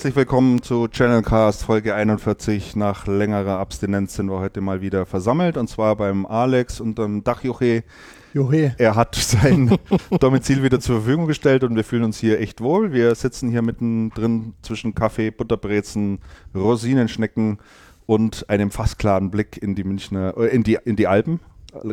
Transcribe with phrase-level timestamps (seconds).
[0.00, 2.74] Herzlich willkommen zu Channelcast Folge 41.
[2.74, 7.22] Nach längerer Abstinenz sind wir heute mal wieder versammelt und zwar beim Alex und dem
[7.22, 7.84] Dachjoche.
[8.32, 8.74] Johe.
[8.78, 9.76] Er hat sein
[10.20, 12.94] Domizil wieder zur Verfügung gestellt und wir fühlen uns hier echt wohl.
[12.94, 16.20] Wir sitzen hier mittendrin zwischen Kaffee, Butterbrezen,
[16.54, 17.58] Rosinenschnecken
[18.06, 21.40] und einem fast klaren Blick in die Münchner, äh, in die, in die Alpen.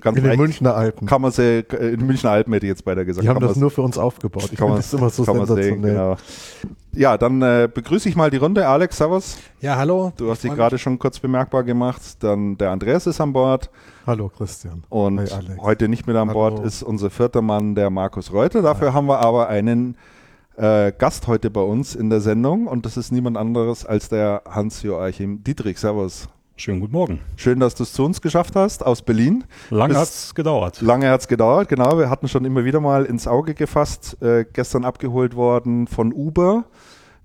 [0.02, 1.08] Ganz in den Münchner Alpen.
[1.08, 3.24] Kann man sie, äh, in den Münchner Alpen hätte ich jetzt beide gesagt.
[3.24, 4.50] Die haben das nur für uns aufgebaut.
[4.52, 5.94] Ich finde das immer so sensationell.
[5.94, 6.18] Genau.
[6.94, 8.68] Ja, dann äh, begrüße ich mal die Runde.
[8.68, 9.38] Alex, servus.
[9.62, 10.12] Ja, hallo.
[10.18, 12.02] Du hast dich gerade schon kurz bemerkbar gemacht.
[12.20, 13.70] Dann der Andreas ist an Bord.
[14.08, 14.84] Hallo Christian.
[14.90, 16.50] Und hey, heute nicht mit an Hallo.
[16.50, 18.62] Bord ist unser vierter Mann, der Markus Reuter.
[18.64, 18.94] Dafür ja.
[18.94, 19.96] haben wir aber einen
[20.56, 24.42] äh, Gast heute bei uns in der Sendung und das ist niemand anderes als der
[24.50, 25.78] Hans-Joachim Dietrich.
[25.78, 26.28] Servus.
[26.60, 27.20] Schönen guten Morgen.
[27.36, 29.44] Schön, dass du es zu uns geschafft hast, aus Berlin.
[29.70, 30.82] Lange hat es gedauert.
[30.82, 32.00] Lange hat es gedauert, genau.
[32.00, 36.66] Wir hatten schon immer wieder mal ins Auge gefasst, äh, gestern abgeholt worden von Uber,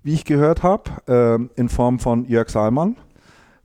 [0.03, 2.95] wie ich gehört habe, äh, in Form von Jörg Salmann.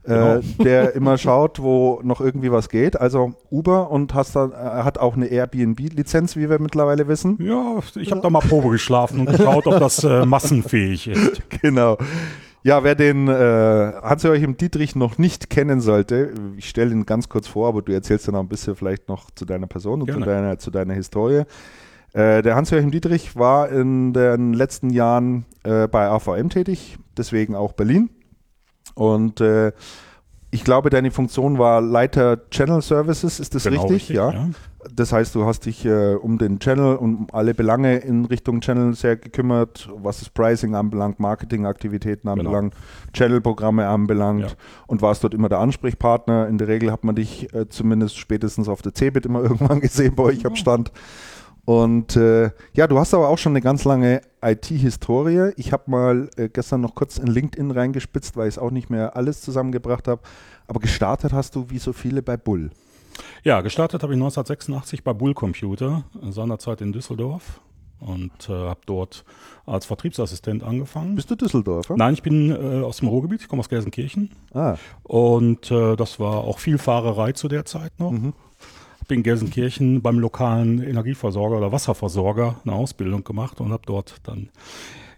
[0.05, 0.39] Äh, genau.
[0.63, 2.99] der immer schaut, wo noch irgendwie was geht.
[2.99, 7.37] Also Uber und hast da, er hat auch eine Airbnb-Lizenz, wie wir mittlerweile wissen.
[7.39, 11.43] Ja, ich habe da mal Probe geschlafen und geschaut, ob das äh, massenfähig ist.
[11.61, 11.97] Genau.
[12.63, 13.31] Ja, wer den äh,
[14.01, 18.27] Hans-Joachim Dietrich noch nicht kennen sollte, ich stelle ihn ganz kurz vor, aber du erzählst
[18.27, 21.43] dann noch ein bisschen vielleicht noch zu deiner Person und zu deiner, zu deiner Historie.
[22.13, 27.73] Äh, der Hans-Joachim Dietrich war in den letzten Jahren äh, bei AVM tätig, deswegen auch
[27.73, 28.09] Berlin.
[28.95, 29.71] Und äh,
[30.51, 33.95] ich glaube, deine Funktion war Leiter Channel Services, ist das genau richtig?
[33.95, 34.15] richtig?
[34.15, 34.31] Ja.
[34.31, 34.49] ja.
[34.93, 38.61] Das heißt, du hast dich äh, um den Channel und um alle Belange in Richtung
[38.61, 42.33] Channel sehr gekümmert, was das Pricing anbelangt, Marketingaktivitäten genau.
[42.33, 43.11] anbelangt, genau.
[43.13, 44.55] Channel-Programme anbelangt ja.
[44.87, 46.47] und warst dort immer der Ansprechpartner.
[46.47, 50.15] In der Regel hat man dich äh, zumindest spätestens auf der CeBIT immer irgendwann gesehen
[50.15, 50.91] bei euch am Stand.
[51.65, 55.51] Und äh, ja, du hast aber auch schon eine ganz lange IT-Historie.
[55.57, 58.89] Ich habe mal äh, gestern noch kurz in LinkedIn reingespitzt, weil ich es auch nicht
[58.89, 60.21] mehr alles zusammengebracht habe.
[60.67, 62.71] Aber gestartet hast du wie so viele bei Bull.
[63.43, 67.61] Ja, gestartet habe ich 1986 bei Bull Computer, seinerzeit in Düsseldorf
[67.99, 69.25] und äh, habe dort
[69.65, 71.15] als Vertriebsassistent angefangen.
[71.15, 71.95] Bist du Düsseldorfer?
[71.97, 74.31] Nein, ich bin äh, aus dem Ruhrgebiet, ich komme aus Gelsenkirchen.
[74.53, 74.75] Ah.
[75.03, 78.11] Und äh, das war auch viel Fahrerei zu der Zeit noch.
[78.11, 78.33] Mhm.
[79.01, 84.49] Habe in Gelsenkirchen beim lokalen Energieversorger oder Wasserversorger eine Ausbildung gemacht und habe dort dann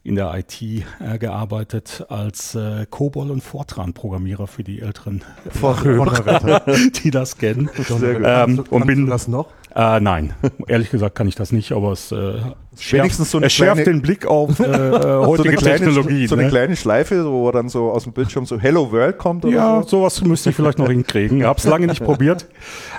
[0.03, 5.23] in der IT äh, gearbeitet als äh, COBOL und Fortran-Programmierer für die älteren
[5.61, 6.63] Hörer,
[7.03, 7.69] die das kennen.
[7.75, 8.23] Sehr gut.
[8.25, 9.47] Ähm, und bin das noch?
[9.73, 10.33] Äh, nein,
[10.67, 12.39] ehrlich gesagt kann ich das nicht, aber es, äh,
[12.77, 16.27] schärft, so es schärft den Blick auf äh, heutige so eine kleine, Technologie.
[16.27, 16.49] So eine ne?
[16.49, 19.99] kleine Schleife, wo dann so aus dem Bildschirm so Hello World kommt oder Ja, so?
[19.99, 21.39] sowas müsste ich vielleicht noch hinkriegen.
[21.39, 22.47] Ich habe es lange nicht probiert,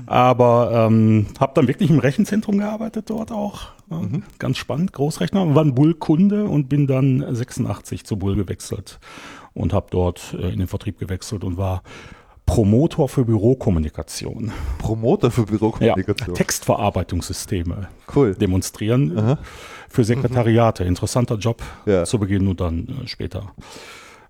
[0.06, 3.68] aber ähm, habe dann wirklich im Rechenzentrum gearbeitet dort auch.
[3.90, 4.22] Mhm.
[4.38, 5.54] Ganz spannend, Großrechner.
[5.54, 8.98] War ein Bull-Kunde und bin dann 86 zu Bull gewechselt
[9.52, 11.82] und habe dort äh, in den Vertrieb gewechselt und war
[12.47, 14.53] Promotor für Bürokommunikation.
[14.78, 16.28] Promotor für Bürokommunikation.
[16.28, 18.34] Ja, Textverarbeitungssysteme cool.
[18.34, 19.38] demonstrieren Aha.
[19.88, 20.84] für Sekretariate.
[20.84, 22.04] Interessanter Job ja.
[22.04, 23.52] zu Beginn und dann äh, später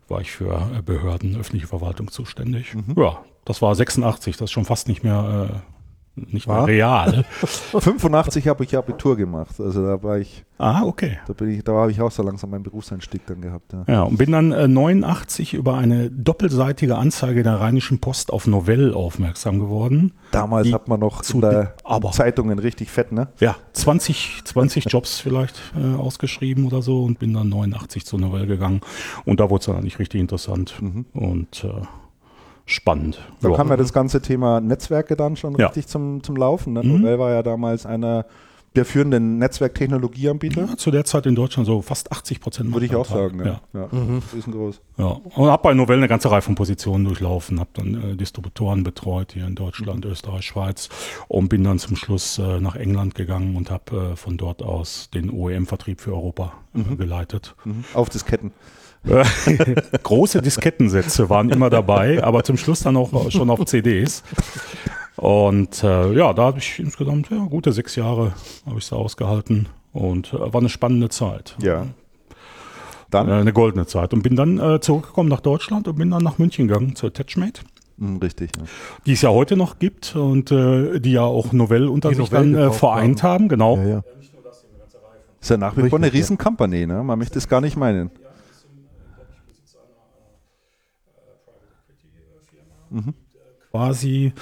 [0.08, 2.74] war ich für äh, Behörden, öffentliche Verwaltung zuständig.
[2.74, 2.94] Mhm.
[2.96, 5.72] Ja, das war 86, das ist schon fast nicht mehr äh,
[6.14, 7.24] nicht mehr real.
[7.42, 10.44] 85 habe ich Abitur gemacht, also da war ich.
[10.58, 11.18] Ah, okay.
[11.26, 13.72] Da bin ich, da habe ich auch so langsam meinen Berufseinstieg dann gehabt.
[13.72, 18.46] Ja, ja und bin dann äh, 89 über eine doppelseitige Anzeige der Rheinischen Post auf
[18.46, 20.12] Novell aufmerksam geworden.
[20.30, 21.74] Damals hat man noch zu der
[22.12, 23.28] Zeitungen richtig fett, ne?
[23.40, 28.46] Ja, 20, 20 Jobs vielleicht äh, ausgeschrieben oder so und bin dann 89 zu Novell
[28.46, 28.82] gegangen
[29.24, 31.06] und da wurde es dann eigentlich richtig interessant mhm.
[31.12, 31.86] und äh,
[32.66, 33.18] spannend.
[33.40, 33.56] Da ja.
[33.56, 35.66] kam ja das ganze Thema Netzwerke dann schon ja.
[35.66, 36.74] richtig zum, zum Laufen.
[36.74, 36.82] Ne?
[36.82, 37.00] Mhm.
[37.00, 38.26] Novell war ja damals einer
[38.74, 40.62] der führenden Netzwerktechnologieanbieter.
[40.62, 42.72] Ja, zu der Zeit in Deutschland so fast 80 Prozent.
[42.72, 43.60] Würde ich auch sagen, ja.
[43.74, 43.88] ja.
[43.90, 44.22] Mhm.
[44.34, 44.80] Riesengroß.
[44.96, 48.82] Ja, und habe bei Novell eine ganze Reihe von Positionen durchlaufen, habe dann äh, Distributoren
[48.82, 50.12] betreut hier in Deutschland, mhm.
[50.12, 50.88] Österreich, Schweiz
[51.28, 55.10] und bin dann zum Schluss äh, nach England gegangen und habe äh, von dort aus
[55.12, 56.96] den OEM-Vertrieb für Europa äh, mhm.
[56.96, 57.54] geleitet.
[57.64, 57.84] Mhm.
[57.92, 58.52] Auf Disketten.
[60.02, 64.22] Große Diskettensätze waren immer dabei, aber zum Schluss dann auch schon auf CDs.
[65.16, 68.32] Und äh, ja, da habe ich insgesamt ja, gute sechs Jahre
[68.66, 71.56] habe ich da ausgehalten und äh, war eine spannende Zeit.
[71.60, 71.86] Ja.
[73.10, 73.28] Dann?
[73.28, 74.14] Äh, eine goldene Zeit.
[74.14, 77.62] Und bin dann äh, zurückgekommen nach Deutschland und bin dann nach München gegangen zur Attachmate.
[77.98, 78.50] Hm, richtig.
[78.56, 78.64] Ja.
[79.04, 82.30] Die es ja heute noch gibt und äh, die ja auch Novell unter die sich
[82.30, 83.76] Novell dann äh, vereint haben, genau.
[83.76, 84.02] Ja, ja.
[85.40, 87.02] Ist ja nach wie vor eine riesen Company, ne?
[87.02, 88.12] Man möchte es gar nicht meinen.
[92.92, 93.14] Mhm.
[93.70, 94.32] quasi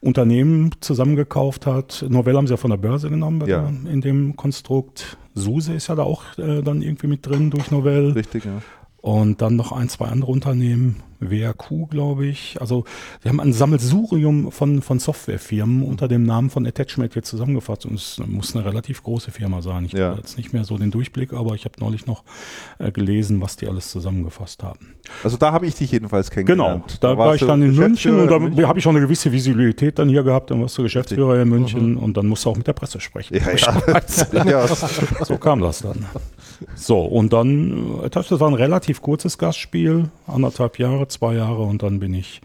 [0.00, 2.04] Unternehmen zusammengekauft hat.
[2.08, 3.68] Novell haben sie ja von der Börse genommen ja.
[3.68, 5.18] in dem Konstrukt.
[5.34, 8.12] SUSE ist ja da auch äh, dann irgendwie mit drin durch Novell.
[8.12, 8.62] Richtig, ja.
[9.00, 12.60] und dann noch ein, zwei andere Unternehmen, WRQ, glaube ich.
[12.60, 12.84] Also
[13.22, 17.94] wir haben ein Sammelsurium von, von Softwarefirmen unter dem Namen von Attachment hier zusammengefasst und
[17.94, 19.84] es muss eine relativ große Firma sein.
[19.84, 20.10] Ich ja.
[20.10, 22.24] habe jetzt nicht mehr so den Durchblick, aber ich habe neulich noch
[22.78, 24.94] äh, gelesen, was die alles zusammengefasst haben.
[25.24, 26.84] Also da habe ich dich jedenfalls kennengelernt.
[26.86, 29.32] Genau, da, da war ich dann in München und da habe ich auch eine gewisse
[29.32, 30.50] Visibilität dann hier gehabt.
[30.50, 31.98] Dann warst du Geschäftsführer in München mhm.
[31.98, 33.36] und dann musst du auch mit der Presse sprechen.
[33.36, 34.66] Ja, ja.
[35.24, 36.06] so kam das dann.
[36.74, 41.82] So, und dann, äh, das war ein relativ kurzes Gastspiel, anderthalb Jahre, zwei Jahre, und
[41.82, 42.40] dann bin ich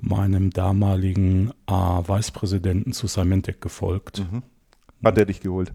[0.00, 4.24] meinem damaligen äh, Vicepräsidenten zu Symantec gefolgt.
[4.30, 4.42] Mhm.
[5.04, 5.72] Hat er dich geholt?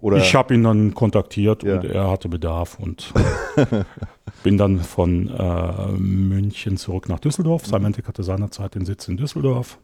[0.00, 0.18] Oder?
[0.18, 1.76] Ich habe ihn dann kontaktiert ja.
[1.76, 3.12] und er hatte Bedarf und
[4.42, 7.66] bin dann von äh, München zurück nach Düsseldorf.
[7.66, 7.70] Mhm.
[7.70, 9.78] Symantec hatte seinerzeit den Sitz in Düsseldorf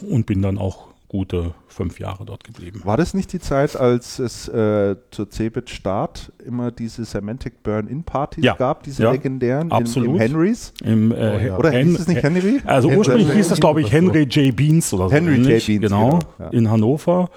[0.00, 2.80] und bin dann auch gute fünf Jahre dort geblieben.
[2.84, 8.54] War das nicht die Zeit, als es äh, zur Cebit-Start immer diese Semantic Burn-In-Partys ja.
[8.54, 9.12] gab, diese ja.
[9.12, 10.08] legendären Absolut.
[10.08, 10.72] im, im Henrys?
[10.82, 12.62] Im, äh, oh, Oder Hen hieß es nicht Henry?
[12.64, 14.56] Also ursprünglich hieß es, glaube ich, Henry J.
[14.56, 15.14] Beans oder so.
[15.14, 15.64] Henry J.
[15.66, 17.28] Beans, genau, genau in Hannover.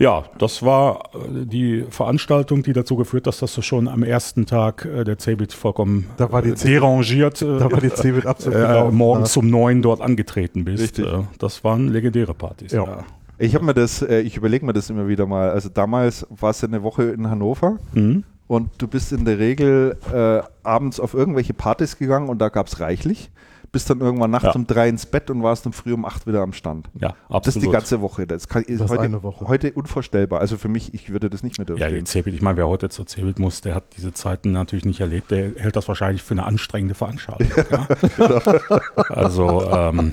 [0.00, 4.86] Ja, das war äh, die Veranstaltung, die dazu geführt, dass das schon am ersten Tag
[4.86, 9.34] äh, der Cebit vollkommen da war die derangiert da war die Cebit absolut äh, morgens
[9.34, 9.42] ja.
[9.42, 10.82] um neun dort angetreten bist.
[10.82, 11.06] Richtig.
[11.38, 12.72] das waren legendäre Partys.
[12.72, 12.84] Ja.
[12.84, 13.04] ja.
[13.38, 15.50] Ich habe mir das, ich überlege mir das immer wieder mal.
[15.50, 18.24] Also damals war es ja eine Woche in Hannover mhm.
[18.48, 22.68] und du bist in der Regel äh, abends auf irgendwelche Partys gegangen und da gab
[22.68, 23.30] es reichlich
[23.72, 24.52] bist dann irgendwann nachts ja.
[24.52, 26.88] um drei ins Bett und warst dann früh um acht wieder am Stand.
[26.98, 27.46] Ja, absolut.
[27.46, 28.26] Das ist die ganze Woche.
[28.26, 29.46] Das, kann, ist das heute, Woche.
[29.46, 30.40] heute unvorstellbar.
[30.40, 31.80] Also für mich, ich würde das nicht mehr dürfen.
[31.80, 34.84] Ja, den Cebit, ich meine, wer heute zur Cebit muss, der hat diese Zeiten natürlich
[34.84, 35.30] nicht erlebt.
[35.30, 37.48] Der hält das wahrscheinlich für eine anstrengende Veranstaltung.
[37.70, 37.86] Ja,
[38.16, 38.80] genau.
[39.08, 40.12] Also, ähm,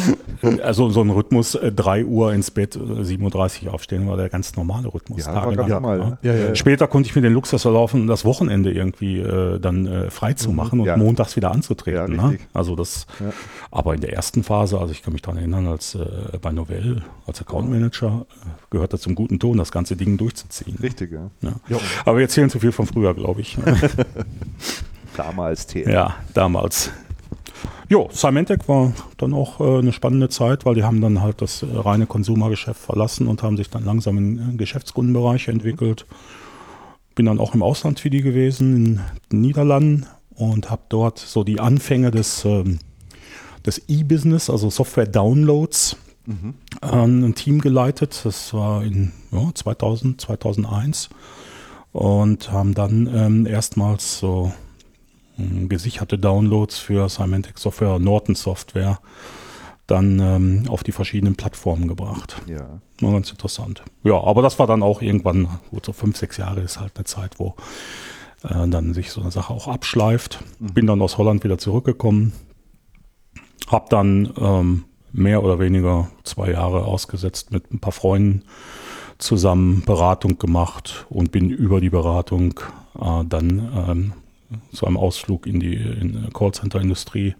[0.62, 4.28] also so ein Rhythmus, äh, 3 Uhr ins Bett, 7.30 äh, Uhr aufstehen, war der
[4.28, 5.26] ganz normale Rhythmus.
[5.26, 6.34] Ja, tagelang, normal, ja.
[6.34, 10.32] Ja, Später konnte ich mir den Luxus erlaufen, das Wochenende irgendwie äh, dann äh, frei
[10.34, 10.56] zu mhm.
[10.56, 12.16] machen und montags wieder anzutreten.
[12.16, 12.38] Ne?
[12.52, 13.06] Also das.
[13.70, 17.02] Aber in der ersten Phase, also ich kann mich daran erinnern, als äh, bei Novell,
[17.26, 20.76] als Account Manager, äh, gehört das zum guten Ton, das ganze Ding durchzuziehen.
[20.82, 21.30] Richtig, ja.
[21.42, 21.78] ja.
[22.04, 23.56] Aber wir erzählen zu viel von früher, glaube ich.
[25.16, 25.90] damals TL.
[25.90, 26.90] Ja, damals.
[27.92, 31.62] Jo, Symantec war dann auch äh, eine spannende Zeit, weil die haben dann halt das
[31.62, 36.06] äh, reine Konsumergeschäft verlassen und haben sich dann langsam in äh, Geschäftskundenbereiche entwickelt.
[37.14, 39.00] Bin dann auch im Ausland für die gewesen, in
[39.30, 42.78] den Niederlanden und habe dort so die Anfänge des ähm,
[43.66, 46.54] des E-Business, also Software-Downloads, mhm.
[46.80, 48.22] äh, ein Team geleitet.
[48.24, 51.10] Das war in ja, 2000, 2001
[51.92, 54.50] und haben dann ähm, erstmals so
[55.68, 58.98] gesicherte Downloads für Symantec Software, Norton Software
[59.86, 62.40] dann ähm, auf die verschiedenen Plattformen gebracht.
[62.46, 62.80] Ja.
[63.00, 63.82] War ganz interessant.
[64.04, 67.04] Ja, aber das war dann auch irgendwann, gut, so fünf, sechs Jahre ist halt eine
[67.04, 67.56] Zeit, wo
[68.44, 70.42] äh, dann sich so eine Sache auch abschleift.
[70.58, 70.66] Mhm.
[70.74, 72.32] Bin dann aus Holland wieder zurückgekommen,
[73.68, 78.44] habe dann ähm, mehr oder weniger zwei Jahre ausgesetzt mit ein paar Freunden
[79.18, 82.58] zusammen Beratung gemacht und bin über die Beratung
[82.98, 84.12] äh, dann ähm,
[84.72, 87.34] zu einem Ausflug in die in Callcenter-Industrie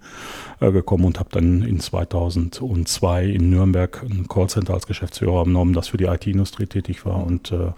[0.60, 5.88] äh, gekommen und habe dann in 2002 in Nürnberg ein Callcenter als Geschäftsführer genommen, das
[5.88, 7.72] für die IT-Industrie tätig war und äh,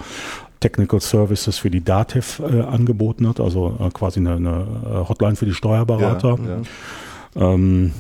[0.61, 5.37] Technical Services für die DATEV äh, angeboten hat, also äh, quasi eine, eine, äh, Hotline
[5.37, 6.39] für die Steuerberater.
[6.43, 7.53] Ja, ja.
[7.55, 7.93] Ähm,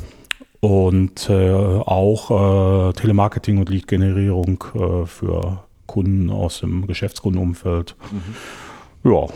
[0.60, 4.64] und äh, auch Telemarketing und Lead-Generierung
[5.04, 7.96] für Kunden aus dem Geschäftskundenumfeld.
[8.10, 9.12] Mhm.
[9.12, 9.26] Ja,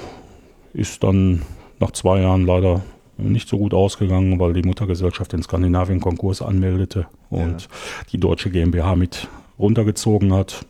[0.72, 1.42] ist dann
[1.80, 2.82] nach zwei Jahren leider
[3.16, 7.68] nicht so gut ausgegangen, weil die Muttergesellschaft in Skandinavien Konkurs anmeldete und ja.
[8.12, 10.64] die deutsche GmbH mit runtergezogen hat.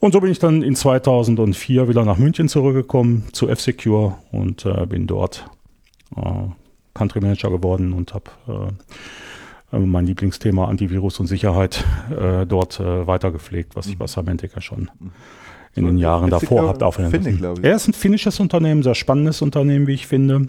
[0.00, 4.86] Und so bin ich dann in 2004 wieder nach München zurückgekommen zu F-Secure und äh,
[4.86, 5.44] bin dort
[6.16, 6.22] äh,
[6.94, 13.06] Country Manager geworden und habe äh, äh, mein Lieblingsthema Antivirus und Sicherheit äh, dort äh,
[13.06, 14.90] weitergepflegt, was ich bei Symantec schon
[15.78, 17.64] in den Jahren davor habe aufhören lassen.
[17.64, 20.46] Er ist ein finnisches Unternehmen, sehr spannendes Unternehmen, wie ich finde.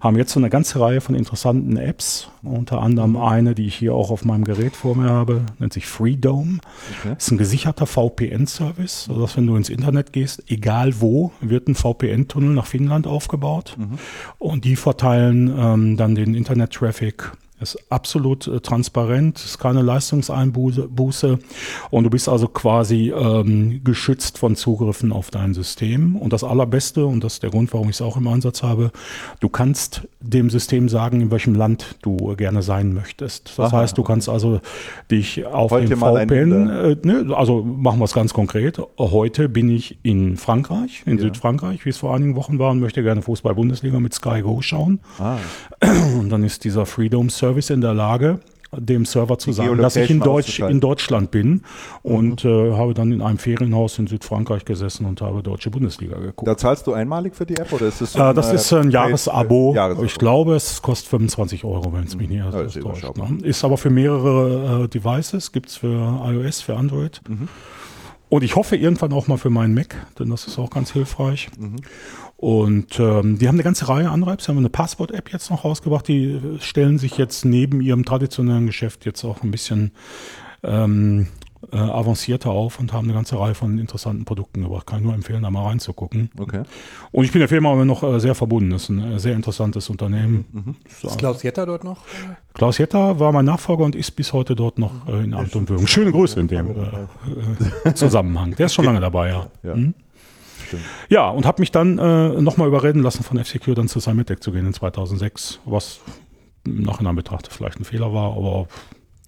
[0.00, 3.22] Haben jetzt so eine ganze Reihe von interessanten Apps, unter anderem mhm.
[3.22, 6.58] eine, die ich hier auch auf meinem Gerät vor mir habe, nennt sich Freedome.
[7.00, 7.14] Okay.
[7.16, 12.50] Ist ein gesicherter VPN-Service, sodass wenn du ins Internet gehst, egal wo, wird ein VPN-Tunnel
[12.50, 13.76] nach Finnland aufgebaut.
[13.78, 13.98] Mhm.
[14.38, 21.38] Und die verteilen ähm, dann den Internet-Traffic ist absolut äh, transparent, ist keine Leistungseinbuße
[21.90, 26.16] und du bist also quasi ähm, geschützt von Zugriffen auf dein System.
[26.16, 28.90] Und das Allerbeste, und das ist der Grund, warum ich es auch im Einsatz habe,
[29.40, 33.58] du kannst dem System sagen, in welchem Land du gerne sein möchtest.
[33.58, 34.60] Das Aha, heißt, du kannst also
[35.10, 38.80] dich auf Heute den VPN, äh, ne, also machen wir es ganz konkret.
[38.98, 41.22] Heute bin ich in Frankreich, in ja.
[41.22, 45.00] Südfrankreich, wie es vor einigen Wochen war, und möchte gerne Fußball-Bundesliga mit Sky Go schauen.
[45.18, 45.36] Ah.
[46.18, 48.40] Und dann ist dieser Freedom Service Service in der Lage,
[48.78, 51.62] dem Server zu sagen, dass ich in, Deutsch, in Deutschland bin
[52.02, 52.50] und mhm.
[52.50, 56.46] äh, habe dann in einem Ferienhaus in Südfrankreich gesessen und habe deutsche Bundesliga geguckt.
[56.48, 58.90] Da zahlst du einmalig für die App oder ist es so äh, Das ist ein
[58.90, 59.74] Jahresabo.
[59.74, 60.04] Jahresabo.
[60.04, 63.16] Ich glaube, es kostet 25 Euro, wenn es mich nicht alles täuscht.
[63.16, 63.38] Ne?
[63.42, 67.20] Ist aber für mehrere äh, Devices, gibt es für iOS, für Android.
[67.28, 67.48] Mhm.
[68.34, 71.50] Und ich hoffe irgendwann auch mal für meinen Mac, denn das ist auch ganz hilfreich.
[71.56, 71.76] Mhm.
[72.44, 74.44] Und ähm, die haben eine ganze Reihe anderer Apps.
[74.44, 76.06] Sie haben eine Passport-App jetzt noch rausgebracht.
[76.06, 79.92] Die stellen sich jetzt neben ihrem traditionellen Geschäft jetzt auch ein bisschen
[80.62, 81.28] ähm,
[81.72, 84.86] äh, avancierter auf und haben eine ganze Reihe von interessanten Produkten gebracht.
[84.86, 86.32] Kann ich nur empfehlen, da mal reinzugucken.
[86.38, 86.64] Okay.
[87.12, 88.68] Und ich bin der Firma aber noch äh, sehr verbunden.
[88.68, 90.44] Das ist ein äh, sehr interessantes Unternehmen.
[90.52, 90.76] Mhm.
[91.02, 92.02] Ist Klaus Jetter dort noch?
[92.52, 95.70] Klaus Jetter war mein Nachfolger und ist bis heute dort noch äh, in Amt und
[95.70, 95.86] Würgung.
[95.86, 98.54] Schöne Grüße in dem äh, äh, Zusammenhang.
[98.56, 99.46] Der ist schon lange dabei, ja.
[99.62, 99.74] ja.
[99.74, 99.94] Mhm.
[100.74, 101.10] Stimmt.
[101.10, 104.52] Ja, und habe mich dann äh, nochmal überreden lassen, von FCQ dann zu Cymetec zu
[104.52, 106.00] gehen in 2006, was
[106.66, 108.66] im Nachhinein betrachtet vielleicht ein Fehler war, aber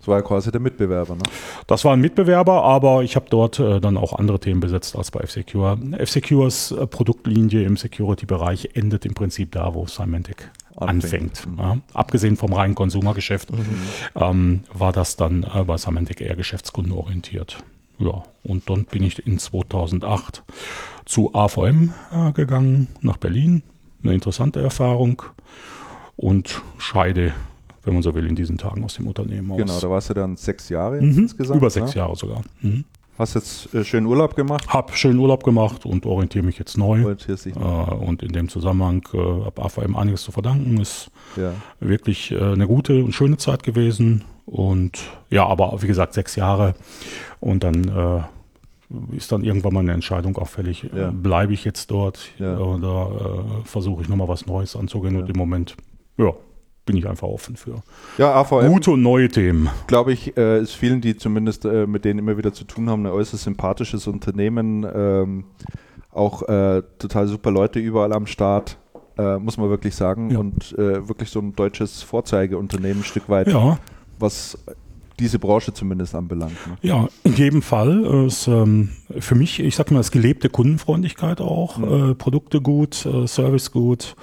[0.07, 1.23] das war ja quasi der Mitbewerber, ne?
[1.67, 5.11] Das war ein Mitbewerber, aber ich habe dort äh, dann auch andere Themen besetzt als
[5.11, 5.77] bei F-Secure.
[5.99, 11.45] F-Secures äh, Produktlinie im Security-Bereich endet im Prinzip da, wo Symantec anfängt.
[11.49, 11.59] Mhm.
[11.59, 11.79] Ja.
[11.93, 13.67] Abgesehen vom reinen Konsumergeschäft mhm.
[14.15, 17.59] ähm, war das dann äh, bei Symantec eher geschäftskundenorientiert.
[17.99, 20.43] Ja, und dann bin ich in 2008
[21.05, 23.63] zu AVM äh, gegangen, nach Berlin.
[24.03, 25.23] Eine interessante Erfahrung
[26.17, 27.33] und scheide,
[27.85, 29.59] wenn man so will, in diesen Tagen aus dem Unternehmen aus.
[29.59, 31.59] Genau, da warst du dann sechs Jahre mhm, insgesamt.
[31.59, 32.01] Über sechs ne?
[32.01, 32.43] Jahre sogar.
[32.61, 32.85] Mhm.
[33.19, 34.69] Hast jetzt äh, schön Urlaub gemacht?
[34.69, 37.03] Hab schön Urlaub gemacht und orientiere mich jetzt neu.
[37.03, 37.63] Orientierst dich neu.
[37.63, 40.79] Äh, und in dem Zusammenhang äh, habe AVM einiges zu verdanken.
[40.79, 41.53] Ist ja.
[41.81, 44.25] wirklich äh, eine gute und schöne Zeit gewesen.
[44.47, 46.75] Und ja, aber wie gesagt, sechs Jahre.
[47.41, 50.89] Und dann äh, ist dann irgendwann mal eine Entscheidung auch fällig.
[50.95, 51.11] Ja.
[51.11, 52.57] Bleibe ich jetzt dort ja.
[52.57, 53.11] oder
[53.63, 55.17] äh, versuche ich nochmal was Neues anzugehen?
[55.17, 55.77] Und im Moment,
[56.17, 56.33] ja,
[56.87, 57.83] bin ich einfach offen für
[58.17, 59.69] ja, AVM, gute und neue Themen.
[59.89, 63.05] Glaube ich, äh, ist vielen, die zumindest äh, mit denen immer wieder zu tun haben,
[63.05, 64.87] ein äußerst sympathisches Unternehmen.
[64.95, 65.45] Ähm,
[66.13, 68.79] auch äh, total super Leute überall am Start.
[69.19, 70.31] Äh, muss man wirklich sagen.
[70.31, 70.39] Ja.
[70.39, 73.49] Und äh, wirklich so ein deutsches Vorzeigeunternehmen ein Stück weit.
[73.49, 73.79] Ja
[74.19, 74.59] was
[75.19, 76.57] diese Branche zumindest anbelangt.
[76.67, 76.77] Ne?
[76.83, 81.79] Ja, in jedem Fall ist ähm, für mich, ich sag mal, das gelebte Kundenfreundlichkeit auch,
[81.79, 82.11] mhm.
[82.11, 84.15] äh, Produkte gut, äh, Service gut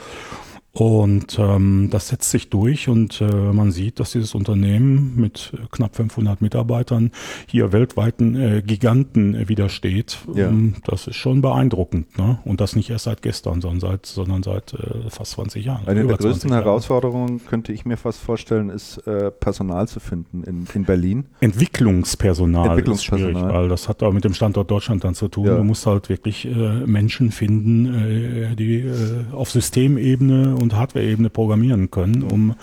[0.75, 5.95] und ähm, das setzt sich durch und äh, man sieht, dass dieses Unternehmen mit knapp
[5.95, 7.11] 500 Mitarbeitern
[7.45, 10.17] hier weltweiten äh, Giganten widersteht.
[10.33, 10.47] Ja.
[10.47, 12.17] Ähm, das ist schon beeindruckend.
[12.17, 12.39] Ne?
[12.43, 15.87] Und das nicht erst seit gestern, sondern seit, sondern seit äh, fast 20 Jahren.
[15.87, 20.65] Eine der größten Herausforderungen, könnte ich mir fast vorstellen, ist äh, Personal zu finden in,
[20.73, 21.25] in Berlin.
[21.39, 23.31] Entwicklungspersonal, Entwicklungspersonal.
[23.31, 25.45] ist schwierig, weil das hat auch mit dem Standort Deutschland dann zu tun.
[25.45, 25.57] Ja.
[25.57, 26.49] Du musst halt wirklich äh,
[26.87, 32.55] Menschen finden, äh, die äh, auf Systemebene und Hardware-Ebene programmieren können, um,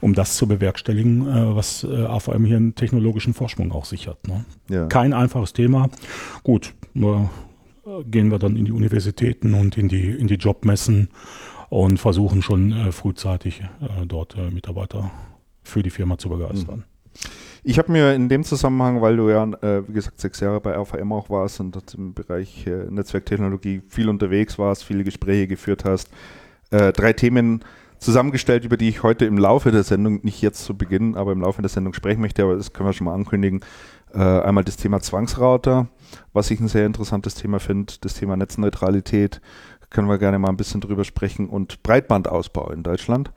[0.00, 4.26] um das zu bewerkstelligen, äh, was äh, allem hier einen technologischen Vorsprung auch sichert.
[4.26, 4.44] Ne?
[4.70, 4.86] Ja.
[4.86, 5.90] Kein einfaches Thema.
[6.42, 7.00] Gut, äh,
[8.04, 11.08] gehen wir dann in die Universitäten und in die, in die Jobmessen
[11.68, 15.10] und versuchen schon äh, frühzeitig äh, dort äh, Mitarbeiter
[15.62, 16.84] für die Firma zu begeistern.
[17.64, 20.76] Ich habe mir in dem Zusammenhang, weil du ja, äh, wie gesagt, sechs Jahre bei
[20.76, 26.08] RVM auch warst und im Bereich äh, Netzwerktechnologie viel unterwegs warst, viele Gespräche geführt hast,
[26.70, 27.64] äh, drei Themen
[27.98, 31.40] zusammengestellt, über die ich heute im Laufe der Sendung, nicht jetzt zu Beginn, aber im
[31.40, 33.60] Laufe der Sendung sprechen möchte, aber das können wir schon mal ankündigen.
[34.14, 35.88] Äh, einmal das Thema Zwangsrouter,
[36.32, 39.40] was ich ein sehr interessantes Thema finde, das Thema Netzneutralität,
[39.90, 43.32] können wir gerne mal ein bisschen drüber sprechen und Breitbandausbau in Deutschland.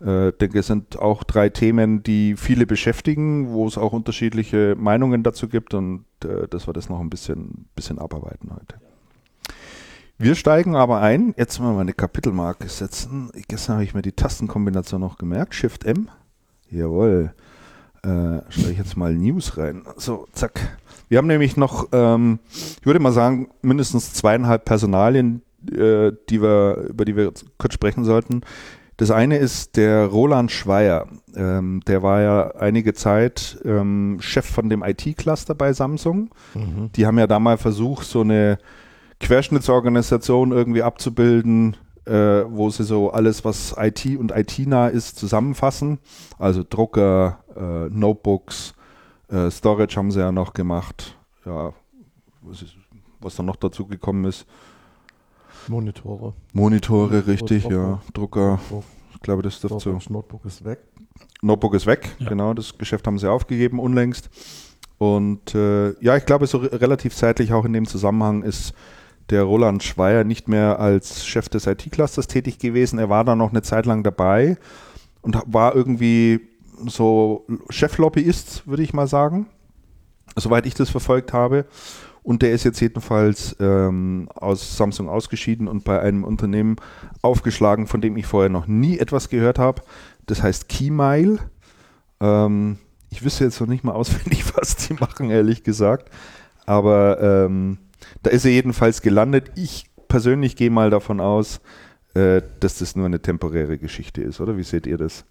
[0.00, 5.22] Äh, denke, es sind auch drei Themen, die viele beschäftigen, wo es auch unterschiedliche Meinungen
[5.22, 8.80] dazu gibt und äh, dass wir das noch ein bisschen, bisschen abarbeiten heute.
[10.20, 11.32] Wir steigen aber ein.
[11.38, 13.30] Jetzt mal eine Kapitelmarke setzen.
[13.48, 15.54] Gestern habe ich mir die Tastenkombination noch gemerkt.
[15.54, 16.10] Shift M.
[16.68, 17.32] Jawohl.
[18.02, 19.82] Äh, schreibe ich jetzt mal News rein.
[19.96, 20.78] So, zack.
[21.08, 25.40] Wir haben nämlich noch, ähm, ich würde mal sagen, mindestens zweieinhalb Personalien,
[25.72, 28.42] äh, die wir, über die wir kurz sprechen sollten.
[28.98, 31.08] Das eine ist der Roland Schweier.
[31.34, 36.28] Ähm, der war ja einige Zeit ähm, Chef von dem IT-Cluster bei Samsung.
[36.52, 36.92] Mhm.
[36.94, 38.58] Die haben ja da mal versucht, so eine
[39.20, 45.98] Querschnittsorganisation irgendwie abzubilden, äh, wo sie so alles, was IT und IT-nah ist, zusammenfassen.
[46.38, 48.74] Also Drucker, äh, Notebooks,
[49.28, 51.16] äh, Storage haben sie ja noch gemacht.
[51.44, 51.72] Ja,
[52.42, 52.74] was, ist,
[53.20, 54.46] was dann noch dazu gekommen ist.
[55.68, 56.32] Monitore.
[56.52, 57.76] Monitore, richtig, Drucker.
[57.76, 58.02] ja.
[58.12, 58.60] Drucker.
[59.12, 60.12] Ich glaube, das dürfte so.
[60.12, 60.80] Notebook ist weg.
[61.42, 62.28] Notebook ist weg, ja.
[62.28, 62.54] genau.
[62.54, 64.30] Das Geschäft haben sie aufgegeben unlängst.
[64.98, 68.74] Und äh, ja, ich glaube, so relativ zeitlich auch in dem Zusammenhang ist
[69.30, 72.98] der Roland Schweier nicht mehr als Chef des IT-Clusters tätig gewesen.
[72.98, 74.56] Er war da noch eine Zeit lang dabei
[75.22, 76.40] und war irgendwie
[76.86, 79.46] so Cheflobbyist, würde ich mal sagen,
[80.36, 81.66] soweit ich das verfolgt habe.
[82.22, 86.76] Und der ist jetzt jedenfalls ähm, aus Samsung ausgeschieden und bei einem Unternehmen
[87.22, 89.82] aufgeschlagen, von dem ich vorher noch nie etwas gehört habe.
[90.26, 91.38] Das heißt Keymile.
[92.20, 96.10] Ähm, ich wüsste jetzt noch nicht mal auswendig, was die machen, ehrlich gesagt.
[96.66, 97.78] Aber ähm,
[98.22, 99.52] da ist er jedenfalls gelandet.
[99.56, 101.60] Ich persönlich gehe mal davon aus,
[102.14, 104.56] äh, dass das nur eine temporäre Geschichte ist, oder?
[104.56, 105.24] Wie seht ihr das?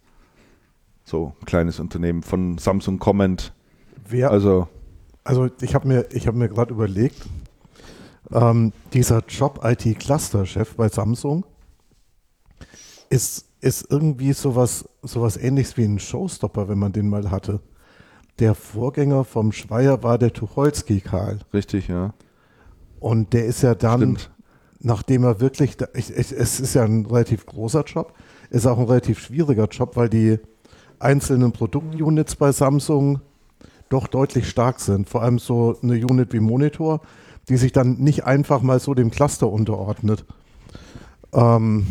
[1.04, 3.54] So ein kleines Unternehmen von Samsung kommend.
[4.08, 4.68] Wer, also,
[5.24, 7.26] also ich habe mir, hab mir gerade überlegt,
[8.32, 11.46] ähm, dieser Job IT-Cluster-Chef bei Samsung
[13.10, 17.60] ist, ist irgendwie sowas, sowas ähnliches wie ein Showstopper, wenn man den mal hatte.
[18.40, 21.40] Der Vorgänger vom Schweier war der Tucholsky Karl.
[21.54, 22.14] Richtig, ja.
[23.00, 24.32] Und der ist ja dann, Stimmt.
[24.80, 28.14] nachdem er wirklich, ich, ich, es ist ja ein relativ großer Job,
[28.50, 30.40] ist auch ein relativ schwieriger Job, weil die
[31.00, 33.22] einzelnen Produktunits bei Samsung
[33.90, 35.10] doch deutlich stark sind.
[35.10, 37.02] Vor allem so eine Unit wie Monitor,
[37.48, 40.26] die sich dann nicht einfach mal so dem Cluster unterordnet.
[41.34, 41.88] Ähm,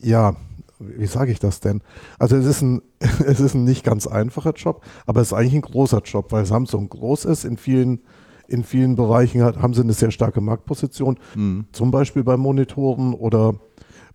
[0.00, 0.36] ja,
[0.78, 1.82] wie sage ich das denn?
[2.18, 5.54] Also es ist, ein, es ist ein nicht ganz einfacher Job, aber es ist eigentlich
[5.54, 8.00] ein großer Job, weil Samsung groß ist in vielen
[8.48, 11.18] in vielen Bereichen hat, haben sie eine sehr starke Marktposition.
[11.34, 11.66] Mhm.
[11.72, 13.54] Zum Beispiel bei Monitoren oder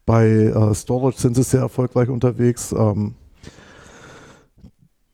[0.05, 2.71] bei äh, Storage sind sie sehr erfolgreich unterwegs.
[2.71, 3.15] Ähm,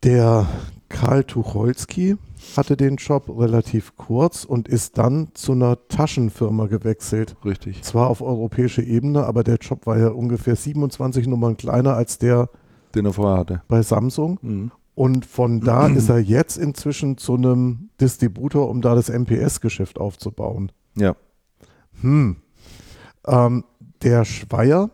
[0.02, 0.46] der
[0.88, 2.16] Karl Tucholsky
[2.56, 7.36] hatte den Job relativ kurz und ist dann zu einer Taschenfirma gewechselt.
[7.44, 7.82] Richtig.
[7.82, 12.48] Zwar auf europäischer Ebene, aber der Job war ja ungefähr 27 Nummern kleiner als der,
[12.94, 13.62] den er vorher hatte.
[13.68, 14.38] Bei Samsung.
[14.42, 14.70] Mhm.
[14.96, 20.72] Und von da ist er jetzt inzwischen zu einem Distributor, um da das MPS-Geschäft aufzubauen.
[20.96, 21.14] Ja.
[22.00, 22.36] Hm.
[23.26, 23.64] Ähm,
[24.02, 24.90] der Schweier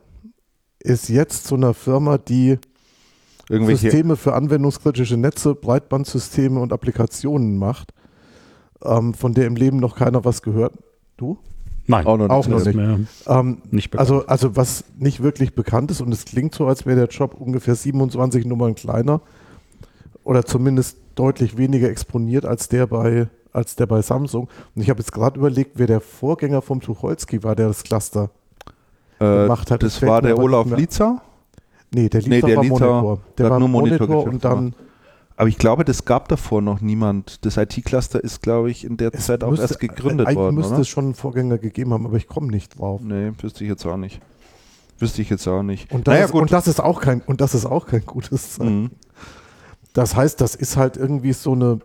[0.80, 2.58] ist jetzt zu einer Firma, die
[3.48, 7.92] Irgendwelche Systeme für anwendungskritische Netze, Breitbandsysteme und Applikationen macht,
[8.84, 10.74] ähm, von der im Leben noch keiner was gehört.
[11.16, 11.38] Du?
[11.86, 12.78] Nein, auch noch, auch noch nicht.
[13.26, 16.96] Ähm, nicht also, also was nicht wirklich bekannt ist und es klingt so, als wäre
[16.96, 19.20] der Job ungefähr 27 Nummern kleiner
[20.24, 24.48] oder zumindest deutlich weniger exponiert als der bei, als der bei Samsung.
[24.74, 28.30] Und ich habe jetzt gerade überlegt, wer der Vorgänger vom Tucholsky war, der das Cluster
[29.18, 29.82] äh, gemacht hat.
[29.82, 31.22] Das, war der Olaf Lietzer?
[31.94, 33.20] Nee, der Lietzer nee, der war Lietzer Monitor.
[33.38, 34.74] Der war nur Monitor, Monitor und dann
[35.36, 37.44] aber ich glaube, das gab davor noch niemand.
[37.44, 40.48] Das IT-Cluster ist, glaube ich, in der Zeit auch erst gegründet eigentlich worden.
[40.48, 40.80] Eigentlich müsste oder?
[40.82, 43.00] es schon einen Vorgänger gegeben haben, aber ich komme nicht drauf.
[43.02, 44.20] Nee, wüsste ich jetzt auch nicht.
[44.98, 45.90] Wüsste ich jetzt auch nicht.
[45.92, 48.52] Und das, naja, ist, und das ist auch kein, und das ist auch kein gutes
[48.52, 48.82] Zeichen.
[48.82, 48.90] Mhm.
[49.92, 51.80] Das heißt, das ist halt irgendwie so eine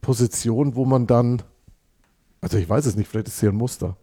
[0.00, 1.42] Position, wo man dann,
[2.40, 3.96] also ich weiß es nicht, vielleicht ist hier ein Muster.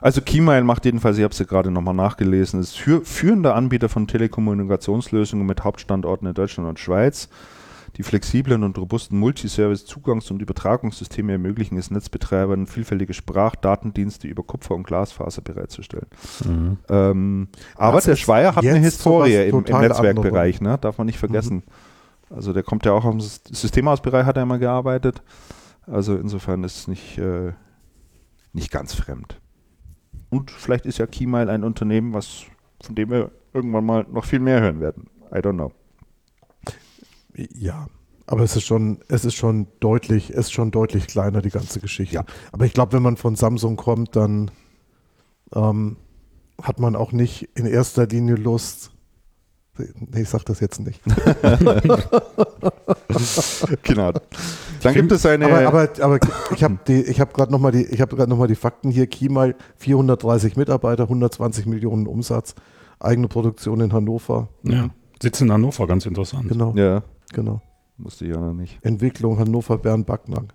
[0.00, 4.08] Also Keymile macht jedenfalls, ich habe es ja gerade nochmal nachgelesen, ist führender Anbieter von
[4.08, 7.28] Telekommunikationslösungen mit Hauptstandorten in Deutschland und Schweiz
[7.96, 14.74] die flexiblen und robusten Multiservice-Zugangs- und Übertragungssysteme ermöglichen es Netzbetreibern, vielfältige Sprach-, Datendienste über Kupfer
[14.74, 16.06] und Glasfaser bereitzustellen.
[16.44, 16.78] Mhm.
[16.88, 20.78] Ähm, aber der Schweier hat eine Historie im, im Netzwerkbereich, ne?
[20.78, 21.56] darf man nicht vergessen.
[22.28, 22.36] Mhm.
[22.36, 25.22] Also der kommt ja auch aus dem Systemhausbereich, hat er immer gearbeitet.
[25.86, 27.52] Also insofern ist es nicht, äh,
[28.52, 29.40] nicht ganz fremd.
[30.28, 32.42] Und vielleicht ist ja Keymile ein Unternehmen, was,
[32.82, 35.08] von dem wir irgendwann mal noch viel mehr hören werden.
[35.32, 35.72] I don't know.
[37.36, 37.86] Ja,
[38.26, 41.80] aber es ist schon, es ist schon deutlich, es ist schon deutlich kleiner, die ganze
[41.80, 42.16] Geschichte.
[42.16, 42.24] Ja.
[42.52, 44.50] Aber ich glaube, wenn man von Samsung kommt, dann
[45.54, 45.96] ähm,
[46.60, 48.90] hat man auch nicht in erster Linie Lust.
[49.78, 51.02] Nee, ich sag das jetzt nicht.
[53.82, 54.12] genau.
[54.82, 55.44] Dann gibt es eine.
[55.46, 56.18] Aber, aber, aber
[56.54, 59.06] ich habe hab gerade nochmal die, ich habe noch die Fakten hier.
[59.06, 62.54] Kiemal 430 Mitarbeiter, 120 Millionen Umsatz,
[62.98, 64.48] eigene Produktion in Hannover.
[64.62, 64.88] Ja,
[65.22, 66.48] sitzt in Hannover, ganz interessant.
[66.48, 66.72] Genau.
[66.74, 67.02] Ja.
[67.32, 67.62] Genau.
[67.98, 68.78] Musste ich ja noch nicht.
[68.84, 70.52] Entwicklung Hannover, Bern, Backnang.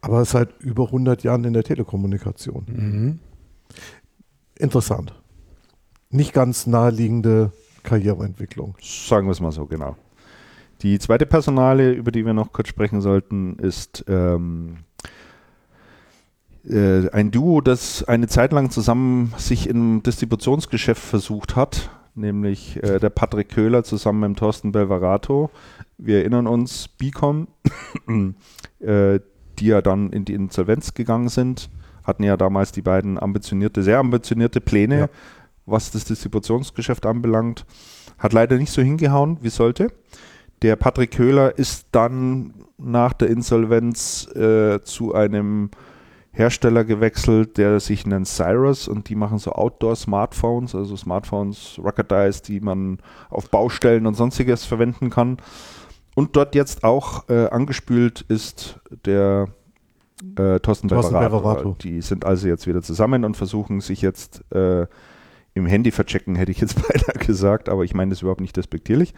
[0.00, 2.66] Aber ist halt über 100 Jahren in der Telekommunikation.
[2.68, 3.18] Mhm.
[4.58, 5.14] Interessant.
[6.10, 8.76] Nicht ganz naheliegende Karriereentwicklung.
[8.80, 9.96] Sagen wir es mal so, genau.
[10.82, 14.78] Die zweite Personale, über die wir noch kurz sprechen sollten, ist ähm,
[16.68, 22.98] äh, ein Duo, das eine Zeit lang zusammen sich im Distributionsgeschäft versucht hat, nämlich äh,
[22.98, 25.50] der Patrick Köhler zusammen mit Thorsten Belvarato.
[25.96, 27.48] Wir erinnern uns, Bicom,
[28.80, 29.20] äh,
[29.58, 31.70] die ja dann in die Insolvenz gegangen sind,
[32.04, 35.08] hatten ja damals die beiden ambitionierte, sehr ambitionierte Pläne, ja.
[35.66, 37.64] was das Distributionsgeschäft anbelangt.
[38.18, 39.92] Hat leider nicht so hingehauen, wie sollte.
[40.62, 45.70] Der Patrick Köhler ist dann nach der Insolvenz äh, zu einem
[46.38, 52.60] Hersteller gewechselt, der sich nennt Cyrus und die machen so Outdoor-Smartphones, also Smartphones, Ruggedized, die
[52.60, 52.98] man
[53.28, 55.38] auf Baustellen und sonstiges verwenden kann.
[56.14, 59.48] Und dort jetzt auch äh, angespült ist der
[60.36, 61.14] äh, Thorsten, Thorsten
[61.78, 64.86] Die sind also jetzt wieder zusammen und versuchen sich jetzt äh,
[65.54, 69.12] im Handy verchecken, hätte ich jetzt beinahe gesagt, aber ich meine das überhaupt nicht despektierlich,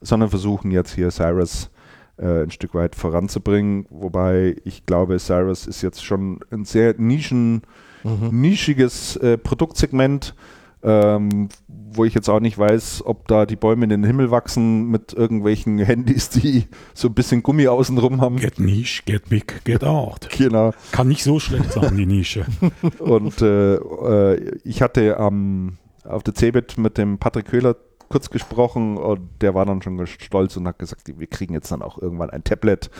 [0.00, 1.70] sondern versuchen jetzt hier Cyrus
[2.18, 3.86] ein Stück weit voranzubringen.
[3.90, 7.62] Wobei ich glaube, Cyrus ist jetzt schon ein sehr nischen,
[8.04, 8.28] mhm.
[8.40, 10.34] nischiges äh, Produktsegment,
[10.82, 14.88] ähm, wo ich jetzt auch nicht weiß, ob da die Bäume in den Himmel wachsen
[14.88, 18.36] mit irgendwelchen Handys, die so ein bisschen Gummi außenrum haben.
[18.36, 20.28] Get niche, get big, get out.
[20.36, 20.72] Genau.
[20.90, 22.46] Kann nicht so schlecht sein, die Nische.
[22.98, 27.76] Und äh, äh, ich hatte am, auf der CeBIT mit dem Patrick Köhler
[28.12, 31.82] kurz gesprochen und der war dann schon stolz und hat gesagt, wir kriegen jetzt dann
[31.82, 32.90] auch irgendwann ein Tablet,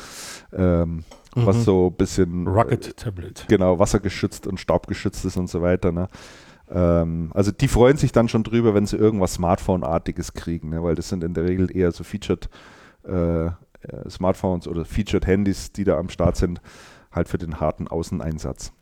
[0.53, 1.05] ähm, mhm.
[1.35, 3.45] was so ein bisschen Rocket äh, Tablet.
[3.49, 5.93] Genau, wassergeschützt und staubgeschützt ist und so weiter.
[5.93, 6.09] Ne?
[6.71, 10.83] Ähm, also die freuen sich dann schon drüber, wenn sie irgendwas Smartphone-artiges kriegen, ne?
[10.83, 12.49] weil das sind in der Regel eher so Featured
[13.07, 13.51] äh, äh,
[14.09, 16.63] Smartphones oder Featured Handys, die da am Start sind,
[17.11, 18.73] halt für den harten Außeneinsatz.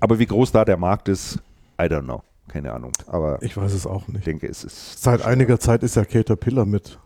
[0.00, 1.38] Aber wie groß da der Markt ist,
[1.80, 2.22] I don't know.
[2.48, 2.92] Keine Ahnung.
[3.06, 4.18] Aber ich weiß es auch nicht.
[4.18, 5.02] Ich denke, es ist.
[5.02, 6.98] Seit einiger Zeit ist ja Caterpillar mit,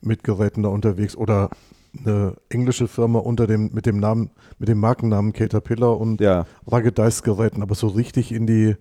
[0.00, 1.50] mit Geräten da unterwegs oder
[1.98, 6.46] eine englische Firma unter dem, mit dem Namen, mit dem Markennamen Caterpillar und ja.
[6.70, 8.76] Ruggedized Geräten, aber so richtig in die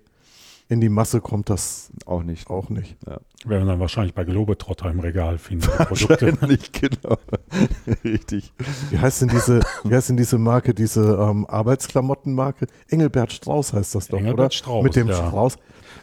[0.72, 2.50] in die Masse kommt das auch nicht.
[2.50, 2.96] Auch nicht.
[3.06, 3.20] Ja.
[3.44, 5.68] Werden dann wahrscheinlich bei Globetrotter im Regal finden.
[5.78, 7.18] Wahrscheinlich, genau.
[8.06, 8.54] Richtig.
[8.90, 12.68] Wie heißt denn diese, wie heißt denn diese Marke, diese ähm, Arbeitsklamottenmarke?
[12.88, 14.52] Engelbert Strauß heißt das doch, Engelbert oder?
[14.52, 15.16] Strauß, Mit dem ja.
[15.16, 15.58] Strauß.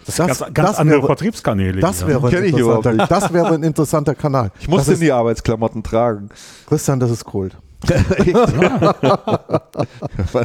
[0.07, 1.81] Das, das, ganz, ganz das andere wäre, Vertriebskanäle.
[1.81, 4.51] Das wäre, ein interessanter, das wäre ein interessanter Kanal.
[4.59, 6.31] Ich muss denn die Arbeitsklamotten tragen.
[6.67, 7.57] Christian, das ist Kult.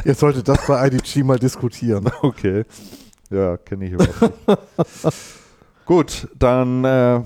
[0.04, 2.10] Ihr solltet das bei IDG mal diskutieren.
[2.22, 2.64] Okay.
[3.30, 4.58] Ja, kenne ich überhaupt nicht.
[5.86, 7.22] Gut, dann äh,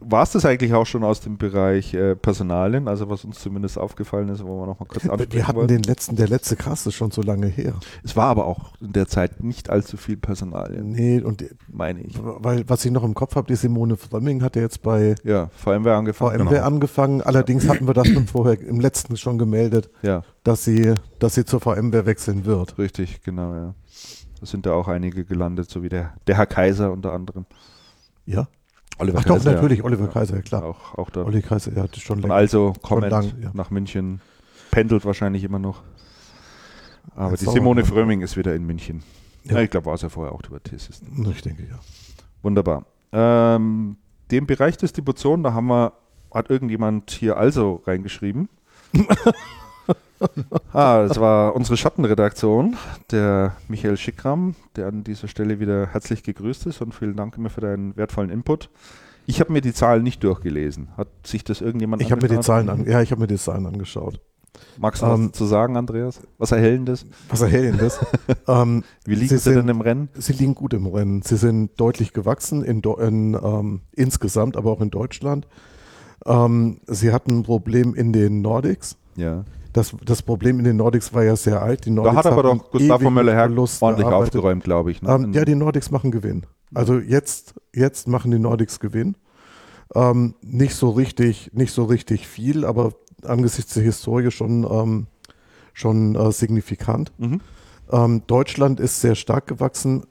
[0.00, 3.78] war es das eigentlich auch schon aus dem Bereich äh, Personalien, also was uns zumindest
[3.78, 5.74] aufgefallen ist, wo wir noch mal kurz ansprechen Wir hatten wollten.
[5.74, 7.74] den letzten, der letzte Cast ist schon so lange her.
[8.02, 10.90] Es war aber auch in der Zeit nicht allzu viel Personalien.
[10.90, 12.18] Nee, und meine ich.
[12.20, 15.48] Weil, was ich noch im Kopf habe, die Simone Frömming hat ja jetzt bei ja,
[15.54, 16.38] VMware angefangen.
[16.38, 16.66] VMware genau.
[16.66, 17.22] angefangen.
[17.22, 20.22] Allerdings hatten wir das schon vorher im letzten schon gemeldet, ja.
[20.44, 22.78] dass sie, dass sie zur VMware wechseln wird.
[22.78, 23.74] Richtig, genau, ja.
[24.40, 27.44] Da sind da auch einige gelandet, so wie der, der Herr Kaiser unter anderem.
[28.24, 28.48] Ja.
[29.00, 29.84] Oliver Ach Kaiser, doch, natürlich, ja.
[29.84, 30.64] Oliver Kaiser, ja klar.
[30.64, 31.24] Auch, auch da.
[31.24, 32.34] Oliver Kaiser, ja, schon länger.
[32.34, 33.22] Also kommt ja.
[33.52, 34.20] nach München,
[34.70, 35.82] pendelt wahrscheinlich immer noch.
[37.16, 39.02] Aber Jetzt die Simone Fröming ist wieder in München.
[39.44, 39.60] Ja.
[39.60, 41.26] ich glaube, war es ja vorher auch über T-System.
[41.30, 41.78] Ich denke, ja.
[42.42, 42.84] Wunderbar.
[43.12, 43.96] Ähm,
[44.30, 45.94] den Bereich Distribution, da haben wir,
[46.32, 48.48] hat irgendjemand hier also reingeschrieben.
[50.72, 52.76] ah, das war unsere Schattenredaktion,
[53.10, 57.50] der Michael Schickram, der an dieser Stelle wieder herzlich gegrüßt ist und vielen Dank immer
[57.50, 58.70] für deinen wertvollen Input.
[59.26, 60.88] Ich habe mir die Zahlen nicht durchgelesen.
[60.96, 63.36] Hat sich das irgendjemand Ich habe mir die Zahlen an, ja, ich habe mir die
[63.36, 64.20] Zahlen angeschaut.
[64.78, 66.20] Magst du ähm, was zu sagen, Andreas?
[66.38, 67.06] Was erhellendes?
[67.28, 68.00] Was erhellendes?
[68.48, 70.08] ähm, Wie liegen sie, sie denn im Rennen?
[70.14, 71.22] Sie liegen gut im Rennen.
[71.22, 75.46] Sie sind deutlich gewachsen in, in ähm, insgesamt, aber auch in Deutschland.
[76.26, 78.96] Ähm, sie hatten ein Problem in den Nordics.
[79.16, 79.44] Ja.
[79.72, 81.84] Das, das Problem in den Nordics war ja sehr alt.
[81.84, 84.12] Die Nordics da hat aber doch Gustavo Möller-Herr ordentlich gearbeitet.
[84.12, 85.02] aufgeräumt, glaube ich.
[85.02, 85.10] Ne?
[85.10, 86.46] Ähm, ja, die Nordics machen Gewinn.
[86.74, 89.16] Also jetzt, jetzt machen die Nordics Gewinn.
[89.94, 95.06] Ähm, nicht so richtig, nicht so richtig viel, aber angesichts der Historie schon, ähm,
[95.72, 97.12] schon äh, signifikant.
[97.18, 97.40] Mhm.
[97.90, 100.04] Ähm, Deutschland ist sehr stark gewachsen.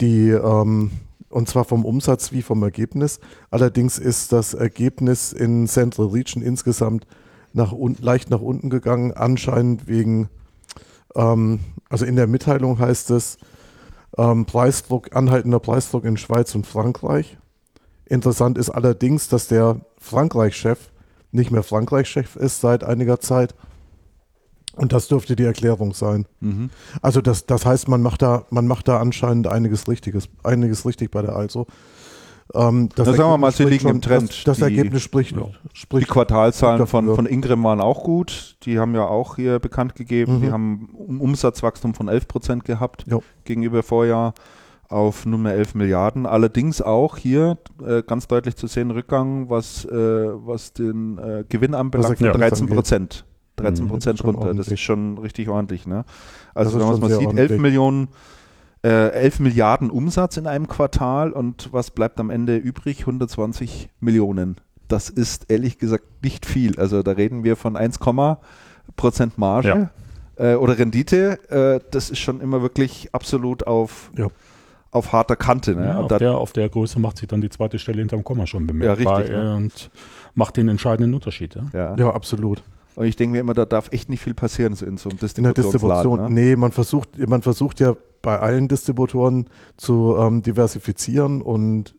[0.00, 0.90] Die, ähm,
[1.28, 3.20] und zwar vom Umsatz wie vom Ergebnis.
[3.50, 7.06] Allerdings ist das Ergebnis in Central Region insgesamt
[7.52, 10.28] nach unten, leicht nach unten gegangen, anscheinend wegen,
[11.14, 13.38] ähm, also in der Mitteilung heißt es,
[14.18, 17.38] ähm, Preisdruck, anhaltender Preisdruck in Schweiz und Frankreich.
[18.06, 20.90] Interessant ist allerdings, dass der Frankreich-Chef
[21.32, 23.54] nicht mehr Frankreich-Chef ist seit einiger Zeit.
[24.76, 26.26] Und das dürfte die Erklärung sein.
[26.40, 26.70] Mhm.
[27.02, 31.10] Also das, das heißt, man macht da, man macht da anscheinend einiges Richtiges, einiges richtig
[31.10, 31.66] bei der Also.
[32.54, 34.30] Ähm, das da sagen wir mal, sie liegen schon, im Trend.
[34.30, 35.46] Das, das die, Ergebnis spricht, ja.
[35.72, 36.08] spricht.
[36.08, 38.56] Die Quartalzahlen von, von Ingram waren auch gut.
[38.62, 40.38] Die haben ja auch hier bekannt gegeben.
[40.38, 40.42] Mhm.
[40.42, 43.22] Die haben ein Umsatzwachstum von 11 Prozent gehabt jo.
[43.44, 44.34] gegenüber Vorjahr
[44.88, 46.26] auf nunmehr 11 Milliarden.
[46.26, 51.74] Allerdings auch hier äh, ganz deutlich zu sehen Rückgang, was, äh, was den äh, Gewinn
[51.74, 53.24] anbelangt, von 13 Prozent.
[53.56, 54.54] 13 Prozent mhm, runter.
[54.54, 55.86] Das ist schon richtig ordentlich.
[55.86, 56.04] Ne?
[56.54, 58.08] Also wenn man sieht, 11 Millionen
[58.82, 63.00] äh, 11 Milliarden Umsatz in einem Quartal und was bleibt am Ende übrig?
[63.00, 64.56] 120 Millionen.
[64.88, 66.78] Das ist ehrlich gesagt nicht viel.
[66.78, 67.98] Also da reden wir von 1,
[68.96, 69.90] Prozent Marge
[70.38, 70.52] ja.
[70.52, 71.38] äh, oder Rendite.
[71.50, 74.28] Äh, das ist schon immer wirklich absolut auf, ja.
[74.90, 75.76] auf harter Kante.
[75.76, 75.84] Ne?
[75.84, 78.66] Ja, auf, der, auf der Größe macht sich dann die zweite Stelle hinterm Komma schon
[78.66, 79.56] bemerkbar ja, richtig, ne?
[79.56, 79.90] und
[80.34, 81.56] macht den entscheidenden Unterschied.
[81.72, 82.10] Ja, ja.
[82.10, 82.62] absolut.
[82.96, 85.18] Und ich denke mir immer, da darf echt nicht viel passieren so in so einem
[85.18, 85.44] Distributionsladen.
[85.44, 86.48] In der Distribution, ne?
[86.50, 91.96] nee, man versucht, man versucht ja bei allen Distributoren zu ähm, diversifizieren und,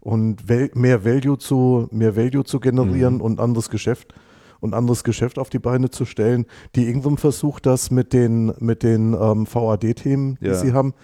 [0.00, 3.20] und mehr Value zu, mehr Value zu generieren mhm.
[3.20, 4.14] und anderes Geschäft
[4.60, 6.46] und anderes Geschäft auf die Beine zu stellen.
[6.74, 10.54] Die Ingram versucht das mit den, mit den ähm, VAD-Themen, die ja.
[10.54, 10.94] sie haben.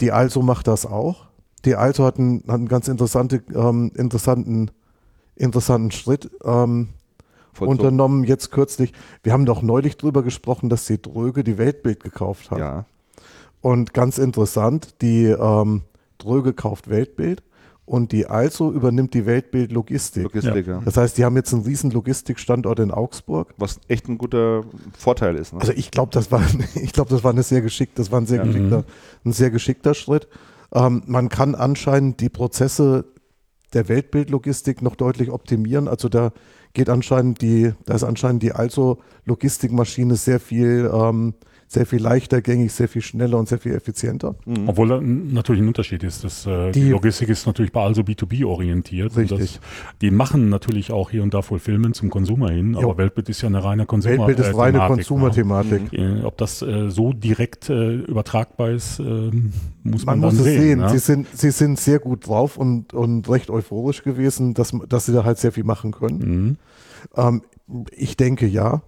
[0.00, 1.26] Die Also macht das auch.
[1.64, 4.70] Die Also hat einen, hat einen ganz interessante, ähm, interessanten,
[5.36, 6.88] interessanten Schritt ähm,
[7.60, 8.92] unternommen, jetzt kürzlich.
[9.22, 12.58] Wir haben doch neulich drüber gesprochen, dass die Dröge die Weltbild gekauft hat.
[12.58, 12.84] Ja.
[13.60, 15.82] Und ganz interessant, die ähm,
[16.18, 17.42] Dröge kauft Weltbild
[17.86, 20.24] und die Also übernimmt die Weltbild Logistik.
[20.24, 20.80] Logistik ja.
[20.84, 23.54] Das heißt, die haben jetzt einen riesen Logistikstandort in Augsburg.
[23.58, 24.64] Was echt ein guter
[24.96, 25.52] Vorteil ist.
[25.52, 25.60] Ne?
[25.60, 26.42] Also ich glaube, das war,
[26.74, 28.44] ich glaube, das war eine sehr geschickt, das war ein sehr ja.
[28.44, 28.84] geschickter, mhm.
[29.26, 30.28] ein sehr geschickter Schritt.
[30.72, 33.04] Ähm, man kann anscheinend die Prozesse
[33.74, 35.88] der Weltbildlogistik noch deutlich optimieren.
[35.88, 36.32] Also da
[36.74, 41.34] geht anscheinend die, da ist anscheinend die Also Logistikmaschine sehr viel ähm,
[41.74, 44.36] sehr viel leichter gängig, sehr viel schneller und sehr viel effizienter.
[44.46, 44.68] Mhm.
[44.68, 46.24] Obwohl da natürlich ein Unterschied ist.
[46.24, 49.16] Das, äh, die, die, Logistik ist natürlich bei also B2B orientiert.
[49.16, 49.38] Richtig.
[49.38, 49.60] Das,
[50.00, 53.42] die machen natürlich auch hier und da voll Filmen zum Konsumer hin, aber Weltbild ist
[53.42, 55.92] ja eine reine Konsumer Weltbild ist reine Konsumerthematik.
[55.92, 56.22] Ne?
[56.24, 60.60] Ob das äh, so direkt äh, übertragbar ist, ähm, muss man, man muss es sehen.
[60.60, 60.78] sehen.
[60.80, 60.88] Ne?
[60.90, 65.12] Sie, sind, sie sind sehr gut drauf und, und recht euphorisch gewesen, dass, dass sie
[65.12, 66.18] da halt sehr viel machen können.
[66.18, 66.56] Mhm.
[67.16, 67.42] Ähm,
[67.90, 68.82] ich denke ja.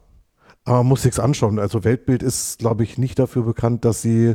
[0.66, 1.59] Aber man muss sich's anschauen.
[1.59, 4.35] Also Weltbild ist, glaube ich, nicht dafür bekannt, dass sie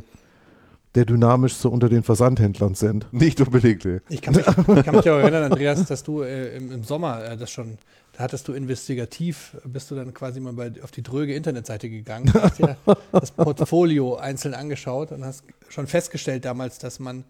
[0.96, 3.12] der dynamischste unter den Versandhändlern sind.
[3.14, 3.86] Nicht unbedingt.
[3.86, 4.00] Ey.
[4.10, 7.24] Ich kann mich, ich kann mich auch erinnern, Andreas, dass du äh, im, im, Sommer
[7.24, 7.78] äh, das schon,
[8.14, 12.34] da hattest du investigativ, bist du dann quasi mal bei, auf die dröge Internetseite gegangen,
[12.34, 12.76] hast dir
[13.12, 17.24] das Portfolio einzeln angeschaut und hast schon festgestellt damals, dass man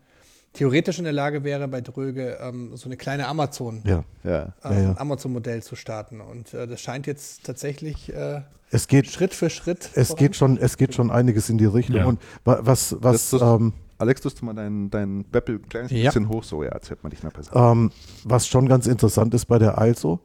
[0.54, 4.54] theoretisch in der Lage wäre, bei Dröge ähm, so eine kleine Amazon, ja, ja.
[4.64, 6.22] Ähm, ja, Amazon-Modell zu starten.
[6.22, 9.90] Und äh, das scheint jetzt tatsächlich äh, es geht, Schritt für Schritt.
[9.96, 12.06] Es geht schon, es geht schon einiges in die Richtung.
[12.06, 16.30] Und was, was, das, ähm, Alex, tust du mal deinen dein Beppel ein kleines bisschen
[16.30, 17.54] hoch, so, ja, erzählt man nicht mehr besser.
[17.54, 17.92] Ähm,
[18.24, 20.22] was schon ganz interessant ist bei der Also,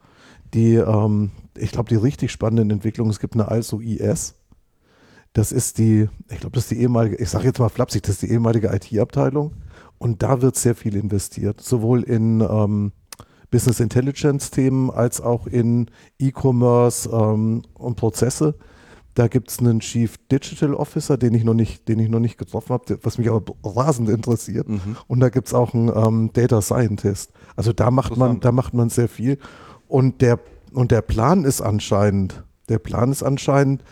[0.55, 4.35] die, ähm, ich glaube, die richtig spannenden Entwicklungen, es gibt eine Also IS.
[5.33, 8.13] Das ist die, ich glaube, das ist die ehemalige, ich sage jetzt mal flapsig, das
[8.13, 9.53] ist die ehemalige IT-Abteilung.
[9.99, 12.93] Und da wird sehr viel investiert, sowohl in ähm,
[13.51, 15.87] Business Intelligence Themen als auch in
[16.19, 18.55] E-Commerce ähm, und Prozesse.
[19.15, 22.37] Da gibt es einen Chief Digital Officer, den ich noch nicht, den ich noch nicht
[22.37, 24.69] getroffen habe, was mich aber rasend interessiert.
[24.69, 24.97] Mhm.
[25.07, 27.33] Und da gibt es auch einen ähm, Data Scientist.
[27.57, 29.39] Also da macht man, da macht man sehr viel.
[29.89, 30.39] Und der,
[30.73, 33.83] und der Plan ist anscheinend, der Plan ist anscheinend,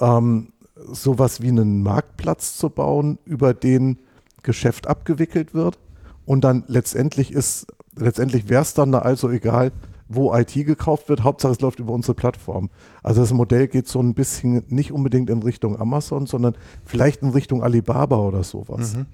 [0.00, 0.48] ähm,
[0.90, 4.00] sowas wie einen Marktplatz zu bauen, über den
[4.44, 5.78] Geschäft abgewickelt wird.
[6.24, 9.72] Und dann letztendlich ist, letztendlich wäre es dann also egal,
[10.08, 11.24] wo IT gekauft wird.
[11.24, 12.70] Hauptsache es läuft über unsere Plattform.
[13.02, 16.54] Also das Modell geht so ein bisschen nicht unbedingt in Richtung Amazon, sondern
[16.84, 18.96] vielleicht in Richtung Alibaba oder sowas.
[18.96, 19.06] Mhm.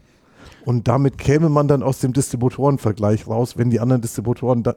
[0.65, 4.77] Und damit käme man dann aus dem Distributorenvergleich raus, wenn die anderen Distributoren da,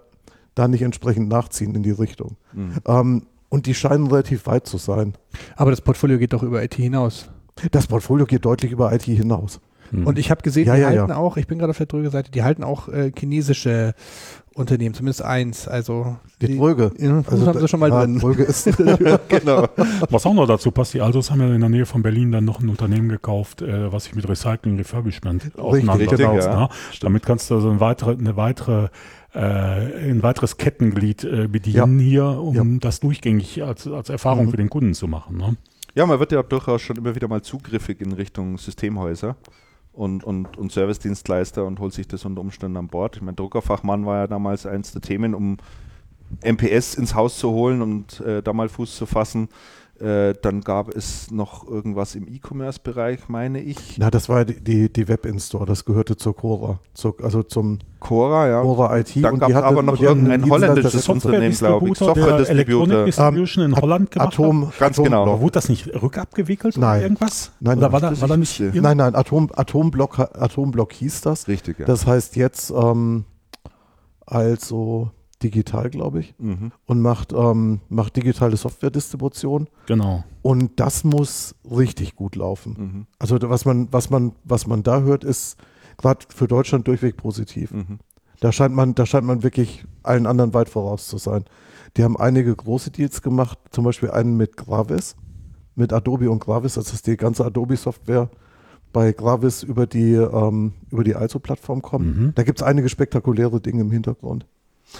[0.55, 2.37] da nicht entsprechend nachziehen in die Richtung.
[2.53, 2.73] Mhm.
[2.85, 5.13] Ähm, und die scheinen relativ weit zu sein.
[5.55, 7.29] Aber das Portfolio geht doch über IT hinaus.
[7.71, 9.59] Das Portfolio geht deutlich über IT hinaus.
[9.93, 10.07] Mhm.
[10.07, 11.15] Und ich habe gesehen, ja, die ja, halten ja.
[11.15, 13.93] auch, ich bin gerade auf der Dröge-Seite, die halten auch äh, chinesische
[14.55, 15.67] Unternehmen, zumindest eins.
[15.67, 16.91] Also die, die Dröge.
[16.97, 18.19] Ja, also haben sie schon mal ja, drin.
[18.19, 18.65] Dröge ist
[19.29, 19.67] genau.
[20.09, 22.45] Was auch noch dazu passt, die Altos haben ja in der Nähe von Berlin dann
[22.45, 26.17] noch ein Unternehmen gekauft, äh, was sich mit Recycling, Refurbishment auseinandersetzt.
[26.17, 26.59] Genau.
[26.61, 26.69] Ne?
[27.01, 28.89] Damit kannst du also eine weitere, eine weitere
[29.33, 32.05] äh, ein weiteres Kettenglied äh, bedienen ja.
[32.05, 32.79] hier, um ja.
[32.79, 34.51] das durchgängig als, als Erfahrung mhm.
[34.51, 35.37] für den Kunden zu machen.
[35.37, 35.57] Ne?
[35.95, 39.35] Ja, man wird ja durchaus schon immer wieder mal zugriffig in Richtung Systemhäuser
[39.93, 43.15] und, und, und Servicedienstleister und holt sich das unter Umständen an Bord.
[43.15, 45.57] Ich meine, Druckerfachmann war ja damals eins der Themen, um
[46.43, 49.49] MPS ins Haus zu holen und äh, da mal Fuß zu fassen.
[50.03, 53.97] Äh, dann gab es noch irgendwas im E-Commerce-Bereich, meine ich.
[53.97, 58.61] Na, das war die, die Web-In-Store, das gehörte zur Cora, zur, also zum Cora, ja.
[58.61, 59.23] Cora IT.
[59.23, 61.97] Dann gab es aber noch irgendein holländisches Unternehmen, glaube ich.
[61.97, 63.05] Software-Distributor.
[63.05, 65.39] Distribution in Holland gemacht Atom, Ganz Atom genau.
[65.39, 66.97] Wurde das nicht rückabgewickelt nein.
[66.97, 67.51] oder irgendwas?
[67.61, 71.47] Nein, oder war da, war da nicht Nein, nein, Atom, Atomblock, Atomblock hieß das.
[71.47, 71.85] Richtig, ja.
[71.85, 73.23] Das heißt jetzt ähm,
[74.25, 75.11] also
[75.43, 76.71] digital, glaube ich, mhm.
[76.85, 79.67] und macht, ähm, macht digitale Software-Distribution.
[79.87, 80.23] Genau.
[80.41, 82.75] Und das muss richtig gut laufen.
[82.77, 83.07] Mhm.
[83.19, 85.57] Also was man, was man, was man da hört, ist
[85.97, 87.71] gerade für Deutschland durchweg positiv.
[87.71, 87.99] Mhm.
[88.39, 91.45] Da scheint man, da scheint man wirklich allen anderen weit voraus zu sein.
[91.95, 95.15] Die haben einige große Deals gemacht, zum Beispiel einen mit Gravis,
[95.75, 98.29] mit Adobe und Gravis, das ist die ganze Adobe-Software
[98.91, 102.05] bei Gravis über die, ähm, über die ISO-Plattform kommt.
[102.05, 102.31] Mhm.
[102.35, 104.45] Da gibt es einige spektakuläre Dinge im Hintergrund.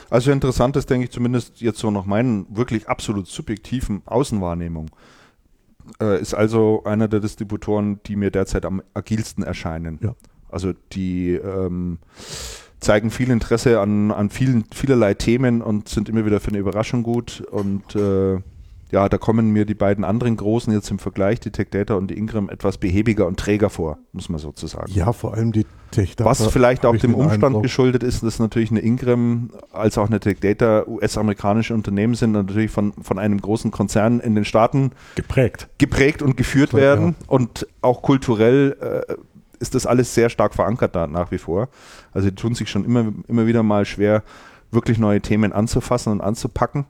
[0.09, 4.89] Also interessant ist, denke ich, zumindest jetzt so nach meinen wirklich absolut subjektiven Außenwahrnehmung,
[6.01, 9.99] äh, ist also einer der Distributoren, die mir derzeit am agilsten erscheinen.
[10.01, 10.15] Ja.
[10.49, 11.99] Also die ähm,
[12.79, 17.03] zeigen viel Interesse an, an vielen, vielerlei Themen und sind immer wieder für eine Überraschung
[17.03, 18.39] gut und äh,
[18.91, 22.11] ja, da kommen mir die beiden anderen großen jetzt im Vergleich, die Tech Data und
[22.11, 24.91] die Ingram, etwas behäbiger und träger vor, muss man sozusagen.
[24.93, 26.25] Ja, vor allem die Data.
[26.25, 27.63] Was vielleicht auch dem Umstand Eindruck.
[27.63, 32.45] geschuldet ist, dass natürlich eine Ingram als auch eine Tech Data US-amerikanische Unternehmen sind und
[32.45, 37.15] natürlich von, von einem großen Konzern in den Staaten geprägt, geprägt und geführt ja, werden
[37.19, 37.27] ja.
[37.27, 39.13] und auch kulturell äh,
[39.59, 41.69] ist das alles sehr stark verankert da nach wie vor.
[42.11, 44.23] Also die tun sich schon immer, immer wieder mal schwer,
[44.71, 46.85] wirklich neue Themen anzufassen und anzupacken.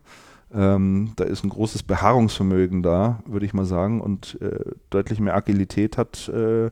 [0.53, 5.35] Ähm, da ist ein großes Beharrungsvermögen da, würde ich mal sagen, und äh, deutlich mehr
[5.35, 6.69] Agilität hat äh,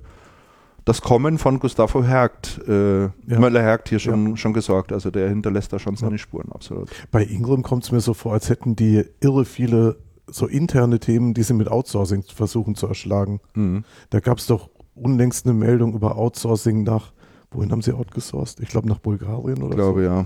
[0.85, 3.11] das Kommen von Gustavo Hergt, äh, ja.
[3.27, 4.37] Möller-Hergt hier schon, ja.
[4.37, 4.91] schon gesorgt.
[4.91, 6.17] Also der hinterlässt da schon seine.
[6.17, 6.89] Spuren, absolut.
[7.11, 11.33] Bei Ingram kommt es mir so vor, als hätten die irre viele so interne Themen,
[11.33, 13.41] die sie mit Outsourcing versuchen zu erschlagen.
[13.53, 13.83] Mhm.
[14.09, 17.11] Da gab es doch unlängst eine Meldung über Outsourcing nach,
[17.51, 18.59] wohin haben sie outgesourced?
[18.61, 20.05] Ich glaube nach Bulgarien oder ich glaube, so.
[20.05, 20.25] ja.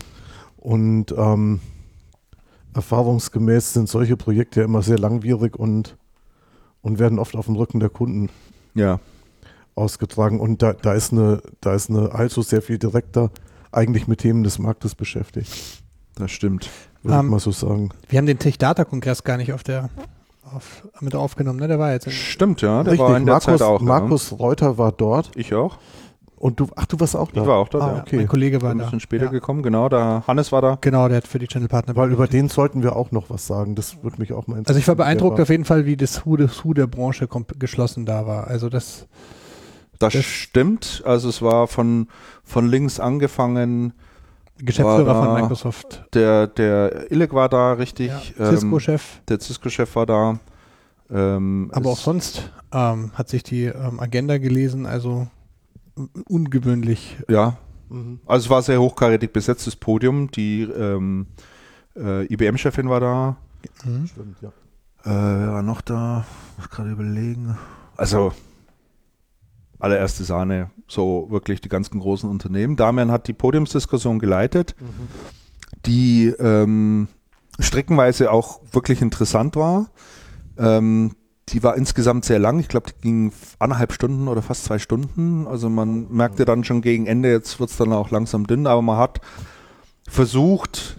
[0.58, 1.60] Und ähm,
[2.74, 5.98] erfahrungsgemäß sind solche Projekte ja immer sehr langwierig und,
[6.82, 8.30] und werden oft auf dem Rücken der Kunden
[8.74, 9.00] ja.
[9.76, 10.40] Ausgetragen.
[10.40, 13.30] Und da, da, ist eine, da ist eine also sehr viel direkter
[13.72, 15.84] eigentlich mit Themen des Marktes beschäftigt.
[16.16, 16.70] Das stimmt.
[17.04, 17.90] Würde um, ich ähm, mal so sagen.
[18.10, 19.90] Wir haben den Tech-Data-Kongress gar nicht auf der
[20.54, 21.68] auf, mit aufgenommen, ne?
[21.68, 22.10] Der war jetzt.
[22.12, 22.84] Stimmt, ja.
[22.84, 23.82] Der Richtig, war in der Markus, Zeit auch.
[23.82, 24.38] Markus ja.
[24.38, 25.32] Reuter war dort.
[25.36, 25.78] Ich auch.
[26.38, 27.42] Und du, ach, du warst auch da?
[27.42, 28.02] Ich war auch da, ah, ja.
[28.02, 28.18] okay.
[28.18, 28.74] Mein Kollege war da.
[28.74, 29.32] Ein bisschen später ja.
[29.32, 30.78] gekommen, genau, da Hannes war da.
[30.82, 31.96] Genau, der hat für die Channel Partner.
[31.96, 34.68] Weil über den sollten wir auch noch was sagen, das würde mich auch mal interessieren.
[34.68, 35.44] Also ich war beeindruckt war.
[35.44, 38.48] auf jeden Fall, wie das Hu, das Hu der Branche geschlossen da war.
[38.48, 39.08] Also das...
[40.00, 42.08] Das, das stimmt, also es war von,
[42.44, 43.94] von links angefangen...
[44.58, 46.06] Geschäftsführer da, von Microsoft.
[46.14, 48.34] Der, der Illig war da, richtig.
[48.40, 49.18] Ja, Cisco-Chef.
[49.18, 50.40] Ähm, der Cisco-Chef war da.
[51.12, 55.28] Ähm, Aber auch sonst ähm, hat sich die ähm, Agenda gelesen, also
[56.28, 57.18] ungewöhnlich.
[57.28, 57.58] Ja,
[57.90, 58.20] mhm.
[58.26, 60.32] also es war sehr hochkarätig besetztes Podium.
[60.32, 61.28] Die ähm,
[61.96, 63.36] äh, IBM-Chefin war da.
[63.84, 64.08] Mhm.
[64.08, 64.50] Stimmt, ja.
[65.04, 66.26] Äh, wer war noch da?
[66.58, 67.58] Muss gerade überlegen.
[67.98, 68.34] Also
[69.80, 72.76] allererste Sahne, so wirklich die ganzen großen Unternehmen.
[72.76, 75.08] Damian hat die Podiumsdiskussion geleitet, mhm.
[75.86, 77.08] die ähm,
[77.60, 79.90] streckenweise auch wirklich interessant war.
[80.58, 81.16] Ähm,
[81.50, 82.60] die war insgesamt sehr lang.
[82.60, 85.46] Ich glaube, die ging anderthalb Stunden oder fast zwei Stunden.
[85.46, 88.82] Also man merkte dann schon gegen Ende, jetzt wird es dann auch langsam dünn, aber
[88.82, 89.22] man hat
[90.08, 90.98] versucht,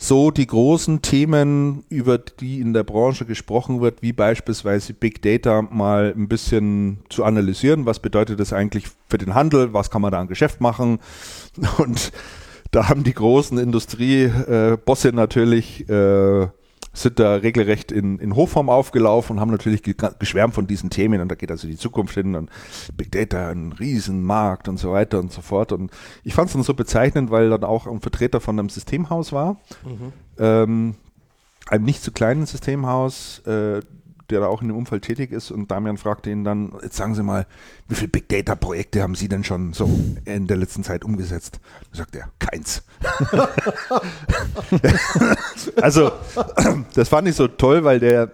[0.00, 5.62] so die großen Themen, über die in der Branche gesprochen wird, wie beispielsweise Big Data,
[5.62, 7.84] mal ein bisschen zu analysieren.
[7.84, 9.72] Was bedeutet das eigentlich für den Handel?
[9.72, 11.00] Was kann man da an Geschäft machen?
[11.78, 12.12] Und
[12.70, 16.46] da haben die großen Industriebosse natürlich äh,
[16.92, 21.28] sind da regelrecht in, in Hochform aufgelaufen und haben natürlich geschwärmt von diesen Themen und
[21.28, 22.50] da geht also die Zukunft hin und
[22.96, 25.72] Big Data, ein Riesenmarkt und so weiter und so fort.
[25.72, 25.90] Und
[26.24, 29.60] ich fand es dann so bezeichnend, weil dann auch ein Vertreter von einem Systemhaus war,
[29.84, 30.12] mhm.
[30.38, 30.94] ähm,
[31.68, 33.80] einem nicht zu kleinen Systemhaus, äh,
[34.30, 35.50] der da auch in dem Umfeld tätig ist.
[35.50, 37.46] Und Damian fragte ihn dann, jetzt sagen Sie mal,
[37.88, 39.88] wie viele Big Data Projekte haben Sie denn schon so
[40.24, 41.60] in der letzten Zeit umgesetzt?
[41.92, 42.82] Da sagt er, keins.
[45.80, 46.12] also,
[46.94, 48.32] das fand ich so toll, weil der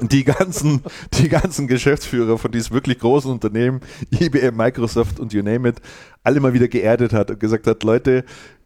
[0.00, 0.82] die ganzen,
[1.14, 3.80] die ganzen Geschäftsführer von diesen wirklich großen Unternehmen,
[4.10, 5.80] IBM, Microsoft und you name it,
[6.22, 8.24] alle mal wieder geerdet hat und gesagt hat, Leute,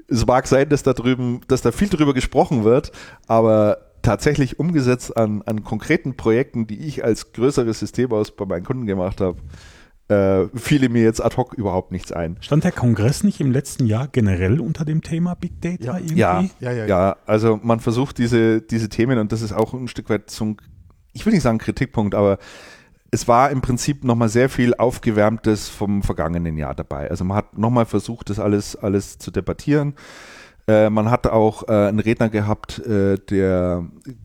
[0.09, 2.93] es mag sein, dass da drüben, dass da viel drüber gesprochen wird,
[3.27, 8.65] aber tatsächlich umgesetzt an, an konkreten Projekten, die ich als größeres System aus bei meinen
[8.65, 9.39] Kunden gemacht habe,
[10.09, 12.37] äh, fiele mir jetzt ad hoc überhaupt nichts ein.
[12.41, 15.99] Stand der Kongress nicht im letzten Jahr generell unter dem Thema Big Data ja.
[15.99, 16.19] irgendwie?
[16.19, 16.87] Ja, ja, ja, ja.
[16.87, 20.57] ja also man versucht diese, diese Themen und das ist auch ein Stück weit zum
[21.17, 22.39] ich will nicht sagen Kritikpunkt, aber
[23.11, 27.11] es war im Prinzip nochmal sehr viel Aufgewärmtes vom vergangenen Jahr dabei.
[27.11, 29.95] Also man hat nochmal versucht, das alles, alles zu debattieren.
[30.69, 33.85] Äh, man hat auch äh, einen Redner gehabt, äh, der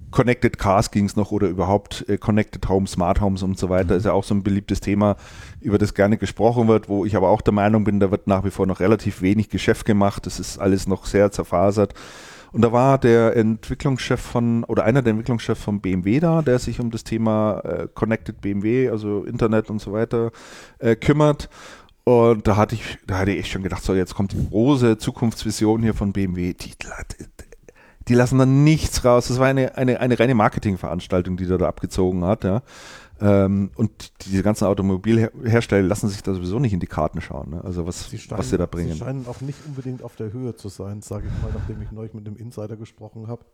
[0.09, 3.93] Connected Cars ging es noch oder überhaupt äh, Connected Homes, Smart Homes und so weiter.
[3.93, 3.97] Mhm.
[3.99, 5.15] Ist ja auch so ein beliebtes Thema,
[5.61, 8.43] über das gerne gesprochen wird, wo ich aber auch der Meinung bin, da wird nach
[8.43, 10.25] wie vor noch relativ wenig Geschäft gemacht.
[10.25, 11.93] Das ist alles noch sehr zerfasert.
[12.51, 16.81] Und da war der Entwicklungschef von, oder einer der Entwicklungschefs von BMW da, der sich
[16.81, 20.31] um das Thema äh, Connected BMW, also Internet und so weiter,
[20.79, 21.49] äh, kümmert.
[22.03, 25.83] Und da hatte ich, da hatte ich schon gedacht, so jetzt kommt die große Zukunftsvision
[25.83, 26.53] hier von BMW.
[26.53, 26.71] Die,
[28.07, 29.27] die lassen dann nichts raus.
[29.27, 32.63] Das war eine, eine, eine reine Marketingveranstaltung, die der da abgezogen hat, ja.
[33.21, 37.63] Ähm, und diese ganzen Automobilhersteller lassen sich da sowieso nicht in die Karten schauen, ne?
[37.63, 38.93] also was sie, scheinen, was sie da bringen.
[38.93, 41.91] Sie scheinen auch nicht unbedingt auf der Höhe zu sein, sage ich mal, nachdem ich
[41.91, 43.45] neulich mit einem Insider gesprochen habe.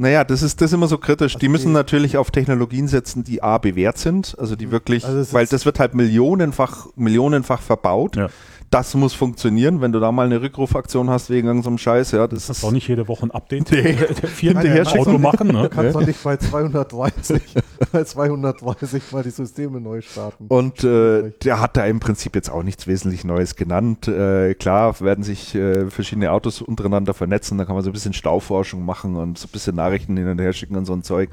[0.00, 1.34] Naja, das ist, das ist immer so kritisch.
[1.34, 5.32] Also die müssen natürlich auf Technologien setzen, die A bewährt sind, also die wirklich, also
[5.34, 8.16] weil das wird halt millionenfach, millionenfach verbaut.
[8.16, 8.28] Ja
[8.70, 12.28] das muss funktionieren, wenn du da mal eine Rückrufaktion hast wegen irgendeinem Scheiß, ja.
[12.28, 13.94] Das, das ist auch nicht jede Woche ein Update nee.
[13.94, 15.48] der Firma im Auto machen.
[15.48, 15.64] Ne?
[15.64, 17.42] Du kannst doch nicht bei 230,
[17.92, 20.46] bei 230 mal die Systeme neu starten.
[20.46, 24.06] Und äh, der hat da im Prinzip jetzt auch nichts wesentlich Neues genannt.
[24.06, 28.12] Äh, klar werden sich äh, verschiedene Autos untereinander vernetzen, da kann man so ein bisschen
[28.12, 31.30] Stauforschung machen und so ein bisschen Nachrichten hin und her schicken und so ein Zeug.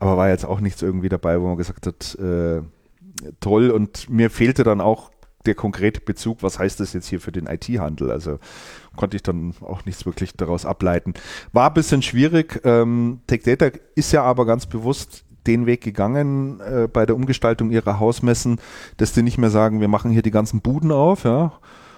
[0.00, 2.60] Aber war jetzt auch nichts irgendwie dabei, wo man gesagt hat, äh,
[3.40, 3.70] toll.
[3.70, 5.10] Und mir fehlte dann auch
[5.46, 8.10] der konkrete Bezug, was heißt das jetzt hier für den IT-Handel?
[8.10, 8.38] Also
[8.96, 11.14] konnte ich dann auch nichts wirklich daraus ableiten.
[11.52, 12.60] War ein bisschen schwierig.
[12.64, 17.70] Ähm, Tech Data ist ja aber ganz bewusst den Weg gegangen äh, bei der Umgestaltung
[17.70, 18.60] ihrer Hausmessen,
[18.96, 21.52] dass die nicht mehr sagen, wir machen hier die ganzen Buden auf, ja,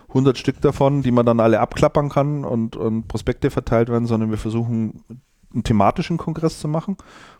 [0.08, 4.30] 100 Stück davon, die man dann alle abklappern kann und, und Prospekte verteilt werden, sondern
[4.30, 5.04] wir versuchen
[5.52, 6.96] einen thematischen Kongress zu machen,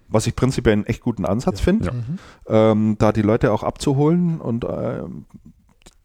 [0.09, 1.92] was ich prinzipiell einen echt guten Ansatz ja, finde,
[2.48, 2.72] ja.
[2.72, 5.02] ähm, da die Leute auch abzuholen und äh,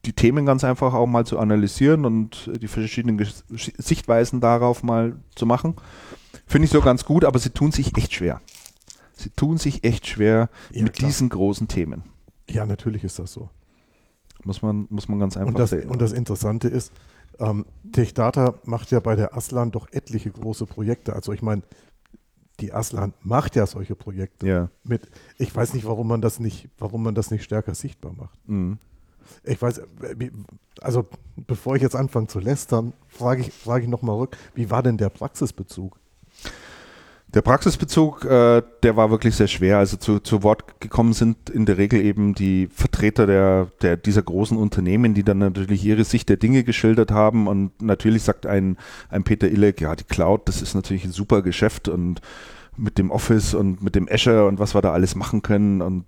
[0.06, 5.46] die Themen ganz einfach auch mal zu analysieren und die verschiedenen Sichtweisen darauf mal zu
[5.46, 5.76] machen.
[6.48, 8.42] Finde ich so ganz gut, aber sie tun sich echt schwer.
[9.14, 11.10] Sie tun sich echt schwer ja, mit klar.
[11.10, 12.04] diesen großen Themen.
[12.50, 13.50] Ja, natürlich ist das so.
[14.44, 15.90] Muss man, muss man ganz einfach und das, sehen.
[15.90, 16.92] Und das Interessante ist,
[17.40, 21.14] ähm, TechData macht ja bei der Aslan doch etliche große Projekte.
[21.14, 21.62] Also ich meine,
[22.60, 24.70] die Aslan macht ja solche Projekte ja.
[24.84, 25.10] mit.
[25.38, 28.38] Ich weiß nicht, warum man das nicht, warum man das nicht stärker sichtbar macht.
[28.48, 28.80] Mhm.
[29.44, 29.82] Ich weiß,
[30.82, 34.84] also bevor ich jetzt anfange zu lästern, frage ich, frage ich nochmal rück, wie war
[34.84, 36.00] denn der Praxisbezug?
[37.34, 39.78] Der Praxisbezug, äh, der war wirklich sehr schwer.
[39.78, 44.22] Also zu, zu Wort gekommen sind in der Regel eben die Vertreter der, der, dieser
[44.22, 47.48] großen Unternehmen, die dann natürlich ihre Sicht der Dinge geschildert haben.
[47.48, 48.78] Und natürlich sagt ein,
[49.08, 52.20] ein Peter Illeg, ja, die Cloud, das ist natürlich ein super Geschäft und
[52.76, 56.06] mit dem Office und mit dem Azure und was wir da alles machen können und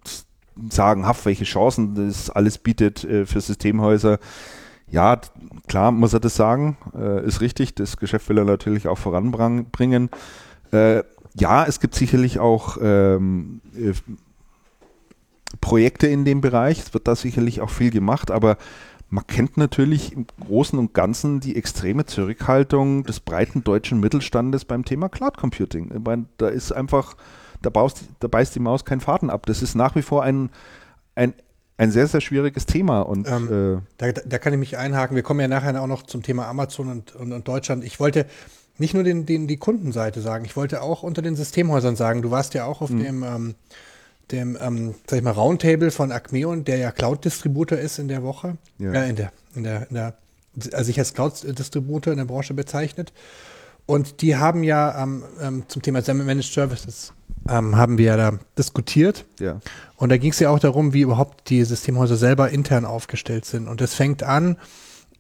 [0.70, 4.20] sagenhaft, welche Chancen das alles bietet äh, für Systemhäuser.
[4.90, 5.20] Ja,
[5.68, 7.76] klar muss er das sagen, äh, ist richtig.
[7.76, 10.10] Das Geschäft will er natürlich auch voranbringen.
[10.72, 11.04] Äh,
[11.36, 13.94] ja, es gibt sicherlich auch ähm, äh,
[15.62, 16.80] Projekte in dem Bereich.
[16.80, 18.58] Es wird da sicherlich auch viel gemacht, aber
[19.10, 24.86] man kennt natürlich im Großen und Ganzen die extreme Zurückhaltung des breiten deutschen Mittelstandes beim
[24.86, 25.92] Thema Cloud Computing.
[26.04, 27.16] Meine, da ist einfach
[27.64, 29.46] da, baust, da beißt die Maus keinen Faden ab.
[29.48, 30.50] Das ist nach wie vor ein,
[31.16, 31.34] ein,
[31.78, 33.02] ein sehr, sehr schwieriges Thema.
[33.02, 35.16] Und, ähm, äh, da, da, kann ich mich einhaken.
[35.16, 37.84] Wir kommen ja nachher auch noch zum Thema Amazon und, und, und Deutschland.
[37.84, 38.28] Ich wollte
[38.78, 42.32] nicht nur den, den, die Kundenseite sagen, ich wollte auch unter den Systemhäusern sagen, du
[42.32, 43.04] warst ja auch auf mhm.
[43.04, 43.56] dem, ähm,
[44.32, 48.58] dem ähm, sag ich mal, Roundtable von Acmeon, der ja Cloud-Distributor ist in der Woche.
[48.80, 48.94] Ja.
[48.94, 50.14] Äh, in der, in der, in der,
[50.74, 53.14] also sich als Cloud-Distributor in der Branche bezeichnet.
[53.86, 57.14] Und die haben ja ähm, ähm, zum Thema Managed Services
[57.50, 59.26] ähm, haben wir da diskutiert.
[59.40, 59.60] Ja.
[59.98, 63.68] Und da ging es ja auch darum, wie überhaupt die Systemhäuser selber intern aufgestellt sind.
[63.68, 64.58] Und es fängt an,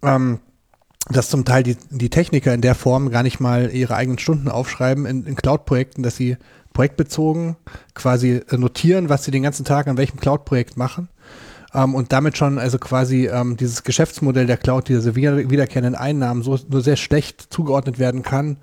[0.01, 0.39] ähm,
[1.09, 4.47] dass zum Teil die, die Techniker in der Form gar nicht mal ihre eigenen Stunden
[4.47, 6.37] aufschreiben in, in Cloud-Projekten, dass sie
[6.71, 7.55] projektbezogen
[7.93, 11.09] quasi notieren, was sie den ganzen Tag an welchem Cloud-Projekt machen.
[11.73, 16.41] Ähm, und damit schon also quasi ähm, dieses Geschäftsmodell der Cloud, diese wieder, wiederkehrenden Einnahmen
[16.41, 18.57] so nur sehr schlecht zugeordnet werden kann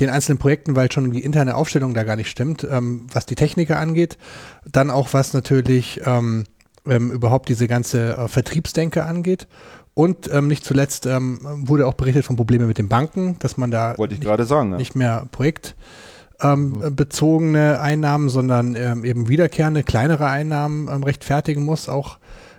[0.00, 3.34] den einzelnen Projekten, weil schon die interne Aufstellung da gar nicht stimmt, ähm, was die
[3.34, 4.18] Techniker angeht.
[4.70, 6.44] Dann auch was natürlich ähm,
[6.86, 9.48] ähm, überhaupt diese ganze äh, Vertriebsdenke angeht.
[9.94, 13.70] Und ähm, nicht zuletzt ähm, wurde auch berichtet von Problemen mit den Banken, dass man
[13.70, 14.76] da Wollte ich nicht, gerade sagen, ja.
[14.76, 21.88] nicht mehr projektbezogene ähm, Einnahmen, sondern ähm, eben wiederkehrende, kleinere Einnahmen ähm, rechtfertigen muss.
[21.88, 22.18] Auch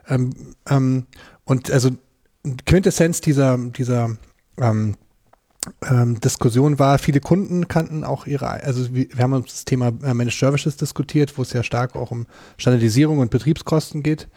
[0.09, 0.31] ähm,
[0.67, 1.05] ähm,
[1.43, 1.91] und also
[2.65, 4.17] Quintessenz dieser, dieser
[5.89, 9.87] ähm, Diskussion war, viele Kunden kannten auch ihre, also wir, wir haben uns das Thema
[10.03, 12.25] äh, Managed Services diskutiert, wo es ja stark auch um
[12.57, 14.27] Standardisierung und Betriebskosten geht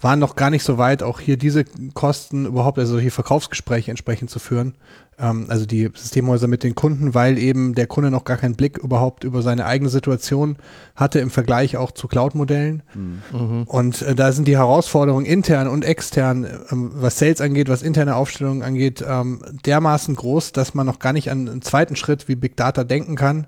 [0.00, 4.30] waren noch gar nicht so weit, auch hier diese Kosten überhaupt, also hier Verkaufsgespräche entsprechend
[4.30, 4.74] zu führen.
[5.18, 8.78] Ähm, also die Systemhäuser mit den Kunden, weil eben der Kunde noch gar keinen Blick
[8.78, 10.56] überhaupt über seine eigene Situation
[10.96, 12.82] hatte im Vergleich auch zu Cloud-Modellen.
[12.94, 13.64] Mhm.
[13.64, 18.16] Und äh, da sind die Herausforderungen intern und extern, ähm, was Sales angeht, was interne
[18.16, 22.36] Aufstellungen angeht, ähm, dermaßen groß, dass man noch gar nicht an einen zweiten Schritt wie
[22.36, 23.46] Big Data denken kann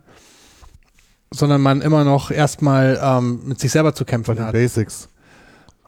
[1.34, 4.52] sondern man immer noch erstmal ähm, mit sich selber zu kämpfen hat.
[4.52, 5.08] Basics.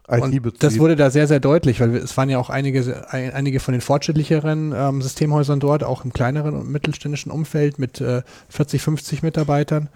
[0.07, 3.72] Und das wurde da sehr, sehr deutlich, weil es waren ja auch einige, einige von
[3.72, 9.22] den fortschrittlicheren ähm, Systemhäusern dort, auch im kleineren und mittelständischen Umfeld mit äh, 40, 50
[9.22, 9.88] Mitarbeitern.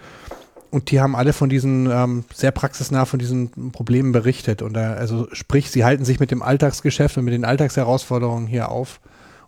[0.71, 4.63] Und die haben alle von diesen ähm, sehr praxisnah von diesen Problemen berichtet.
[4.63, 8.71] Und da, also sprich, sie halten sich mit dem Alltagsgeschäft und mit den Alltagsherausforderungen hier
[8.71, 9.01] auf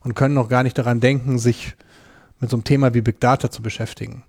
[0.02, 1.74] und können noch gar nicht daran denken, sich
[2.38, 4.24] mit so einem Thema wie Big Data zu beschäftigen.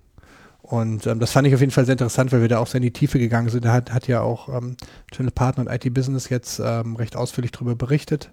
[0.72, 2.78] Und ähm, das fand ich auf jeden Fall sehr interessant, weil wir da auch sehr
[2.78, 3.66] in die Tiefe gegangen sind.
[3.66, 4.78] Da hat, hat ja auch ähm,
[5.10, 8.30] Channel Partner und IT Business jetzt ähm, recht ausführlich darüber berichtet.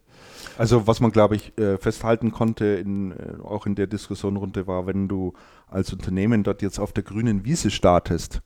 [0.58, 4.88] Also was man, glaube ich, äh, festhalten konnte, in, äh, auch in der Diskussionrunde war,
[4.88, 5.34] wenn du
[5.68, 8.40] als Unternehmen dort jetzt auf der grünen Wiese startest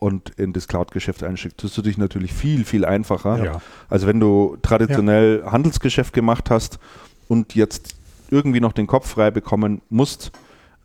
[0.00, 3.44] und in das Cloud-Geschäft einsteigst, tust du dich natürlich viel, viel einfacher.
[3.44, 3.62] Ja.
[3.88, 5.52] Also wenn du traditionell ja.
[5.52, 6.80] Handelsgeschäft gemacht hast
[7.28, 7.94] und jetzt
[8.28, 10.32] irgendwie noch den Kopf frei bekommen musst,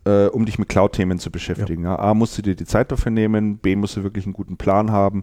[0.06, 1.82] äh, um dich mit Cloud-Themen zu beschäftigen.
[1.82, 1.98] Ja.
[1.98, 4.92] A, musst du dir die Zeit dafür nehmen, B, musst du wirklich einen guten Plan
[4.92, 5.22] haben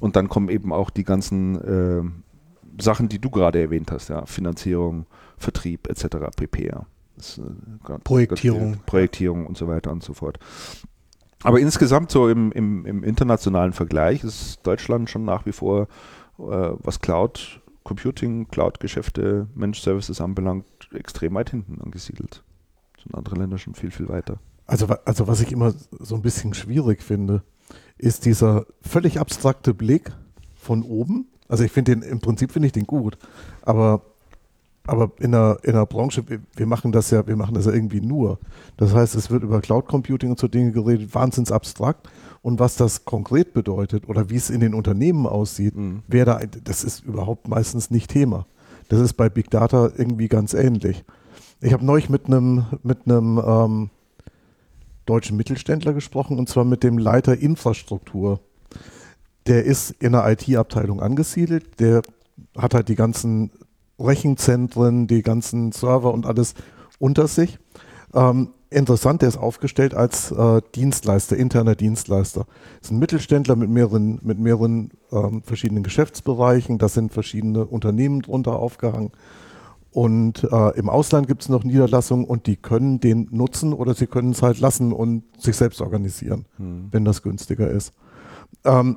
[0.00, 4.24] und dann kommen eben auch die ganzen äh, Sachen, die du gerade erwähnt hast, ja,
[4.24, 5.06] Finanzierung,
[5.36, 6.16] Vertrieb etc.
[6.34, 6.66] pp.
[6.66, 6.86] Ja.
[7.16, 8.78] Das, äh, Projektierung.
[8.86, 10.38] Projektierung und so weiter und so fort.
[11.42, 15.82] Aber insgesamt so im, im, im internationalen Vergleich ist Deutschland schon nach wie vor,
[16.38, 20.64] äh, was Cloud Computing, Cloud-Geschäfte, Managed Services anbelangt,
[20.94, 22.42] extrem weit hinten angesiedelt
[23.04, 24.38] sind andere Länder schon viel, viel weiter.
[24.66, 27.42] Also, also was ich immer so ein bisschen schwierig finde,
[27.98, 30.12] ist dieser völlig abstrakte Blick
[30.54, 31.28] von oben.
[31.48, 33.18] Also ich finde den, im Prinzip finde ich den gut,
[33.62, 34.02] aber,
[34.86, 36.24] aber in der, in der Branche,
[36.56, 38.38] wir machen das ja, wir machen das ja irgendwie nur.
[38.78, 42.08] Das heißt, es wird über Cloud Computing und so Dinge geredet, wahnsinns abstrakt.
[42.42, 46.02] Und was das konkret bedeutet oder wie es in den Unternehmen aussieht, mhm.
[46.08, 48.46] wer da, das ist überhaupt meistens nicht Thema.
[48.88, 51.04] Das ist bei Big Data irgendwie ganz ähnlich.
[51.60, 53.90] Ich habe neulich mit einem mit einem ähm,
[55.06, 58.40] deutschen Mittelständler gesprochen und zwar mit dem Leiter Infrastruktur.
[59.46, 61.78] Der ist in der IT-Abteilung angesiedelt.
[61.80, 62.02] Der
[62.56, 63.50] hat halt die ganzen
[63.98, 66.54] Rechenzentren, die ganzen Server und alles
[66.98, 67.58] unter sich.
[68.14, 72.46] Ähm, interessant, der ist aufgestellt als äh, Dienstleister, interner Dienstleister.
[72.80, 76.78] Ist ein Mittelständler mit mehreren, mit mehreren ähm, verschiedenen Geschäftsbereichen.
[76.78, 79.12] Da sind verschiedene Unternehmen drunter aufgehangen.
[79.94, 84.08] Und äh, im Ausland gibt es noch Niederlassungen und die können den nutzen oder sie
[84.08, 86.88] können es halt lassen und sich selbst organisieren, hm.
[86.90, 87.92] wenn das günstiger ist.
[88.64, 88.96] Ähm,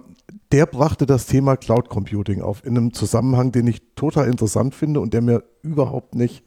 [0.52, 5.00] der brachte das Thema Cloud Computing auf in einem Zusammenhang, den ich total interessant finde
[5.00, 6.44] und der mir überhaupt nicht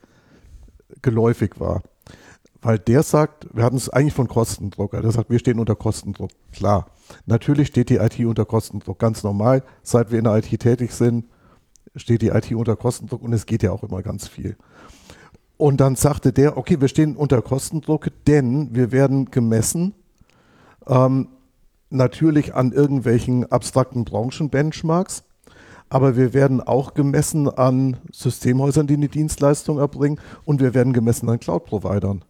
[1.01, 1.83] geläufig war.
[2.61, 4.91] Weil der sagt, wir hatten es eigentlich von Kostendruck.
[4.91, 6.31] Der sagt, wir stehen unter Kostendruck.
[6.51, 6.87] Klar,
[7.25, 9.63] natürlich steht die IT unter Kostendruck, ganz normal.
[9.85, 11.27] Seit wir in der IT tätig sind,
[11.97, 14.57] steht die IT unter Kostendruck und es geht ja auch immer ganz viel.
[15.57, 19.95] Und dann sagte der, okay, wir stehen unter Kostendruck, denn wir werden gemessen,
[20.87, 21.29] ähm,
[21.91, 25.25] natürlich an irgendwelchen abstrakten Branchenbenchmarks,
[25.91, 31.29] aber wir werden auch gemessen an Systemhäusern, die eine Dienstleistung erbringen und wir werden gemessen
[31.29, 32.25] an Cloud-Providern.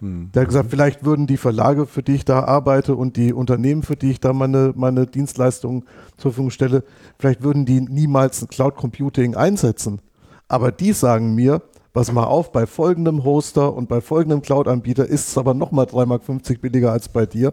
[0.00, 0.30] Hm.
[0.32, 3.82] Der hat gesagt, vielleicht würden die Verlage, für die ich da arbeite und die Unternehmen,
[3.82, 5.84] für die ich da meine, meine Dienstleistungen
[6.16, 6.84] zur Verfügung stelle,
[7.18, 10.00] vielleicht würden die niemals ein Cloud Computing einsetzen.
[10.48, 15.28] Aber die sagen mir, pass mal auf, bei folgendem Hoster und bei folgendem Cloud-Anbieter ist
[15.28, 17.52] es aber nochmal 3,50 Mark billiger als bei dir.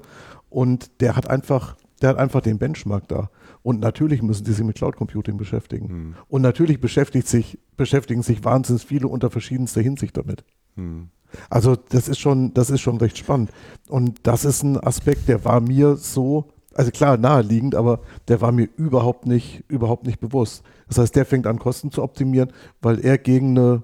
[0.50, 3.30] Und der hat einfach, der hat einfach den Benchmark da.
[3.64, 5.88] Und natürlich müssen die sich mit Cloud Computing beschäftigen.
[5.88, 6.16] Hm.
[6.28, 10.44] Und natürlich beschäftigt sich, beschäftigen sich wahnsinnig viele unter verschiedenster Hinsicht damit.
[10.76, 11.10] Hm.
[11.50, 13.52] Also das ist schon, das ist schon recht spannend.
[13.90, 18.52] Und das ist ein Aspekt, der war mir so, also klar naheliegend, aber der war
[18.52, 20.64] mir überhaupt nicht, überhaupt nicht bewusst.
[20.88, 23.84] Das heißt, der fängt an, Kosten zu optimieren, weil er gegen eine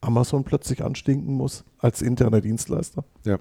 [0.00, 3.04] Amazon plötzlich anstinken muss als interner Dienstleister.
[3.24, 3.38] Ja.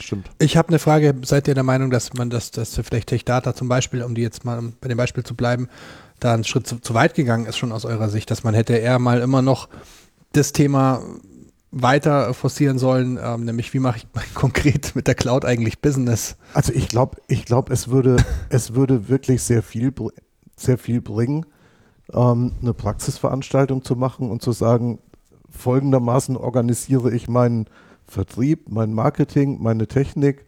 [0.00, 0.30] Stimmt.
[0.38, 1.14] Ich habe eine Frage.
[1.24, 4.22] Seid ihr der Meinung, dass man das, dass vielleicht Tech Data zum Beispiel, um die
[4.22, 5.68] jetzt mal bei dem Beispiel zu bleiben,
[6.20, 8.74] da einen Schritt zu, zu weit gegangen ist schon aus eurer Sicht, dass man hätte
[8.74, 9.68] eher mal immer noch
[10.32, 11.02] das Thema
[11.70, 16.36] weiter forcieren sollen, ähm, nämlich wie mache ich konkret mit der Cloud eigentlich Business?
[16.54, 18.16] Also ich glaube, ich glaube, es würde,
[18.48, 19.92] es würde wirklich sehr viel,
[20.56, 21.46] sehr viel bringen,
[22.12, 24.98] ähm, eine Praxisveranstaltung zu machen und zu sagen,
[25.50, 27.66] folgendermaßen organisiere ich meinen
[28.06, 30.46] Vertrieb, mein Marketing, meine Technik,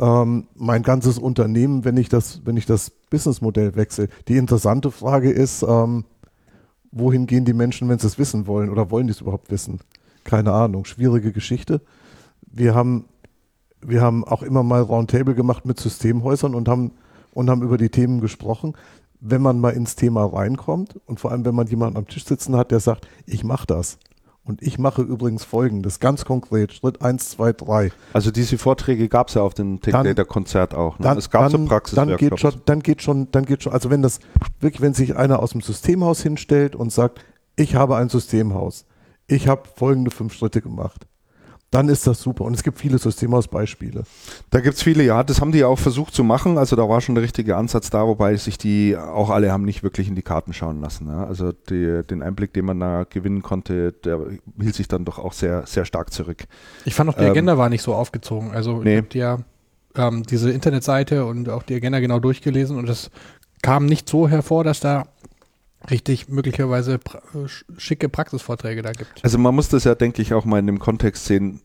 [0.00, 4.08] ähm, mein ganzes Unternehmen, wenn ich das, wenn ich das Businessmodell wechsle.
[4.28, 6.04] Die interessante Frage ist, ähm,
[6.94, 9.80] wohin gehen die Menschen, wenn sie es wissen wollen oder wollen die es überhaupt wissen?
[10.22, 11.80] Keine Ahnung, schwierige Geschichte.
[12.40, 13.06] Wir haben,
[13.82, 16.92] wir haben auch immer mal Roundtable gemacht mit Systemhäusern und haben,
[17.32, 18.74] und haben über die Themen gesprochen.
[19.20, 22.56] Wenn man mal ins Thema reinkommt und vor allem, wenn man jemanden am Tisch sitzen
[22.56, 23.98] hat, der sagt, ich mache das,
[24.44, 27.92] und ich mache übrigens folgendes, ganz konkret, Schritt 1, 2, 3.
[28.12, 30.98] Also diese Vorträge gab es ja auf dem Tech Data Konzert auch.
[30.98, 31.04] Ne?
[31.04, 31.96] Dann, es gab dann, so Praxis.
[31.96, 34.20] Dann geht, schon, dann geht schon, dann geht schon, also wenn das
[34.60, 37.24] wirklich, wenn sich einer aus dem Systemhaus hinstellt und sagt,
[37.56, 38.84] ich habe ein Systemhaus,
[39.26, 41.06] ich habe folgende fünf Schritte gemacht
[41.74, 42.44] dann ist das super.
[42.44, 44.04] Und es gibt viele Systemhausbeispiele.
[44.50, 45.24] Da gibt es viele, ja.
[45.24, 46.56] Das haben die auch versucht zu machen.
[46.56, 49.82] Also da war schon der richtige Ansatz da, wobei sich die auch alle haben nicht
[49.82, 51.08] wirklich in die Karten schauen lassen.
[51.08, 51.24] Ja.
[51.24, 54.20] Also die, den Einblick, den man da gewinnen konnte, der
[54.60, 56.44] hielt sich dann doch auch sehr, sehr stark zurück.
[56.84, 58.52] Ich fand auch, die ähm, Agenda war nicht so aufgezogen.
[58.52, 59.02] Also nee.
[59.08, 59.38] ich ja
[59.96, 63.10] ähm, diese Internetseite und auch die Agenda genau durchgelesen und es
[63.62, 65.06] kam nicht so hervor, dass da
[65.90, 67.20] richtig möglicherweise pra
[67.76, 69.22] schicke Praxisvorträge da gibt.
[69.22, 71.60] Also man muss das ja, denke ich, auch mal in dem Kontext sehen.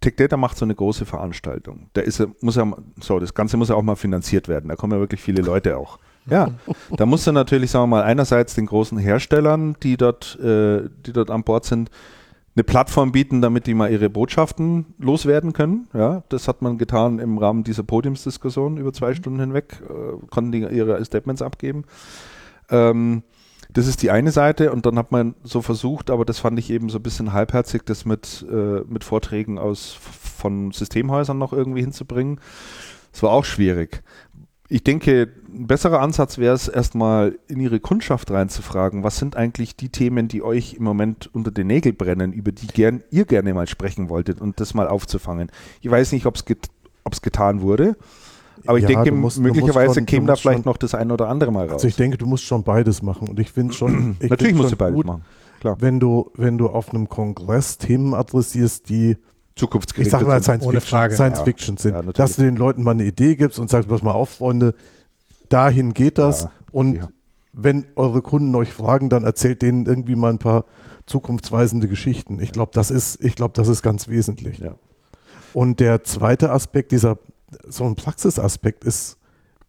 [0.00, 1.90] Tech Data macht so eine große Veranstaltung.
[1.94, 4.68] Da ist, muss ja, so, das Ganze muss ja auch mal finanziert werden.
[4.68, 5.98] Da kommen ja wirklich viele Leute auch.
[6.30, 6.50] Ja,
[6.96, 11.12] da musst du natürlich, sagen wir mal, einerseits den großen Herstellern, die dort, äh, die
[11.12, 11.90] dort an Bord sind,
[12.54, 15.88] eine Plattform bieten, damit die mal ihre Botschaften loswerden können.
[15.94, 20.52] Ja, das hat man getan im Rahmen dieser Podiumsdiskussion über zwei Stunden hinweg, äh, konnten
[20.52, 21.84] die ihre Statements abgeben.
[22.68, 23.22] Ähm,
[23.78, 26.68] das ist die eine Seite und dann hat man so versucht, aber das fand ich
[26.68, 31.82] eben so ein bisschen halbherzig, das mit, äh, mit Vorträgen aus von Systemhäusern noch irgendwie
[31.82, 32.40] hinzubringen.
[33.12, 34.02] Das war auch schwierig.
[34.68, 39.76] Ich denke, ein besserer Ansatz wäre es, erstmal in Ihre Kundschaft reinzufragen, was sind eigentlich
[39.76, 43.54] die Themen, die euch im Moment unter den Nägeln brennen, über die gern, ihr gerne
[43.54, 45.52] mal sprechen wolltet und das mal aufzufangen.
[45.82, 46.66] Ich weiß nicht, ob es get,
[47.22, 47.96] getan wurde.
[48.66, 51.28] Aber ich ja, denke, musst, möglicherweise schon, käme da vielleicht schon, noch das ein oder
[51.28, 51.74] andere mal raus.
[51.74, 53.28] Also ich denke, du musst schon beides machen.
[53.28, 54.16] Und ich finde schon.
[54.20, 55.24] Ich Natürlich musst du beides gut, machen.
[55.60, 55.76] Klar.
[55.80, 59.16] Wenn du, wenn du auf einem Kongress Themen adressierst, die
[59.56, 61.14] zukunftsgerichtet ich sag mal Science, Fiction, Frage.
[61.14, 61.44] Science ja.
[61.44, 64.12] Fiction sind, ja, dass du den Leuten mal eine Idee gibst und sagst, pass mal
[64.12, 64.74] auf, Freunde,
[65.48, 66.42] dahin geht das.
[66.42, 66.52] Ja.
[66.70, 67.08] Und
[67.52, 70.64] wenn eure Kunden euch fragen, dann erzählt denen irgendwie mal ein paar
[71.06, 72.40] zukunftsweisende Geschichten.
[72.40, 74.62] Ich glaube, das ist, ich glaube, das ist ganz wesentlich.
[75.54, 77.18] Und der zweite Aspekt dieser
[77.66, 79.18] so ein Praxisaspekt ist,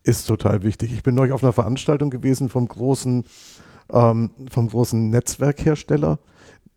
[0.03, 0.93] ist total wichtig.
[0.93, 3.25] Ich bin neulich auf einer Veranstaltung gewesen vom großen,
[3.91, 6.19] ähm, vom großen Netzwerkhersteller.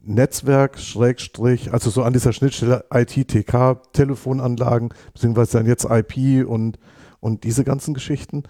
[0.04, 6.80] Netzwerk, Schrägstrich, also so an dieser Schnittstelle IT-TK, Telefonanlagen, beziehungsweise dann jetzt IP und,
[7.20, 8.42] und diese ganzen Geschichten.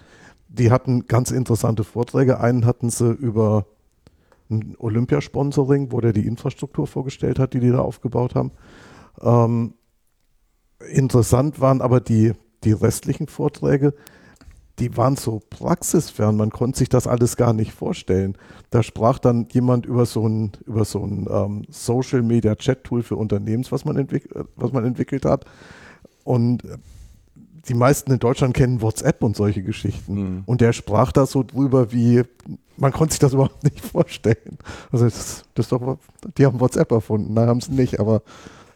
[0.47, 2.39] Die hatten ganz interessante Vorträge.
[2.39, 3.67] Einen hatten sie über
[4.49, 8.51] ein Olympiasponsoring, wo der die Infrastruktur vorgestellt hat, die die da aufgebaut haben.
[9.21, 9.73] Ähm,
[10.91, 13.93] interessant waren aber die, die restlichen Vorträge,
[14.79, 18.35] die waren so praxisfern, man konnte sich das alles gar nicht vorstellen.
[18.71, 23.03] Da sprach dann jemand über so ein, über so ein ähm, Social Media Chat Tool
[23.03, 24.07] für Unternehmens, was man,
[24.55, 25.45] was man entwickelt hat.
[26.23, 26.63] Und
[27.67, 30.13] die meisten in Deutschland kennen WhatsApp und solche Geschichten.
[30.15, 30.43] Mhm.
[30.45, 32.23] Und der sprach da so drüber, wie
[32.75, 34.57] man konnte sich das überhaupt nicht vorstellen.
[34.91, 35.97] Also das, das doch,
[36.37, 38.23] die haben WhatsApp erfunden, nein, haben sie nicht, aber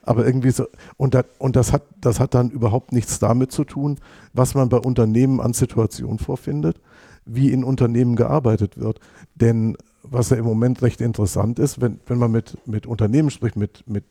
[0.07, 3.63] aber irgendwie so, und, das, und das, hat, das hat dann überhaupt nichts damit zu
[3.63, 3.99] tun,
[4.33, 6.79] was man bei Unternehmen an Situationen vorfindet,
[7.25, 8.99] wie in Unternehmen gearbeitet wird.
[9.35, 13.57] Denn was ja im Moment recht interessant ist, wenn, wenn man mit, mit Unternehmen spricht,
[13.57, 14.05] mit, mit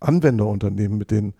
[0.00, 1.34] Anwenderunternehmen, mit den,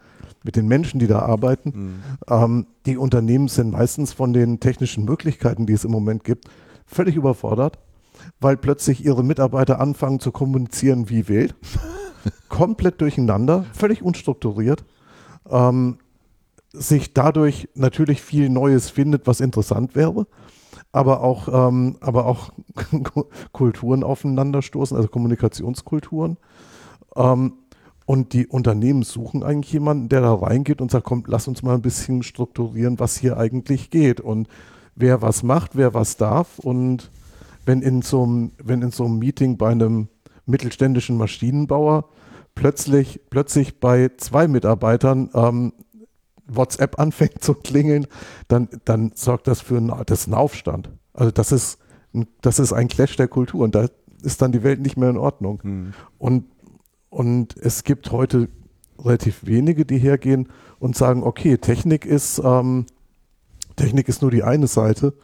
[0.45, 1.95] mit den Menschen, die da arbeiten, mhm.
[2.29, 6.47] ähm, die Unternehmen sind meistens von den technischen Möglichkeiten, die es im Moment gibt,
[6.87, 7.79] völlig überfordert,
[8.41, 11.55] weil plötzlich ihre Mitarbeiter anfangen zu kommunizieren wie wild
[12.49, 14.85] komplett durcheinander, völlig unstrukturiert.
[15.49, 15.99] Ähm,
[16.73, 20.27] sich dadurch natürlich viel Neues findet, was interessant wäre,
[20.93, 22.51] aber auch, ähm, aber auch
[23.53, 26.37] Kulturen aufeinanderstoßen, also Kommunikationskulturen.
[27.17, 27.55] Ähm,
[28.05, 31.75] und die Unternehmen suchen eigentlich jemanden, der da reingeht und sagt, komm, lass uns mal
[31.75, 34.49] ein bisschen strukturieren, was hier eigentlich geht und
[34.95, 36.61] wer was macht, wer was darf.
[36.61, 37.11] Und
[37.65, 40.09] wenn in so einem, wenn in so einem Meeting bei einem
[40.47, 42.05] mittelständischen Maschinenbauer
[42.57, 45.73] plötzlich, plötzlich bei zwei Mitarbeitern ähm,
[46.49, 48.09] WhatsApp anfängt zu klingeln,
[48.49, 50.91] dann, dann sorgt das für einen, das ist ein Aufstand.
[51.13, 51.79] Also das ist,
[52.41, 53.87] das ist ein Clash der Kultur und da
[54.23, 55.61] ist dann die Welt nicht mehr in Ordnung.
[55.63, 55.95] Mhm.
[56.19, 56.45] Und,
[57.11, 58.49] und es gibt heute
[58.99, 60.49] relativ wenige, die hergehen
[60.79, 62.87] und sagen, okay, Technik ist, ähm,
[63.77, 65.15] Technik ist nur die eine Seite.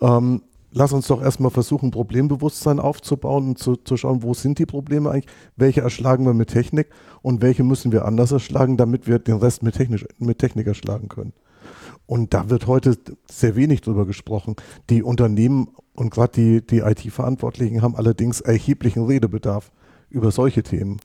[0.00, 0.42] Ähm,
[0.76, 5.10] lass uns doch erstmal versuchen, Problembewusstsein aufzubauen und zu, zu schauen, wo sind die Probleme
[5.10, 6.88] eigentlich, welche erschlagen wir mit Technik
[7.22, 11.08] und welche müssen wir anders erschlagen, damit wir den Rest mit, technisch, mit Technik erschlagen
[11.08, 11.32] können.
[12.04, 12.98] Und da wird heute
[13.28, 14.54] sehr wenig drüber gesprochen.
[14.90, 19.72] Die Unternehmen und gerade die, die IT-Verantwortlichen haben allerdings erheblichen Redebedarf
[20.10, 21.00] über solche Themen.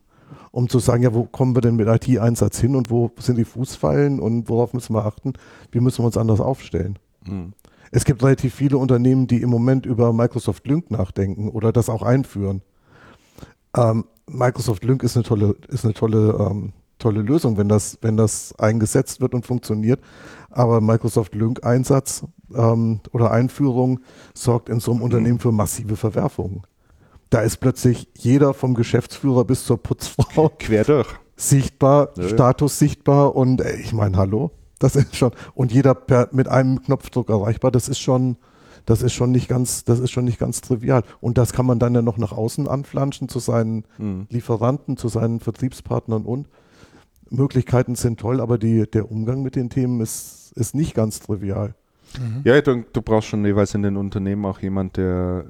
[0.52, 3.46] Um zu sagen, ja, wo kommen wir denn mit IT-Einsatz hin und wo sind die
[3.46, 5.34] Fußfallen und worauf müssen wir achten?
[5.72, 7.00] Wie müssen wir uns anders aufstellen?
[7.26, 7.54] Mhm.
[7.92, 12.02] Es gibt relativ viele Unternehmen, die im Moment über Microsoft Lync nachdenken oder das auch
[12.02, 12.62] einführen.
[13.76, 18.16] Ähm, Microsoft Lync ist eine tolle, ist eine tolle, ähm, tolle Lösung, wenn das, wenn
[18.16, 20.00] das eingesetzt wird und funktioniert.
[20.50, 22.26] Aber Microsoft Lync Einsatz
[22.56, 24.00] ähm, oder Einführung
[24.34, 26.64] sorgt in so einem Unternehmen für massive Verwerfungen.
[27.30, 31.08] Da ist plötzlich jeder vom Geschäftsführer bis zur Putzfrau quer durch
[31.42, 34.52] sichtbar, ja, Status sichtbar und ey, ich meine, hallo.
[34.82, 38.38] Das ist schon, und jeder per, mit einem Knopfdruck erreichbar, das ist schon,
[38.88, 41.04] das ist schon nicht ganz, das ist schon nicht ganz trivial.
[41.20, 44.26] Und das kann man dann ja noch nach außen anflanschen zu seinen mhm.
[44.30, 46.50] Lieferanten, zu seinen Vertriebspartnern und
[47.30, 51.76] Möglichkeiten sind toll, aber die, der Umgang mit den Themen ist, ist nicht ganz trivial.
[52.20, 52.42] Mhm.
[52.44, 55.46] Ja, du, du brauchst schon jeweils in den Unternehmen auch jemand, der,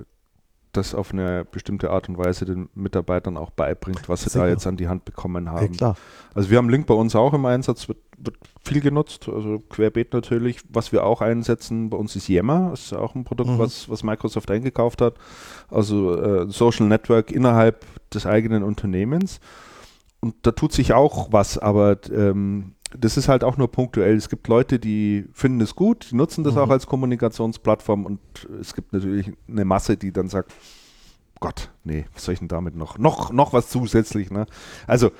[0.72, 4.46] das auf eine bestimmte Art und Weise den Mitarbeitern auch beibringt, was sie Sicher.
[4.46, 5.74] da jetzt an die Hand bekommen haben.
[5.74, 5.96] Ja,
[6.34, 10.14] also wir haben Link bei uns auch im Einsatz, wird, wird, viel genutzt, also querbeet
[10.14, 10.62] natürlich.
[10.70, 13.60] Was wir auch einsetzen bei uns ist Yammer, das ist auch ein Produkt, mhm.
[13.60, 15.16] was, was Microsoft eingekauft hat.
[15.70, 19.40] Also äh, Social Network innerhalb des eigenen Unternehmens.
[20.22, 24.16] Und da tut sich auch was, aber ähm, das ist halt auch nur punktuell.
[24.16, 26.60] Es gibt Leute, die finden es gut, die nutzen das mhm.
[26.62, 28.20] auch als Kommunikationsplattform und
[28.60, 30.54] es gibt natürlich eine Masse, die dann sagt,
[31.40, 33.00] Gott, nee, was soll ich denn damit noch?
[33.00, 34.46] Noch, noch was zusätzlich, ne?
[34.86, 35.12] Also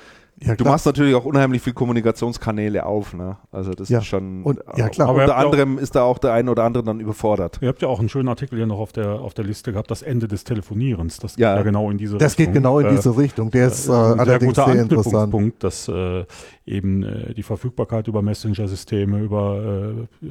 [0.44, 3.36] ja, du machst natürlich auch unheimlich viel Kommunikationskanäle auf, ne?
[3.50, 3.98] Also das ja.
[3.98, 4.42] ist schon.
[4.42, 5.08] Und, ja, klar.
[5.08, 7.58] Aber unter anderem ist da auch der eine oder andere dann überfordert.
[7.60, 9.90] Ihr habt ja auch einen schönen Artikel hier noch auf der, auf der Liste gehabt,
[9.90, 11.18] das Ende des Telefonierens.
[11.18, 11.52] Das ja.
[11.52, 12.46] geht ja genau in diese das Richtung.
[12.46, 13.50] Das geht genau in diese äh, Richtung.
[13.50, 15.30] Der ist äh, ein allerdings sehr, sehr interessant.
[15.30, 16.24] Punkt, dass äh,
[16.66, 20.28] eben äh, die Verfügbarkeit über Messenger-Systeme, über äh,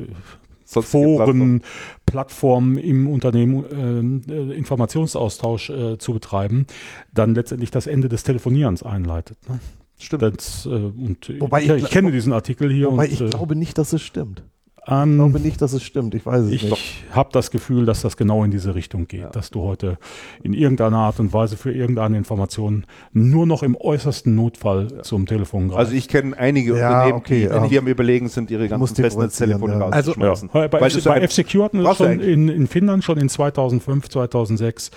[0.66, 1.62] Foren,
[2.06, 6.66] Plattformen im Unternehmen äh, Informationsaustausch äh, zu betreiben,
[7.14, 9.38] dann letztendlich das Ende des Telefonierens einleitet.
[9.50, 9.60] Ne?
[10.02, 10.24] Stimmt.
[10.24, 12.88] Das, äh, und wobei ich, ich, kenne diesen Artikel hier.
[12.92, 14.44] Wobei und, ich äh, glaube nicht, dass es stimmt.
[14.88, 16.16] Ähm, ich glaube nicht, dass es stimmt.
[16.16, 16.74] Ich weiß es ich nicht.
[16.74, 19.30] Ich habe das Gefühl, dass das genau in diese Richtung geht, ja.
[19.30, 20.00] dass du heute
[20.42, 25.04] in irgendeiner Art und Weise für irgendeine Information nur noch im äußersten Notfall ja.
[25.04, 25.80] zum Telefon greifst.
[25.80, 29.74] Also ich kenne einige ja, Unternehmen, okay, die, die am Überlegen sind, ihre ganzen Festnetztelefone
[29.74, 29.80] ja.
[29.82, 30.50] rauszuschmeißen.
[30.52, 34.10] Also, bei, F bei F-Secure hatten wir das schon in, in Finnland schon in 2005,
[34.10, 34.90] 2006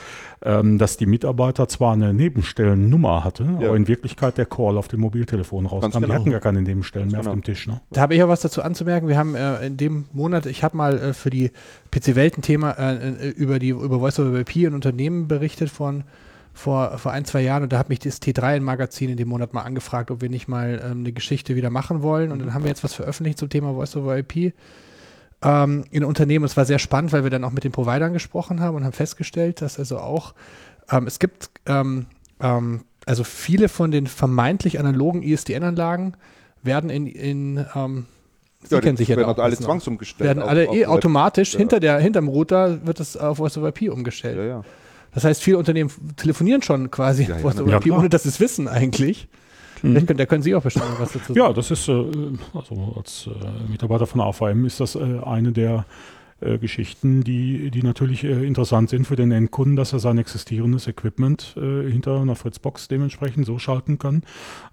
[0.43, 3.69] ähm, dass die Mitarbeiter zwar eine Nebenstellennummer hatte, ja.
[3.69, 5.91] aber in Wirklichkeit der Call auf dem Mobiltelefon rauskam.
[5.91, 6.07] Genau.
[6.07, 7.31] Die hatten gar keine Nebenstellen mehr genau.
[7.31, 7.67] auf dem Tisch.
[7.67, 7.81] Ne?
[7.91, 9.09] Da habe ich ja was dazu anzumerken.
[9.09, 11.51] Wir haben äh, in dem Monat, ich habe mal äh, für die
[11.91, 16.05] PC-Welten-Thema äh, äh, über die über Voice over IP in Unternehmen berichtet von
[16.53, 19.63] vor, vor ein, zwei Jahren und da hat mich das T3-Magazin in dem Monat mal
[19.63, 22.31] angefragt, ob wir nicht mal ähm, eine Geschichte wieder machen wollen.
[22.31, 24.55] Und dann haben wir jetzt was veröffentlicht zum Thema Voice over IP
[25.45, 26.45] ähm, in Unternehmen.
[26.45, 28.93] Es war sehr spannend, weil wir dann auch mit den Providern gesprochen haben und haben
[28.93, 30.35] festgestellt, dass also auch
[30.91, 32.07] ähm, es gibt ähm,
[32.41, 36.17] ähm also viele von den vermeintlich analogen ISDN-Anlagen
[36.63, 38.07] werden in, in ähm,
[38.67, 40.27] Sie ja, kennen sich ja werden alle zwangsumgestellt.
[40.27, 41.59] Werden alle auf, eh automatisch ja.
[41.59, 44.39] hinter der hinterm Router wird es auf Voice over IP umgestellt.
[44.39, 44.63] Ja,
[45.13, 48.67] das heißt, viele Unternehmen telefonieren schon quasi Voice over IP, ohne dass sie es wissen
[48.69, 49.29] eigentlich.
[49.85, 50.07] Mhm.
[50.07, 51.39] Können, da können Sie auch bestimmt was dazu sagen.
[51.39, 52.05] Ja, das ist, äh,
[52.55, 55.85] also als äh, Mitarbeiter von AVM ist das äh, eine der
[56.41, 60.87] äh, Geschichten, die, die natürlich äh, interessant sind für den Endkunden, dass er sein existierendes
[60.87, 64.23] Equipment äh, hinter einer Fritzbox dementsprechend so schalten kann,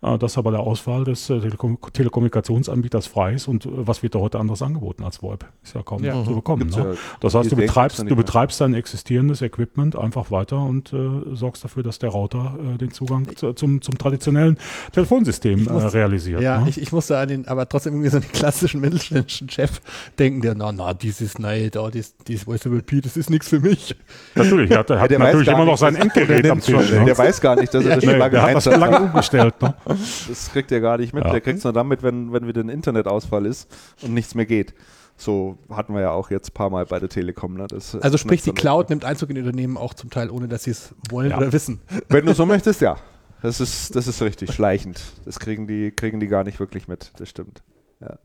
[0.02, 4.04] äh, dass er bei der Auswahl des äh, Telekom Telekommunikationsanbieters frei ist und äh, was
[4.04, 5.46] wird da heute anderes angeboten als VoIP?
[5.64, 6.24] Ist ja kaum ja.
[6.24, 6.70] zu bekommen.
[6.70, 6.78] Ne?
[6.78, 10.94] Ja das heißt, du betreibst, du betreibst dein existierendes Equipment einfach weiter und
[11.34, 14.58] sorgst dafür, dass der Router den Zugang zu, zum, zum traditionellen
[14.92, 16.42] Telefonsystem muss, realisiert.
[16.42, 16.70] Ja, ne?
[16.70, 19.82] ich, ich musste an den, aber trotzdem irgendwie so einen klassischen mittelständischen Chef
[20.18, 23.30] denken, der, na, na, dieses, nein, nein, da, das, das Voice over IP, das ist
[23.30, 23.96] nichts für mich.
[24.36, 26.92] Natürlich, er hat, er hat ja, natürlich immer noch sein Endgerät am Tisch.
[26.92, 27.06] Ne?
[27.06, 29.62] Der weiß gar nicht, dass er das schon lange, der hat das schon lange umgestellt.
[29.62, 29.74] Ne?
[29.86, 31.24] Das kriegt er gar nicht mit.
[31.24, 31.32] Ja.
[31.32, 33.70] Der kriegt es nur damit, wenn, wenn wieder ein Internetausfall ist
[34.02, 34.74] und nichts mehr geht.
[35.18, 37.56] So hatten wir ja auch jetzt ein paar Mal bei der Telekom.
[37.56, 37.68] Ne?
[37.68, 40.64] Das also sprich, die Cloud nimmt Einzug in die Unternehmen auch zum Teil, ohne dass
[40.64, 41.38] sie es wollen ja.
[41.38, 41.80] oder wissen.
[42.10, 42.98] Wenn du so möchtest, ja.
[43.44, 45.02] Das ist, das ist richtig, schleichend.
[45.26, 47.64] Das kriegen die, kriegen die gar nicht wirklich mit, das stimmt.
[48.00, 48.20] Ja.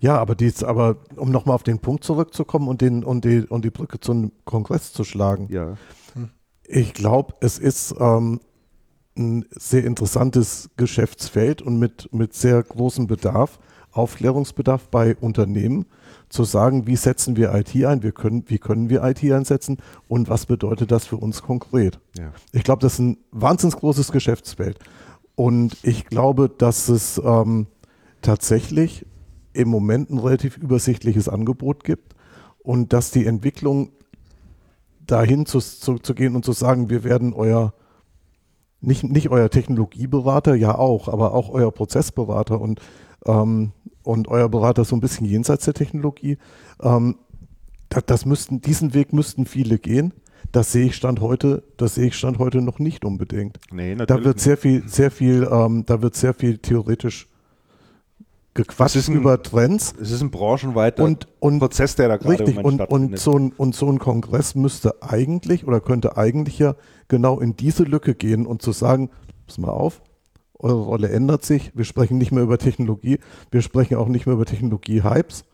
[0.00, 3.64] Ja, aber dies, aber um nochmal auf den Punkt zurückzukommen und, den, und, die, und
[3.64, 5.48] die Brücke zum Kongress zu schlagen.
[5.50, 5.76] Ja.
[6.64, 8.40] Ich glaube, es ist ähm,
[9.16, 13.58] ein sehr interessantes Geschäftsfeld und mit, mit sehr großem Bedarf,
[13.92, 15.86] Aufklärungsbedarf bei Unternehmen,
[16.28, 20.28] zu sagen, wie setzen wir IT ein, wir können, wie können wir IT einsetzen und
[20.28, 22.00] was bedeutet das für uns konkret.
[22.18, 22.32] Ja.
[22.52, 24.78] Ich glaube, das ist ein wahnsinnig großes Geschäftsfeld.
[25.36, 27.66] Und ich glaube, dass es ähm,
[28.22, 29.06] tatsächlich
[29.56, 32.14] im Moment ein relativ übersichtliches Angebot gibt
[32.58, 33.90] und dass die Entwicklung
[35.06, 37.74] dahin zu, zu, zu gehen und zu sagen, wir werden euer
[38.80, 42.80] nicht, nicht euer Technologieberater, ja auch, aber auch euer Prozessberater und,
[43.24, 46.38] ähm, und euer Berater so ein bisschen jenseits der Technologie.
[46.80, 47.16] Ähm,
[47.88, 50.12] das, das müssten, diesen Weg müssten viele gehen.
[50.52, 53.58] Das sehe ich Stand heute, das sehe ich Stand heute noch nicht unbedingt.
[53.72, 57.28] Nee, natürlich da wird sehr viel, sehr viel, ähm, da wird sehr viel theoretisch
[58.56, 59.94] gequatscht über Trends.
[60.00, 63.52] Es ist ein branchenweiter und, und, Prozess, der da gerade richtig, und, und, so ein,
[63.56, 66.74] und so ein Kongress müsste eigentlich oder könnte eigentlich ja
[67.06, 69.10] genau in diese Lücke gehen und zu sagen,
[69.46, 70.02] pass mal auf,
[70.58, 74.34] eure Rolle ändert sich, wir sprechen nicht mehr über Technologie, wir sprechen auch nicht mehr
[74.34, 75.44] über Technologie-Hypes.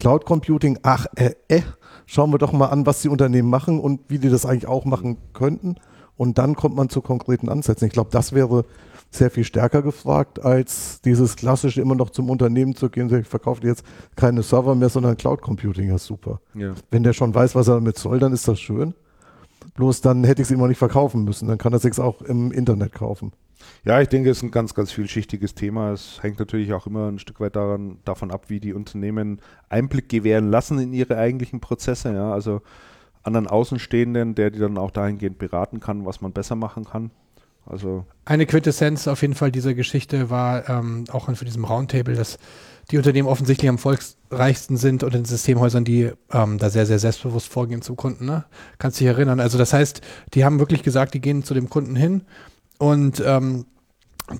[0.00, 1.62] Cloud Computing, ach, äh, äh,
[2.06, 4.84] schauen wir doch mal an, was die Unternehmen machen und wie die das eigentlich auch
[4.84, 5.76] machen könnten.
[6.16, 7.86] Und dann kommt man zu konkreten Ansätzen.
[7.86, 8.64] Ich glaube, das wäre
[9.10, 13.66] sehr viel stärker gefragt, als dieses klassische immer noch zum Unternehmen zu gehen, ich verkaufe
[13.66, 13.84] jetzt
[14.16, 16.40] keine Server mehr, sondern Cloud Computing, ja super.
[16.54, 16.74] Ja.
[16.90, 18.94] Wenn der schon weiß, was er damit soll, dann ist das schön.
[19.74, 22.22] Bloß dann hätte ich es ihm auch nicht verkaufen müssen, dann kann er sich auch
[22.22, 23.32] im Internet kaufen.
[23.84, 25.92] Ja, ich denke, es ist ein ganz, ganz vielschichtiges Thema.
[25.92, 30.08] Es hängt natürlich auch immer ein Stück weit daran, davon ab, wie die Unternehmen Einblick
[30.08, 32.12] gewähren lassen in ihre eigentlichen Prozesse.
[32.12, 32.62] Ja, also
[33.22, 37.10] anderen Außenstehenden, der die dann auch dahingehend beraten kann, was man besser machen kann.
[37.68, 42.38] Also eine Quintessenz auf jeden Fall dieser Geschichte war ähm, auch für diesem Roundtable, dass
[42.90, 47.48] die Unternehmen offensichtlich am volksreichsten sind unter den Systemhäusern, die ähm, da sehr, sehr selbstbewusst
[47.48, 48.24] vorgehen zum Kunden.
[48.24, 48.46] Ne?
[48.78, 49.40] Kannst dich erinnern.
[49.40, 50.00] Also das heißt,
[50.32, 52.22] die haben wirklich gesagt, die gehen zu dem Kunden hin
[52.78, 53.66] und ähm,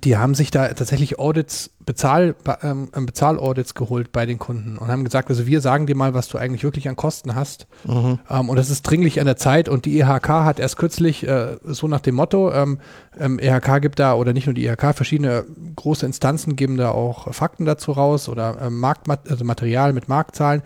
[0.04, 5.04] die haben sich da tatsächlich Audits, Bezahl, ähm, Bezahlaudits geholt bei den Kunden und haben
[5.04, 7.66] gesagt, also wir sagen dir mal, was du eigentlich wirklich an Kosten hast.
[7.84, 8.18] Mhm.
[8.28, 9.70] Ähm, und das ist dringlich an der Zeit.
[9.70, 12.78] Und die IHK e hat erst kürzlich äh, so nach dem Motto, ähm,
[13.18, 17.32] ähm, IHK gibt da, oder nicht nur die IHK, verschiedene große Instanzen geben da auch
[17.32, 20.60] Fakten dazu raus oder äh, Marktmat also Material mit Marktzahlen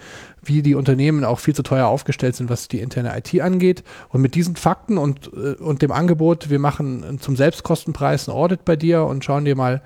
[0.44, 3.84] wie die Unternehmen auch viel zu teuer aufgestellt sind, was die interne IT angeht.
[4.08, 8.64] Und mit diesen Fakten und, äh, und dem Angebot, wir machen zum Selbstkostenpreis ein Audit
[8.64, 9.82] bei dir und schauen dir mal,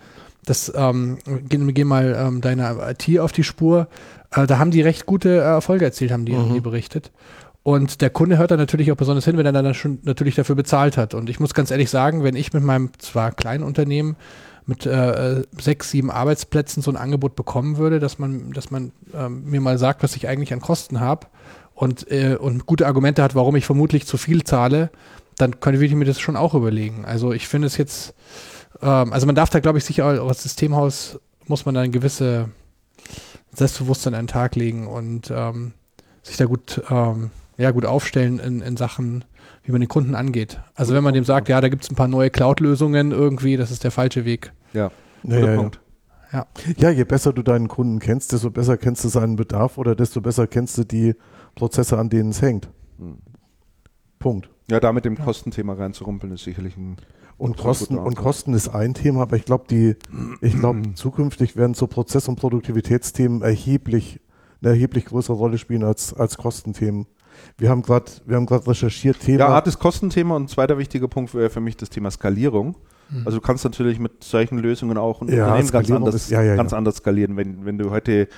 [0.47, 1.19] das, ähm,
[1.49, 3.89] gehen, gehen mal ähm, deine IT auf die Spur.
[4.31, 6.55] Äh, da haben die recht gute äh, Erfolge erzielt, haben die, mhm.
[6.55, 7.11] die berichtet.
[7.63, 10.55] Und der Kunde hört da natürlich auch besonders hin, wenn er dann schon natürlich dafür
[10.55, 11.15] bezahlt hat.
[11.15, 14.17] Und ich muss ganz ehrlich sagen, wenn ich mit meinem zwar kleinen Unternehmen
[14.67, 19.29] mit äh, sechs, sieben Arbeitsplätzen so ein Angebot bekommen würde, dass man, dass man äh,
[19.29, 21.27] mir mal sagt, was ich eigentlich an Kosten habe
[21.75, 24.91] und, äh, und gute Argumente hat, warum ich vermutlich zu viel zahle,
[25.37, 27.05] dann könnte ich mir das schon auch überlegen.
[27.05, 28.15] Also ich finde es jetzt,
[28.83, 31.93] ähm, also man darf da, glaube ich, sicher auch als Systemhaus muss man da ein
[31.93, 32.49] gewisse
[33.53, 35.73] Selbstbewusstsein an den Tag legen und ähm,
[36.23, 39.25] sich da gut, ähm, ja, gut aufstellen in, in Sachen
[39.67, 40.61] wie man den Kunden angeht.
[40.75, 43.71] Also wenn man dem sagt, ja, da gibt es ein paar neue Cloud-Lösungen irgendwie, das
[43.71, 44.53] ist der falsche Weg.
[44.73, 44.91] Ja,
[45.25, 45.81] ja, ja, Punkt.
[46.33, 46.47] Ja.
[46.77, 50.21] ja, je besser du deinen Kunden kennst, desto besser kennst du seinen Bedarf oder desto
[50.21, 51.15] besser kennst du die
[51.55, 52.69] Prozesse, an denen es hängt.
[52.99, 53.19] Hm.
[54.19, 54.51] Punkt.
[54.71, 56.97] Ja, da mit dem Kostenthema reinzurumpeln ist sicherlich ein
[57.39, 59.97] und Kosten, und Kosten ist ein Thema, aber ich glaube, die,
[60.41, 64.21] ich glaube, zukünftig werden so Prozess- und Produktivitätsthemen erheblich,
[64.63, 67.07] eine erheblich größere Rolle spielen als, als Kostenthemen.
[67.59, 69.21] Wir haben gerade, wir haben gerade recherchiert.
[69.21, 69.41] Thema.
[69.41, 72.77] Ja, hartes Kostenthema und ein zweiter wichtiger Punkt wäre für mich das Thema Skalierung.
[73.09, 73.23] Mhm.
[73.25, 76.43] Also du kannst natürlich mit solchen Lösungen auch ein ja, Unternehmen ganz, anders, ist, ja,
[76.43, 77.37] ja, ganz anders skalieren.
[77.37, 78.29] Wenn, wenn du heute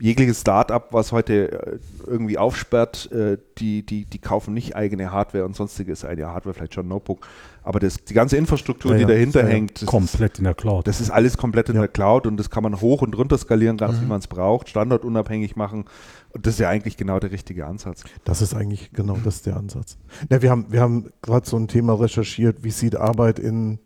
[0.00, 5.44] jegliches Startup, was heute äh, irgendwie aufsperrt, äh, die, die, die kaufen nicht eigene Hardware
[5.44, 7.26] und sonstiges, eine Hardware, vielleicht schon Notebook,
[7.62, 10.86] aber das, die ganze Infrastruktur, die dahinter hängt, komplett ist, in der Cloud.
[10.86, 13.76] Das ist alles komplett in der Cloud und das kann man hoch und runter skalieren,
[13.76, 14.02] ganz mhm.
[14.02, 15.84] wie man es braucht, standardunabhängig machen.
[16.32, 18.04] Und das ist ja eigentlich genau der richtige Ansatz.
[18.24, 19.98] Das ist eigentlich genau das der Ansatz.
[20.30, 23.78] Ja, wir haben, wir haben gerade so ein Thema recherchiert, wie sieht Arbeit in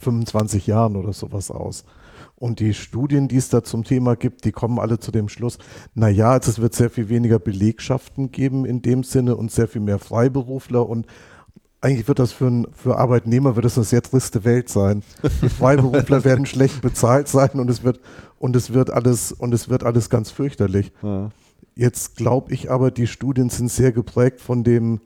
[0.00, 1.84] 25 Jahren oder sowas aus.
[2.36, 5.58] Und die Studien, die es da zum Thema gibt, die kommen alle zu dem Schluss,
[5.94, 9.82] naja, also es wird sehr viel weniger Belegschaften geben in dem Sinne und sehr viel
[9.82, 11.06] mehr Freiberufler und
[11.82, 15.02] eigentlich wird das für, ein, für Arbeitnehmer wird das eine sehr triste Welt sein.
[15.42, 18.00] Die Freiberufler werden schlecht bezahlt sein und es wird
[18.38, 20.92] und es wird alles und es wird alles ganz fürchterlich.
[21.02, 21.30] Ja.
[21.74, 25.00] Jetzt glaube ich aber, die Studien sind sehr geprägt von dem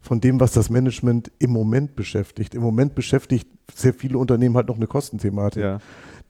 [0.00, 2.54] von dem, was das Management im Moment beschäftigt.
[2.54, 5.62] Im Moment beschäftigt sehr viele Unternehmen halt noch eine Kostenthematik.
[5.62, 5.78] Ja.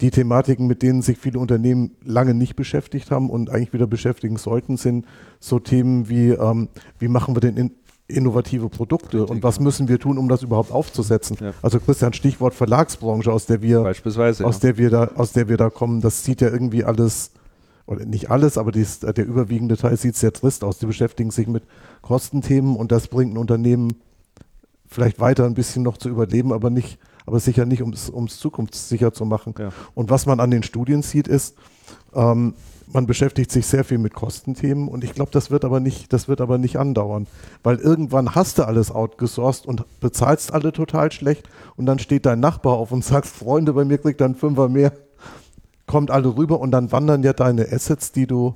[0.00, 4.36] Die Thematiken, mit denen sich viele Unternehmen lange nicht beschäftigt haben und eigentlich wieder beschäftigen
[4.36, 5.06] sollten, sind
[5.40, 6.68] so Themen wie, ähm,
[6.98, 7.70] wie machen wir denn in,
[8.08, 11.36] innovative Produkte Richtig, und was müssen wir tun, um das überhaupt aufzusetzen?
[11.40, 11.52] Ja.
[11.62, 14.68] Also Christian, Stichwort Verlagsbranche, aus der wir Beispielsweise, aus ja.
[14.68, 17.32] der wir da, aus der wir da kommen, das sieht ja irgendwie alles
[17.87, 20.78] oder nicht alles, aber dies, der überwiegende Teil sieht sehr trist aus.
[20.78, 21.64] Die beschäftigen sich mit
[22.03, 23.95] Kostenthemen und das bringt ein Unternehmen
[24.91, 29.12] vielleicht weiter ein bisschen noch zu überleben, aber nicht, aber sicher nicht, um es zukunftssicher
[29.12, 29.55] zu machen.
[29.59, 29.70] Ja.
[29.95, 31.57] Und was man an den Studien sieht, ist,
[32.14, 32.55] ähm,
[32.93, 36.26] man beschäftigt sich sehr viel mit Kostenthemen und ich glaube, das wird aber nicht, das
[36.26, 37.28] wird aber nicht andauern,
[37.62, 42.41] weil irgendwann hast du alles outgesourced und bezahlst alle total schlecht und dann steht dein
[42.41, 44.93] Nachbar auf und sagt, Freunde, bei mir kriegt dann Fünfer mehr,
[45.91, 48.55] kommt alle rüber und dann wandern ja deine Assets, die du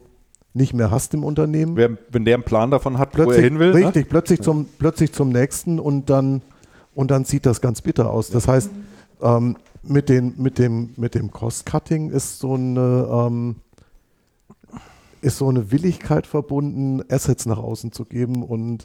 [0.52, 1.74] nicht mehr hast im Unternehmen.
[1.74, 3.72] Wer, wenn der einen Plan davon hat, plötzlich, wo er hin will.
[3.72, 3.74] Ne?
[3.74, 4.08] Richtig, ne?
[4.08, 4.44] plötzlich, ja.
[4.44, 6.42] zum, plötzlich zum nächsten und dann,
[6.94, 8.30] und dann sieht das ganz bitter aus.
[8.30, 8.70] Das heißt,
[9.20, 13.56] ähm, mit, den, mit dem, mit dem Cost-Cutting ist so eine, ähm,
[15.20, 18.84] ist so eine Willigkeit verbunden, Assets nach außen zu geben und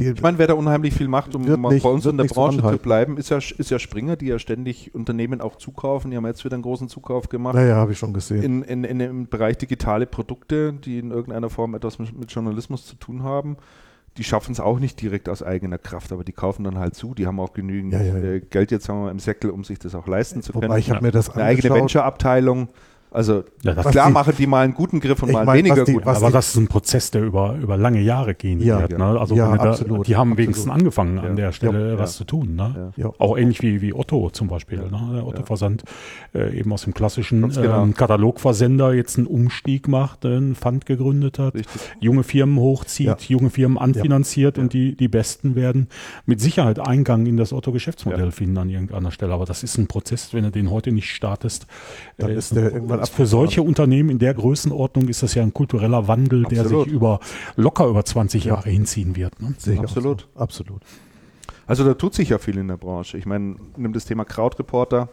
[0.00, 2.62] die ich meine, wer da unheimlich viel macht, um nicht, bei uns in der Branche
[2.62, 6.10] zu bleiben, ist ja, ist ja Springer, die ja ständig Unternehmen auch zukaufen.
[6.10, 7.54] Die haben jetzt wieder einen großen Zukauf gemacht.
[7.54, 8.42] Naja, habe ich schon gesehen.
[8.42, 12.86] In, in, in dem Bereich digitale Produkte, die in irgendeiner Form etwas mit, mit Journalismus
[12.86, 13.56] zu tun haben.
[14.16, 17.14] Die schaffen es auch nicht direkt aus eigener Kraft, aber die kaufen dann halt zu.
[17.14, 18.32] Die haben auch genügend ja, ja, ja.
[18.32, 20.64] Äh, Geld jetzt sagen wir, im Säckel, um sich das auch leisten zu können.
[20.64, 22.68] Wobei ich habe mir das Eine eigene Venture-Abteilung.
[23.12, 25.94] Also ja, klar die, machen die mal einen guten Griff und mal mein, weniger die,
[25.94, 26.06] gut.
[26.06, 28.98] Aber die, das ist ein Prozess, der über, über lange Jahre gehen ja, wird.
[28.98, 29.04] Ne?
[29.04, 30.38] Also ja, da, absolut, die haben absolut.
[30.38, 32.54] wenigstens angefangen an der Stelle was zu tun.
[32.54, 32.92] Ne?
[33.18, 34.78] Auch ähnlich wie, wie Otto zum Beispiel.
[34.78, 35.10] Ne?
[35.14, 35.82] Der Otto-Versand
[36.34, 37.82] äh, eben aus dem klassischen genau.
[37.82, 41.82] ähm, Katalogversender jetzt einen Umstieg macht, einen Fund gegründet hat, Richtig.
[41.98, 45.88] junge Firmen hochzieht, junge Firmen anfinanziert und die, die Besten werden
[46.26, 49.32] mit Sicherheit Eingang in das Otto-Geschäftsmodell finden an irgendeiner Stelle.
[49.32, 51.66] Aber das ist ein Prozess, wenn du den heute nicht startest,
[52.18, 55.54] dann äh, ist der irgendwann für solche Unternehmen in der Größenordnung ist das ja ein
[55.54, 56.72] kultureller Wandel, Absolut.
[56.72, 57.20] der sich über
[57.56, 58.72] locker über 20 Jahre ja.
[58.72, 59.40] hinziehen wird.
[59.40, 59.54] Ne?
[59.78, 60.28] Absolut.
[60.34, 60.40] So.
[60.40, 60.82] Absolut.
[61.66, 63.16] Also da tut sich ja viel in der Branche.
[63.16, 65.08] Ich meine, nimm das Thema Crowdreporter,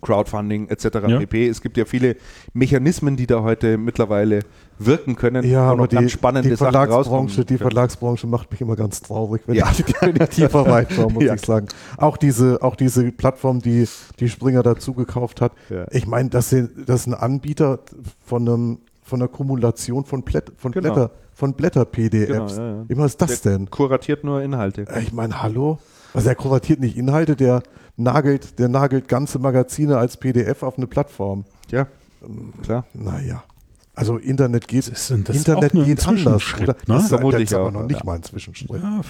[0.00, 0.84] Crowdfunding etc.
[1.06, 1.18] Ja.
[1.18, 1.48] pp.
[1.48, 2.16] Es gibt ja viele
[2.52, 4.40] Mechanismen, die da heute mittlerweile
[4.78, 5.44] wirken können.
[5.44, 9.70] Ja, aber die, spannende die Verlagsbranche, die Verlagsbranche macht mich immer ganz traurig, wenn, ja.
[9.70, 11.34] ich, wenn ich tiefer reinschaue, muss ja.
[11.34, 11.68] ich sagen.
[11.96, 13.86] Auch diese, auch diese Plattform, die,
[14.18, 15.52] die Springer dazu gekauft hat.
[15.68, 15.86] Ja.
[15.90, 17.80] Ich meine, das, das ist ein Anbieter
[18.24, 18.78] von einem
[19.10, 20.94] von einer Kumulation von, Blätt, von genau.
[20.94, 22.28] Blätter, von Blätter-PDFs.
[22.28, 22.96] Genau, ja, ja.
[22.96, 23.70] Was ist das der denn?
[23.70, 24.86] Kuratiert nur Inhalte.
[25.00, 25.78] Ich meine, hallo?
[26.14, 27.62] Also er kuratiert nicht Inhalte, der
[28.02, 31.44] nagelt, der nagelt ganze Magazine als PDF auf eine Plattform.
[31.70, 31.86] Ja,
[32.62, 32.84] klar.
[32.94, 33.42] Naja.
[33.94, 36.54] Also Internet geht, das ist, das Internet geht anders.
[36.54, 36.66] Oder?
[36.68, 36.76] Ne?
[36.86, 38.04] Das, ist, das ist aber noch nicht ja.
[38.06, 38.82] mal ein Zwischenschritt.
[38.82, 39.00] Ja,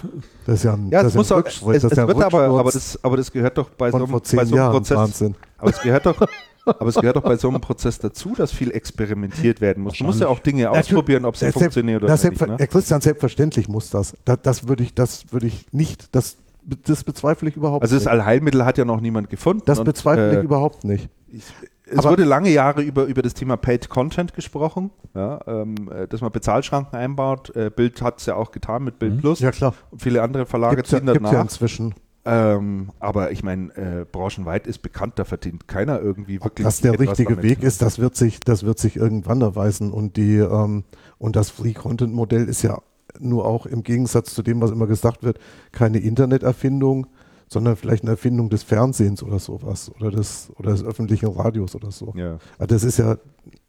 [0.46, 1.76] das ist ja ein, ja, das das ist ein Rückschritt.
[1.76, 4.18] Es, es ja wird aber, aber, das, aber das gehört doch bei so, einem, bei
[4.24, 4.96] so einem Jahren Prozess.
[4.96, 5.34] Wahnsinn.
[5.58, 6.26] Aber es gehört doch,
[6.64, 9.98] aber es gehört doch bei so einem Prozess dazu, dass viel experimentiert werden muss.
[9.98, 12.40] Du musst ja auch Dinge ausprobieren, ob sie funktionieren oder nicht.
[12.40, 12.66] Ne?
[12.66, 14.14] Christian, selbstverständlich muss das.
[14.24, 18.06] Das, das würde ich, das würde ich nicht, das das bezweifle ich überhaupt also nicht.
[18.06, 19.62] Also das Allheilmittel hat ja noch niemand gefunden.
[19.66, 21.08] Das bezweifle und, ich äh, überhaupt nicht.
[21.28, 21.44] Ich,
[21.86, 26.06] es Aber wurde lange Jahre über, über das Thema Paid Content gesprochen, ja, ähm, äh,
[26.06, 27.54] dass man Bezahlschranken einbaut.
[27.56, 29.18] Äh, Bild hat es ja auch getan mit Bild mhm.
[29.18, 29.40] Plus.
[29.40, 29.74] Ja, klar.
[29.90, 31.32] Und viele andere Verlage gibt's ziehen ja, danach.
[31.32, 31.94] Ja inzwischen.
[32.24, 36.64] Ähm, aber ich meine, äh, branchenweit ist bekannt, da verdient keiner irgendwie wirklich.
[36.64, 37.42] Dass der richtige.
[37.42, 39.92] Weg ist, das wird sich, das wird sich irgendwann erweisen.
[39.92, 40.84] Und die ähm,
[41.18, 42.80] und das Free Content Modell ist ja
[43.20, 45.38] nur auch im Gegensatz zu dem, was immer gesagt wird,
[45.72, 47.06] keine Interneterfindung,
[47.48, 51.90] sondern vielleicht eine Erfindung des Fernsehens oder sowas oder des, oder des öffentlichen Radios oder
[51.90, 52.12] so.
[52.16, 52.38] Ja.
[52.58, 53.18] Also das ist ja,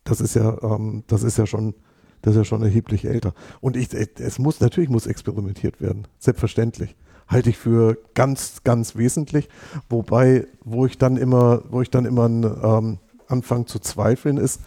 [0.04, 1.74] das ist ja, ähm, das ist ja schon,
[2.22, 3.34] das ist ja schon erheblich älter.
[3.60, 6.08] Und ich, es muss, natürlich muss experimentiert werden.
[6.20, 6.96] Selbstverständlich.
[7.28, 9.50] Halte ich für ganz, ganz wesentlich.
[9.90, 14.62] Wobei, wo ich dann immer, wo ich dann immer ähm, anfange zu zweifeln, ist,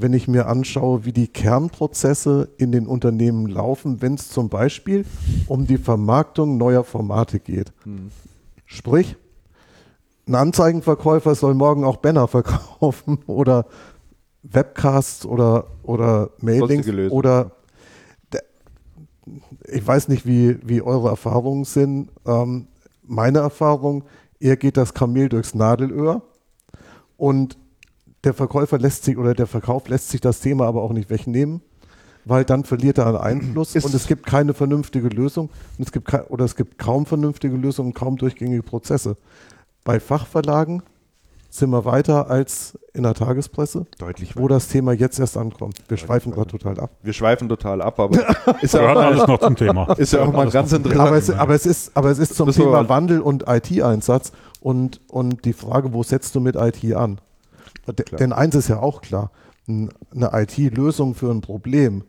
[0.00, 5.04] wenn ich mir anschaue, wie die Kernprozesse in den Unternehmen laufen, wenn es zum Beispiel
[5.46, 7.72] um die Vermarktung neuer Formate geht.
[7.84, 8.10] Hm.
[8.66, 9.16] Sprich,
[10.26, 13.66] ein Anzeigenverkäufer soll morgen auch Banner verkaufen oder
[14.42, 17.52] Webcasts oder, oder Mailings oder
[19.66, 22.10] ich weiß nicht, wie, wie eure Erfahrungen sind.
[22.26, 22.66] Ähm,
[23.02, 24.04] meine Erfahrung,
[24.38, 26.22] eher geht das Kamel durchs Nadelöhr
[27.16, 27.58] und
[28.24, 31.62] der Verkäufer lässt sich oder der Verkauf lässt sich das Thema aber auch nicht wegnehmen,
[32.24, 35.48] weil dann verliert er an Einfluss Ist und es gibt keine vernünftige Lösung
[35.78, 39.16] und es gibt oder es gibt kaum vernünftige Lösungen und kaum durchgängige Prozesse.
[39.84, 40.82] Bei Fachverlagen
[41.48, 45.78] sind wir weiter als in der Tagespresse, Deutlich wo das Thema jetzt erst ankommt.
[45.78, 46.90] Wir Deutlich schweifen gerade total ab.
[47.02, 48.18] Wir schweifen total ab, aber
[48.60, 49.92] ist ja auch alles noch zum Thema.
[49.98, 51.08] Ist ja auch mal ganz interessant.
[51.08, 55.44] Aber es, aber es, ist, aber es ist zum Thema Wandel und IT-Einsatz und, und
[55.44, 57.20] die Frage, wo setzt du mit IT an?
[57.92, 58.18] Klar.
[58.18, 59.30] Denn eins ist ja auch klar,
[59.68, 59.90] eine
[60.32, 62.04] IT-Lösung für ein Problem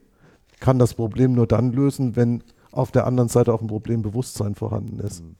[0.59, 4.99] kann das Problem nur dann lösen, wenn auf der anderen Seite auch ein Problembewusstsein vorhanden
[4.99, 5.23] ist.
[5.23, 5.35] Mhm.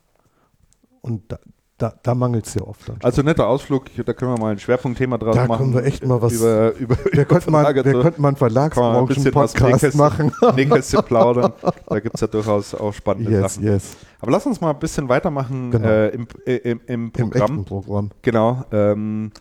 [1.02, 1.40] Und da,
[1.78, 2.92] da, da mangelt es ja oft.
[3.02, 5.50] Also netter Ausflug, da können wir mal ein Schwerpunktthema draus da machen.
[5.50, 6.34] Da können wir echt mal was.
[6.34, 10.32] Über, über, wir könnten mal, wir könnten mal einen Verlagsbranchen-Podcast machen.
[10.56, 11.54] Nähkästchen plaudern.
[11.88, 13.66] Da gibt es ja durchaus auch spannende yes, Sachen.
[13.66, 13.98] Yes.
[14.20, 15.88] Aber lass uns mal ein bisschen weitermachen genau.
[15.88, 17.58] äh, im, äh, im, im, Programm.
[17.60, 18.12] Im Programm.
[18.22, 18.64] Genau.
[18.72, 19.32] Ähm,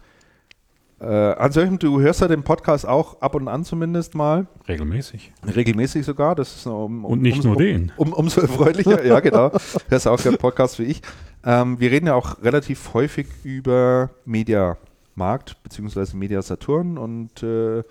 [1.01, 4.46] äh, Hans-Joachim, du hörst ja den Podcast auch ab und an zumindest mal.
[4.68, 5.32] Regelmäßig.
[5.55, 6.34] Regelmäßig sogar.
[6.34, 7.92] Das ist um, um, und nicht um, nur den.
[7.96, 9.51] Um, umso erfreulicher, ja genau.
[9.88, 11.03] Hörst auch den Podcast wie ich.
[11.44, 16.16] Ähm, wir reden ja auch relativ häufig über Mediamarkt bzw.
[16.16, 17.82] Media Saturn und äh,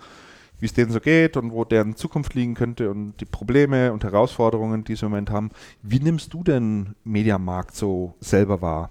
[0.60, 4.04] wie es denen so geht und wo deren Zukunft liegen könnte und die Probleme und
[4.04, 5.50] Herausforderungen, die sie im Moment haben.
[5.82, 8.90] Wie nimmst du denn Mediamarkt so selber wahr?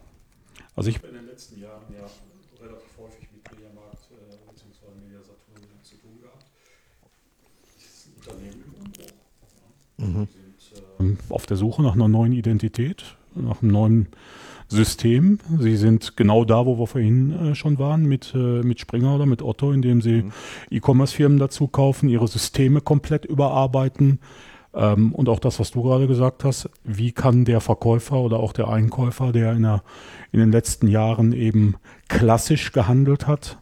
[0.76, 2.05] Also ich habe in den letzten Jahren ja
[2.61, 4.99] relativ häufig mit Mediamarkt äh, bzw.
[5.03, 6.45] Media Saturn zu tun gehabt.
[7.76, 9.05] Das ist ein Unternehmen im Umbruch.
[9.05, 9.15] Ja.
[10.00, 11.18] Mhm.
[11.30, 14.08] Auf der Suche nach einer neuen Identität, nach einem neuen
[14.68, 15.39] System.
[15.60, 19.26] Sie sind genau da, wo wir vorhin äh, schon waren, mit, äh, mit Springer oder
[19.26, 20.32] mit Otto, indem sie mhm.
[20.70, 24.20] E-Commerce-Firmen dazu kaufen, ihre Systeme komplett überarbeiten.
[24.74, 28.54] Ähm, und auch das, was du gerade gesagt hast, wie kann der Verkäufer oder auch
[28.54, 29.82] der Einkäufer, der in, der,
[30.32, 31.76] in den letzten Jahren eben
[32.08, 33.58] klassisch gehandelt hat,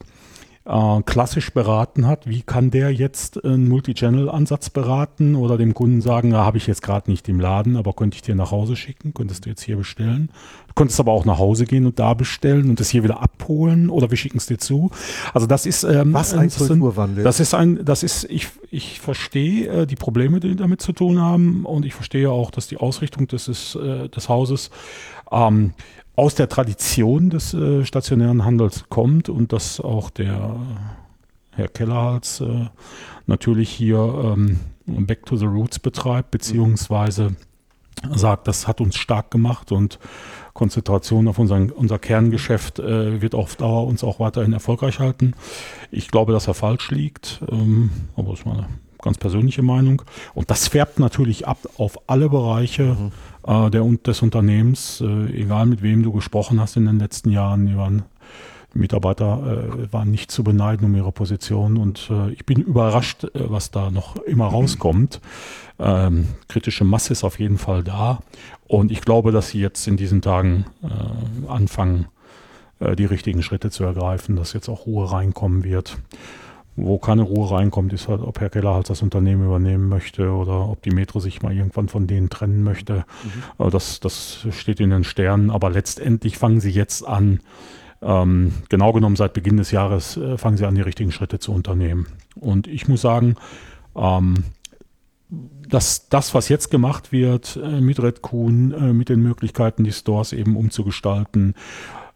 [0.68, 6.32] äh, klassisch beraten hat, wie kann der jetzt einen Multi-Channel-Ansatz beraten oder dem Kunden sagen,
[6.32, 9.14] da habe ich jetzt gerade nicht im Laden, aber könnte ich dir nach Hause schicken,
[9.14, 10.30] könntest du jetzt hier bestellen.
[10.68, 13.90] Du könntest aber auch nach Hause gehen und da bestellen und das hier wieder abholen
[13.90, 14.92] oder wir schicken es dir zu.
[15.34, 17.24] Also das ist ähm, was ein Kulturwandel.
[17.24, 21.22] Das ist ein, das ist ich ich verstehe äh, die Probleme, die damit zu tun
[21.22, 24.70] haben und ich verstehe auch, dass die Ausrichtung des äh, des Hauses
[25.32, 25.74] ähm,
[26.18, 30.58] aus der Tradition des äh, stationären Handels kommt und dass auch der
[31.52, 32.66] Herr Kellerhals äh,
[33.28, 37.36] natürlich hier ähm, Back to the Roots betreibt, beziehungsweise
[38.14, 40.00] sagt, das hat uns stark gemacht und
[40.54, 45.34] Konzentration auf unseren, unser Kerngeschäft äh, wird auf Dauer uns auch weiterhin erfolgreich halten.
[45.92, 48.68] Ich glaube, dass er falsch liegt, ähm, aber das ist meine
[49.08, 50.04] ganz persönliche Meinung.
[50.36, 53.12] Und das färbt natürlich ab auf alle Bereiche mhm
[53.48, 57.66] äh, der, des Unternehmens, äh, egal mit wem du gesprochen hast in den letzten Jahren,
[57.66, 58.04] die waren
[58.74, 63.30] Mitarbeiter äh, waren nicht zu beneiden um ihre Position und äh, ich bin überrascht, äh,
[63.34, 65.22] was da noch immer rauskommt.
[65.80, 68.20] Ähm, kritische Masse ist auf jeden Fall da
[68.68, 72.08] und ich glaube, dass sie jetzt in diesen Tagen äh, anfangen,
[72.80, 75.98] die richtigen Schritte zu ergreifen, dass jetzt auch Ruhe reinkommen wird.
[76.80, 80.70] Wo keine Ruhe reinkommt, ist halt, ob Herr Keller halt das Unternehmen übernehmen möchte oder
[80.70, 83.04] ob die Metro sich mal irgendwann von denen trennen möchte.
[83.58, 83.70] Mhm.
[83.72, 85.50] Das, das steht in den Sternen.
[85.50, 87.40] Aber letztendlich fangen sie jetzt an,
[88.02, 91.52] ähm, genau genommen seit Beginn des Jahres, äh, fangen sie an, die richtigen Schritte zu
[91.52, 92.06] unternehmen.
[92.36, 93.36] Und ich muss sagen,
[93.96, 94.44] ähm,
[95.68, 99.92] dass das, was jetzt gemacht wird äh, mit Red Kuhn, äh, mit den Möglichkeiten, die
[99.92, 101.56] Stores eben umzugestalten, äh,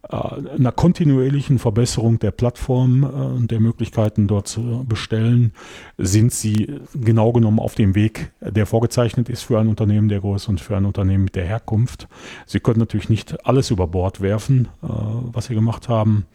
[0.10, 5.54] einer kontinuierlichen Verbesserung der Plattform und äh, der Möglichkeiten dort zu bestellen,
[5.98, 10.50] sind sie genau genommen auf dem Weg, der vorgezeichnet ist für ein Unternehmen der Größe
[10.50, 12.08] und für ein Unternehmen mit der Herkunft.
[12.48, 16.26] Sie können natürlich nicht alles über Bord werfen, äh, was sie gemacht haben.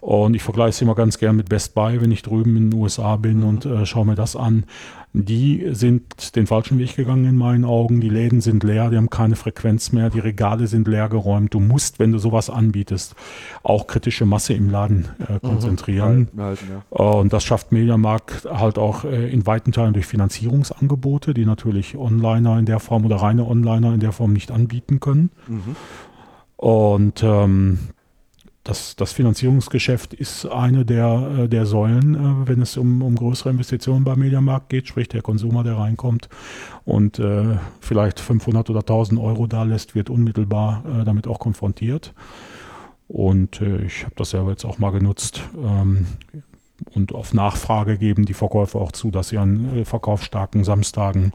[0.00, 2.80] Und ich vergleiche es immer ganz gern mit Best Buy, wenn ich drüben in den
[2.80, 4.64] USA bin und äh, schaue mir das an.
[5.12, 8.00] Die sind den falschen Weg gegangen in meinen Augen.
[8.00, 11.54] Die Läden sind leer, die haben keine Frequenz mehr, die Regale sind leer geräumt.
[11.54, 13.16] Du musst, wenn du sowas anbietest,
[13.62, 15.40] auch kritische Masse im Laden äh, mhm.
[15.40, 16.28] konzentrieren.
[16.32, 16.40] Mhm.
[16.40, 16.96] Halten, ja.
[16.96, 22.58] Und das schafft Mediamarkt halt auch äh, in weiten Teilen durch Finanzierungsangebote, die natürlich Onliner
[22.58, 25.30] in der Form oder reine Onliner in der Form nicht anbieten können.
[25.48, 25.76] Mhm.
[26.56, 27.78] Und ähm,
[28.68, 33.48] das, das Finanzierungsgeschäft ist eine der, äh, der Säulen, äh, wenn es um, um größere
[33.48, 36.28] Investitionen beim Mediamarkt geht, sprich der Konsumer, der reinkommt
[36.84, 42.12] und äh, vielleicht 500 oder 1000 Euro da lässt, wird unmittelbar äh, damit auch konfrontiert.
[43.08, 45.40] Und äh, ich habe das selber jetzt auch mal genutzt.
[45.56, 46.06] Ähm,
[46.94, 51.32] und auf Nachfrage geben die Verkäufer auch zu, dass sie an äh, verkaufsstarken Samstagen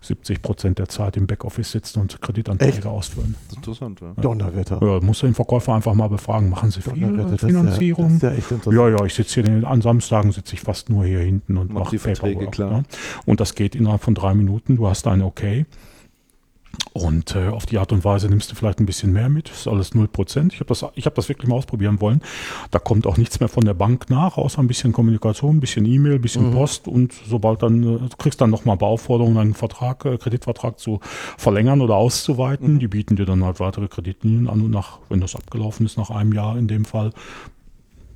[0.00, 2.86] 70 Prozent der Zeit im Backoffice sitzen und Kreditanträge Echt?
[2.86, 3.34] ausfüllen.
[3.54, 4.12] Interessant, ja.
[4.20, 4.80] Donnerwetter.
[4.82, 8.20] Ja, muss den Verkäufer einfach mal befragen, machen Sie viel Finanzierung?
[8.20, 8.32] Ja,
[8.70, 11.72] ja, ja, ich sitze hier, den, an Samstagen sitze ich fast nur hier hinten und
[11.72, 12.70] mache Verträge, klar.
[12.72, 12.82] Ja.
[13.24, 15.66] Und das geht innerhalb von drei Minuten, du hast ein Okay.
[16.92, 19.50] Und äh, auf die Art und Weise nimmst du vielleicht ein bisschen mehr mit.
[19.50, 20.52] Das ist alles 0%.
[20.52, 22.22] Ich habe das, hab das wirklich mal ausprobieren wollen.
[22.70, 25.84] Da kommt auch nichts mehr von der Bank nach, außer ein bisschen Kommunikation, ein bisschen
[25.84, 26.54] E-Mail, ein bisschen mhm.
[26.54, 26.88] Post.
[26.88, 31.00] Und sobald dann, äh, du kriegst dann nochmal Beaufforderungen, einen Vertrag, äh, Kreditvertrag zu
[31.36, 32.74] verlängern oder auszuweiten.
[32.74, 32.78] Mhm.
[32.78, 34.62] Die bieten dir dann halt weitere Kreditlinien an.
[34.62, 37.10] Und nach, wenn das abgelaufen ist, nach einem Jahr in dem Fall,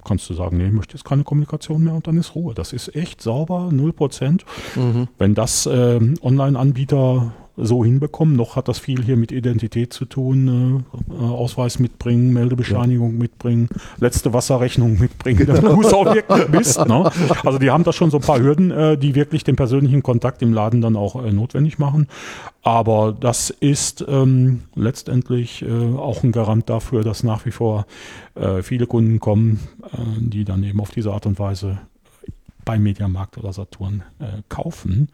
[0.04, 2.54] kannst du sagen, nee, ich möchte jetzt keine Kommunikation mehr und dann ist Ruhe.
[2.54, 4.40] Das ist echt sauber, 0%.
[4.76, 5.08] Mhm.
[5.18, 7.32] Wenn das äh, Online-Anbieter
[7.62, 8.36] so hinbekommen.
[8.36, 13.18] Noch hat das viel hier mit Identität zu tun, äh, Ausweis mitbringen, Meldebescheinigung ja.
[13.18, 13.68] mitbringen,
[13.98, 15.46] letzte Wasserrechnung mitbringen.
[15.46, 16.86] Das muss auch wirklich Mist.
[16.86, 17.10] Ne?
[17.44, 20.42] Also die haben da schon so ein paar Hürden, äh, die wirklich den persönlichen Kontakt
[20.42, 22.06] im Laden dann auch äh, notwendig machen.
[22.62, 27.86] Aber das ist ähm, letztendlich äh, auch ein Garant dafür, dass nach wie vor
[28.34, 29.60] äh, viele Kunden kommen,
[29.92, 31.78] äh, die dann eben auf diese Art und Weise
[32.70, 35.08] bei Mediamarkt oder Saturn äh, kaufen.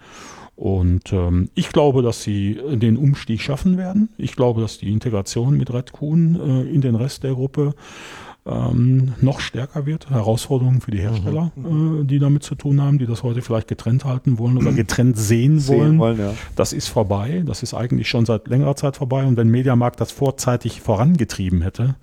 [0.56, 4.10] Und ähm, ich glaube, dass sie den Umstieg schaffen werden.
[4.18, 7.74] Ich glaube, dass die Integration mit Red Kuhn äh, in den Rest der Gruppe
[8.44, 10.10] ähm, noch stärker wird.
[10.10, 12.02] Herausforderungen für die Hersteller, mhm.
[12.02, 15.16] äh, die damit zu tun haben, die das heute vielleicht getrennt halten wollen oder getrennt
[15.16, 15.98] sehen, sehen wollen.
[15.98, 16.34] wollen ja.
[16.56, 17.42] Das ist vorbei.
[17.46, 19.24] Das ist eigentlich schon seit längerer Zeit vorbei.
[19.24, 21.96] Und wenn Mediamarkt das vorzeitig vorangetrieben hätte,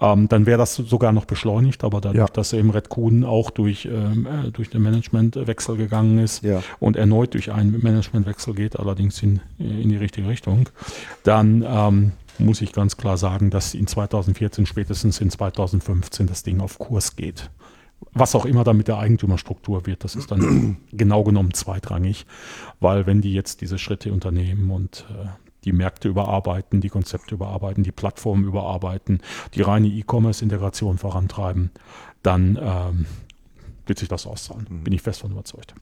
[0.00, 1.84] ähm, dann wäre das sogar noch beschleunigt.
[1.84, 2.32] Aber dadurch, ja.
[2.32, 6.62] dass eben Red Kuhn auch durch, ähm, äh, durch den Managementwechsel gegangen ist ja.
[6.80, 10.68] und erneut durch einen Managementwechsel geht, allerdings in, in die richtige Richtung,
[11.24, 16.60] dann ähm, muss ich ganz klar sagen, dass in 2014, spätestens in 2015 das Ding
[16.60, 17.50] auf Kurs geht.
[18.12, 22.26] Was auch immer dann mit der Eigentümerstruktur wird, das ist dann genau genommen zweitrangig,
[22.80, 25.28] weil wenn die jetzt diese Schritte unternehmen und äh,
[25.64, 29.20] die Märkte überarbeiten, die Konzepte überarbeiten, die Plattformen überarbeiten,
[29.54, 31.70] die reine E-Commerce-Integration vorantreiben,
[32.22, 33.06] dann ähm,
[33.86, 34.66] wird sich das auszahlen.
[34.68, 34.84] Mhm.
[34.84, 35.74] Bin ich fest von überzeugt.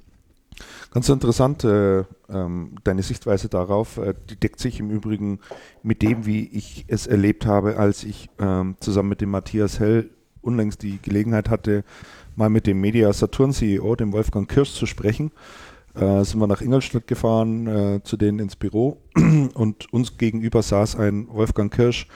[0.93, 5.40] Ganz interessant, äh, ähm, deine Sichtweise darauf, äh, die deckt sich im Übrigen
[5.82, 10.11] mit dem, wie ich es erlebt habe, als ich ähm, zusammen mit dem Matthias Hell
[10.43, 11.85] unlängst die Gelegenheit hatte,
[12.36, 15.31] mal mit dem Media Saturn CEO, dem Wolfgang Kirsch, zu sprechen.
[15.95, 18.99] Äh, sind wir nach Ingolstadt gefahren, äh, zu denen ins Büro
[19.55, 22.07] und uns gegenüber saß ein Wolfgang Kirsch,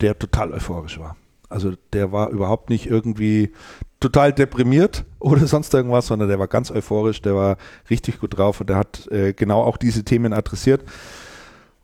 [0.00, 1.16] der total euphorisch war.
[1.48, 3.52] Also der war überhaupt nicht irgendwie
[4.00, 7.56] total deprimiert oder sonst irgendwas, sondern der war ganz euphorisch, der war
[7.88, 10.82] richtig gut drauf und der hat äh, genau auch diese Themen adressiert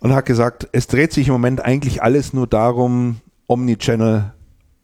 [0.01, 4.33] und hat gesagt, es dreht sich im Moment eigentlich alles nur darum, Omnichannel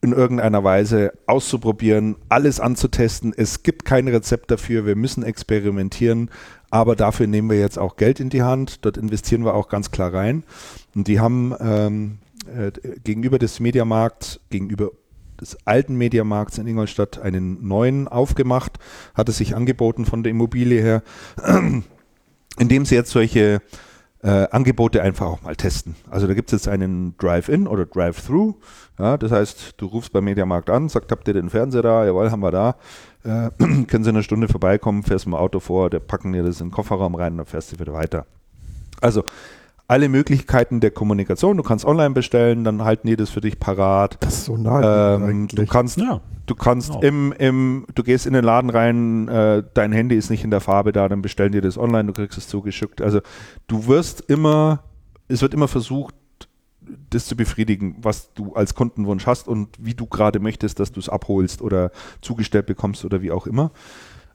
[0.02, 3.32] in irgendeiner Weise auszuprobieren, alles anzutesten.
[3.36, 6.30] Es gibt kein Rezept dafür, wir müssen experimentieren,
[6.70, 9.90] aber dafür nehmen wir jetzt auch Geld in die Hand, dort investieren wir auch ganz
[9.90, 10.44] klar rein.
[10.94, 12.72] Und die haben ähm, äh,
[13.04, 14.90] gegenüber des Mediamarkts, gegenüber
[15.40, 18.78] des alten Mediamarkts in Ingolstadt einen neuen aufgemacht,
[19.14, 21.02] hat es sich angeboten von der Immobilie her,
[22.58, 23.60] indem sie jetzt solche
[24.22, 25.94] äh, Angebote einfach auch mal testen.
[26.10, 28.54] Also da gibt es jetzt einen Drive-In oder Drive-Through.
[28.98, 32.06] Ja, das heißt, du rufst beim Mediamarkt an, sagst, habt ihr den Fernseher da?
[32.06, 32.76] Jawohl, haben wir da.
[33.24, 36.42] Äh, können Sie in einer Stunde vorbeikommen, fährst mit dem Auto vor, der packen dir
[36.42, 38.26] das in den Kofferraum rein und dann fährst du wieder weiter.
[39.00, 39.24] Also
[39.88, 41.56] alle Möglichkeiten der Kommunikation.
[41.56, 44.16] Du kannst online bestellen, dann halten die das für dich parat.
[44.20, 45.14] Das ist so nah.
[45.14, 46.20] Ähm, du kannst, ja.
[46.46, 47.02] du kannst genau.
[47.02, 50.60] im, im, du gehst in den Laden rein, äh, dein Handy ist nicht in der
[50.60, 53.00] Farbe da, dann bestellen die das online, du kriegst es zugeschickt.
[53.00, 53.20] Also
[53.68, 54.80] du wirst immer,
[55.28, 56.14] es wird immer versucht,
[57.10, 61.00] das zu befriedigen, was du als Kundenwunsch hast und wie du gerade möchtest, dass du
[61.00, 61.90] es abholst oder
[62.20, 63.72] zugestellt bekommst oder wie auch immer.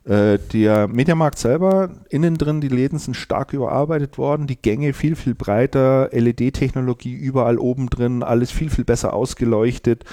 [0.04, 5.14] Äh, der Mediamarkt selber, innen drin, die Läden sind stark überarbeitet worden, die Gänge viel,
[5.14, 10.04] viel breiter, LED-Technologie überall oben drin, alles viel, viel besser ausgeleuchtet.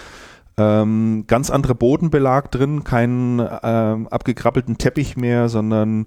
[0.57, 6.05] Ähm, ganz anderer Bodenbelag drin, keinen ähm, abgekrabbelten Teppich mehr, sondern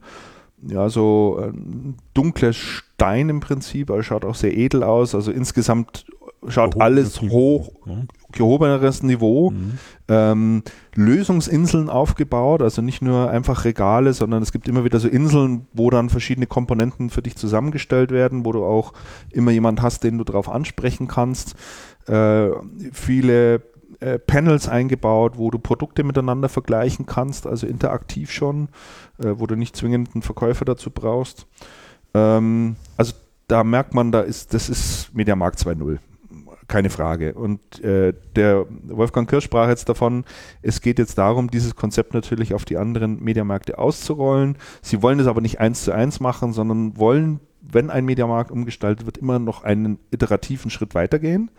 [0.65, 1.53] ja, so äh,
[2.15, 5.15] dunkler Stein im Prinzip, aber schaut auch sehr edel aus.
[5.15, 6.07] Also insgesamt
[6.49, 7.73] schaut alles hoch,
[8.33, 9.51] gehobeneres Niveau.
[9.51, 9.79] Mhm.
[10.09, 10.63] Ähm,
[10.95, 15.91] Lösungsinseln aufgebaut, also nicht nur einfach Regale, sondern es gibt immer wieder so Inseln, wo
[15.91, 18.93] dann verschiedene Komponenten für dich zusammengestellt werden, wo du auch
[19.31, 21.55] immer jemand hast, den du darauf ansprechen kannst.
[22.07, 22.49] Äh,
[22.93, 23.63] viele
[24.01, 28.69] äh, Panels eingebaut, wo du Produkte miteinander vergleichen kannst, also interaktiv schon,
[29.19, 31.47] äh, wo du nicht zwingend einen Verkäufer dazu brauchst.
[32.15, 33.15] Ähm, also
[33.47, 35.99] da merkt man, da ist, das ist Mediamarkt 2.0
[36.73, 37.35] keine Frage.
[37.35, 40.25] Und äh, der Wolfgang Kirsch sprach jetzt davon,
[40.63, 44.57] es geht jetzt darum, dieses Konzept natürlich auf die anderen Mediamärkte auszurollen.
[44.81, 49.05] Sie wollen es aber nicht eins zu eins machen, sondern wollen, wenn ein Mediamarkt umgestaltet
[49.05, 51.51] wird, immer noch einen iterativen Schritt weitergehen.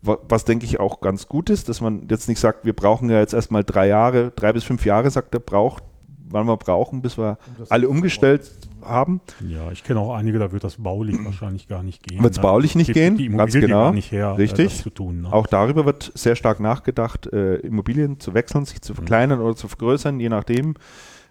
[0.00, 3.20] Was denke ich auch ganz gut ist, dass man jetzt nicht sagt, wir brauchen ja
[3.20, 5.82] jetzt erstmal drei Jahre, drei bis fünf Jahre, sagt er, braucht,
[6.28, 7.36] wann wir brauchen, bis wir
[7.68, 8.50] alle umgestellt
[8.84, 9.20] haben.
[9.46, 12.22] Ja, ich kenne auch einige, da wird das baulich wahrscheinlich gar nicht gehen.
[12.22, 12.42] Wird es ne?
[12.42, 13.16] baulich nicht gehen?
[13.16, 13.92] Die ganz genau.
[13.92, 14.82] nicht her, äh, Richtig.
[14.82, 15.22] zu tun.
[15.22, 15.32] Ne?
[15.32, 18.96] Auch darüber wird sehr stark nachgedacht, äh, Immobilien zu wechseln, sich zu mhm.
[18.96, 19.44] verkleinern mhm.
[19.46, 20.74] oder zu vergrößern, je nachdem.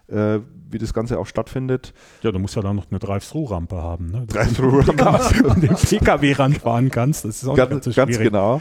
[0.06, 0.40] Äh,
[0.70, 1.94] wie das Ganze auch stattfindet.
[2.22, 4.10] Ja, du musst ja dann noch eine Drive-Thru-Rampe haben.
[4.10, 4.26] Ne?
[4.26, 5.48] Drive-Thru-Rampe.
[5.48, 7.24] und den PKW ranfahren kannst.
[7.24, 8.60] Das ist auch ganz, ganz, ganz genau.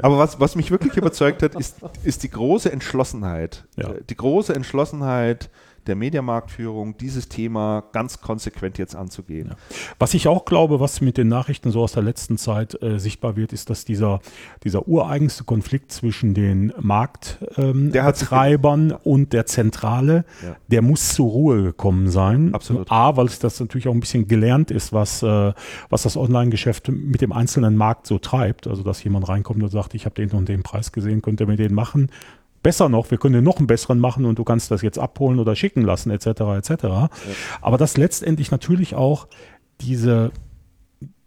[0.00, 3.64] Aber was, was mich wirklich überzeugt hat, ist, ist die große Entschlossenheit.
[3.76, 3.90] Ja.
[4.08, 5.50] Die große Entschlossenheit
[5.86, 9.48] der Mediamarktführung, dieses Thema ganz konsequent jetzt anzugehen.
[9.50, 9.56] Ja.
[9.98, 13.36] Was ich auch glaube, was mit den Nachrichten so aus der letzten Zeit äh, sichtbar
[13.36, 14.20] wird, ist, dass dieser,
[14.62, 20.56] dieser ureigenste Konflikt zwischen den Marktbetreibern ähm, und der Zentrale, ja.
[20.68, 22.54] der muss zur Ruhe gekommen sein.
[22.54, 22.90] Absolut.
[22.90, 25.52] A, weil es das natürlich auch ein bisschen gelernt ist, was, äh,
[25.88, 28.66] was das Online-Geschäft mit dem einzelnen Markt so treibt.
[28.66, 31.46] Also, dass jemand reinkommt und sagt, ich habe den und den Preis gesehen, könnt ihr
[31.46, 32.08] mir den machen
[32.64, 35.38] besser noch, wir können dir noch einen besseren machen und du kannst das jetzt abholen
[35.38, 36.26] oder schicken lassen, etc.
[36.26, 36.70] etc.
[36.82, 37.08] Ja.
[37.60, 39.28] Aber dass letztendlich natürlich auch
[39.80, 40.32] diese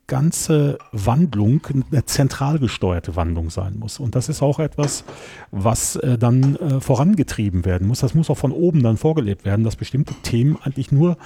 [0.07, 1.61] ganze Wandlung
[1.91, 3.99] eine zentral gesteuerte Wandlung sein muss.
[3.99, 5.03] Und das ist auch etwas,
[5.51, 7.99] was äh, dann äh, vorangetrieben werden muss.
[7.99, 11.17] Das muss auch von oben dann vorgelebt werden, dass bestimmte Themen eigentlich nur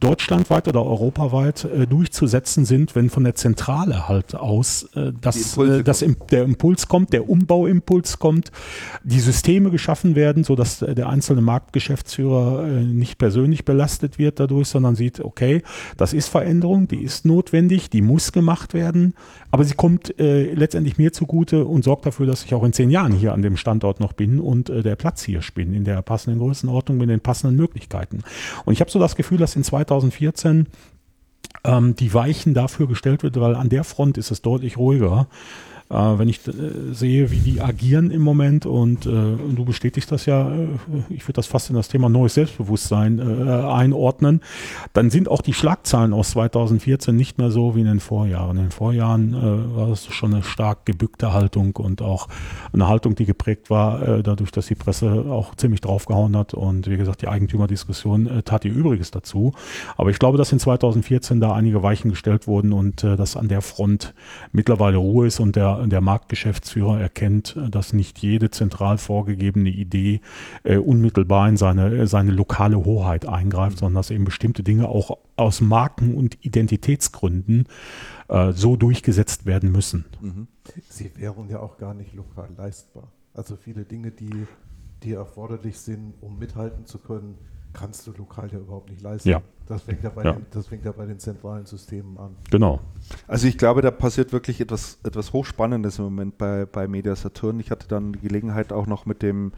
[0.00, 5.82] deutschlandweit oder europaweit äh, durchzusetzen sind, wenn von der Zentrale halt aus äh, das, äh,
[5.82, 8.50] das im, der Impuls kommt, der Umbauimpuls kommt,
[9.02, 14.68] die Systeme geschaffen werden, so dass der einzelne Marktgeschäftsführer äh, nicht persönlich belastet wird dadurch,
[14.68, 15.62] sondern sieht, okay,
[15.96, 19.14] das ist Veränderung, die ist notwendig, die muss gemacht werden,
[19.50, 22.90] aber sie kommt äh, letztendlich mir zugute und sorgt dafür, dass ich auch in zehn
[22.90, 26.02] Jahren hier an dem Standort noch bin und äh, der Platz hier spinne, in der
[26.02, 28.22] passenden Größenordnung, mit den passenden Möglichkeiten.
[28.64, 30.66] Und ich habe so das Gefühl, dass in 2014
[31.64, 35.28] ähm, die Weichen dafür gestellt wird, weil an der Front ist es deutlich ruhiger.
[35.90, 36.52] Äh, wenn ich äh,
[36.92, 40.68] sehe, wie die agieren im Moment und, äh, und du bestätigst das ja, äh,
[41.10, 44.40] ich würde das fast in das Thema neues Selbstbewusstsein einordnen,
[44.92, 48.56] dann sind auch die Schlagzahlen aus 2014 nicht mehr so wie in den Vorjahren.
[48.56, 52.28] In den Vorjahren war es schon eine stark gebückte Haltung und auch
[52.72, 56.96] eine Haltung, die geprägt war, dadurch, dass die Presse auch ziemlich draufgehauen hat und wie
[56.96, 59.52] gesagt, die Eigentümerdiskussion tat ihr Übriges dazu.
[59.96, 63.62] Aber ich glaube, dass in 2014 da einige Weichen gestellt wurden und dass an der
[63.62, 64.14] Front
[64.52, 70.20] mittlerweile Ruhe ist und der der Marktgeschäftsführer erkennt, dass nicht jede zentral vorgegebene Idee
[70.62, 75.60] äh, unmittelbar in seine, seine lokale Hoheit eingreift, sondern dass eben bestimmte Dinge auch aus
[75.60, 77.66] Marken- und Identitätsgründen
[78.28, 80.04] äh, so durchgesetzt werden müssen.
[80.20, 80.48] Mhm.
[80.88, 83.12] Sie wären ja auch gar nicht lokal leistbar.
[83.34, 84.46] Also viele Dinge, die,
[85.02, 87.36] die erforderlich sind, um mithalten zu können,
[87.72, 89.28] kannst du lokal ja überhaupt nicht leisten.
[89.28, 89.42] Ja.
[89.66, 90.32] Das fängt ja bei, ja.
[90.32, 92.36] Den, das fängt ja bei den zentralen Systemen an.
[92.50, 92.80] Genau.
[93.26, 97.60] Also ich glaube, da passiert wirklich etwas, etwas Hochspannendes im Moment bei, bei Media Saturn.
[97.60, 99.52] Ich hatte dann die Gelegenheit auch noch mit dem,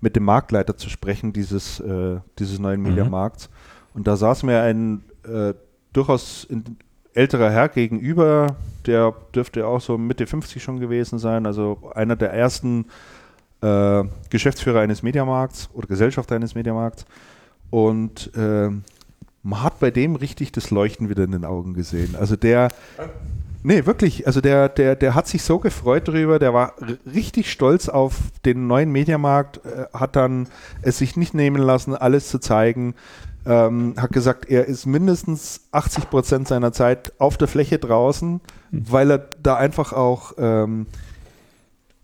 [0.00, 2.88] mit dem Marktleiter zu sprechen, dieses, äh, dieses neuen mhm.
[2.88, 3.50] Mediamarkts.
[3.94, 5.54] Und da saß mir ein äh,
[5.92, 6.46] durchaus
[7.14, 8.56] älterer Herr gegenüber,
[8.86, 12.86] der dürfte auch so Mitte 50 schon gewesen sein, also einer der ersten
[13.60, 17.04] äh, Geschäftsführer eines Mediamarkts oder Gesellschafter eines Mediamarkts.
[17.70, 18.70] Und äh,
[19.42, 22.14] man hat bei dem richtig das Leuchten wieder in den Augen gesehen.
[22.18, 22.68] Also der,
[23.62, 26.74] nee, wirklich, also der, der, der hat sich so gefreut darüber, der war
[27.12, 28.14] richtig stolz auf
[28.44, 30.48] den neuen Mediamarkt, äh, hat dann
[30.82, 32.94] es sich nicht nehmen lassen, alles zu zeigen.
[33.44, 38.40] Ähm, hat gesagt, er ist mindestens 80 Prozent seiner Zeit auf der Fläche draußen, mhm.
[38.70, 40.86] weil er da einfach auch ähm,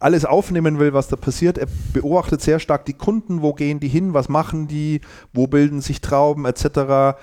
[0.00, 1.58] alles aufnehmen will, was da passiert.
[1.58, 5.00] Er beobachtet sehr stark die Kunden, wo gehen die hin, was machen die,
[5.32, 7.18] wo bilden sich Trauben etc.,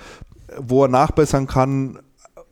[0.58, 1.98] wo er nachbessern kann.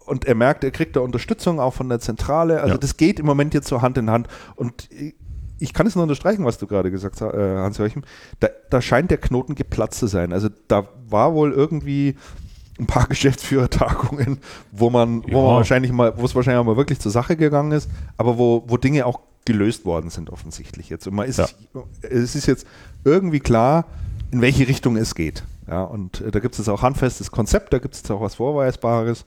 [0.06, 2.60] Und er merkt, er kriegt da Unterstützung auch von der Zentrale.
[2.60, 2.78] Also ja.
[2.78, 4.28] das geht im Moment jetzt so Hand in Hand.
[4.54, 4.88] Und
[5.58, 8.02] ich kann es nur unterstreichen, was du gerade gesagt hast, äh, Hans-Joachim.
[8.40, 10.32] Da, da scheint der Knoten geplatzt zu sein.
[10.32, 12.16] Also da war wohl irgendwie
[12.78, 14.38] ein paar Geschäftsführertagungen,
[14.72, 15.34] wo man, ja.
[15.34, 18.36] wo man wahrscheinlich mal, wo es wahrscheinlich auch mal wirklich zur Sache gegangen ist, aber
[18.38, 21.06] wo, wo Dinge auch gelöst worden sind offensichtlich jetzt.
[21.06, 21.48] Und man ist, ja.
[22.02, 22.66] es ist jetzt
[23.04, 23.86] irgendwie klar,
[24.30, 25.44] in welche Richtung es geht.
[25.68, 28.20] Ja, und äh, da gibt es jetzt auch handfestes Konzept, da gibt es jetzt auch
[28.20, 29.24] was Vorweisbares.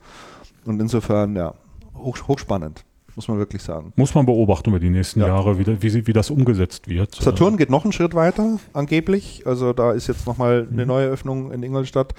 [0.65, 1.53] Und insofern, ja,
[1.95, 2.83] hoch, hochspannend,
[3.15, 3.93] muss man wirklich sagen.
[3.95, 5.27] Muss man beobachten über die nächsten ja.
[5.27, 7.15] Jahre, wie, wie, wie das umgesetzt wird.
[7.15, 9.43] Saturn geht noch einen Schritt weiter, angeblich.
[9.45, 10.87] Also da ist jetzt nochmal eine mhm.
[10.87, 12.13] neue Öffnung in Ingolstadt.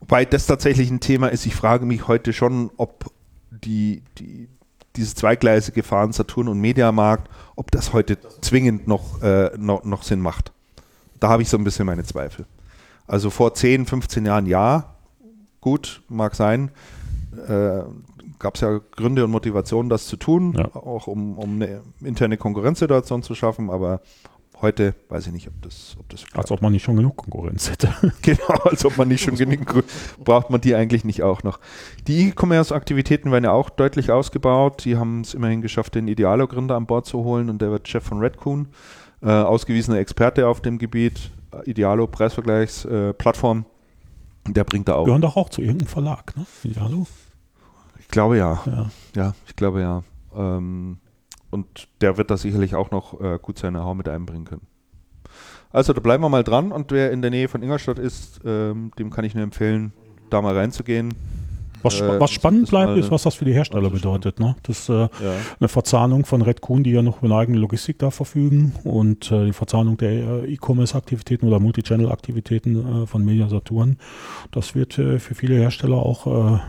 [0.00, 3.10] Wobei das tatsächlich ein Thema ist, ich frage mich heute schon, ob
[3.50, 4.48] die, die,
[4.96, 10.20] dieses zweigleisige Fahren Saturn und Mediamarkt, ob das heute zwingend noch, äh, noch, noch Sinn
[10.20, 10.52] macht.
[11.20, 12.46] Da habe ich so ein bisschen meine Zweifel.
[13.06, 14.94] Also vor 10, 15 Jahren ja,
[15.60, 16.70] gut, mag sein.
[17.48, 17.82] Äh,
[18.38, 20.74] Gab es ja Gründe und Motivationen, das zu tun, ja.
[20.74, 24.00] auch um, um eine interne Konkurrenzsituation zu schaffen, aber
[24.64, 27.70] Heute weiß ich nicht, ob das, ob das Als ob man nicht schon genug Konkurrenz
[27.70, 27.94] hätte.
[28.22, 29.84] genau, als ob man nicht schon genug,
[30.24, 31.60] braucht man die eigentlich nicht auch noch.
[32.06, 34.86] Die E-Commerce-Aktivitäten werden ja auch deutlich ausgebaut.
[34.86, 38.04] Die haben es immerhin geschafft, den Idealo-Gründer an Bord zu holen und der wird Chef
[38.04, 38.68] von Redcoon,
[39.20, 41.30] äh, ausgewiesener Experte auf dem Gebiet,
[41.66, 43.66] Idealo, Preisvergleichsplattform.
[44.48, 45.04] Äh, der bringt da auch.
[45.04, 46.46] Gehören doch auch zu irgendeinem Verlag, ne?
[46.62, 47.06] Idealo?
[48.00, 48.62] Ich glaube ja.
[48.64, 50.02] Ja, ja ich glaube ja.
[50.34, 51.00] Ähm,
[51.54, 54.66] und der wird da sicherlich auch noch äh, gut seine Know-how mit einbringen können.
[55.70, 58.90] Also da bleiben wir mal dran und wer in der Nähe von Ingolstadt ist, ähm,
[58.98, 59.92] dem kann ich nur empfehlen,
[60.30, 61.14] da mal reinzugehen.
[61.82, 64.40] Was, äh, was spannend bleibt, ist, was das für die Hersteller bedeutet.
[64.40, 64.56] Ne?
[64.62, 65.08] Das ist äh, ja.
[65.60, 69.30] eine Verzahnung von Red Coon, die ja noch über eine eigene Logistik da verfügen und
[69.30, 73.98] äh, die Verzahnung der äh, E-Commerce-Aktivitäten oder Multichannel-Aktivitäten äh, von Media Saturn.
[74.50, 76.60] Das wird für viele Hersteller auch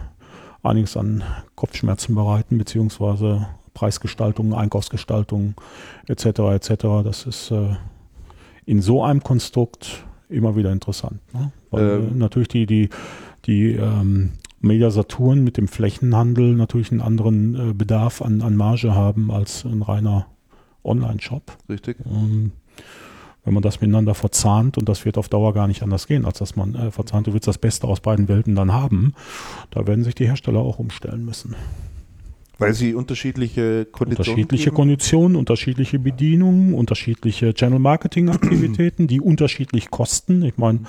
[0.63, 1.23] einiges an
[1.55, 5.53] Kopfschmerzen bereiten, beziehungsweise Preisgestaltung, Einkaufsgestaltung
[6.07, 6.25] etc.
[6.25, 6.69] etc.
[7.03, 7.53] Das ist
[8.65, 11.21] in so einem Konstrukt immer wieder interessant.
[11.33, 11.51] Ne?
[11.71, 12.17] Weil ähm.
[12.17, 12.89] natürlich die, die,
[13.45, 18.95] die ähm, Media Saturn mit dem Flächenhandel natürlich einen anderen äh, Bedarf an, an Marge
[18.95, 20.27] haben als ein reiner
[20.83, 21.57] Online-Shop.
[21.69, 21.97] Richtig.
[22.05, 22.51] Ähm,
[23.43, 26.39] wenn man das miteinander verzahnt und das wird auf Dauer gar nicht anders gehen, als
[26.39, 29.13] dass man äh, verzahnt, du willst das Beste aus beiden Welten dann haben,
[29.69, 31.55] da werden sich die Hersteller auch umstellen müssen.
[32.57, 34.75] Weil sie unterschiedliche Konditionen Unterschiedliche geben?
[34.75, 40.43] Konditionen, unterschiedliche Bedienungen, unterschiedliche Channel Marketing Aktivitäten, die unterschiedlich kosten.
[40.43, 40.79] Ich meine,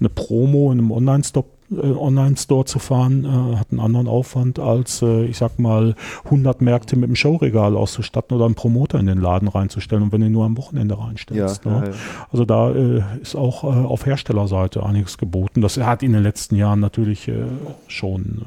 [0.00, 5.02] eine Promo in einem Online-Store äh, Online-Store zu fahren, äh, hat einen anderen Aufwand als,
[5.02, 9.20] äh, ich sag mal, 100 Märkte mit einem Showregal auszustatten oder einen Promoter in den
[9.20, 11.64] Laden reinzustellen und wenn du nur am Wochenende reinstellst.
[11.64, 11.78] Ja, ne?
[11.78, 11.96] ja, ja.
[12.30, 15.62] Also da äh, ist auch äh, auf Herstellerseite einiges geboten.
[15.62, 17.44] Das hat in den letzten Jahren natürlich äh,
[17.88, 18.42] schon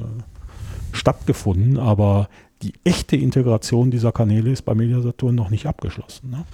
[0.91, 2.29] stattgefunden, aber
[2.61, 6.31] die echte Integration dieser Kanäle ist bei Mediasaturn noch nicht abgeschlossen.
[6.31, 6.45] Ne?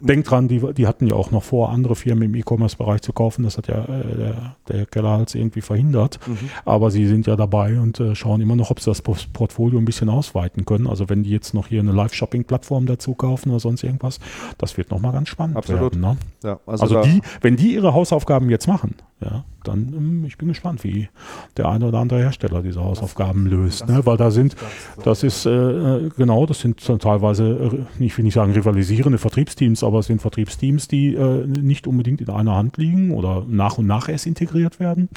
[0.00, 3.42] Denkt dran, die, die hatten ja auch noch vor, andere Firmen im E-Commerce-Bereich zu kaufen.
[3.42, 6.20] Das hat ja äh, der, der Kellerhals irgendwie verhindert.
[6.26, 6.38] Mhm.
[6.64, 9.84] Aber sie sind ja dabei und äh, schauen immer noch, ob sie das Portfolio ein
[9.84, 10.86] bisschen ausweiten können.
[10.86, 14.20] Also wenn die jetzt noch hier eine Live-Shopping-Plattform dazu kaufen oder sonst irgendwas,
[14.58, 15.94] das wird nochmal ganz spannend Absolut.
[15.94, 16.00] werden.
[16.00, 16.16] Ne?
[16.44, 20.48] Ja, also, also die, wenn die ihre Hausaufgaben jetzt machen, ja, dann ähm, ich bin
[20.48, 21.08] gespannt, wie
[21.56, 24.04] der eine oder andere Hersteller diese Hausaufgaben löst, ne?
[24.04, 24.54] weil da sind,
[25.02, 29.82] das ist äh, äh genau, das sind teilweise, äh, ich will nicht sagen rivalisierende Vertriebsteams,
[29.82, 33.86] aber es sind Vertriebsteams, die äh, nicht unbedingt in einer Hand liegen oder nach und
[33.86, 35.08] nach erst integriert werden.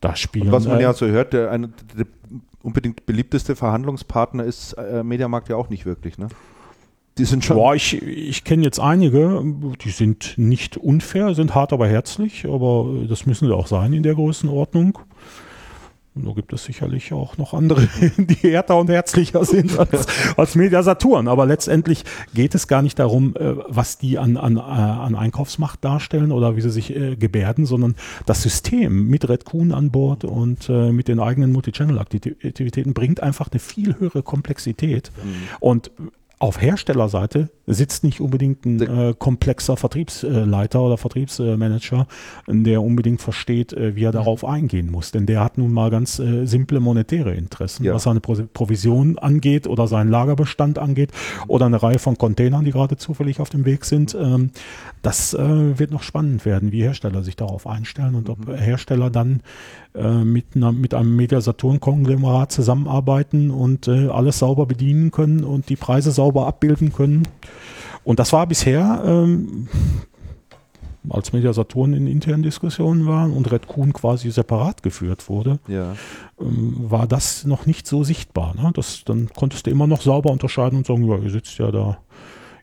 [0.00, 2.06] Da spielen, und was man ja so hört, der, eine, der
[2.62, 6.28] unbedingt beliebteste Verhandlungspartner ist äh, Mediamarkt ja auch nicht wirklich, ne?
[7.18, 7.56] Die sind schon.
[7.56, 9.42] Boah, ich, ich kenne jetzt einige,
[9.84, 14.02] die sind nicht unfair, sind hart, aber herzlich, aber das müssen sie auch sein in
[14.02, 14.98] der Größenordnung.
[16.12, 20.06] Und da gibt es sicherlich auch noch andere, die härter und herzlicher sind als,
[20.36, 21.28] als Media Saturn.
[21.28, 22.04] Aber letztendlich
[22.34, 26.56] geht es gar nicht darum, äh, was die an, an, äh, an Einkaufsmacht darstellen oder
[26.56, 27.94] wie sie sich äh, gebärden, sondern
[28.26, 33.60] das System mit Red Coon an Bord und mit den eigenen Multichannel-Aktivitäten bringt einfach eine
[33.60, 35.10] viel höhere Komplexität.
[35.22, 35.30] Mhm.
[35.60, 35.90] Und
[36.40, 42.06] auf Herstellerseite sitzt nicht unbedingt ein äh, komplexer Vertriebsleiter oder Vertriebsmanager,
[42.48, 45.12] der unbedingt versteht, äh, wie er darauf eingehen muss.
[45.12, 47.94] Denn der hat nun mal ganz äh, simple monetäre Interessen, ja.
[47.94, 51.12] was seine Pro Provision angeht oder seinen Lagerbestand angeht
[51.46, 54.16] oder eine Reihe von Containern, die gerade zufällig auf dem Weg sind.
[54.18, 54.50] Ähm,
[55.02, 58.54] das äh, wird noch spannend werden, wie Hersteller sich darauf einstellen und ob mhm.
[58.54, 59.42] Hersteller dann
[59.94, 65.76] äh, mit, einer, mit einem Media-Saturn-Konglomerat zusammenarbeiten und äh, alles sauber bedienen können und die
[65.76, 67.26] Preise sauber abbilden können.
[68.04, 69.68] Und das war bisher, ähm,
[71.08, 75.94] als Media Saturn in internen Diskussionen waren und Red Kuhn quasi separat geführt wurde, ja.
[76.40, 78.54] ähm, war das noch nicht so sichtbar.
[78.54, 78.70] Ne?
[78.74, 81.98] Das, dann konntest du immer noch sauber unterscheiden und sagen, ja, ihr sitzt ja da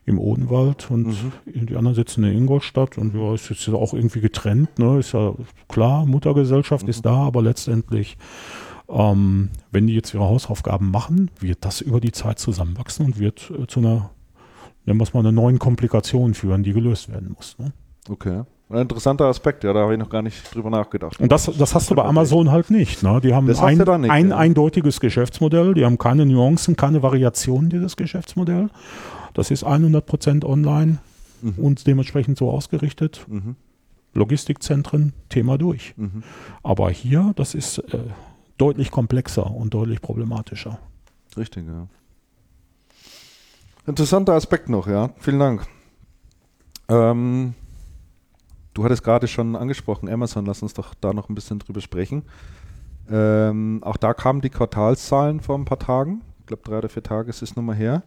[0.08, 1.66] im Odenwald und mhm.
[1.66, 4.78] die anderen sitzen in Ingolstadt und ja, ist jetzt auch irgendwie getrennt.
[4.78, 4.98] Ne?
[4.98, 5.34] Ist ja
[5.68, 6.90] klar, Muttergesellschaft mhm.
[6.90, 8.16] ist da, aber letztendlich,
[8.88, 13.50] ähm, wenn die jetzt ihre Hausaufgaben machen, wird das über die Zeit zusammenwachsen und wird
[13.50, 14.10] äh, zu einer,
[14.86, 17.58] nennen wir es mal, einer neuen Komplikation führen, die gelöst werden muss.
[17.58, 17.72] Ne?
[18.08, 18.42] Okay.
[18.70, 21.18] Ein interessanter Aspekt, ja, da habe ich noch gar nicht drüber nachgedacht.
[21.20, 23.02] Und das, das hast du bei Amazon halt nicht.
[23.02, 23.18] Ne?
[23.22, 24.36] Die haben ein, nicht, ein ja.
[24.36, 28.68] eindeutiges Geschäftsmodell, die haben keine Nuancen, keine Variationen dieses Geschäftsmodell.
[29.32, 30.98] Das ist 100% online
[31.40, 31.54] mhm.
[31.56, 33.24] und dementsprechend so ausgerichtet.
[33.26, 33.56] Mhm.
[34.12, 35.94] Logistikzentren, Thema durch.
[35.96, 36.22] Mhm.
[36.62, 37.98] Aber hier, das ist äh,
[38.58, 40.78] deutlich komplexer und deutlich problematischer.
[41.36, 41.86] Richtig, ja.
[43.86, 45.10] Interessanter Aspekt noch, ja.
[45.18, 45.66] Vielen Dank.
[46.88, 47.54] Ähm,
[48.74, 52.24] du hattest gerade schon angesprochen, Amazon, lass uns doch da noch ein bisschen drüber sprechen.
[53.10, 56.20] Ähm, auch da kamen die Quartalszahlen vor ein paar Tagen.
[56.40, 58.02] Ich glaube, drei oder vier Tage ist es nochmal her.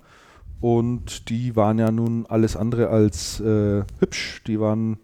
[0.60, 4.44] Und die waren ja nun alles andere als äh, hübsch.
[4.45, 4.99] Die waren,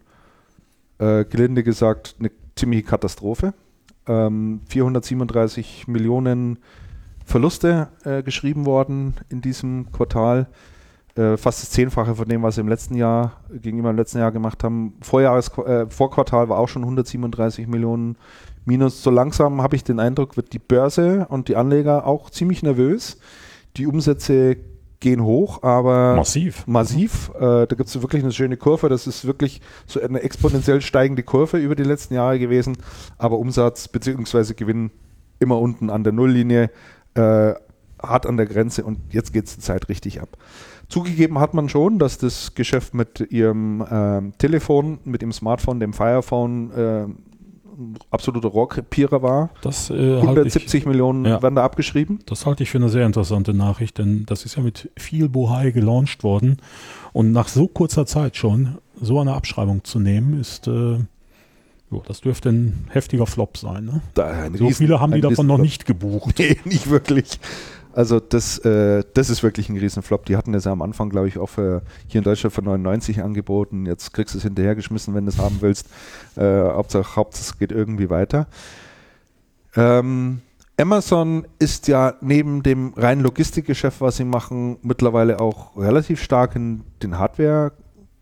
[0.98, 3.54] äh, gelinde gesagt, eine ziemliche Katastrophe.
[4.08, 6.58] Ähm, 437 Millionen
[7.24, 10.48] Verluste äh, geschrieben worden in diesem Quartal.
[11.14, 14.32] Äh, fast das Zehnfache von dem, was sie im letzten Jahr gegenüber dem letzten Jahr
[14.32, 14.94] gemacht haben.
[15.02, 18.16] Vorjahres, äh, Vorquartal war auch schon 137 Millionen
[18.64, 19.02] minus.
[19.02, 23.18] So langsam habe ich den Eindruck, wird die Börse und die Anleger auch ziemlich nervös.
[23.76, 24.56] Die Umsätze
[25.00, 26.66] gehen hoch, aber massiv.
[26.66, 27.30] Massiv.
[27.36, 28.88] Äh, da gibt es wirklich eine schöne Kurve.
[28.88, 32.78] Das ist wirklich so eine exponentiell steigende Kurve über die letzten Jahre gewesen.
[33.16, 34.54] Aber Umsatz bzw.
[34.54, 34.90] Gewinn
[35.38, 36.70] immer unten an der Nulllinie,
[37.14, 37.54] äh,
[38.02, 40.36] hart an der Grenze und jetzt geht es die Zeit richtig ab.
[40.88, 45.92] Zugegeben hat man schon, dass das Geschäft mit ihrem äh, Telefon, mit dem Smartphone, dem
[45.92, 47.06] Firephone äh,
[48.10, 49.50] absoluter Rohrkrepierer war.
[49.62, 52.20] Das, äh, 170 ich, Millionen ja, werden da abgeschrieben.
[52.26, 55.70] Das halte ich für eine sehr interessante Nachricht, denn das ist ja mit viel Bohai
[55.70, 56.58] gelauncht worden.
[57.12, 60.98] Und nach so kurzer Zeit schon so eine Abschreibung zu nehmen, ist, äh,
[61.90, 63.84] jo, das dürfte ein heftiger Flop sein.
[63.84, 64.02] Ne?
[64.58, 66.34] so riesen, viele haben die davon noch nicht gebucht.
[66.38, 67.38] Nee, nicht wirklich.
[67.92, 70.26] Also das, äh, das ist wirklich ein Riesenflop.
[70.26, 73.22] Die hatten das ja am Anfang, glaube ich, auch für, hier in Deutschland für 99
[73.22, 73.86] angeboten.
[73.86, 75.88] Jetzt kriegst du es hinterhergeschmissen, wenn du es haben willst.
[76.36, 78.46] Äh, Hauptsache, Hauptsache, es geht irgendwie weiter.
[79.74, 80.40] Ähm,
[80.80, 86.84] Amazon ist ja neben dem reinen Logistikgeschäft, was sie machen, mittlerweile auch relativ stark in
[87.02, 87.72] den Hardware,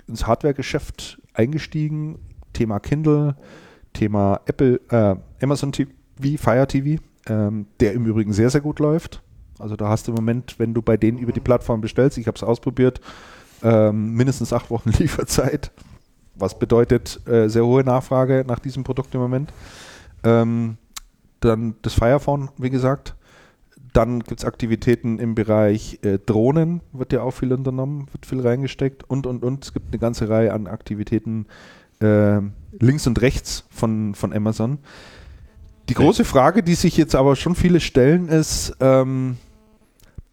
[0.09, 2.19] ins Hardware-Geschäft eingestiegen.
[2.55, 3.37] Thema Kindle,
[3.93, 5.91] Thema Apple, äh, Amazon TV,
[6.39, 9.23] Fire TV, ähm, der im Übrigen sehr, sehr gut läuft.
[9.59, 12.27] Also da hast du im Moment, wenn du bei denen über die Plattform bestellst, ich
[12.27, 13.01] habe es ausprobiert,
[13.63, 15.71] ähm, mindestens acht Wochen Lieferzeit,
[16.35, 19.53] was bedeutet äh, sehr hohe Nachfrage nach diesem Produkt im Moment.
[20.25, 20.77] Ähm,
[21.41, 23.15] dann das Firephone, wie gesagt.
[23.93, 28.41] Dann gibt es Aktivitäten im Bereich äh, Drohnen, wird ja auch viel unternommen, wird viel
[28.41, 29.65] reingesteckt und, und, und.
[29.65, 31.47] Es gibt eine ganze Reihe an Aktivitäten
[32.01, 32.41] äh,
[32.79, 34.79] links und rechts von, von Amazon.
[35.89, 39.39] Die große Frage, die sich jetzt aber schon viele stellen, ist, ähm,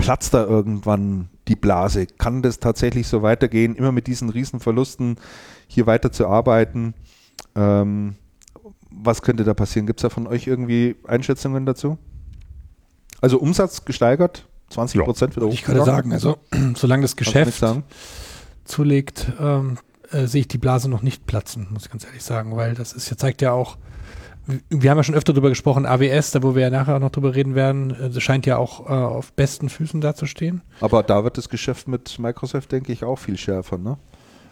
[0.03, 2.05] platzt da irgendwann die Blase?
[2.05, 5.17] Kann das tatsächlich so weitergehen, immer mit diesen Riesenverlusten
[5.67, 6.93] hier weiter zu arbeiten?
[7.55, 8.15] Ähm,
[8.91, 9.87] was könnte da passieren?
[9.87, 11.97] Gibt es da von euch irgendwie Einschätzungen dazu?
[13.21, 15.53] Also Umsatz gesteigert, 20 Prozent wieder hoch.
[15.53, 16.37] Ich kann sagen, also
[16.75, 17.63] solange das Geschäft
[18.65, 19.77] zulegt, ähm,
[20.11, 22.93] äh, sehe ich die Blase noch nicht platzen, muss ich ganz ehrlich sagen, weil das
[22.93, 23.77] ist, zeigt ja auch,
[24.69, 27.11] wir haben ja schon öfter darüber gesprochen, AWS, da wo wir ja nachher auch noch
[27.11, 30.61] drüber reden werden, äh, scheint ja auch äh, auf besten Füßen dazustehen.
[30.81, 33.97] Aber da wird das Geschäft mit Microsoft, denke ich, auch viel schärfer, ne?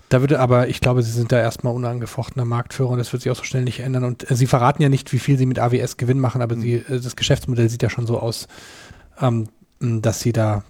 [0.10, 3.32] Da würde aber, ich glaube, sie sind da erstmal unangefochtener Marktführer und das wird sich
[3.32, 4.04] auch so schnell nicht ändern.
[4.04, 6.62] Und äh, sie verraten ja nicht, wie viel sie mit AWS Gewinn machen, aber mhm.
[6.62, 8.48] sie, äh, das Geschäftsmodell sieht ja schon so aus,
[9.22, 9.48] ähm,
[9.80, 10.64] dass sie da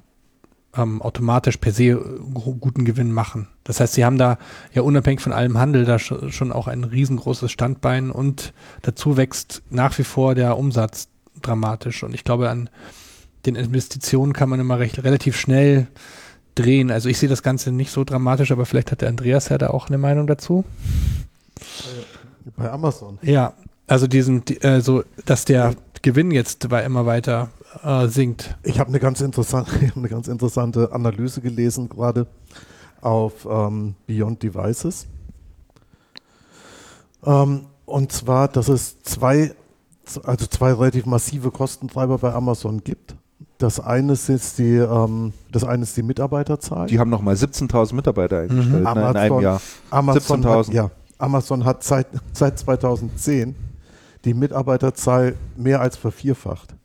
[0.75, 1.99] ähm, automatisch per se äh,
[2.31, 3.47] guten Gewinn machen.
[3.63, 4.37] Das heißt, sie haben da
[4.73, 9.97] ja unabhängig von allem Handel da schon auch ein riesengroßes Standbein und dazu wächst nach
[9.97, 11.09] wie vor der Umsatz
[11.41, 12.03] dramatisch.
[12.03, 12.69] Und ich glaube, an
[13.45, 15.87] den Investitionen kann man immer recht relativ schnell
[16.55, 16.91] drehen.
[16.91, 19.69] Also ich sehe das Ganze nicht so dramatisch, aber vielleicht hat der Andreas ja da
[19.69, 20.63] auch eine Meinung dazu.
[22.55, 23.19] Bei Amazon.
[23.21, 23.53] Ja,
[23.87, 27.49] also diesen, äh, so, dass der Gewinn jetzt bei immer weiter
[27.83, 28.57] äh, sinkt.
[28.63, 32.27] Ich habe eine ganz interessante, eine ganz interessante Analyse gelesen gerade
[33.01, 35.07] auf ähm, Beyond Devices.
[37.25, 39.53] Ähm, und zwar, dass es zwei,
[40.23, 43.15] also zwei relativ massive Kostentreiber bei Amazon gibt.
[43.57, 46.87] Das eine ist die, ähm, das eine ist die Mitarbeiterzahl.
[46.87, 48.87] Die haben nochmal 17.000 Mitarbeiter eingestellt mhm.
[48.87, 49.61] Amazon, ne, in einem Jahr.
[49.91, 53.55] Amazon hat, ja, Amazon hat seit, seit 2010
[54.25, 56.75] die Mitarbeiterzahl mehr als vervierfacht.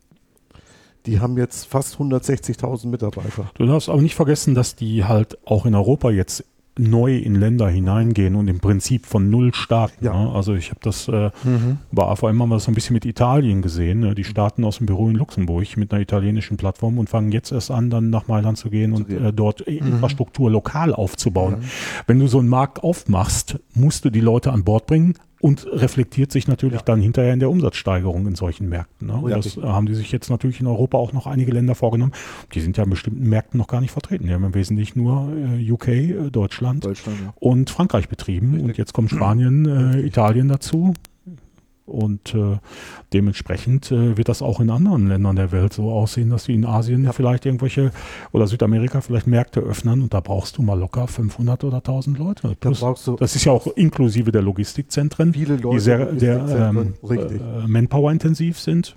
[1.06, 3.50] Die haben jetzt fast 160.000 Mitarbeiter.
[3.54, 6.44] Du darfst auch nicht vergessen, dass die halt auch in Europa jetzt
[6.78, 10.04] neu in Länder hineingehen und im Prinzip von null starten.
[10.04, 10.12] Ja.
[10.12, 10.32] Ne?
[10.32, 11.78] Also ich habe das äh, mhm.
[11.90, 14.00] bei AVM haben wir das so ein bisschen mit Italien gesehen.
[14.00, 14.14] Ne?
[14.14, 17.70] Die starten aus dem Büro in Luxemburg mit einer italienischen Plattform und fangen jetzt erst
[17.70, 19.78] an, dann nach Mailand zu gehen und äh, dort mhm.
[19.78, 21.60] Infrastruktur lokal aufzubauen.
[21.60, 21.64] Mhm.
[22.06, 26.32] Wenn du so einen Markt aufmachst, musst du die Leute an Bord bringen, und reflektiert
[26.32, 26.84] sich natürlich ja.
[26.84, 29.08] dann hinterher in der Umsatzsteigerung in solchen Märkten.
[29.08, 29.22] Ne?
[29.28, 32.12] Ja, das haben die sich jetzt natürlich in Europa auch noch einige Länder vorgenommen.
[32.54, 34.26] Die sind ja in bestimmten Märkten noch gar nicht vertreten.
[34.26, 37.34] Die haben im Wesentlichen nur äh, UK, äh, Deutschland, Deutschland ja.
[37.36, 38.52] und Frankreich betrieben.
[38.52, 38.64] Richtig.
[38.64, 40.94] Und jetzt kommt Spanien, äh, Italien dazu.
[41.86, 42.58] Und äh,
[43.12, 46.64] dementsprechend äh, wird das auch in anderen Ländern der Welt so aussehen, dass sie in
[46.64, 47.12] Asien ja.
[47.12, 47.92] vielleicht irgendwelche
[48.32, 52.56] oder Südamerika vielleicht Märkte öffnen und da brauchst du mal locker 500 oder 1000 Leute.
[52.58, 52.84] Plus,
[53.18, 58.58] das ist ja auch inklusive der Logistikzentren, viele Leute die sehr, sehr ähm, äh, manpower-intensiv
[58.58, 58.96] sind.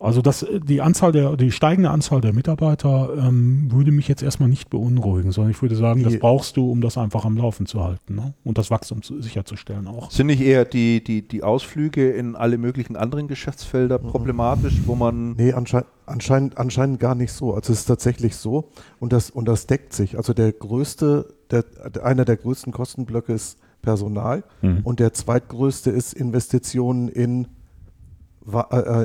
[0.00, 4.48] Also das, die Anzahl der, die steigende Anzahl der Mitarbeiter ähm, würde mich jetzt erstmal
[4.48, 7.84] nicht beunruhigen, sondern ich würde sagen, das brauchst du, um das einfach am Laufen zu
[7.84, 8.32] halten ne?
[8.42, 10.10] und das Wachstum zu, sicherzustellen auch.
[10.10, 14.06] Sind nicht eher die, die, die Ausflüge in alle möglichen anderen Geschäftsfelder mhm.
[14.06, 15.32] problematisch, wo man.
[15.32, 17.52] Nee, anscheinend, anscheinend, anscheinend gar nicht so.
[17.52, 18.70] Also es ist tatsächlich so
[19.00, 20.16] und das, und das deckt sich.
[20.16, 21.64] Also der größte, der,
[22.02, 24.80] einer der größten Kostenblöcke ist Personal mhm.
[24.82, 27.59] und der zweitgrößte ist Investitionen in äh, äh,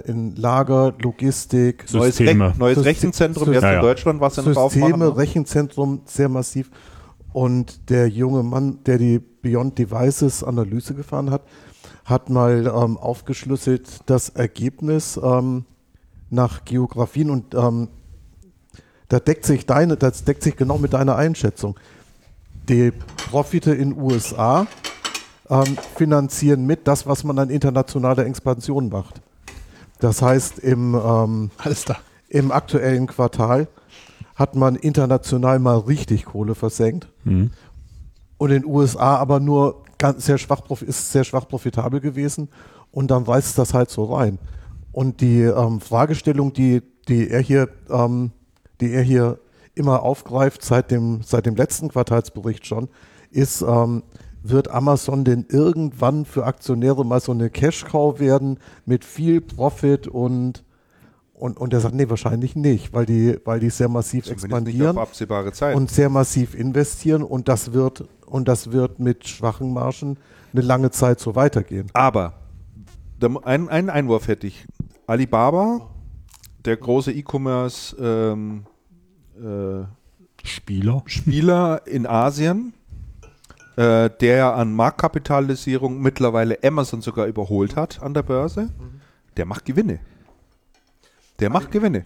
[0.06, 5.18] in Lager, Logistik, neues, Rech neues Rechenzentrum jetzt in Deutschland, was in Systeme, ne?
[5.18, 6.70] Rechenzentrum sehr massiv.
[7.34, 11.42] Und der junge Mann, der die Beyond Devices Analyse gefahren hat,
[12.06, 15.66] hat mal ähm, aufgeschlüsselt das Ergebnis ähm,
[16.30, 17.90] nach Geografien und ähm,
[19.10, 21.78] da deckt sich deine, das deckt sich genau mit deiner Einschätzung.
[22.70, 22.92] Die
[23.30, 24.66] Profite in USA
[25.50, 29.22] ähm, finanzieren mit das, was man an internationaler Expansion macht.
[30.00, 31.52] Das heißt, im, ähm,
[32.30, 33.68] im aktuellen Quartal
[34.36, 37.52] hat man international mal richtig Kohle versenkt mhm.
[38.38, 42.50] und in den USA aber nur ganz, sehr schwach, ist sehr schwach profitabel gewesen
[42.92, 44.40] und dann weist das halt so rein.
[44.92, 48.32] Und die ähm, Fragestellung, die, die er hier, ähm,
[48.82, 49.40] die er hier
[49.74, 52.90] immer aufgreift seit dem, seit dem letzten Quartalsbericht schon,
[53.32, 54.04] ist, ähm,
[54.50, 60.64] wird Amazon denn irgendwann für Aktionäre mal so eine Cash-Cow werden mit viel Profit und
[61.38, 64.98] und, und er sagt, nee, wahrscheinlich nicht, weil die, weil die sehr massiv Zumindest expandieren
[65.76, 70.18] und sehr massiv investieren und das wird und das wird mit schwachen Margen
[70.54, 71.88] eine lange Zeit so weitergehen.
[71.94, 72.34] Aber
[73.44, 74.66] einen, einen Einwurf hätte ich.
[75.08, 75.90] Alibaba,
[76.64, 78.64] der große E-Commerce ähm,
[79.38, 79.84] äh,
[80.48, 81.04] Spieler.
[81.06, 82.74] Spieler in Asien,
[83.76, 88.70] äh, der an Marktkapitalisierung mittlerweile Amazon sogar überholt hat an der Börse,
[89.38, 90.00] der macht Gewinne.
[91.40, 92.06] Der macht Gewinne.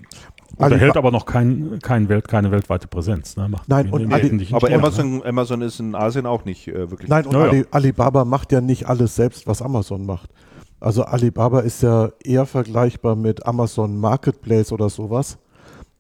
[0.56, 3.38] Und er hält aber noch kein, kein Welt, keine weltweite Präsenz.
[3.38, 3.50] Ne?
[3.68, 5.26] Nein, und Ali, aber Amazon, ne?
[5.26, 7.10] Amazon ist in Asien auch nicht äh, wirklich.
[7.10, 10.32] Nein, und ja, Ali, Alibaba macht ja nicht alles selbst, was Amazon macht.
[10.80, 15.38] Also Alibaba ist ja eher vergleichbar mit Amazon Marketplace oder sowas.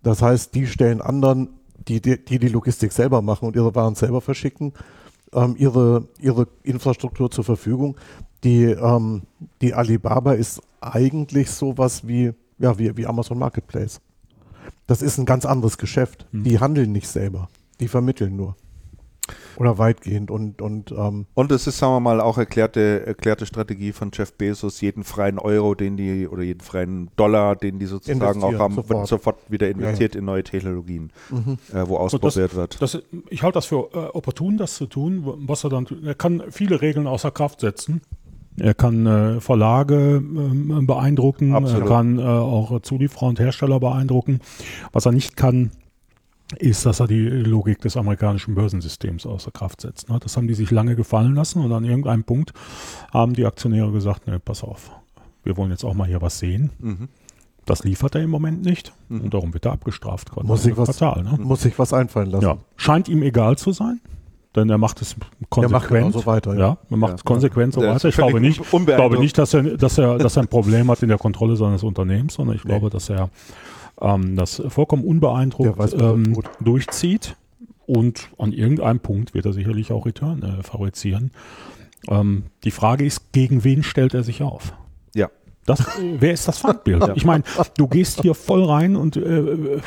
[0.03, 1.49] Das heißt, die stellen anderen,
[1.87, 4.73] die die, die Logistik selber machen und ihre Waren selber verschicken,
[5.33, 7.97] ähm, ihre, ihre Infrastruktur zur Verfügung.
[8.43, 9.23] Die, ähm,
[9.61, 13.99] die Alibaba ist eigentlich sowas wie, ja, wie, wie Amazon Marketplace.
[14.87, 16.25] Das ist ein ganz anderes Geschäft.
[16.31, 16.43] Mhm.
[16.43, 17.49] Die handeln nicht selber.
[17.79, 18.55] Die vermitteln nur.
[19.57, 23.91] Oder weitgehend und und ähm und es ist sagen wir mal auch erklärte erklärte Strategie
[23.91, 28.43] von Jeff Bezos jeden freien Euro den die oder jeden freien Dollar den die sozusagen
[28.43, 28.89] auch haben sofort.
[28.89, 30.19] wird sofort wieder investiert ja, ja.
[30.19, 31.57] in neue Technologien mhm.
[31.73, 32.99] äh, wo ausprobiert wird das,
[33.29, 36.81] ich halte das für äh, opportun das zu tun was er dann er kann viele
[36.81, 38.01] Regeln außer Kraft setzen
[38.59, 41.83] er kann äh, Verlage äh, beeindrucken, Absolut.
[41.83, 44.39] er kann äh, auch Zulieferer und Hersteller beeindrucken.
[44.91, 45.71] Was er nicht kann,
[46.57, 50.09] ist, dass er die Logik des amerikanischen Börsensystems außer Kraft setzt.
[50.09, 50.19] Ne?
[50.19, 52.53] Das haben die sich lange gefallen lassen und an irgendeinem Punkt
[53.13, 54.91] haben die Aktionäre gesagt, ne, pass auf,
[55.43, 56.71] wir wollen jetzt auch mal hier was sehen.
[56.79, 57.09] Mhm.
[57.65, 59.21] Das liefert er im Moment nicht mhm.
[59.21, 60.31] und darum wird er abgestraft.
[60.43, 61.37] Muss sich, was, ne?
[61.39, 62.45] muss sich was einfallen lassen.
[62.45, 62.57] Ja.
[62.77, 63.99] Scheint ihm egal zu sein
[64.55, 65.15] denn er macht es
[65.49, 66.13] konsequent.
[66.13, 66.53] so weiter.
[66.53, 68.09] Ja, ja er macht es konsequent so weiter.
[68.09, 71.09] Ich glaube nicht, glaube nicht, dass er, dass er, dass er ein Problem hat in
[71.09, 73.29] der Kontrolle seines Unternehmens, sondern ich glaube, dass er
[74.01, 77.35] ähm, das vollkommen unbeeindruckt weiß, ähm, durchzieht
[77.85, 81.31] und an irgendeinem Punkt wird er sicherlich auch Return äh, fabrizieren.
[82.07, 84.73] Ähm, die Frage ist, gegen wen stellt er sich auf?
[85.69, 87.11] Das, wer ist das Feindbild?
[87.15, 87.43] Ich meine,
[87.77, 89.79] du gehst hier voll rein und äh,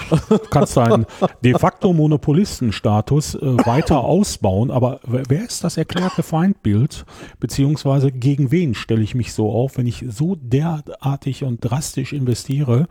[0.51, 1.07] kannst deinen
[1.43, 7.05] de facto Monopolistenstatus äh, weiter ausbauen, aber wer ist das erklärte Feindbild?
[7.41, 12.87] Beziehungsweise gegen wen stelle ich mich so auf, wenn ich so derartig und drastisch investiere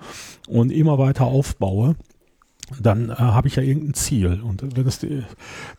[0.50, 1.96] und immer weiter aufbaue?
[2.80, 4.42] Dann äh, habe ich ja irgendein Ziel.
[4.44, 5.24] Und wenn es die,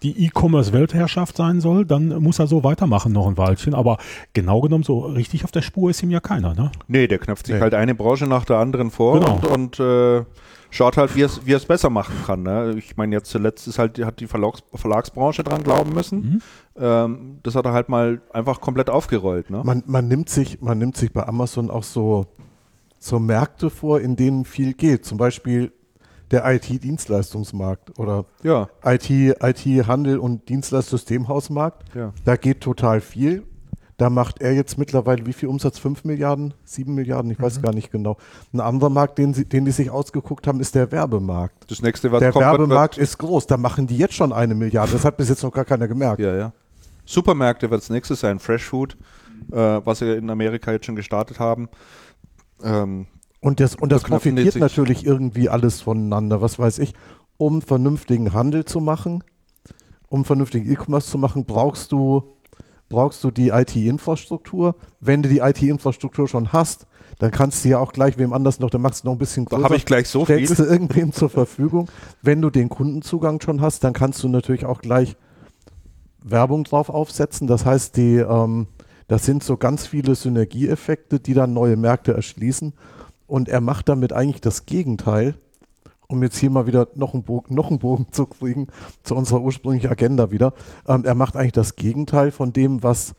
[0.02, 3.74] die E-Commerce-Weltherrschaft sein soll, dann muss er so weitermachen noch ein Weilchen.
[3.74, 3.98] Aber
[4.32, 6.55] genau genommen, so richtig auf der Spur ist ihm ja keiner.
[6.55, 6.73] Ne?
[6.89, 7.60] Nee, der knöpft sich nee.
[7.60, 9.35] halt eine Branche nach der anderen vor genau.
[9.35, 10.24] und, und äh,
[10.70, 12.43] schaut halt, wie es, wie es besser machen kann.
[12.43, 12.74] Ne?
[12.77, 16.19] Ich meine, jetzt zuletzt ist halt, hat die Verlags, Verlagsbranche dran glauben müssen.
[16.19, 16.43] Mhm.
[16.77, 19.51] Ähm, das hat er halt mal einfach komplett aufgerollt.
[19.51, 19.62] Ne?
[19.64, 22.27] Man, man, nimmt sich, man nimmt sich bei Amazon auch so,
[22.98, 25.05] so Märkte vor, in denen viel geht.
[25.05, 25.73] Zum Beispiel
[26.33, 28.69] der IT-Dienstleistungsmarkt oder ja.
[28.85, 31.95] IT-Handel IT und Dienstleistungssystemhausmarkt.
[31.95, 32.13] Ja.
[32.25, 33.45] Da geht total viel.
[33.99, 35.79] Da macht er jetzt mittlerweile wie viel Umsatz?
[35.79, 36.55] 5 Milliarden?
[36.65, 37.31] 7 Milliarden?
[37.31, 37.63] Ich weiß mhm.
[37.63, 38.17] gar nicht genau.
[38.53, 41.71] Ein anderer Markt, den, sie, den die sich ausgeguckt haben, ist der Werbemarkt.
[41.71, 43.47] Das nächste, was der kommt, Werbemarkt ist groß.
[43.47, 44.93] Da machen die jetzt schon eine Milliarde.
[44.93, 46.21] Das hat bis jetzt noch gar keiner gemerkt.
[46.21, 46.53] Ja, ja.
[47.05, 48.39] Supermärkte wird das nächste sein.
[48.39, 48.97] Fresh Food,
[49.53, 51.69] äh, was sie in Amerika jetzt schon gestartet haben.
[52.65, 53.07] Ähm,
[53.43, 56.94] und das, und das profitiert natürlich irgendwie alles voneinander, was weiß ich.
[57.36, 59.24] Um vernünftigen Handel zu machen,
[60.09, 62.23] um vernünftigen E-Commerce zu machen, brauchst du,
[62.89, 64.77] brauchst du die IT-Infrastruktur.
[65.01, 66.86] Wenn du die IT-Infrastruktur schon hast,
[67.19, 69.44] dann kannst du ja auch gleich wem anders noch, dann machst du noch ein bisschen
[69.44, 69.60] größer.
[69.60, 70.64] Da habe ich gleich so stellst viel.
[70.64, 71.89] du irgendwem zur Verfügung.
[72.23, 75.16] Wenn du den Kundenzugang schon hast, dann kannst du natürlich auch gleich
[76.23, 77.48] Werbung drauf aufsetzen.
[77.48, 78.69] Das heißt, die, ähm,
[79.09, 82.73] Das sind so ganz viele Synergieeffekte, die dann neue Märkte erschließen.
[83.33, 85.37] Und er macht damit eigentlich das Gegenteil,
[86.07, 88.67] um jetzt hier mal wieder noch einen Bogen, noch einen Bogen zu kriegen
[89.05, 90.53] zu unserer ursprünglichen Agenda wieder.
[90.87, 93.15] Ähm, er macht eigentlich das Gegenteil von dem, was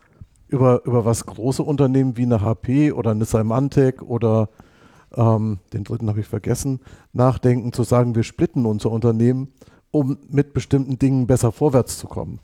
[0.48, 4.50] über, über was große Unternehmen wie eine HP oder eine Symantec oder
[5.16, 6.82] ähm, den dritten habe ich vergessen,
[7.12, 9.48] nachdenken, zu sagen, wir splitten unser Unternehmen,
[9.90, 12.40] um mit bestimmten Dingen besser vorwärts zu kommen.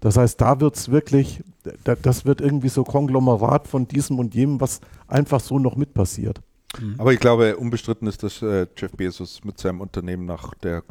[0.00, 1.44] Das heißt, da wird es wirklich,
[1.84, 6.40] das wird irgendwie so Konglomerat von diesem und jenem, was einfach so noch mit passiert.
[6.80, 6.94] Mhm.
[6.98, 10.82] Aber ich glaube, unbestritten ist, dass äh, Jeff Bezos mit seinem Unternehmen nach der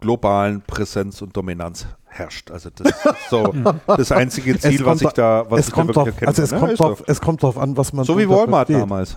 [0.00, 2.50] globalen Präsenz und Dominanz herrscht.
[2.50, 3.52] Also das ist so
[3.86, 6.50] das einzige Ziel, was ich da, was es ich kommt da wirklich drauf, Also es,
[6.50, 8.82] ja, kommt drauf, es kommt drauf an, was man so wie Walmart versteht.
[8.82, 9.16] damals.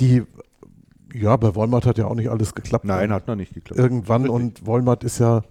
[0.00, 0.22] Die
[1.14, 2.84] ja, bei Walmart hat ja auch nicht alles geklappt.
[2.84, 3.78] Nein, hat noch nicht geklappt.
[3.78, 5.42] Irgendwann und Walmart ist ja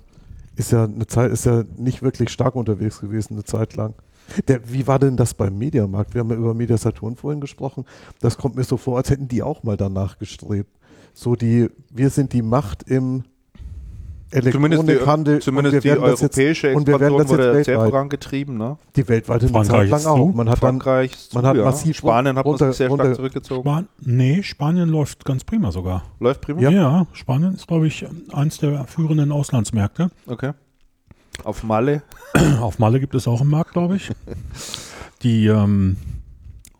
[0.56, 3.94] ist ja eine Zeit ist ja nicht wirklich stark unterwegs gewesen eine Zeit lang.
[4.48, 6.14] Der, wie war denn das beim Mediamarkt?
[6.14, 7.86] Wir haben ja über Media Saturn vorhin gesprochen.
[8.20, 10.70] Das kommt mir so vor, als hätten die auch mal danach gestrebt.
[11.14, 13.24] So die, wir sind die Macht im
[14.32, 15.40] Elektronikhandel.
[15.40, 18.58] Zumindest die, zumindest die europäische jetzt, Expansion wurde sehr vorangetrieben.
[18.58, 18.78] Ne?
[18.96, 20.34] Die weltweite Frankreich Zeit lang auch.
[20.34, 23.62] Man hat Frankreich dann, man hat massiv Spanien hat runter, sehr runter, stark zurückgezogen.
[23.62, 26.04] Span nee, Spanien läuft ganz prima sogar.
[26.20, 26.62] Läuft prima?
[26.62, 30.10] Ja, ja Spanien ist, glaube ich, eins der führenden Auslandsmärkte.
[30.28, 30.54] Okay.
[31.44, 32.04] Auf Malle?
[32.62, 34.12] Auf Malle gibt es auch einen Markt, glaube ich.
[35.24, 35.98] Die ähm,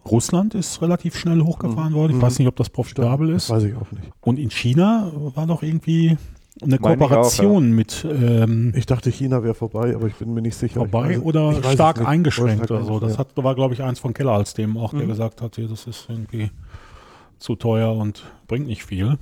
[0.06, 1.98] Russland ist relativ schnell hochgefahren mhm.
[1.98, 2.12] worden.
[2.12, 2.22] Ich mhm.
[2.22, 3.50] weiß nicht, ob das profitabel ist.
[3.50, 4.12] Das weiß ich auch nicht.
[4.22, 6.18] Und in China war doch irgendwie
[6.62, 7.76] eine Kooperation auch, ja.
[7.76, 8.06] mit.
[8.10, 10.76] Ähm, ich dachte, China wäre vorbei, aber ich bin mir nicht sicher.
[10.76, 13.00] Vorbei weiß, oder stark eingeschränkt oder so.
[13.00, 15.10] Das hat, war, glaube ich, eins von Keller als dem auch, der mhm.
[15.10, 16.52] gesagt hat, hier, das ist irgendwie
[17.40, 19.18] zu teuer und bringt nicht viel.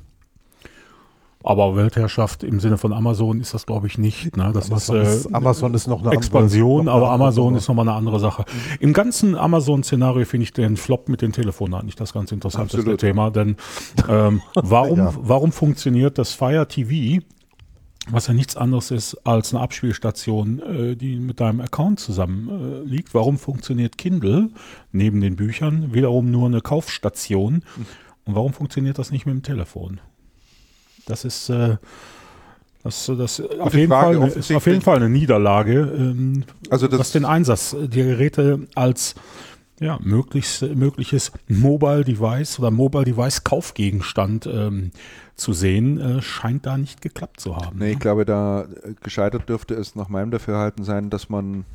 [1.41, 4.35] Aber Weltherrschaft im Sinne von Amazon ist das, glaube ich, nicht.
[4.35, 4.51] Ne?
[4.53, 7.95] Das Amazon, ist, äh, Amazon ist noch eine Expansion, andere, aber Amazon ist nochmal eine
[7.95, 8.43] andere Sache.
[8.43, 8.77] Mhm.
[8.81, 13.31] Im ganzen Amazon-Szenario finde ich den Flop mit den Telefonen eigentlich das ganz interessanteste Thema.
[13.31, 13.55] Denn
[14.09, 15.13] ähm, warum, ja.
[15.15, 17.23] warum funktioniert das Fire TV,
[18.11, 22.85] was ja nichts anderes ist als eine Abspielstation, äh, die mit deinem Account zusammen äh,
[22.85, 23.13] liegt?
[23.13, 24.49] Warum funktioniert Kindle
[24.91, 27.53] neben den Büchern wiederum nur eine Kaufstation?
[27.53, 27.85] Mhm.
[28.25, 30.01] Und warum funktioniert das nicht mit dem Telefon?
[31.09, 31.77] Das ist, äh,
[32.83, 36.99] das, das auf, jeden Frage, Fall, ist auf jeden Fall eine Niederlage, ähm, also das
[36.99, 39.15] was den Einsatz der Geräte als
[39.79, 44.91] ja, möglichst, mögliches Mobile Device oder Mobile Device Kaufgegenstand ähm,
[45.35, 47.79] zu sehen, äh, scheint da nicht geklappt zu haben.
[47.79, 47.91] Nee, ne?
[47.91, 51.65] ich glaube, da äh, gescheitert dürfte es nach meinem Dafürhalten sein, dass man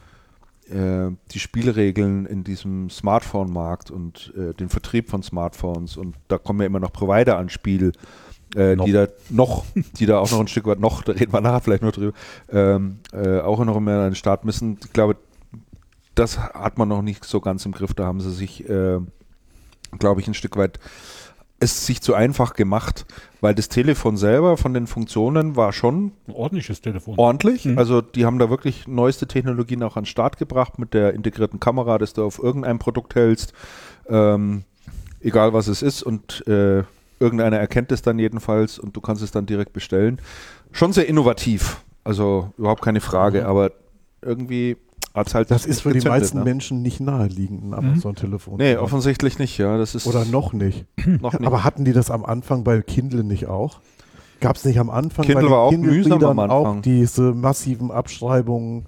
[0.69, 6.61] äh, die Spielregeln in diesem Smartphone-Markt und äh, den Vertrieb von Smartphones und da kommen
[6.61, 7.93] ja immer noch Provider ans Spiel,
[8.55, 9.65] äh, die da noch,
[9.99, 12.17] die da auch noch ein Stück weit noch, da reden wir nachher vielleicht noch drüber,
[12.51, 14.79] ähm, äh, auch noch mehr an den Start müssen.
[14.85, 15.17] Ich glaube,
[16.15, 17.95] das hat man noch nicht so ganz im Griff.
[17.95, 18.99] Da haben sie sich, äh,
[19.99, 20.79] glaube ich, ein Stück weit
[21.61, 23.07] es sich zu einfach gemacht,
[23.41, 27.15] weil das Telefon selber von den Funktionen war schon ein ordentliches Telefon.
[27.17, 27.65] Ordentlich.
[27.65, 27.79] Mhm.
[27.79, 31.61] Also die haben da wirklich neueste Technologien auch an den Start gebracht mit der integrierten
[31.61, 33.53] Kamera, dass du auf irgendein Produkt hältst,
[34.09, 34.65] ähm,
[35.21, 36.83] egal was es ist und äh,
[37.21, 40.21] irgendeiner erkennt es dann jedenfalls und du kannst es dann direkt bestellen.
[40.73, 43.47] Schon sehr innovativ, also überhaupt keine Frage, mhm.
[43.47, 43.73] aber
[44.23, 44.77] irgendwie
[45.15, 45.51] hat es halt.
[45.51, 46.45] Das ist für die meisten ne?
[46.45, 47.75] Menschen nicht naheliegend, ein mhm.
[47.75, 48.57] Amazon-Telefon.
[48.59, 49.79] Nee, offensichtlich nicht, ja.
[49.79, 50.87] Das ist Oder noch nicht.
[51.07, 51.47] noch nicht.
[51.47, 53.81] Aber hatten die das am Anfang bei Kindle nicht auch?
[54.41, 58.87] Gab es nicht am Anfang Kindle bei den Kindle-Readern auch diese massiven Abschreibungen?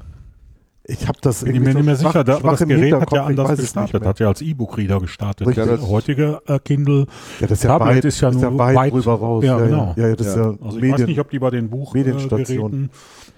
[0.89, 3.25] Ich habe das Bin ich mir nicht mehr sicher, da, aber das Gerät hat ja
[3.25, 5.49] anders gestartet, hat ja als E-Book-Reader gestartet.
[5.49, 5.65] Richtig.
[5.65, 7.07] Der heutige äh, Kindle
[7.41, 9.45] ja, das ist ja Tablet weit, ist ja nur ist weit, weit drüber raus.
[9.45, 9.95] Ja, genau.
[9.97, 12.85] Ja, ja, das Ist ja also ich Medien, weiß nicht, ob die bei den Buchgeräten
[12.85, 12.89] äh,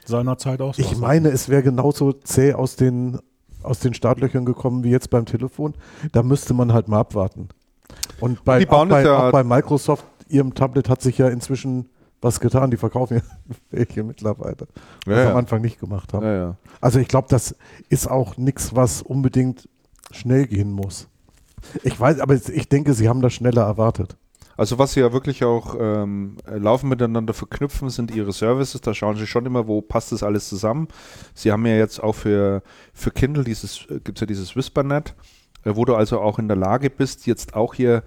[0.04, 3.18] seinerzeit auch Ich meine, es wäre genauso zäh aus den,
[3.62, 5.74] aus den Startlöchern gekommen wie jetzt beim Telefon.
[6.12, 7.48] Da müsste man halt mal abwarten.
[8.20, 11.88] Und bei, Und auch, bei, auch bei Microsoft, ihrem Tablet hat sich ja inzwischen
[12.20, 12.70] was getan.
[12.70, 13.22] Die verkaufen ja
[13.70, 14.66] welche mittlerweile.
[15.04, 15.30] Was ja, ja.
[15.30, 16.26] am Anfang nicht gemacht haben.
[16.26, 17.54] Ja, also ich glaube, das
[17.88, 19.68] ist auch nichts, was unbedingt
[20.10, 21.08] schnell gehen muss.
[21.82, 24.16] Ich weiß, aber ich denke, sie haben das schneller erwartet.
[24.58, 28.80] Also was sie ja wirklich auch ähm, laufen miteinander verknüpfen, sind ihre Services.
[28.80, 30.88] Da schauen sie schon immer, wo passt das alles zusammen.
[31.32, 32.62] Sie haben ja jetzt auch für,
[32.92, 35.14] für Kindle dieses, äh, gibt es ja dieses WhisperNet,
[35.62, 38.02] äh, wo du also auch in der Lage bist, jetzt auch hier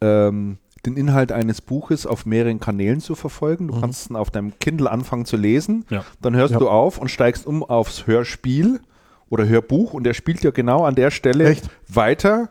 [0.00, 3.68] ähm, den Inhalt eines Buches auf mehreren Kanälen zu verfolgen.
[3.68, 3.80] Du mhm.
[3.80, 6.04] kannst dann auf deinem Kindle anfangen zu lesen, ja.
[6.22, 6.58] dann hörst ja.
[6.58, 8.80] du auf und steigst um aufs Hörspiel
[9.28, 11.68] oder Hörbuch und der spielt ja genau an der Stelle Echt?
[11.88, 12.48] weiter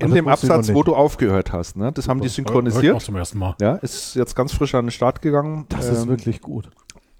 [0.00, 1.76] in dem Absatz, wo du aufgehört hast.
[1.76, 1.90] Ne?
[1.92, 2.96] Das haben die synchronisiert.
[2.96, 3.56] Auch zum ersten Mal.
[3.60, 5.66] Ja, ist jetzt ganz frisch an den Start gegangen.
[5.68, 6.70] Das ähm, ist wirklich gut.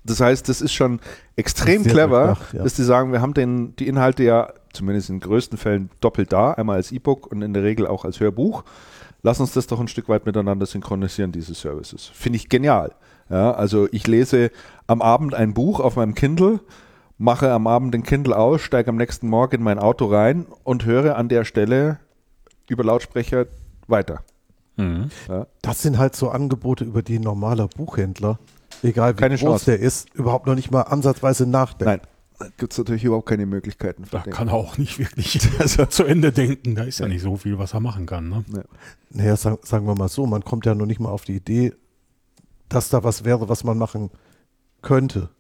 [0.05, 1.01] Das heißt, das ist schon
[1.37, 2.63] extrem clever, gedacht, ja.
[2.63, 6.33] dass die sagen, wir haben den, die Inhalte ja zumindest in den größten Fällen doppelt
[6.33, 8.65] da, einmal als E-Book und in der Regel auch als Hörbuch.
[9.23, 12.07] Lass uns das doch ein Stück weit miteinander synchronisieren, diese Services.
[12.15, 12.93] Finde ich genial.
[13.31, 14.51] Ja, also ich lese
[14.87, 16.61] am Abend ein Buch auf meinem Kindle,
[17.19, 20.85] mache am Abend den Kindle aus, steige am nächsten Morgen in mein Auto rein und
[20.85, 21.99] höre an der Stelle
[22.69, 23.47] über Lautsprecher
[23.87, 24.21] weiter.
[24.77, 25.11] Mhm.
[25.29, 25.47] Ja.
[25.63, 28.39] Das sind halt so Angebote, über die ein normaler Buchhändler,
[28.83, 29.65] egal wie Keine groß Chance.
[29.73, 31.85] der ist, überhaupt noch nicht mal ansatzweise nachdenkt.
[31.87, 32.01] Nein,
[32.57, 34.05] gibt es natürlich überhaupt keine Möglichkeiten.
[34.11, 36.75] Da kann er auch nicht wirklich also, zu Ende denken.
[36.75, 37.07] Da ist ja.
[37.07, 38.29] ja nicht so viel, was er machen kann.
[38.29, 38.45] Ne?
[38.55, 38.63] Ja.
[39.11, 41.73] Naja, sagen, sagen wir mal so, man kommt ja noch nicht mal auf die Idee,
[42.69, 44.11] dass da was wäre, was man machen
[44.83, 45.31] könnte.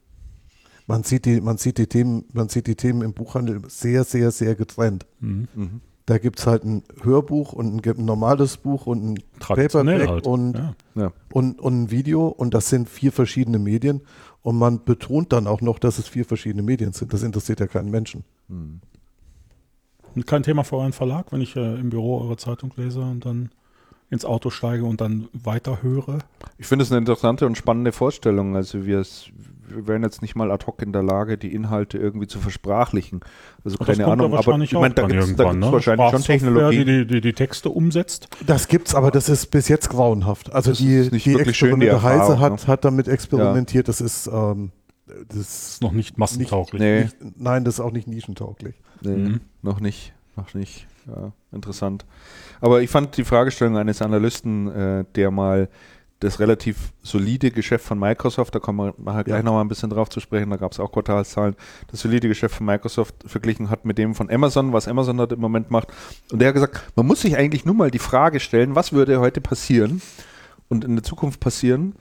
[0.86, 4.30] Man sieht die, man sieht die Themen, man sieht die Themen im Buchhandel sehr, sehr,
[4.30, 5.06] sehr getrennt.
[5.20, 5.48] Mhm.
[5.54, 5.80] Mhm.
[6.08, 10.26] Da gibt es halt ein Hörbuch und ein, ein, normales Buch und ein Paperback halt.
[10.26, 10.74] und, ja.
[10.94, 11.12] Ja.
[11.30, 14.00] Und, und ein Video und das sind vier verschiedene Medien
[14.40, 17.12] und man betont dann auch noch, dass es vier verschiedene Medien sind.
[17.12, 18.24] Das interessiert ja keinen Menschen.
[18.48, 18.80] Hm.
[20.24, 23.50] Kein Thema für euren Verlag, wenn ich äh, im Büro eure Zeitung lese und dann
[24.08, 26.20] ins Auto steige und dann weiter höre?
[26.56, 28.56] Ich finde es eine interessante und spannende Vorstellung.
[28.56, 29.04] Also wir,
[29.70, 33.20] wir wären jetzt nicht mal ad hoc in der Lage, die Inhalte irgendwie zu versprachlichen.
[33.64, 35.72] Also und keine Ahnung, aber ich meine, da gibt es ne?
[35.72, 38.28] wahrscheinlich schon Technologie, die, die, die Texte umsetzt.
[38.46, 40.52] Das gibt's, aber das ist bis jetzt grauenhaft.
[40.52, 42.66] Also das die, die Experiment schön, die Heise hat, ne?
[42.66, 43.86] hat damit experimentiert.
[43.86, 43.90] Ja.
[43.90, 44.72] Das ist ähm,
[45.28, 46.80] das ist noch nicht massentauglich.
[46.80, 47.24] Nicht, nee.
[47.26, 48.74] nicht, nein, das ist auch nicht nischentauglich.
[49.00, 49.40] Nee, mhm.
[49.62, 50.86] noch nicht, noch nicht.
[51.06, 52.04] Ja, interessant.
[52.60, 55.68] Aber ich fand die Fragestellung eines Analysten, äh, der mal
[56.20, 59.42] das relativ solide Geschäft von Microsoft, da kommen wir nachher gleich ja.
[59.42, 61.54] nochmal ein bisschen drauf zu sprechen, da gab es auch Quartalszahlen,
[61.90, 65.40] das solide Geschäft von Microsoft verglichen hat mit dem von Amazon, was Amazon dort im
[65.40, 65.88] Moment macht.
[66.32, 69.20] Und der hat gesagt, man muss sich eigentlich nur mal die Frage stellen, was würde
[69.20, 70.02] heute passieren
[70.68, 71.94] und in der Zukunft passieren,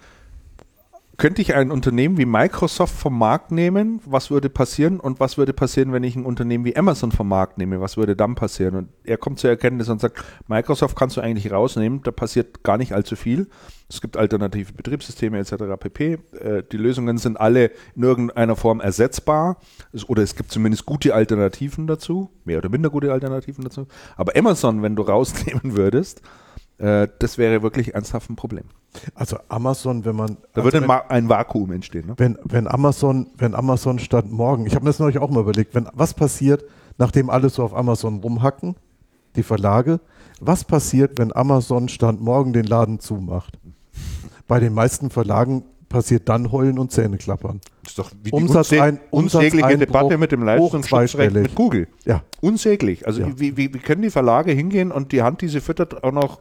[1.17, 3.99] könnte ich ein Unternehmen wie Microsoft vom Markt nehmen?
[4.05, 4.99] Was würde passieren?
[4.99, 7.81] Und was würde passieren, wenn ich ein Unternehmen wie Amazon vom Markt nehme?
[7.81, 8.75] Was würde dann passieren?
[8.75, 12.77] Und er kommt zur Erkenntnis und sagt, Microsoft kannst du eigentlich rausnehmen, da passiert gar
[12.77, 13.47] nicht allzu viel.
[13.89, 15.53] Es gibt alternative Betriebssysteme etc.
[15.79, 16.19] pp.
[16.39, 19.57] Äh, die Lösungen sind alle in irgendeiner Form ersetzbar.
[20.07, 23.87] oder es gibt zumindest gute Alternativen dazu, mehr oder minder gute Alternativen dazu.
[24.17, 26.21] Aber Amazon, wenn du rausnehmen würdest,
[26.77, 28.65] äh, das wäre wirklich ernsthaft ein Problem.
[29.15, 30.37] Also Amazon, wenn man.
[30.53, 32.07] Da also würde ein, ein, Vakuum entstehen.
[32.07, 32.13] Ne?
[32.17, 35.75] Wenn, wenn Amazon, wenn Amazon stand morgen, ich habe mir das neulich auch mal überlegt,
[35.75, 36.63] wenn was passiert,
[36.97, 38.75] nachdem alle so auf Amazon rumhacken,
[39.35, 39.99] die Verlage,
[40.39, 43.57] was passiert, wenn Amazon stand morgen den Laden zumacht?
[44.47, 47.61] Bei den meisten Verlagen passiert dann Heulen und Zähne klappern.
[47.83, 51.87] Das ist doch wie Umsatz die ein, unsägliche Debatte mit dem Leistungsschutzrecht mit Google.
[52.05, 52.23] Ja.
[52.41, 53.07] Unsäglich.
[53.07, 53.27] Also ja.
[53.35, 56.39] Wie, wie, wie können die Verlage hingehen und die Hand, die sie füttert, auch noch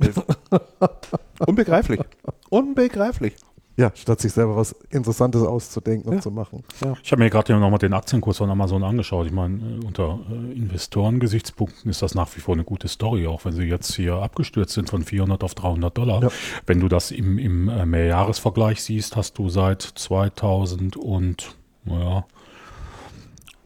[1.46, 2.00] Unbegreiflich.
[2.48, 3.34] Unbegreiflich.
[3.76, 6.16] Ja, statt sich selber was Interessantes auszudenken ja.
[6.16, 6.64] und zu machen.
[6.84, 6.94] Ja.
[7.02, 9.26] Ich habe mir gerade nochmal den Aktienkurs von Amazon angeschaut.
[9.26, 13.44] Ich meine, äh, unter äh, Investorengesichtspunkten ist das nach wie vor eine gute Story, auch
[13.46, 16.22] wenn sie jetzt hier abgestürzt sind von 400 auf 300 Dollar.
[16.22, 16.28] Ja.
[16.66, 21.54] Wenn du das im, im äh, Mehrjahresvergleich siehst, hast du seit 2000 und,
[21.84, 22.26] naja,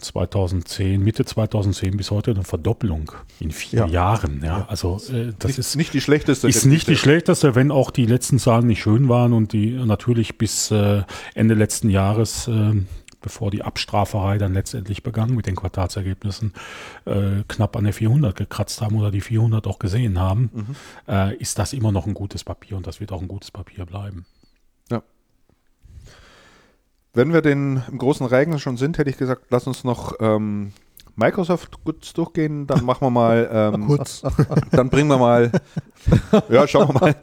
[0.05, 3.87] 2010, Mitte 2010 bis heute eine Verdopplung in vier ja.
[3.87, 4.43] Jahren.
[4.45, 6.49] Ja, also äh, das nicht, ist nicht die schlechteste.
[6.49, 10.39] Ist nicht die schlechteste, wenn auch die letzten Zahlen nicht schön waren und die natürlich
[10.39, 11.03] bis äh,
[11.35, 12.73] Ende letzten Jahres äh,
[13.25, 16.53] bevor die Abstraferei dann letztendlich begann mit den Quartalsergebnissen,
[17.07, 20.77] äh, knapp an der 400 gekratzt haben oder die 400 auch gesehen haben, mhm.
[21.09, 23.87] äh, ist das immer noch ein gutes Papier und das wird auch ein gutes Papier
[23.87, 24.27] bleiben.
[27.15, 30.73] Wenn wir den im großen Reigen schon sind, hätte ich gesagt, lass uns noch ähm,
[31.17, 34.23] Microsoft kurz durchgehen, dann machen wir mal ähm, kurz.
[34.73, 35.53] Dann bringen wir mal,
[36.49, 37.15] ja, schauen wir mal.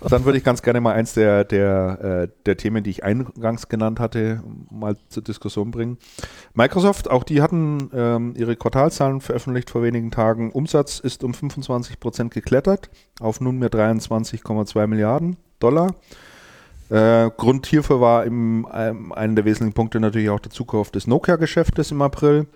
[0.00, 3.68] Dann würde ich ganz gerne mal eins der, der, äh, der Themen, die ich eingangs
[3.68, 5.98] genannt hatte, mal zur Diskussion bringen.
[6.54, 10.50] Microsoft, auch die hatten ähm, ihre Quartalzahlen veröffentlicht vor wenigen Tagen.
[10.50, 12.90] Umsatz ist um 25 Prozent geklettert
[13.20, 15.94] auf nunmehr 23,2 Milliarden Dollar.
[16.92, 21.06] Äh, Grund hierfür war im, ähm, einer der wesentlichen Punkte natürlich auch der Zukauf des
[21.06, 22.46] Nokia-Geschäftes im April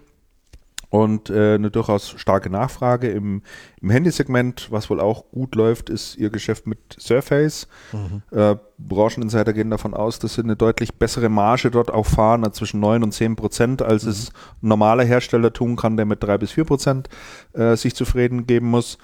[0.90, 3.40] und äh, eine durchaus starke Nachfrage im,
[3.80, 4.68] im Handysegment.
[4.70, 7.66] Was wohl auch gut läuft, ist ihr Geschäft mit Surface.
[7.92, 8.22] Mhm.
[8.30, 12.78] Äh, Brancheninsider gehen davon aus, dass sie eine deutlich bessere Marge dort auch fahren, zwischen
[12.78, 14.10] 9 und 10 Prozent, als mhm.
[14.10, 14.28] es
[14.62, 17.08] ein normaler Hersteller tun kann, der mit 3 bis 4 Prozent
[17.54, 18.98] äh, sich zufrieden geben muss.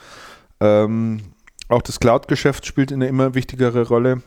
[0.60, 1.20] Ähm,
[1.68, 4.20] auch das Cloud-Geschäft spielt eine immer wichtigere Rolle.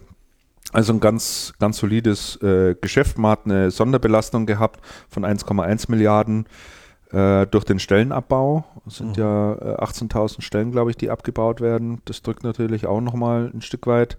[0.71, 3.17] Also ein ganz, ganz solides äh, Geschäft.
[3.17, 6.47] Man hat eine Sonderbelastung gehabt von 1,1 Milliarden
[7.11, 8.65] äh, durch den Stellenabbau.
[8.85, 9.23] Es sind mhm.
[9.23, 12.01] ja äh, 18.000 Stellen, glaube ich, die abgebaut werden.
[12.05, 14.17] Das drückt natürlich auch nochmal ein Stück weit.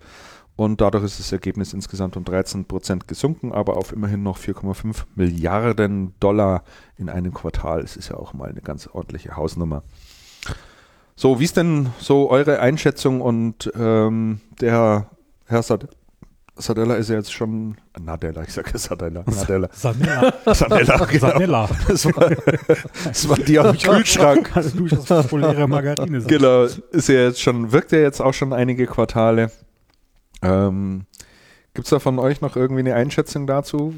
[0.57, 5.05] und dadurch ist das Ergebnis insgesamt um 13 Prozent gesunken, aber auf immerhin noch 4,5
[5.15, 6.63] Milliarden Dollar
[6.97, 7.81] in einem Quartal.
[7.81, 9.83] Es ist ja auch mal eine ganz ordentliche Hausnummer.
[11.15, 15.11] So, wie ist denn so eure Einschätzung und ähm, der
[15.47, 15.89] Herr Sad
[16.59, 19.25] Sadella ist ja jetzt schon Nadella, ich sage Sadella.
[19.27, 19.69] Nadella.
[19.73, 20.33] Sanella.
[20.55, 21.29] Sanella, genau.
[21.29, 21.69] Sanella.
[21.87, 22.31] Das war,
[23.05, 24.51] das war die am Kühlschrank.
[25.07, 26.23] populäre Margarine.
[26.23, 29.51] Genau, ist ja jetzt schon, wirkt ja jetzt auch schon einige Quartale.
[30.43, 31.05] Ähm,
[31.75, 33.95] Gibt es da von euch noch irgendwie eine Einschätzung dazu?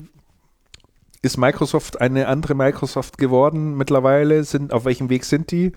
[1.23, 4.43] Ist Microsoft eine andere Microsoft geworden mittlerweile?
[4.43, 5.73] Sind, auf welchem Weg sind die?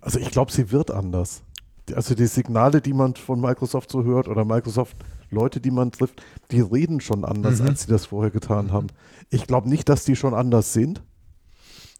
[0.00, 1.42] Also ich glaube, sie wird anders.
[1.94, 4.96] Also die Signale, die man von Microsoft so hört oder Microsoft
[5.30, 7.68] Leute, die man trifft, die reden schon anders, mhm.
[7.68, 8.72] als sie das vorher getan mhm.
[8.72, 8.86] haben.
[9.30, 11.02] Ich glaube nicht, dass die schon anders sind,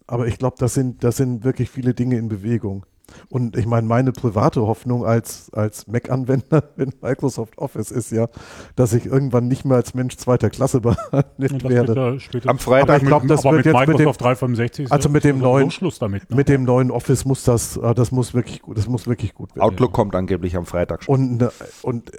[0.07, 2.85] aber ich glaube, das sind, das sind wirklich viele Dinge in Bewegung.
[3.29, 8.27] Und ich meine, meine private Hoffnung als, als Mac-Anwender in Microsoft Office ist ja,
[8.75, 12.19] dass ich irgendwann nicht mehr als Mensch zweiter Klasse behandelt werde.
[12.19, 15.09] Später, Am Freitag, aber ich glaube, das wird mit jetzt Microsoft mit dem, 365 also
[15.09, 16.29] mit dem neuen Schluss damit.
[16.29, 16.35] Ne?
[16.35, 19.55] Mit dem neuen Office muss das, äh, das muss wirklich gut, das muss wirklich gut
[19.55, 19.63] werden.
[19.63, 19.95] Outlook ja.
[19.95, 21.15] kommt angeblich am Freitag schon.
[21.15, 21.49] Und, äh,
[21.81, 22.11] und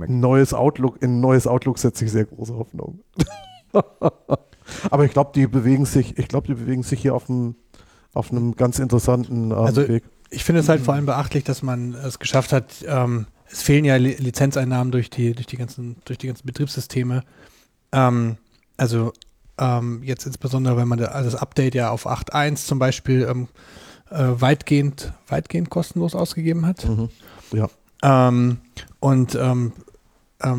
[0.00, 3.00] ein neues Outlook, in ein neues Outlook setze ich sehr große Hoffnung.
[4.90, 7.56] aber ich glaube, die bewegen sich, ich glaube, die bewegen sich hier auf einem
[8.14, 10.04] auf einem ganz interessanten äh, also, Weg
[10.34, 13.84] ich finde es halt vor allem beachtlich, dass man es geschafft hat, ähm, es fehlen
[13.84, 17.22] ja Lizenzeinnahmen durch die, durch die ganzen, durch die ganzen Betriebssysteme.
[17.92, 18.36] Ähm,
[18.76, 19.12] also
[19.58, 23.48] ähm, jetzt insbesondere, wenn man das Update ja auf 8.1 zum Beispiel ähm,
[24.10, 26.88] äh, weitgehend, weitgehend kostenlos ausgegeben hat.
[26.88, 27.10] Mhm.
[27.52, 27.68] Ja.
[28.02, 28.58] Ähm,
[28.98, 29.72] und ähm,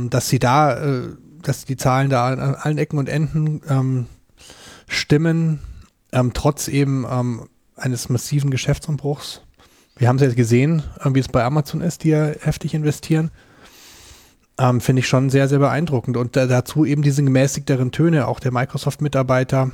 [0.10, 1.10] dass sie da, äh,
[1.42, 4.08] dass die Zahlen da an allen Ecken und Enden
[4.88, 5.60] stimmen,
[6.34, 7.06] trotz eben
[7.76, 9.42] eines massiven Geschäftsumbruchs
[9.98, 13.32] wir haben es jetzt gesehen, wie es bei Amazon ist, die ja heftig investieren.
[14.58, 16.18] Ähm, Finde ich schon sehr, sehr beeindruckend.
[16.18, 19.72] Und äh, dazu eben diese gemäßigteren Töne, auch der Microsoft-Mitarbeiter,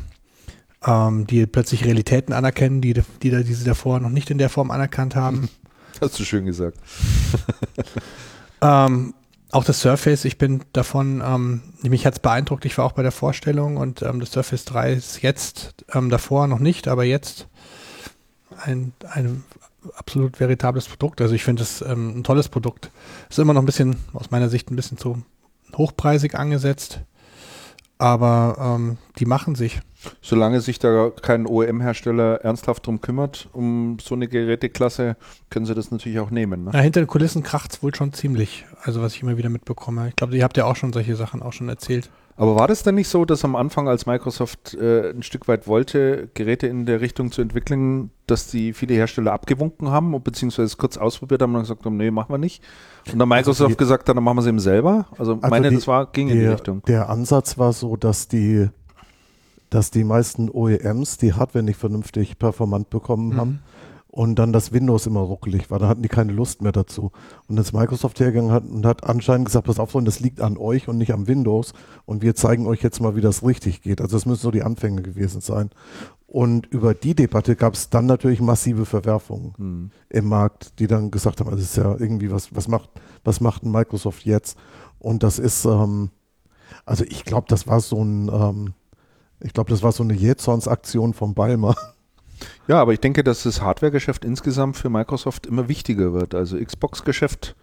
[0.86, 4.72] ähm, die plötzlich Realitäten anerkennen, die, die, die sie davor noch nicht in der Form
[4.72, 5.50] anerkannt haben.
[6.02, 6.78] Hast du schön gesagt.
[8.62, 9.14] ähm,
[9.52, 13.04] auch das Surface, ich bin davon, ähm, mich hat es beeindruckt, ich war auch bei
[13.04, 17.48] der Vorstellung und ähm, das Surface 3 ist jetzt, ähm, davor noch nicht, aber jetzt
[18.64, 19.44] ein, ein
[19.96, 21.22] absolut veritables Produkt.
[21.22, 22.92] Also ich finde es ähm, ein tolles Produkt.
[23.30, 25.24] Ist immer noch ein bisschen, aus meiner Sicht, ein bisschen zu
[25.76, 27.02] hochpreisig angesetzt.
[27.98, 29.80] Aber ähm, die machen sich.
[30.22, 35.16] Solange sich da kein OEM-Hersteller ernsthaft drum kümmert, um so eine Geräteklasse,
[35.52, 36.64] können sie das natürlich auch nehmen.
[36.64, 36.72] Ne?
[36.74, 38.66] Ja, hinter den Kulissen kracht es wohl schon ziemlich.
[38.82, 40.08] Also was ich immer wieder mitbekomme.
[40.08, 42.10] Ich glaube, ihr habt ja auch schon solche Sachen auch schon erzählt.
[42.36, 45.68] Aber war das denn nicht so, dass am Anfang, als Microsoft äh, ein Stück weit
[45.68, 50.78] wollte, Geräte in der Richtung zu entwickeln, dass die viele Hersteller abgewunken haben, beziehungsweise es
[50.78, 52.64] kurz ausprobiert haben und gesagt haben, nee, machen wir nicht.
[53.12, 55.08] Und dann Microsoft also die, gesagt hat, dann machen wir es eben selber.
[55.18, 56.82] Also, also meine, die, das war, ging die, in die Richtung.
[56.84, 58.70] Der Ansatz war so, dass die,
[59.70, 63.38] dass die meisten OEMs die Hardware nicht vernünftig performant bekommen mhm.
[63.38, 63.60] haben
[64.12, 65.80] und dann das Windows immer ruckelig war.
[65.80, 67.12] Da hatten die keine Lust mehr dazu.
[67.48, 70.58] Und dann ist Microsoft hergegangen hat, und hat anscheinend gesagt, pass auf, das liegt an
[70.58, 71.74] euch und nicht am Windows.
[72.06, 74.02] Und wir zeigen euch jetzt mal, wie das richtig geht.
[74.02, 75.70] Also das müssen so die Anfänge gewesen sein.
[76.28, 79.92] Und über die Debatte gab es dann natürlich massive Verwerfungen hm.
[80.10, 82.90] im Markt, die dann gesagt haben, also das ist ja irgendwie, was, was macht,
[83.24, 84.58] was macht ein Microsoft jetzt?
[85.00, 86.10] Und das ist, ähm,
[86.86, 88.74] also ich glaube, das war so ein, ähm,
[89.40, 91.76] ich glaube, das war so eine Jetsons-Aktion vom Balmer.
[92.68, 96.36] Ja, aber ich denke, dass das Hardware-Geschäft insgesamt für Microsoft immer wichtiger wird.
[96.36, 97.56] Also Xbox-Geschäft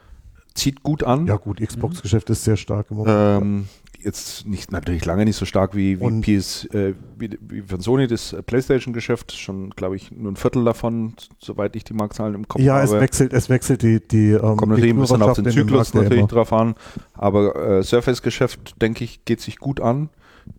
[0.55, 1.27] zieht gut an.
[1.27, 3.43] Ja gut, Xbox-Geschäft ist sehr stark im Moment.
[3.43, 3.69] Ähm,
[4.01, 8.07] jetzt nicht natürlich lange nicht so stark wie, wie PS, äh, wie, wie, von Sony
[8.07, 12.63] das PlayStation-Geschäft, schon glaube ich nur ein Viertel davon, soweit ich die Marktzahlen im Kopf
[12.63, 12.87] ja, habe.
[12.87, 15.95] Ja, es wechselt, es wechselt die, die ähm, Kommt natürlich ein bisschen auf den Zyklus
[15.95, 16.75] natürlich drauf an,
[17.15, 20.11] aber äh, Surface-Geschäft, denke ich, geht sich gut an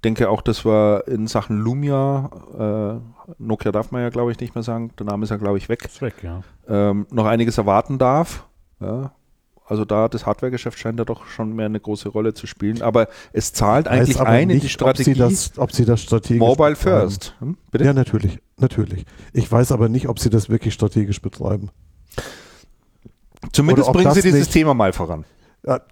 [0.03, 4.55] denke auch, dass wir in Sachen Lumia, äh, Nokia darf man ja glaube ich nicht
[4.55, 6.41] mehr sagen, der Name ist ja glaube ich weg, ist weg ja.
[6.67, 8.47] ähm, noch einiges erwarten darf.
[8.79, 9.11] Ja.
[9.69, 12.81] Also da das Hardware-Geschäft scheint da doch schon mehr eine große Rolle zu spielen.
[12.81, 15.11] Aber es zahlt eigentlich ein nicht, in die Strategie.
[15.11, 17.35] Ob sie das, ob sie das strategisch Mobile First.
[17.39, 19.05] Hm, ja, natürlich, natürlich.
[19.31, 21.69] Ich weiß aber nicht, ob sie das wirklich strategisch betreiben.
[23.53, 25.25] Zumindest bringen sie dieses nicht, Thema mal voran.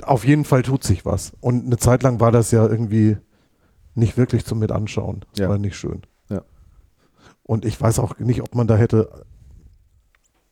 [0.02, 1.34] Auf jeden Fall tut sich was.
[1.40, 3.18] Und eine Zeit lang war das ja irgendwie
[3.94, 5.24] nicht wirklich zum mit anschauen.
[5.34, 5.50] Das ja.
[5.50, 6.02] war nicht schön.
[7.48, 9.26] Und ich weiß auch nicht, ob man da hätte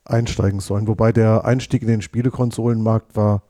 [0.04, 0.88] einsteigen sollen.
[0.88, 3.42] Wobei der Einstieg in den Spielekonsolenmarkt war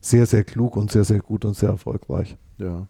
[0.00, 2.38] sehr, sehr klug und sehr, sehr gut und sehr erfolgreich.
[2.58, 2.86] Ja.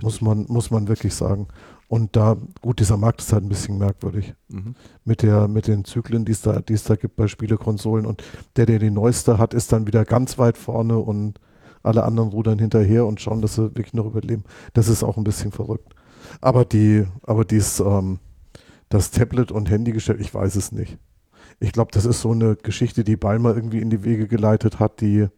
[0.00, 1.48] Muss man, muss man wirklich sagen.
[1.88, 4.34] Und da, gut, dieser Markt ist halt ein bisschen merkwürdig.
[4.48, 4.74] Mhm.
[5.04, 8.06] Mit, der, mit den Zyklen, die es da, es da gibt bei Spielekonsolen.
[8.06, 8.22] Und
[8.56, 11.38] der, der die neueste hat, ist dann wieder ganz weit vorne und
[11.82, 14.44] alle anderen rudern hinterher und schauen, dass sie wirklich noch überleben.
[14.72, 15.94] Das ist auch ein bisschen verrückt.
[16.40, 18.18] Aber die, aber dies, ähm,
[18.92, 20.98] das Tablet- und Handygeschäft, ich weiß es nicht.
[21.60, 25.00] Ich glaube, das ist so eine Geschichte, die Balmer irgendwie in die Wege geleitet hat,
[25.00, 25.28] die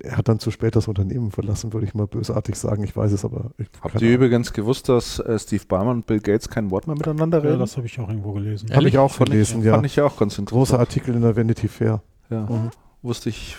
[0.00, 2.84] er hat dann zu spät das Unternehmen verlassen, würde ich mal bösartig sagen.
[2.84, 3.52] Ich weiß es aber.
[3.80, 7.42] Habt ihr übrigens gewusst, dass äh, Steve Ballmer und Bill Gates kein Wort mehr miteinander
[7.42, 7.54] reden?
[7.54, 8.68] Ja, das habe ich auch irgendwo gelesen.
[8.74, 9.72] Habe ich auch gelesen, ja.
[9.72, 10.48] Fand ich ja auch ganz interessant.
[10.50, 12.02] Großer Artikel in der Vanity Fair.
[12.28, 12.70] Ja, mhm.
[13.00, 13.56] wusste ich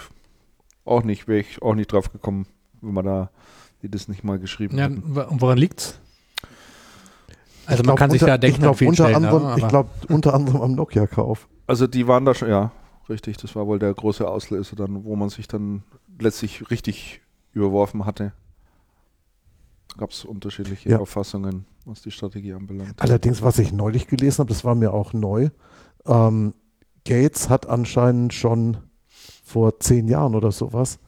[0.85, 2.45] auch nicht, wäre ich auch nicht drauf gekommen,
[2.81, 3.29] wenn man da
[3.81, 5.99] die das nicht mal geschrieben ja, Und woran liegt's?
[7.65, 10.61] Also man glaub, kann sich da denken, ich glaube unter, anderem, ich glaub, unter anderem
[10.61, 11.47] am Nokia-Kauf.
[11.67, 12.71] Also die waren da schon, ja,
[13.09, 13.37] richtig.
[13.37, 15.83] Das war wohl der große Auslöser dann, wo man sich dann
[16.19, 17.21] letztlich richtig
[17.53, 18.33] überworfen hatte.
[19.97, 20.99] Gab es unterschiedliche ja.
[20.99, 23.01] Auffassungen, was die Strategie anbelangt.
[23.01, 25.49] Allerdings, was ich neulich gelesen habe, das war mir auch neu.
[26.05, 26.53] Ähm,
[27.05, 28.77] Gates hat anscheinend schon
[29.43, 30.99] vor zehn Jahren oder sowas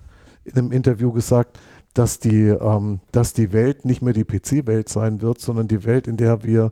[0.43, 1.59] in einem Interview gesagt,
[1.95, 6.07] dass die, ähm, dass die Welt nicht mehr die PC-Welt sein wird, sondern die Welt,
[6.07, 6.71] in der wir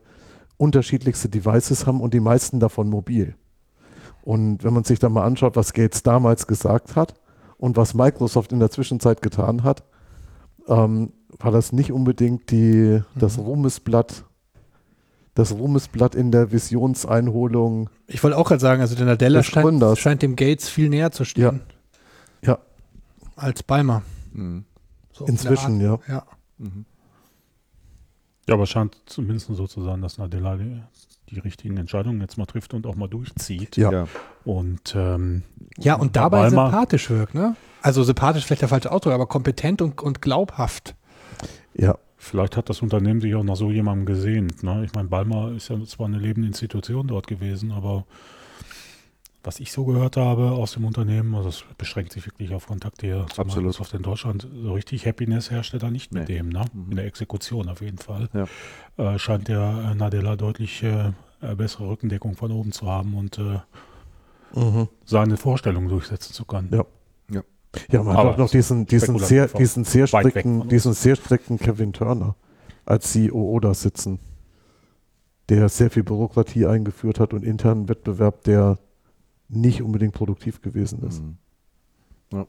[0.57, 3.35] unterschiedlichste Devices haben und die meisten davon mobil.
[4.21, 7.15] Und wenn man sich dann mal anschaut, was Gates damals gesagt hat
[7.57, 9.83] und was Microsoft in der Zwischenzeit getan hat,
[10.67, 13.43] ähm, war das nicht unbedingt die, das mhm.
[13.43, 14.25] Ruhmesblatt,
[15.35, 17.89] das Ruhmesblatt in der Visionseinholung.
[18.07, 21.23] Ich wollte auch gerade sagen, also der Nadella scheint, scheint, dem Gates viel näher zu
[21.23, 21.61] stehen.
[22.41, 22.49] Ja.
[22.49, 22.59] ja.
[23.35, 24.03] Als Balmer.
[24.33, 24.65] Mhm.
[25.13, 25.99] So Inzwischen, ja.
[26.07, 26.25] Ja.
[26.57, 26.85] Mhm.
[28.47, 30.81] ja, aber scheint zumindest so zu sein, dass Nadella die,
[31.29, 33.77] die, richtigen Entscheidungen jetzt mal trifft und auch mal durchzieht.
[33.77, 34.07] Ja.
[34.43, 35.43] Und ähm,
[35.77, 37.55] ja, und dabei sympathisch wirkt, ne?
[37.81, 40.95] Also sympathisch vielleicht der falsche Ausdruck, aber kompetent und, und glaubhaft.
[41.73, 41.97] Ja.
[42.17, 44.63] Vielleicht hat das Unternehmen sich auch nach so jemandem gesehnt.
[44.63, 44.85] Ne?
[44.85, 48.05] Ich meine, Balmer ist ja zwar eine lebende Institution dort gewesen, aber
[49.43, 53.07] was ich so gehört habe aus dem Unternehmen, also es beschränkt sich wirklich auf Kontakte
[53.07, 53.67] hier zu Absolut.
[53.67, 54.47] Microsoft in Deutschland.
[54.63, 56.19] So richtig Happiness herrscht er da nicht nee.
[56.19, 56.65] mit dem, ne?
[56.73, 56.91] Mhm.
[56.91, 58.29] In der Exekution auf jeden Fall.
[58.33, 59.13] Ja.
[59.13, 61.11] Äh, scheint der äh, Nadella deutlich äh,
[61.41, 63.59] äh, bessere Rückendeckung von oben zu haben und äh,
[64.57, 64.87] mhm.
[65.03, 66.69] seine Vorstellungen durchsetzen zu können.
[66.71, 66.85] Ja.
[67.29, 67.41] Ja,
[67.91, 71.57] ja man Aber hat auch noch diesen, diesen, sehr, diesen, sehr strikten, diesen sehr strikten
[71.59, 72.35] Kevin Turner
[72.85, 74.19] als CEO da sitzen,
[75.49, 78.77] der sehr viel Bürokratie eingeführt hat und internen Wettbewerb, der
[79.55, 81.21] nicht unbedingt produktiv gewesen ist.
[81.21, 81.37] Mhm.
[82.31, 82.47] Ja.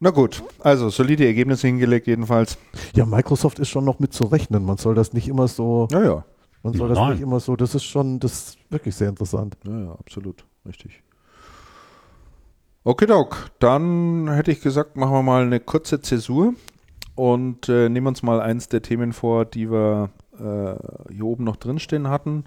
[0.00, 2.58] Na gut, also solide Ergebnisse hingelegt jedenfalls.
[2.94, 4.64] Ja, Microsoft ist schon noch mit zu rechnen.
[4.64, 5.88] Man soll das nicht immer so.
[5.90, 6.24] Ja, ja.
[6.62, 6.96] Man soll Nein.
[6.96, 7.56] das nicht immer so.
[7.56, 9.56] Das ist schon, das ist wirklich sehr interessant.
[9.64, 10.44] Ja, ja, absolut.
[10.66, 11.02] Richtig.
[12.84, 13.50] Okay, Doc.
[13.58, 16.54] Dann hätte ich gesagt, machen wir mal eine kurze Zäsur
[17.14, 21.56] und äh, nehmen uns mal eins der Themen vor, die wir äh, hier oben noch
[21.56, 22.44] drinstehen hatten.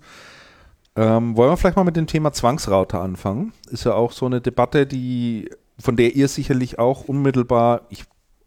[0.96, 3.52] Ähm, wollen wir vielleicht mal mit dem Thema Zwangsrouter anfangen?
[3.70, 8.06] Ist ja auch so eine Debatte, die, von der ihr sicherlich auch unmittelbar, ich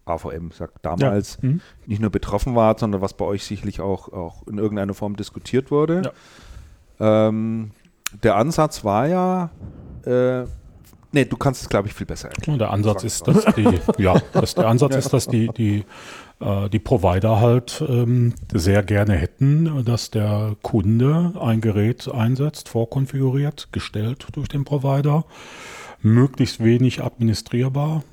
[0.08, 1.48] AVM sagt damals, ja.
[1.48, 1.60] mhm.
[1.86, 5.70] nicht nur betroffen war, sondern was bei euch sicherlich auch, auch in irgendeiner Form diskutiert
[5.70, 6.10] wurde.
[6.98, 7.28] Ja.
[7.28, 7.72] Ähm,
[8.22, 9.50] der Ansatz war ja,
[10.06, 10.44] äh,
[11.12, 12.58] nee, du kannst es, glaube ich, viel besser erklären.
[12.58, 15.84] Der Ansatz ist, dass die, ja, dass der Ansatz ist, dass die, die
[16.40, 24.28] die Provider halt ähm, sehr gerne hätten, dass der Kunde ein Gerät einsetzt, vorkonfiguriert, gestellt
[24.32, 25.24] durch den Provider,
[26.00, 28.04] möglichst wenig administrierbar,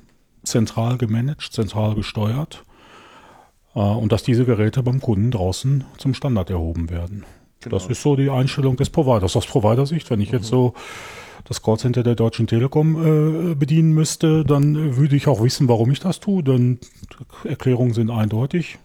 [0.42, 2.64] zentral gemanagt, zentral gesteuert
[3.74, 7.24] äh, und dass diese Geräte beim Kunden draußen zum Standard erhoben werden.
[7.60, 7.76] Genau.
[7.76, 10.10] Das ist so die Einstellung des Providers aus Provider-Sicht.
[10.10, 10.74] Wenn ich jetzt so
[11.48, 16.00] das Callcenter der Deutschen Telekom äh, bedienen müsste, dann würde ich auch wissen, warum ich
[16.00, 16.78] das tue, denn
[17.44, 18.78] Erklärungen sind eindeutig.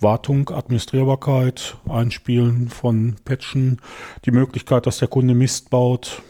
[0.00, 3.80] Wartung, Administrierbarkeit, Einspielen von Patchen,
[4.24, 6.22] die Möglichkeit, dass der Kunde Mist baut,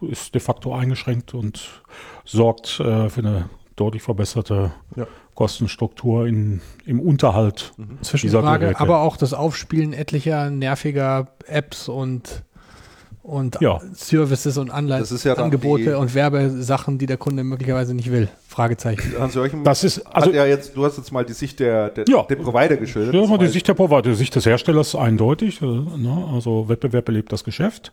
[0.00, 1.82] ist de facto eingeschränkt und
[2.24, 5.06] sorgt äh, für eine deutlich verbesserte ja.
[5.34, 7.98] Kostenstruktur in, im Unterhalt mhm.
[8.02, 8.80] dieser Geräte.
[8.80, 12.42] Aber auch das Aufspielen etlicher nerviger Apps und
[13.22, 13.80] und ja.
[13.94, 18.28] Services und Anleihen, ja Angebote und Werbesachen, die der Kunde möglicherweise nicht will.
[18.48, 19.14] Fragezeichen.
[19.64, 22.36] das ist also ja jetzt, du hast jetzt mal die Sicht der, der, ja, der
[22.36, 23.14] Provider geschildert.
[23.14, 25.62] Ja, die Sicht der Provider, die Sicht des Herstellers eindeutig.
[25.62, 26.28] Äh, ne?
[26.32, 27.92] Also Wettbewerb belebt das Geschäft.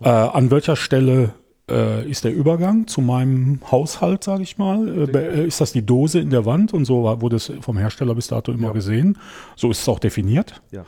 [0.00, 1.34] Äh, an welcher Stelle
[1.70, 5.08] äh, ist der Übergang zu meinem Haushalt, sage ich mal?
[5.08, 8.14] Äh, äh, ist das die Dose in der Wand und so wurde es vom Hersteller
[8.14, 8.72] bis dato immer ja.
[8.72, 9.18] gesehen.
[9.56, 10.60] So ist es auch definiert.
[10.72, 10.84] Ja.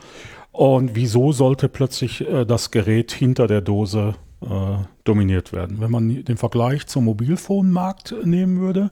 [0.57, 4.47] Und wieso sollte plötzlich äh, das Gerät hinter der Dose äh,
[5.03, 5.79] dominiert werden?
[5.79, 8.89] Wenn man den Vergleich zum Mobilfonmarkt nehmen würde,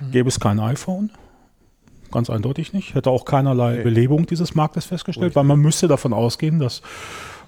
[0.00, 0.10] mhm.
[0.10, 1.10] gäbe es kein iPhone.
[2.10, 2.94] Ganz eindeutig nicht.
[2.94, 3.82] Hätte auch keinerlei okay.
[3.82, 6.80] Belebung dieses Marktes festgestellt, weil man müsste davon ausgehen, dass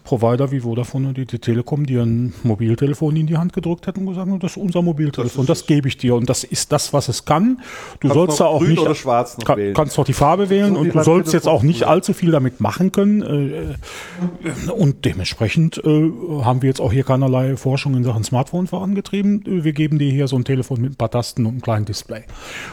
[0.04, 4.00] Provider wie Vodafone und die, die Telekom dir ein Mobiltelefon in die Hand gedrückt hätten
[4.00, 6.92] und gesagt, das ist unser Mobiltelefon, das, das gebe ich dir und das ist das,
[6.92, 7.62] was es kann.
[8.00, 9.74] Du kannst sollst da auch nicht oder schwarz kann, wählen.
[9.74, 12.60] kannst doch die Farbe wählen so und du sollst jetzt auch nicht allzu viel damit
[12.60, 13.22] machen können.
[13.22, 16.10] Äh, und dementsprechend äh,
[16.42, 19.42] haben wir jetzt auch hier keinerlei Forschung in Sachen Smartphone vorangetrieben.
[19.46, 22.24] Wir geben dir hier so ein Telefon mit ein paar Tasten und einem kleinen Display.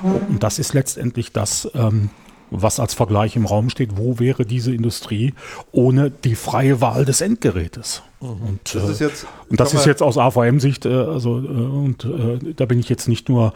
[0.03, 2.09] Und das ist letztendlich das, ähm,
[2.51, 5.33] was als Vergleich im Raum steht, wo wäre diese Industrie
[5.71, 8.03] ohne die freie Wahl des Endgerätes.
[8.19, 8.27] Mhm.
[8.27, 12.05] Und das, ist, äh, jetzt, und das ist jetzt aus AVM-Sicht, äh, also äh, und
[12.05, 13.53] äh, da bin ich jetzt nicht nur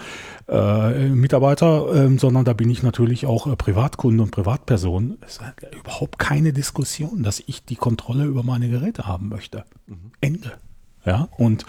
[0.48, 5.18] äh, Mitarbeiter, ähm, sondern da bin ich natürlich auch äh, Privatkunde und Privatperson.
[5.22, 5.42] Es ist
[5.80, 9.66] überhaupt keine Diskussion, dass ich die Kontrolle über meine Geräte haben möchte.
[9.88, 10.12] Mhm.
[10.22, 10.54] Ende.
[11.06, 11.66] Ja, und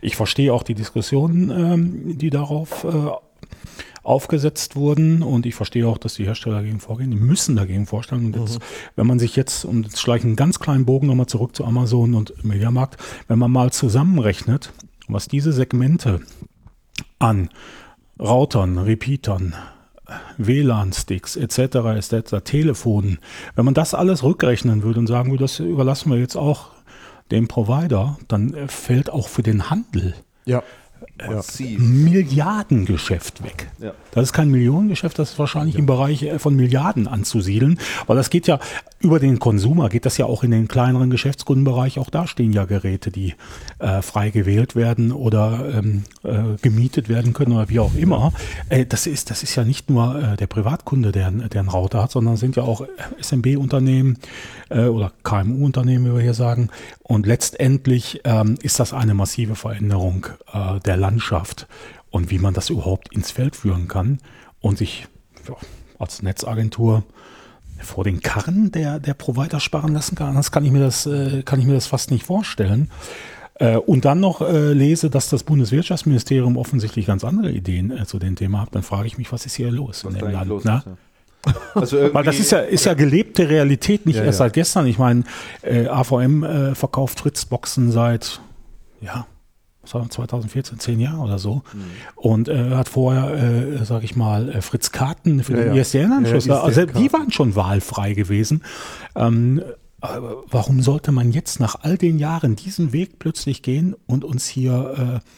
[0.00, 2.86] ich verstehe auch die Diskussionen, ähm, die darauf
[4.02, 8.26] aufgesetzt wurden und ich verstehe auch, dass die Hersteller dagegen vorgehen, die müssen dagegen vorstellen.
[8.26, 8.64] Und jetzt, mhm.
[8.96, 12.14] wenn man sich jetzt, und jetzt schleiche einen ganz kleinen Bogen nochmal zurück zu Amazon
[12.14, 12.96] und Mediamarkt,
[13.26, 14.72] wenn man mal zusammenrechnet,
[15.08, 16.20] was diese Segmente
[17.18, 17.50] an
[18.18, 19.54] Routern, Repeatern,
[20.38, 23.18] WLAN-Sticks etc., etc., Telefonen,
[23.56, 26.70] wenn man das alles rückrechnen würde und sagen würde, das überlassen wir jetzt auch
[27.30, 30.14] dem Provider, dann fällt auch für den Handel
[30.46, 30.62] ja.
[31.26, 31.80] Massiv.
[31.80, 33.68] Milliardengeschäft weg.
[33.78, 33.92] Ja.
[34.12, 35.80] Das ist kein Millionengeschäft, das ist wahrscheinlich ja.
[35.80, 38.58] im Bereich äh, von Milliarden anzusiedeln, weil das geht ja
[39.00, 41.98] über den Konsumer, geht das ja auch in den kleineren Geschäftskundenbereich.
[41.98, 43.34] Auch da stehen ja Geräte, die
[43.78, 48.32] äh, frei gewählt werden oder ähm, äh, gemietet werden können oder wie auch immer.
[48.68, 52.02] Äh, das, ist, das ist ja nicht nur äh, der Privatkunde, der, der einen Router
[52.02, 52.86] hat, sondern sind ja auch
[53.20, 54.18] SMB-Unternehmen
[54.68, 56.70] äh, oder KMU-Unternehmen, wie wir hier sagen.
[57.04, 60.26] Und letztendlich ähm, ist das eine massive Veränderung
[60.84, 61.66] der Landschaft
[62.10, 64.18] und wie man das überhaupt ins Feld führen kann
[64.60, 65.06] und sich
[65.48, 65.56] ja,
[65.98, 67.02] als Netzagentur
[67.78, 70.34] vor den Karren der, der Provider sparen lassen kann.
[70.34, 72.90] Das kann ich mir das, äh, kann ich mir das fast nicht vorstellen.
[73.54, 78.36] Äh, und dann noch äh, lese, dass das Bundeswirtschaftsministerium offensichtlich ganz andere Ideen zu dem
[78.36, 80.48] Thema hat, dann frage ich mich, was ist hier los was in dem Land?
[80.48, 80.82] Los ja.
[81.74, 84.46] Also Weil das ist ja, ist ja gelebte Realität, nicht ja, erst ja.
[84.46, 84.86] seit gestern.
[84.86, 85.22] Ich meine,
[85.62, 88.40] AVM verkauft Fritzboxen seit
[89.00, 89.26] ja,
[89.88, 91.62] 2014, zehn Jahre oder so.
[91.72, 91.80] Mhm.
[92.14, 96.46] Und äh, hat vorher, äh, sage ich mal, äh, Fritz Karten für den ja, ISDN-Anschluss.
[96.46, 98.62] Ja, also die waren schon wahlfrei gewesen.
[99.14, 99.62] Ähm,
[100.00, 105.22] warum sollte man jetzt nach all den Jahren diesen Weg plötzlich gehen und uns hier
[105.22, 105.28] äh,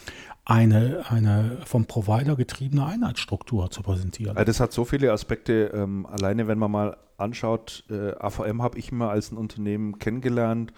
[0.44, 4.36] eine, eine vom Provider getriebene Einheitsstruktur zu präsentieren?
[4.44, 5.70] Das hat so viele Aspekte.
[5.74, 10.72] Ähm, alleine wenn man mal anschaut, äh, AVM habe ich immer als ein Unternehmen kennengelernt,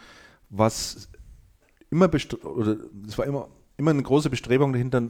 [0.51, 1.09] was
[1.91, 2.09] immer
[2.45, 2.77] oder
[3.07, 5.03] es war immer immer eine große Bestrebung dahinter,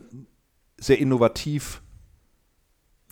[0.79, 1.83] sehr innovativ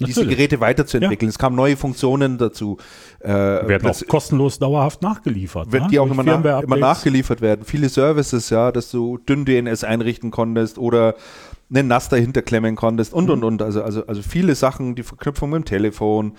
[0.01, 0.17] Natürlich.
[0.17, 1.29] diese Geräte weiterzuentwickeln.
[1.29, 1.31] Ja.
[1.31, 2.79] Es kamen neue Funktionen dazu.
[3.21, 5.73] Äh, werden auch kostenlos dauerhaft nachgeliefert.
[5.73, 5.89] Wird ne?
[5.91, 7.67] die auch immer, nach, immer, nachgeliefert werden.
[7.67, 11.17] Viele Services, ja, dass du dünn DNS einrichten konntest oder
[11.69, 13.31] einen NAS dahinter klemmen konntest und, mhm.
[13.33, 13.63] und, und.
[13.63, 16.33] Also, also, also viele Sachen, die Verknüpfung mit dem Telefon,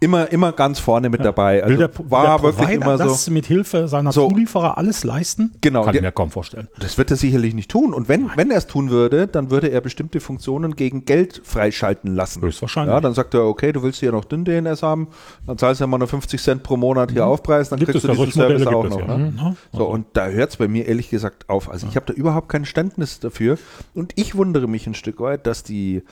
[0.00, 1.24] immer, immer ganz vorne mit ja.
[1.24, 1.62] dabei.
[1.62, 3.04] Also Will der, war der wirklich immer so.
[3.04, 5.52] das mit Hilfe seiner so, Zulieferer alles leisten?
[5.60, 5.84] Genau.
[5.84, 6.68] Kann ich mir kaum vorstellen.
[6.78, 7.92] Das wird er sicherlich nicht tun.
[7.92, 12.14] Und wenn, wenn er es tun würde, dann würde er bestimmte Funktionen gegen Geld freischalten
[12.14, 12.42] lassen.
[12.42, 12.94] Höchstwahrscheinlich.
[12.94, 15.08] Ja, dann sagt er, okay, du willst hier noch dünn DNS haben,
[15.46, 17.32] dann zahlst du ja mal nur 50 Cent pro Monat hier mhm.
[17.32, 19.00] Aufpreis, dann gibt kriegst du diesen Service auch noch.
[19.00, 19.18] Ja.
[19.18, 19.32] Ne?
[19.36, 19.56] Mhm.
[19.72, 21.70] So, und da hört es bei mir ehrlich gesagt auf.
[21.70, 23.58] Also ich habe da überhaupt kein Verständnis dafür.
[23.94, 26.04] Und ich wundere mich ein Stück weit, dass die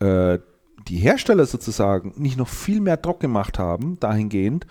[0.00, 0.38] äh,
[0.88, 4.66] die Hersteller sozusagen nicht noch viel mehr Druck gemacht haben, dahingehend,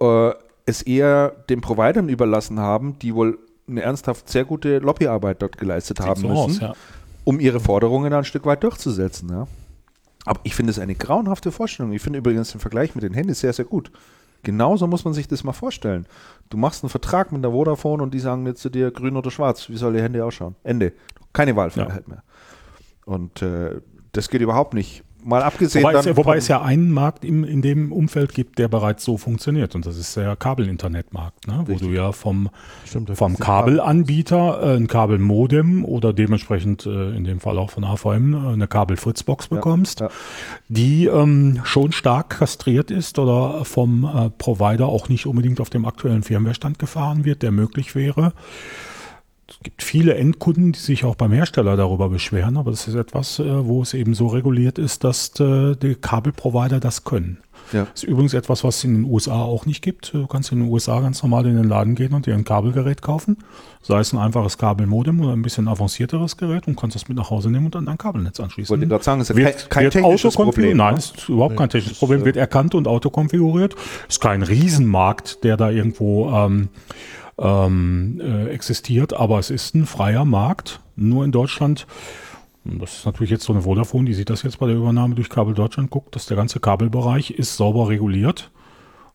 [0.00, 0.30] äh,
[0.66, 5.98] es eher den Providern überlassen haben, die wohl eine ernsthaft sehr gute Lobbyarbeit dort geleistet
[5.98, 6.72] Sieht haben so müssen, aus, ja.
[7.24, 9.30] um ihre Forderungen ein Stück weit durchzusetzen.
[9.30, 9.46] Ja.
[10.24, 11.92] Aber ich finde es eine grauenhafte Vorstellung.
[11.92, 13.90] Ich finde übrigens den Vergleich mit den Handys sehr, sehr gut.
[14.42, 16.06] Genauso muss man sich das mal vorstellen.
[16.50, 19.30] Du machst einen Vertrag mit der Vodafone und die sagen jetzt zu dir grün oder
[19.30, 19.68] schwarz.
[19.70, 20.54] Wie soll ihr Handy ausschauen?
[20.62, 20.92] Ende.
[21.32, 22.14] Keine Wahlfreiheit ja.
[22.14, 22.22] mehr.
[23.06, 23.80] Und äh,
[24.12, 25.84] das geht überhaupt nicht mal abgesehen.
[25.84, 29.16] Wobei, es, wobei es, ja einen Markt im, in dem Umfeld gibt, der bereits so
[29.16, 29.74] funktioniert.
[29.74, 31.64] Und das ist der Kabel-Internetmarkt, ne?
[31.66, 32.50] wo du ja vom,
[32.84, 38.34] Stimmt, vom Kabelanbieter äh, ein Kabelmodem oder dementsprechend äh, in dem Fall auch von AVM
[38.34, 40.12] äh, eine Kabel-Fritzbox bekommst, ja, ja.
[40.68, 45.84] die ähm, schon stark kastriert ist oder vom äh, Provider auch nicht unbedingt auf dem
[45.84, 48.32] aktuellen Firmwarestand gefahren wird, der möglich wäre.
[49.54, 53.38] Es gibt viele Endkunden, die sich auch beim Hersteller darüber beschweren, aber das ist etwas,
[53.38, 57.38] äh, wo es eben so reguliert ist, dass äh, die Kabelprovider das können.
[57.72, 57.84] Ja.
[57.84, 60.12] Das ist übrigens etwas, was es in den USA auch nicht gibt.
[60.12, 63.00] Du kannst in den USA ganz normal in den Laden gehen und dir ein Kabelgerät
[63.00, 63.38] kaufen.
[63.82, 67.30] Sei es ein einfaches Kabelmodem oder ein bisschen avancierteres Gerät und kannst das mit nach
[67.30, 68.70] Hause nehmen und dann dein Kabelnetz anschließen.
[68.70, 70.76] Wollte gerade sagen, es ist wird, kein, kein technisches Problem.
[70.76, 72.24] Nein, es ist überhaupt nee, kein technisches Problem.
[72.24, 73.74] Wird erkannt und autokonfiguriert.
[74.08, 76.68] Ist kein Riesenmarkt, der da irgendwo ähm,
[77.38, 81.86] ähm, äh, existiert, aber es ist ein freier Markt, nur in Deutschland.
[82.64, 85.28] Das ist natürlich jetzt so eine Vodafone, die sieht das jetzt bei der Übernahme durch
[85.28, 88.50] Kabel Deutschland, guckt, dass der ganze Kabelbereich ist sauber reguliert.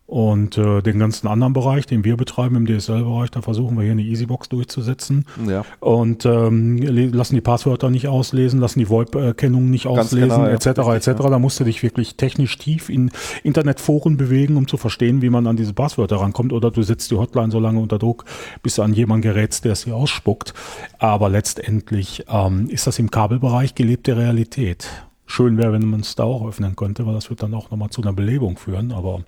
[0.09, 3.91] Und äh, den ganzen anderen Bereich, den wir betreiben im DSL-Bereich, da versuchen wir hier
[3.91, 5.25] eine Easybox durchzusetzen.
[5.47, 5.63] Ja.
[5.81, 10.65] Und ähm, lassen die Passwörter nicht auslesen, lassen die VoIP-Erkennung nicht Ganz auslesen, genau, etc.
[10.77, 11.07] Ja, etc.
[11.07, 11.13] Ja.
[11.29, 13.11] Da musst du dich wirklich technisch tief in
[13.43, 16.53] Internetforen bewegen, um zu verstehen, wie man an diese Passwörter rankommt.
[16.53, 18.25] Oder du setzt die Hotline so lange unter Druck,
[18.63, 20.55] bis du an jemanden gerätst, der es dir ausspuckt.
[20.97, 24.89] Aber letztendlich ähm, ist das im Kabelbereich gelebte Realität.
[25.27, 27.91] Schön wäre, wenn man es da auch öffnen könnte, weil das wird dann auch nochmal
[27.91, 28.91] zu einer Belebung führen.
[28.91, 29.21] Aber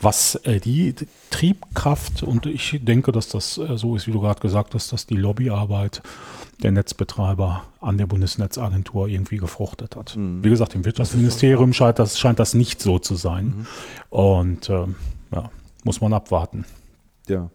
[0.00, 0.94] was äh, die
[1.30, 5.06] Triebkraft, und ich denke, dass das äh, so ist, wie du gerade gesagt hast, dass
[5.06, 6.02] die Lobbyarbeit
[6.62, 10.16] der Netzbetreiber an der Bundesnetzagentur irgendwie gefruchtet hat.
[10.16, 10.44] Mhm.
[10.44, 13.46] Wie gesagt, im Wirtschaftsministerium scheint das, scheint das nicht so zu sein.
[13.46, 13.66] Mhm.
[14.10, 14.86] Und äh,
[15.32, 15.50] ja,
[15.84, 16.64] muss man abwarten.
[17.28, 17.50] Ja.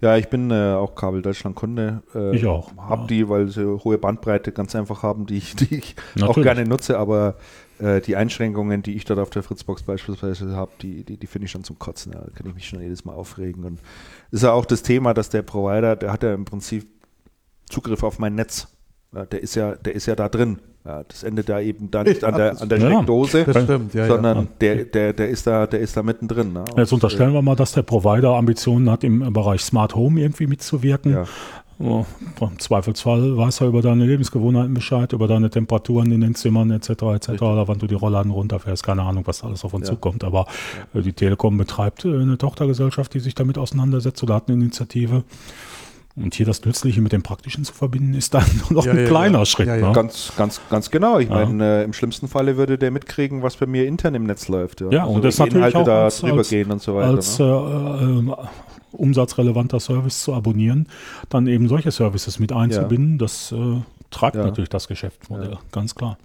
[0.00, 2.02] Ja, ich bin äh, auch Kabel Deutschland Kunde.
[2.14, 2.70] Äh, ich auch.
[2.76, 3.06] Hab ja.
[3.06, 6.98] die, weil sie hohe Bandbreite ganz einfach haben, die ich, die ich auch gerne nutze,
[6.98, 7.36] aber
[7.80, 11.46] äh, die Einschränkungen, die ich dort auf der Fritzbox beispielsweise habe, die, die, die finde
[11.46, 12.12] ich schon zum Kotzen.
[12.12, 13.64] Da kann ich mich schon jedes Mal aufregen.
[13.64, 13.80] Und
[14.30, 16.86] ist ja auch das Thema, dass der Provider, der hat ja im Prinzip
[17.68, 18.68] Zugriff auf mein Netz.
[19.14, 20.58] Ja, der ist ja, der ist ja da drin.
[20.84, 24.06] Ja, das endet da eben dann nicht an der, an der Steckdose, ja, stimmt, ja,
[24.06, 26.54] sondern Der, der, der, ist da, der ist da mittendrin.
[26.54, 26.64] Ne?
[26.74, 31.26] Jetzt unterstellen wir mal, dass der Provider Ambitionen hat, im Bereich Smart Home irgendwie mitzuwirken.
[31.82, 32.04] Oh,
[32.42, 36.90] Im Zweifelsfall weiß er über deine Lebensgewohnheiten Bescheid, über deine Temperaturen in den Zimmern etc.
[36.90, 37.30] etc.
[37.40, 39.94] Oder wann du die Rollladen runterfährst, keine Ahnung, was alles auf uns ja.
[39.94, 40.22] zukommt.
[40.22, 40.44] Aber
[40.92, 45.24] äh, die Telekom betreibt äh, eine Tochtergesellschaft, die sich damit auseinandersetzt oder hat eine Initiative.
[46.16, 49.06] Und hier das Nützliche mit dem Praktischen zu verbinden, ist dann noch ja, ein ja,
[49.06, 49.46] kleiner ja.
[49.46, 49.68] Schritt.
[49.68, 49.92] Ne?
[49.94, 51.18] Ganz, ganz, ganz genau.
[51.18, 54.48] Ich meine, äh, im schlimmsten Falle würde der mitkriegen, was bei mir intern im Netz
[54.48, 54.82] läuft.
[54.82, 57.08] Ja, also und das natürlich Inhalte auch da als, drüber als, gehen und so weiter.
[57.08, 58.26] Als ne?
[58.26, 58.36] äh, äh,
[58.92, 60.88] umsatzrelevanter Service zu abonnieren,
[61.28, 63.80] dann eben solche Services mit einzubinden, das äh,
[64.10, 66.18] treibt natürlich das Geschäftsmodell, ganz klar.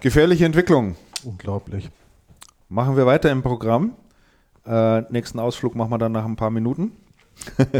[0.00, 0.96] Gefährliche Entwicklung.
[1.24, 1.90] Unglaublich.
[2.68, 3.92] Machen wir weiter im Programm.
[4.66, 6.92] Äh, nächsten Ausflug machen wir dann nach ein paar Minuten.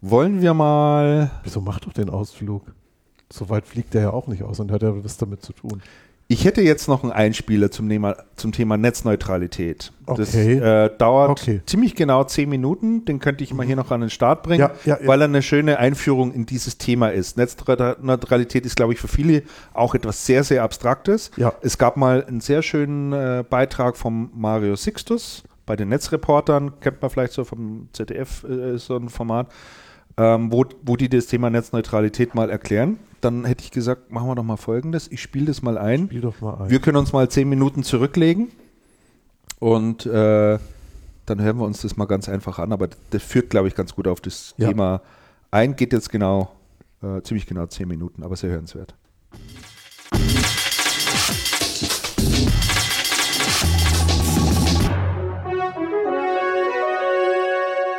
[0.00, 1.30] Wollen wir mal.
[1.44, 2.62] Wieso macht doch den Ausflug?
[3.32, 5.82] So weit fliegt er ja auch nicht aus und hat ja was damit zu tun.
[6.28, 9.92] Ich hätte jetzt noch einen Einspieler zum Thema, zum Thema Netzneutralität.
[10.06, 10.20] Okay.
[10.20, 11.60] Das äh, dauert okay.
[11.66, 13.04] ziemlich genau zehn Minuten.
[13.04, 15.06] Den könnte ich mal hier noch an den Start bringen, ja, ja, ja.
[15.06, 17.36] weil er eine schöne Einführung in dieses Thema ist.
[17.36, 21.30] Netzneutralität ist, glaube ich, für viele auch etwas sehr, sehr Abstraktes.
[21.60, 27.02] Es gab mal einen sehr schönen äh, Beitrag vom Mario Sixtus bei den Netzreportern, kennt
[27.02, 29.48] man vielleicht so vom ZDF, äh, so ein Format
[30.16, 32.98] ähm, wo, wo die das Thema Netzneutralität mal erklären.
[33.20, 35.10] Dann hätte ich gesagt, machen wir doch mal folgendes.
[35.10, 36.06] Ich spiele das mal ein.
[36.06, 36.70] Spiel doch mal ein.
[36.70, 38.48] Wir können uns mal zehn Minuten zurücklegen
[39.58, 40.58] und äh,
[41.26, 42.72] dann hören wir uns das mal ganz einfach an.
[42.72, 44.68] Aber das führt, glaube ich, ganz gut auf das ja.
[44.68, 45.02] Thema
[45.50, 45.76] ein.
[45.76, 46.50] Geht jetzt genau,
[47.02, 48.94] äh, ziemlich genau zehn Minuten, aber sehr hörenswert.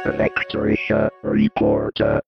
[0.08, 2.22] Elektrischer Reporter.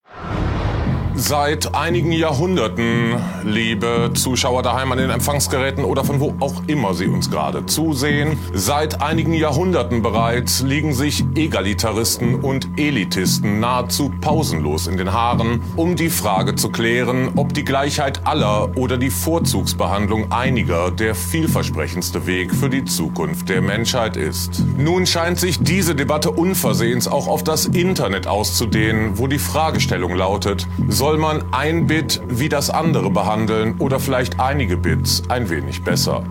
[1.22, 7.08] Seit einigen Jahrhunderten, liebe Zuschauer daheim an den Empfangsgeräten oder von wo auch immer Sie
[7.08, 14.96] uns gerade zusehen, seit einigen Jahrhunderten bereits liegen sich Egalitaristen und Elitisten nahezu pausenlos in
[14.96, 20.90] den Haaren, um die Frage zu klären, ob die Gleichheit aller oder die Vorzugsbehandlung einiger
[20.90, 24.64] der vielversprechendste Weg für die Zukunft der Menschheit ist.
[24.78, 30.66] Nun scheint sich diese Debatte unversehens auch auf das Internet auszudehnen, wo die Fragestellung lautet,
[30.88, 35.84] soll soll man ein Bit wie das andere behandeln oder vielleicht einige Bits ein wenig
[35.84, 36.24] besser?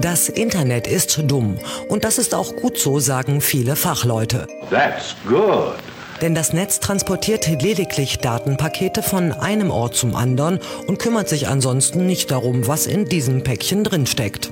[0.00, 1.58] Das Internet ist dumm
[1.90, 4.46] und das ist auch gut so, sagen viele Fachleute.
[4.70, 5.74] That's good.
[6.22, 12.06] Denn das Netz transportiert lediglich Datenpakete von einem Ort zum anderen und kümmert sich ansonsten
[12.06, 14.50] nicht darum, was in diesem Päckchen drinsteckt.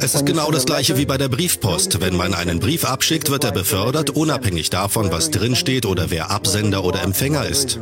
[0.00, 2.00] Es ist genau das gleiche wie bei der Briefpost.
[2.00, 6.84] Wenn man einen Brief abschickt, wird er befördert, unabhängig davon, was drinsteht oder wer Absender
[6.84, 7.78] oder Empfänger ist.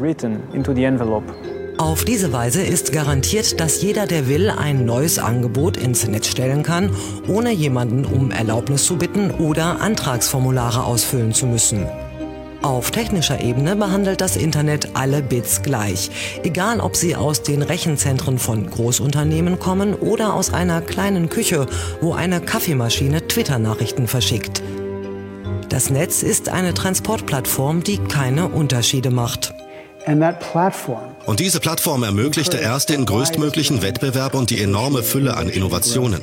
[1.79, 6.63] Auf diese Weise ist garantiert, dass jeder, der will, ein neues Angebot ins Netz stellen
[6.63, 6.91] kann,
[7.27, 11.87] ohne jemanden um Erlaubnis zu bitten oder Antragsformulare ausfüllen zu müssen.
[12.63, 16.11] Auf technischer Ebene behandelt das Internet alle Bits gleich,
[16.43, 21.67] egal ob sie aus den Rechenzentren von Großunternehmen kommen oder aus einer kleinen Küche,
[22.03, 24.63] wo eine Kaffeemaschine Twitter-Nachrichten verschickt.
[25.71, 29.55] Das Netz ist eine Transportplattform, die keine Unterschiede macht.
[31.27, 36.23] Und diese Plattform ermöglichte erst den größtmöglichen Wettbewerb und die enorme Fülle an Innovationen.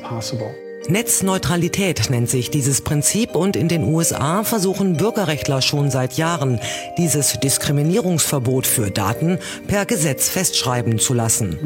[0.89, 6.59] Netzneutralität nennt sich dieses Prinzip und in den USA versuchen Bürgerrechtler schon seit Jahren,
[6.97, 11.59] dieses Diskriminierungsverbot für Daten per Gesetz festschreiben zu lassen.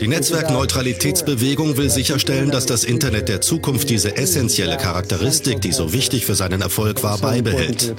[0.00, 6.26] Die Netzwerkneutralitätsbewegung will sicherstellen, dass das Internet der Zukunft diese essentielle Charakteristik, die so wichtig
[6.26, 7.94] für seinen Erfolg war, beibehält.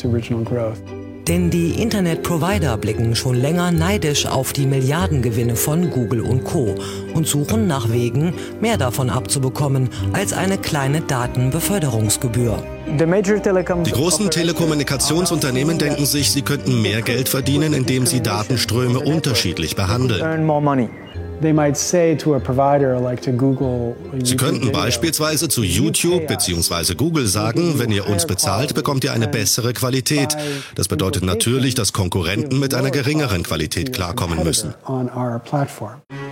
[1.31, 6.75] Denn die Internetprovider blicken schon länger neidisch auf die Milliardengewinne von Google und Co.
[7.13, 12.61] und suchen nach Wegen, mehr davon abzubekommen als eine kleine Datenbeförderungsgebühr.
[12.85, 20.45] Die großen Telekommunikationsunternehmen denken sich, sie könnten mehr Geld verdienen, indem sie Datenströme unterschiedlich behandeln.
[24.23, 26.95] Sie könnten beispielsweise zu YouTube bzw.
[26.95, 30.35] Google sagen, wenn ihr uns bezahlt, bekommt ihr eine bessere Qualität.
[30.75, 34.73] Das bedeutet natürlich, dass Konkurrenten mit einer geringeren Qualität klarkommen müssen.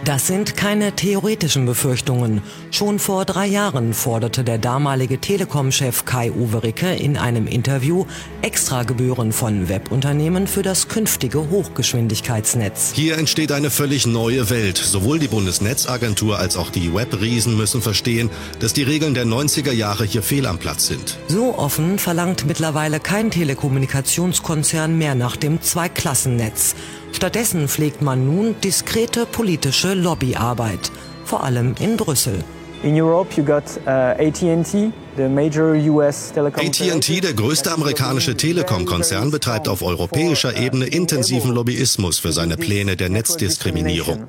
[0.05, 2.41] Das sind keine theoretischen Befürchtungen.
[2.71, 8.05] Schon vor drei Jahren forderte der damalige Telekom-Chef Kai-Uwe Ricke in einem Interview
[8.41, 12.91] Extragebühren von Webunternehmen für das künftige Hochgeschwindigkeitsnetz.
[12.95, 14.77] Hier entsteht eine völlig neue Welt.
[14.99, 20.03] Sowohl die Bundesnetzagentur als auch die Webriesen müssen verstehen, dass die Regeln der 90er Jahre
[20.03, 21.17] hier fehl am Platz sind.
[21.29, 26.75] So offen verlangt mittlerweile kein Telekommunikationskonzern mehr nach dem Zweiklassennetz.
[27.13, 30.91] Stattdessen pflegt man nun diskrete politische Lobbyarbeit,
[31.23, 32.43] vor allem in Brüssel.
[32.83, 39.31] In Europe you got uh, AT&T, the major US telecom AT&T, der größte amerikanische Telekom-Konzern,
[39.31, 44.27] betreibt auf europäischer Ebene intensiven Lobbyismus für seine Pläne der Netzdiskriminierung.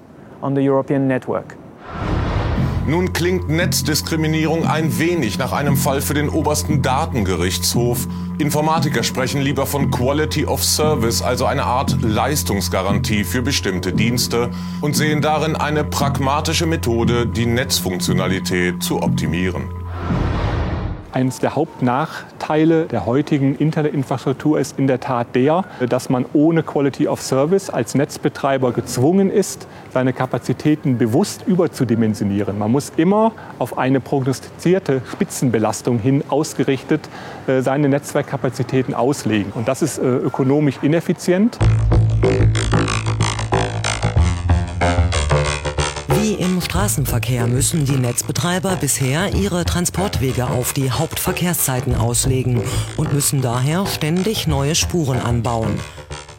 [2.86, 8.08] Nun klingt Netzdiskriminierung ein wenig nach einem Fall für den obersten Datengerichtshof.
[8.38, 14.50] Informatiker sprechen lieber von Quality of Service, also eine Art Leistungsgarantie für bestimmte Dienste
[14.80, 19.79] und sehen darin eine pragmatische Methode, die Netzfunktionalität zu optimieren.
[21.12, 27.08] Eines der Hauptnachteile der heutigen Internetinfrastruktur ist in der Tat der, dass man ohne Quality
[27.08, 32.58] of Service als Netzbetreiber gezwungen ist, seine Kapazitäten bewusst überzudimensionieren.
[32.58, 37.08] Man muss immer auf eine prognostizierte Spitzenbelastung hin ausgerichtet
[37.48, 39.52] äh, seine Netzwerkkapazitäten auslegen.
[39.54, 41.58] Und das ist äh, ökonomisch ineffizient.
[46.60, 52.62] Im Straßenverkehr müssen die Netzbetreiber bisher ihre Transportwege auf die Hauptverkehrszeiten auslegen
[52.98, 55.80] und müssen daher ständig neue Spuren anbauen.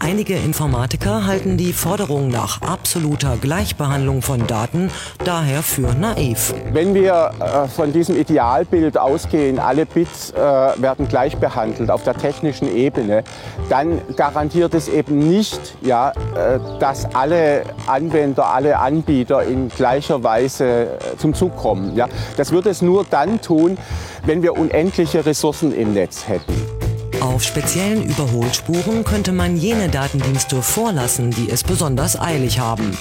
[0.03, 4.89] Einige Informatiker halten die Forderung nach absoluter Gleichbehandlung von Daten
[5.23, 6.55] daher für naiv.
[6.73, 12.15] Wenn wir äh, von diesem Idealbild ausgehen, alle Bits äh, werden gleich behandelt auf der
[12.15, 13.23] technischen Ebene,
[13.69, 20.97] dann garantiert es eben nicht, ja, äh, dass alle Anwender, alle Anbieter in gleicher Weise
[21.19, 21.95] zum Zug kommen.
[21.95, 22.07] Ja.
[22.37, 23.77] Das wird es nur dann tun,
[24.25, 26.80] wenn wir unendliche Ressourcen im Netz hätten.
[27.21, 32.97] Auf speziellen Überholspuren könnte man jene Datendienste vorlassen, die es besonders eilig haben.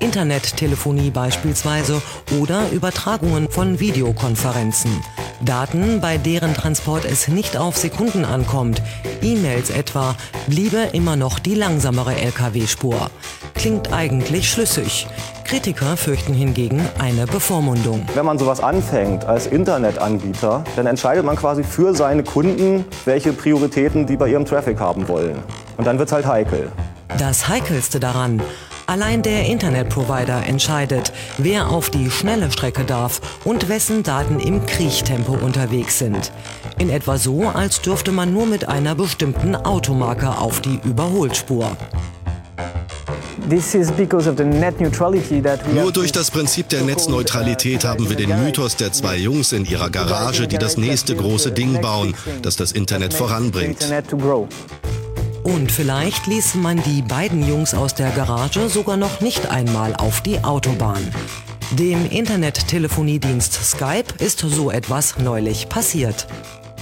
[0.00, 2.02] Internettelefonie beispielsweise
[2.38, 4.90] oder Übertragungen von Videokonferenzen.
[5.40, 8.82] Daten, bei deren Transport es nicht auf Sekunden ankommt,
[9.22, 10.14] E-Mails etwa,
[10.46, 13.10] bliebe immer noch die langsamere Lkw-Spur.
[13.54, 15.06] Klingt eigentlich schlüssig.
[15.44, 18.06] Kritiker fürchten hingegen eine Bevormundung.
[18.14, 24.06] Wenn man sowas anfängt als Internetanbieter, dann entscheidet man quasi für seine Kunden, welche Prioritäten
[24.06, 25.36] die bei ihrem Traffic haben wollen.
[25.76, 26.72] Und dann wird es halt heikel.
[27.18, 28.42] Das Heikelste daran,
[28.86, 35.32] Allein der Internetprovider entscheidet, wer auf die schnelle Strecke darf und wessen Daten im Kriechtempo
[35.32, 36.32] unterwegs sind.
[36.78, 41.74] In etwa so, als dürfte man nur mit einer bestimmten Automarke auf die Überholspur.
[45.74, 49.90] Nur durch das Prinzip der Netzneutralität haben wir den Mythos der zwei Jungs in ihrer
[49.90, 53.86] Garage, die das nächste große Ding bauen, das das Internet voranbringt.
[55.42, 60.22] Und vielleicht ließ man die beiden Jungs aus der Garage sogar noch nicht einmal auf
[60.22, 61.06] die Autobahn.
[61.72, 66.26] Dem Internet-Telefoniedienst Skype ist so etwas neulich passiert.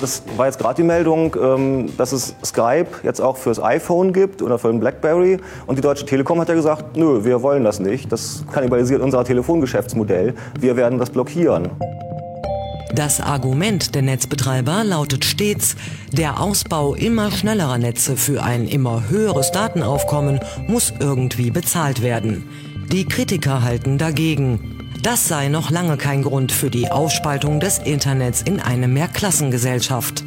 [0.03, 4.43] Das war jetzt gerade die Meldung, ähm, dass es Skype jetzt auch fürs iPhone gibt
[4.43, 5.39] oder für den BlackBerry.
[5.69, 8.11] Und die Deutsche Telekom hat ja gesagt, nö, wir wollen das nicht.
[8.11, 10.35] Das kannibalisiert unser Telefongeschäftsmodell.
[10.59, 11.71] Wir werden das blockieren.
[12.97, 15.77] Das Argument der Netzbetreiber lautet stets,
[16.13, 22.49] der Ausbau immer schnellerer Netze für ein immer höheres Datenaufkommen muss irgendwie bezahlt werden.
[22.91, 24.82] Die Kritiker halten dagegen.
[25.03, 30.23] Das sei noch lange kein Grund für die Aufspaltung des Internets in eine Mehrklassengesellschaft.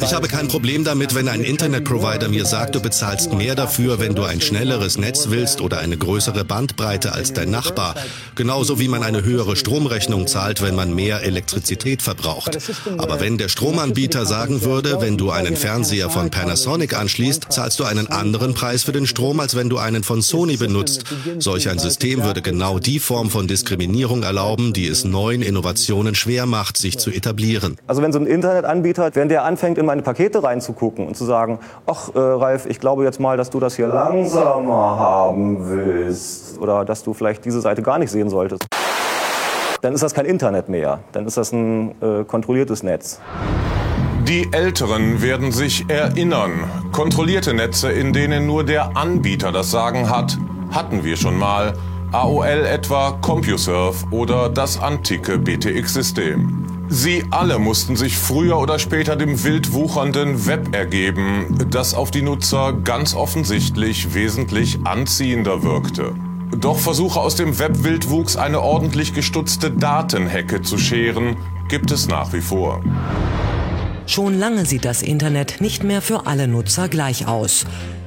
[0.00, 4.14] Ich habe kein Problem damit, wenn ein Internetprovider mir sagt, du bezahlst mehr dafür, wenn
[4.14, 7.96] du ein schnelleres Netz willst oder eine größere Bandbreite als dein Nachbar.
[8.34, 12.58] Genauso wie man eine höhere Stromrechnung zahlt, wenn man mehr Elektrizität verbraucht.
[12.96, 17.84] Aber wenn der Stromanbieter sagen würde, wenn du einen Fernseher von Panasonic anschließt, zahlst du
[17.84, 21.04] einen anderen Preis für den Strom, als wenn du einen von Sony benutzt.
[21.38, 26.46] Solch ein System würde genau die Form von Diskriminierung erlauben, die es neuen Innovationen schwer
[26.46, 27.76] macht, sich zu etablieren.
[27.86, 31.58] Also wenn so ein Internetanbieter, wenn der anfängt, in meine Pakete reinzugucken und zu sagen,
[31.86, 36.84] ach äh, Ralf, ich glaube jetzt mal, dass du das hier langsamer haben willst oder
[36.84, 38.64] dass du vielleicht diese Seite gar nicht sehen solltest,
[39.80, 43.20] dann ist das kein Internet mehr, dann ist das ein äh, kontrolliertes Netz.
[44.28, 46.70] Die Älteren werden sich erinnern.
[46.92, 50.38] Kontrollierte Netze, in denen nur der Anbieter das Sagen hat,
[50.70, 51.74] hatten wir schon mal.
[52.12, 56.66] AOL etwa, CompuServe oder das antike BTX-System.
[56.90, 62.20] Sie alle mussten sich früher oder später dem wild wuchernden Web ergeben, das auf die
[62.20, 66.12] Nutzer ganz offensichtlich wesentlich anziehender wirkte.
[66.54, 72.42] Doch Versuche aus dem Webwildwuchs eine ordentlich gestutzte Datenhecke zu scheren, gibt es nach wie
[72.42, 72.82] vor.
[74.04, 77.64] Schon lange sieht das Internet nicht mehr für alle Nutzer gleich aus.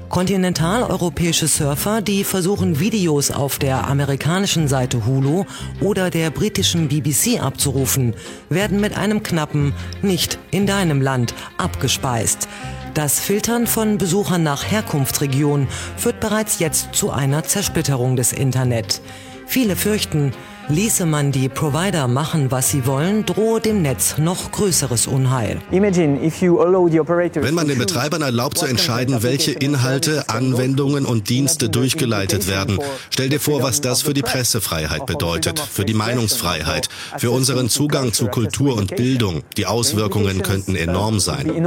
[0.09, 5.45] Kontinentaleuropäische Surfer, die versuchen Videos auf der amerikanischen Seite Hulu
[5.81, 8.15] oder der britischen BBC abzurufen,
[8.49, 12.47] werden mit einem knappen Nicht in deinem Land abgespeist.
[12.93, 15.67] Das Filtern von Besuchern nach Herkunftsregion
[15.97, 19.01] führt bereits jetzt zu einer Zersplitterung des Internet.
[19.47, 20.31] Viele fürchten,
[20.67, 25.61] Ließe man die Provider machen, was sie wollen, drohe dem Netz noch größeres Unheil.
[25.69, 32.79] Wenn man den Betreibern erlaubt zu entscheiden, welche Inhalte, Anwendungen und Dienste durchgeleitet werden,
[33.11, 38.11] stell dir vor, was das für die Pressefreiheit bedeutet, für die Meinungsfreiheit, für unseren Zugang
[38.11, 39.43] zu Kultur und Bildung.
[39.57, 41.63] Die Auswirkungen könnten enorm sein.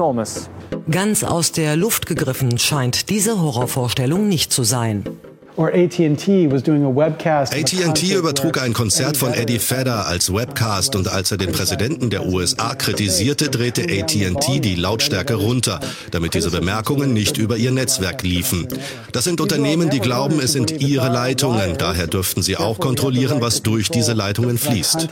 [0.91, 5.05] Ganz aus der Luft gegriffen scheint diese Horrorvorstellung nicht zu sein.
[7.53, 12.27] AT&T übertrug ein Konzert von Eddie Vedder als Webcast und als er den Präsidenten der
[12.27, 15.81] USA kritisierte, drehte AT&T die Lautstärke runter,
[16.13, 18.69] damit diese Bemerkungen nicht über ihr Netzwerk liefen.
[19.11, 23.63] Das sind Unternehmen, die glauben, es sind ihre Leitungen, daher dürften sie auch kontrollieren, was
[23.63, 25.09] durch diese Leitungen fließt.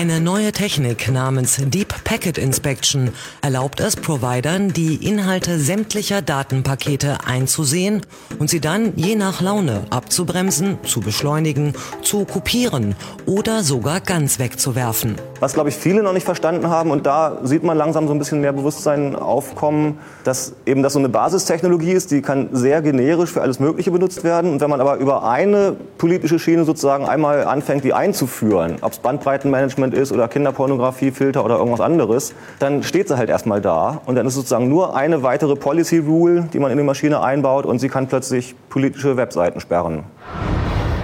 [0.00, 3.10] Eine neue Technik namens Deep Packet Inspection
[3.42, 8.00] erlaubt es Providern, die Inhalte sämtlicher Datenpakete einzusehen
[8.38, 12.94] und sie dann je nach Laune abzubremsen, zu beschleunigen, zu kopieren
[13.26, 15.16] oder sogar ganz wegzuwerfen.
[15.38, 18.18] Was, glaube ich, viele noch nicht verstanden haben und da sieht man langsam so ein
[18.18, 23.30] bisschen mehr Bewusstsein aufkommen, dass eben das so eine Basistechnologie ist, die kann sehr generisch
[23.30, 24.50] für alles Mögliche benutzt werden.
[24.52, 28.98] Und wenn man aber über eine politische Schiene sozusagen einmal anfängt, die einzuführen, ob es
[28.98, 34.14] Bandbreitenmanagement Content ist oder Kinderpornografiefilter oder irgendwas anderes, dann steht sie halt erstmal da und
[34.14, 37.78] dann ist sozusagen nur eine weitere Policy Rule, die man in die Maschine einbaut und
[37.78, 40.04] sie kann plötzlich politische Webseiten sperren.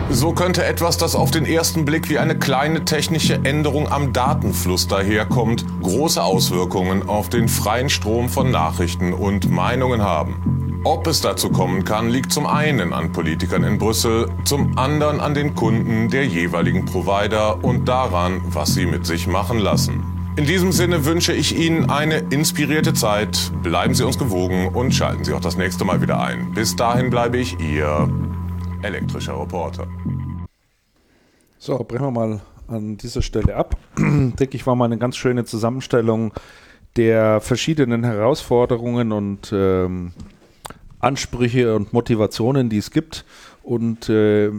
[0.08, 4.86] So könnte etwas, das auf den ersten Blick wie eine kleine technische Änderung am Datenfluss
[4.86, 10.65] daherkommt, große Auswirkungen auf den freien Strom von Nachrichten und Meinungen haben.
[10.88, 15.34] Ob es dazu kommen kann, liegt zum einen an Politikern in Brüssel, zum anderen an
[15.34, 20.04] den Kunden der jeweiligen Provider und daran, was sie mit sich machen lassen.
[20.36, 23.50] In diesem Sinne wünsche ich Ihnen eine inspirierte Zeit.
[23.64, 26.52] Bleiben Sie uns gewogen und schalten Sie auch das nächste Mal wieder ein.
[26.54, 28.08] Bis dahin bleibe ich Ihr
[28.82, 29.88] elektrischer Reporter.
[31.58, 33.76] So, brechen wir mal an dieser Stelle ab.
[33.98, 36.32] Denke ich, war mal eine ganz schöne Zusammenstellung
[36.94, 40.12] der verschiedenen Herausforderungen und ähm,
[40.98, 43.24] Ansprüche und Motivationen, die es gibt.
[43.62, 44.50] Und äh,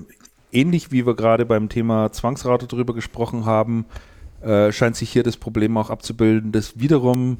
[0.51, 3.85] ähnlich wie wir gerade beim Thema Zwangsrate darüber gesprochen haben,
[4.41, 7.37] äh, scheint sich hier das Problem auch abzubilden, dass wiederum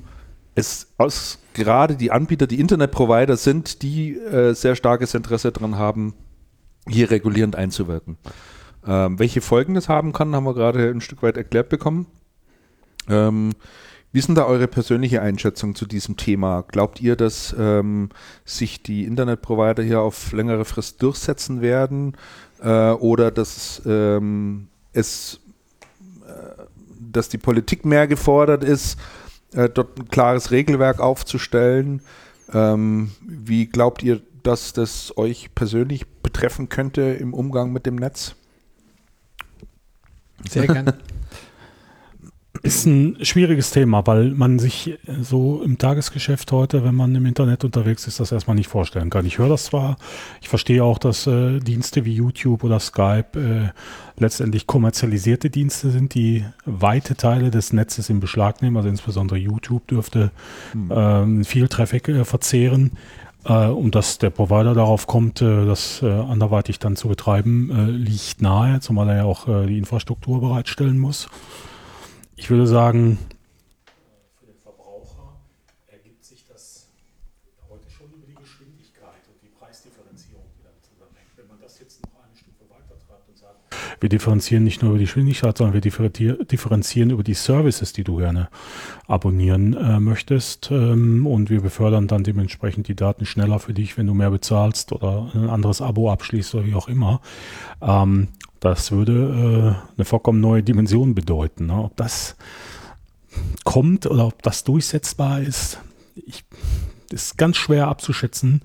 [0.55, 6.13] es aus gerade die Anbieter, die Internetprovider sind, die äh, sehr starkes Interesse daran haben,
[6.87, 8.17] hier regulierend einzuwirken.
[8.85, 12.07] Ähm, welche Folgen das haben kann, haben wir gerade ein Stück weit erklärt bekommen.
[13.09, 13.51] Ähm,
[14.17, 16.63] wie ist denn da eure persönliche Einschätzung zu diesem Thema?
[16.63, 18.09] Glaubt ihr, dass ähm,
[18.45, 22.17] sich die Internetprovider hier auf längere Frist durchsetzen werden
[22.59, 25.39] äh, oder dass ähm, es,
[26.25, 26.63] äh,
[26.99, 28.97] dass die Politik mehr gefordert ist,
[29.53, 32.01] äh, dort ein klares Regelwerk aufzustellen?
[32.51, 38.33] Ähm, wie glaubt ihr, dass das euch persönlich betreffen könnte im Umgang mit dem Netz?
[40.49, 40.97] Sehr gerne.
[42.63, 47.63] Ist ein schwieriges Thema, weil man sich so im Tagesgeschäft heute, wenn man im Internet
[47.63, 49.25] unterwegs ist, das erstmal nicht vorstellen kann.
[49.25, 49.97] Ich höre das zwar,
[50.41, 56.13] ich verstehe auch, dass äh, Dienste wie YouTube oder Skype äh, letztendlich kommerzialisierte Dienste sind,
[56.13, 58.77] die weite Teile des Netzes in Beschlag nehmen.
[58.77, 60.31] Also insbesondere YouTube dürfte
[60.73, 62.91] ähm, viel Traffic äh, verzehren.
[63.45, 67.91] Äh, und dass der Provider darauf kommt, äh, das äh, anderweitig dann zu betreiben, äh,
[67.91, 71.29] liegt nahe, zumal er ja auch äh, die Infrastruktur bereitstellen muss.
[72.37, 73.17] Ich würde sagen,
[83.99, 88.17] wir differenzieren nicht nur über die Geschwindigkeit, sondern wir differenzieren über die Services, die du
[88.17, 88.49] gerne
[89.07, 90.69] abonnieren äh, möchtest.
[90.71, 94.91] Ähm, und wir befördern dann dementsprechend die Daten schneller für dich, wenn du mehr bezahlst
[94.91, 97.21] oder ein anderes Abo abschließt oder wie auch immer.
[97.81, 101.67] Ähm, das würde äh, eine vollkommen neue Dimension bedeuten.
[101.67, 101.83] Ne?
[101.83, 102.35] Ob das
[103.63, 105.79] kommt oder ob das durchsetzbar ist,
[106.15, 106.43] ich,
[107.11, 108.61] ist ganz schwer abzuschätzen.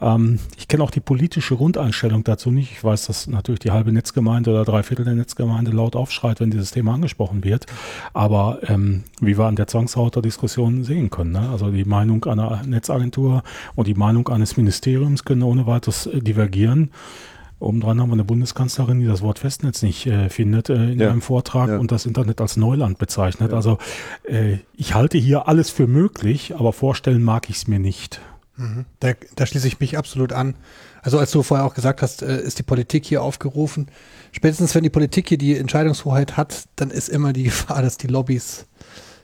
[0.00, 2.72] Ähm, ich kenne auch die politische Grundeinstellung dazu nicht.
[2.72, 6.50] Ich weiß, dass natürlich die halbe Netzgemeinde oder drei Viertel der Netzgemeinde laut aufschreit, wenn
[6.50, 7.66] dieses Thema angesprochen wird.
[8.12, 11.48] Aber ähm, wie wir an der Zwangsrauter-Diskussion sehen können, ne?
[11.50, 13.42] also die Meinung einer Netzagentur
[13.74, 16.90] und die Meinung eines Ministeriums können ohne weiteres äh, divergieren.
[17.64, 21.10] Obendrein haben wir eine Bundeskanzlerin, die das Wort Festnetz nicht äh, findet äh, in ja.
[21.10, 21.78] einem Vortrag ja.
[21.78, 23.50] und das Internet als Neuland bezeichnet.
[23.50, 23.56] Ja.
[23.56, 23.78] Also
[24.24, 28.20] äh, ich halte hier alles für möglich, aber vorstellen mag ich es mir nicht.
[28.56, 28.84] Mhm.
[29.00, 30.54] Da, da, schließe ich mich absolut an.
[31.02, 33.88] Also als du vorher auch gesagt hast, äh, ist die Politik hier aufgerufen.
[34.32, 38.06] Spätestens wenn die Politik hier die Entscheidungshoheit hat, dann ist immer die Gefahr, dass die
[38.06, 38.66] Lobbys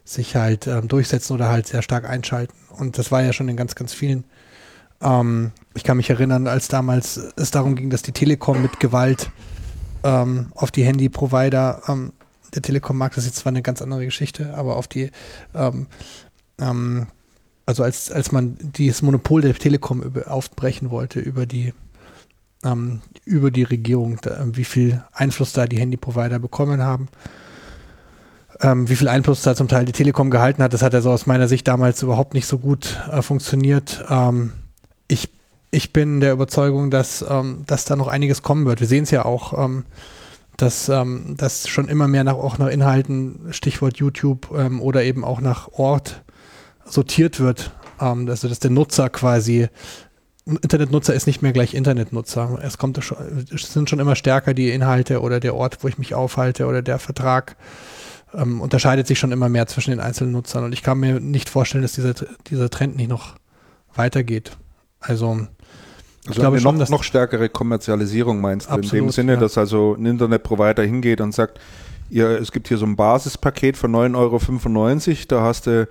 [0.04, 2.54] sich halt ähm, durchsetzen oder halt sehr stark einschalten.
[2.76, 4.24] Und das war ja schon in ganz, ganz vielen.
[5.02, 9.30] Ähm, ich kann mich erinnern, als damals es darum ging, dass die Telekom mit Gewalt
[10.02, 12.12] ähm, auf die Handy-Provider, ähm,
[12.54, 15.10] der Telekom-Markt, ist jetzt zwar eine ganz andere Geschichte, aber auf die
[15.54, 15.86] ähm,
[16.58, 17.06] ähm,
[17.70, 21.72] also als, als man dieses Monopol der Telekom über, aufbrechen wollte über die,
[22.64, 27.08] ähm, über die Regierung, da, wie viel Einfluss da die Handyprovider bekommen haben,
[28.60, 31.26] ähm, wie viel Einfluss da zum Teil die Telekom gehalten hat, das hat also aus
[31.26, 34.04] meiner Sicht damals überhaupt nicht so gut äh, funktioniert.
[34.10, 34.52] Ähm,
[35.10, 35.28] ich,
[35.70, 38.80] ich bin der Überzeugung, dass, ähm, dass da noch einiges kommen wird.
[38.80, 39.84] Wir sehen es ja auch, ähm,
[40.56, 45.24] dass, ähm, dass schon immer mehr nach, auch nach Inhalten, Stichwort YouTube ähm, oder eben
[45.24, 46.22] auch nach Ort
[46.84, 47.72] sortiert wird.
[48.00, 49.68] Ähm, also dass der Nutzer quasi
[50.46, 52.58] Internetnutzer ist nicht mehr gleich Internetnutzer.
[52.62, 56.14] Es kommt es sind schon immer stärker die Inhalte oder der Ort, wo ich mich
[56.14, 57.56] aufhalte oder der Vertrag
[58.34, 60.64] ähm, unterscheidet sich schon immer mehr zwischen den einzelnen Nutzern.
[60.64, 62.14] Und ich kann mir nicht vorstellen, dass dieser,
[62.48, 63.36] dieser Trend nicht noch
[63.94, 64.52] weitergeht.
[65.00, 65.46] Also
[66.22, 69.40] ich also glaube schon, noch, noch stärkere Kommerzialisierung meinst du, absolut, in dem Sinne, ja.
[69.40, 71.58] dass also ein Internetprovider hingeht und sagt,
[72.10, 75.88] ja, es gibt hier so ein Basispaket für 9,95 Euro, da hast du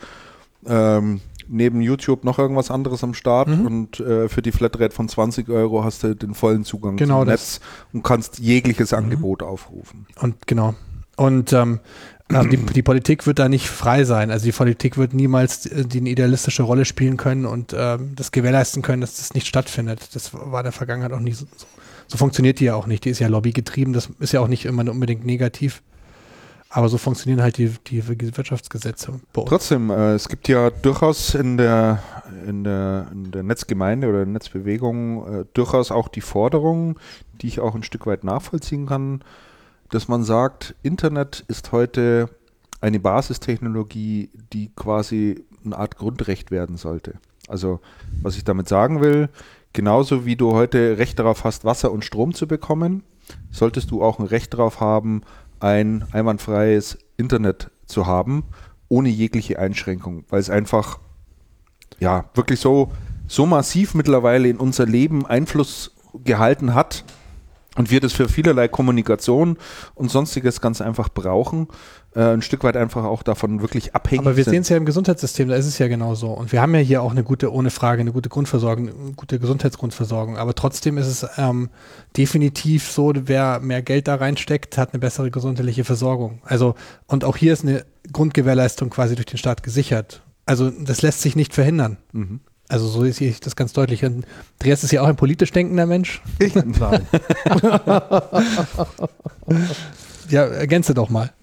[0.68, 3.66] ähm, neben YouTube noch irgendwas anderes am Start mhm.
[3.66, 7.30] und äh, für die Flatrate von 20 Euro hast du den vollen Zugang genau zum
[7.30, 7.60] Netz
[7.92, 9.00] und kannst jegliches mhm.
[9.00, 10.06] Angebot aufrufen.
[10.20, 10.76] Und genau.
[11.16, 14.30] Und ähm, äh, die, die, Politik wird da nicht frei sein.
[14.30, 18.32] Also die Politik wird niemals die, die eine idealistische Rolle spielen können und ähm, das
[18.32, 20.14] gewährleisten können, dass das nicht stattfindet.
[20.14, 21.46] Das war in der Vergangenheit auch nicht so.
[22.08, 23.06] So funktioniert die ja auch nicht.
[23.06, 23.94] Die ist ja lobbygetrieben.
[23.94, 25.84] Das ist ja auch nicht immer unbedingt negativ.
[26.72, 29.20] Aber so funktionieren halt die, die Wirtschaftsgesetze.
[29.34, 32.04] Trotzdem, äh, es gibt ja durchaus in der,
[32.48, 37.00] in der, in der Netzgemeinde oder Netzbewegung äh, durchaus auch die Forderung,
[37.42, 39.24] die ich auch ein Stück weit nachvollziehen kann,
[39.90, 42.30] dass man sagt, Internet ist heute
[42.82, 47.16] eine Basistechnologie, die quasi eine Art Grundrecht werden sollte.
[47.48, 47.80] Also,
[48.22, 49.30] was ich damit sagen will,
[49.74, 53.04] genauso wie du heute Recht darauf hast, Wasser und Strom zu bekommen,
[53.52, 55.22] solltest du auch ein Recht darauf haben,
[55.60, 58.44] ein einwandfreies Internet zu haben,
[58.88, 61.00] ohne jegliche Einschränkung, weil es einfach
[62.00, 62.92] ja wirklich so,
[63.28, 65.92] so massiv mittlerweile in unser Leben Einfluss
[66.24, 67.04] gehalten hat,
[67.76, 69.58] und wir das für vielerlei Kommunikation
[69.96, 71.68] und sonstiges ganz einfach brauchen,
[72.16, 74.86] äh, ein Stück weit einfach auch davon wirklich abhängig Aber wir sehen es ja im
[74.86, 76.30] Gesundheitssystem, da ist es ja genauso.
[76.32, 79.40] Und wir haben ja hier auch eine gute, ohne Frage, eine gute Grundversorgung, eine gute
[79.40, 80.38] Gesundheitsgrundversorgung.
[80.38, 81.70] Aber trotzdem ist es ähm,
[82.18, 86.42] definitiv so, wer mehr Geld da reinsteckt, hat eine bessere gesundheitliche Versorgung.
[86.44, 86.76] Also,
[87.08, 90.24] und auch hier ist eine Grundgewährleistung quasi durch den Staat gesichert.
[90.46, 91.98] Also das lässt sich nicht verhindern.
[92.12, 92.40] Mhm.
[92.70, 94.06] Also so sehe ich das ganz deutlich.
[94.06, 94.26] Und
[94.60, 96.22] Andreas ist ja auch ein politisch denkender Mensch.
[96.38, 96.54] Ich?
[96.54, 96.76] Nein.
[100.30, 101.34] ja, ergänze doch mal.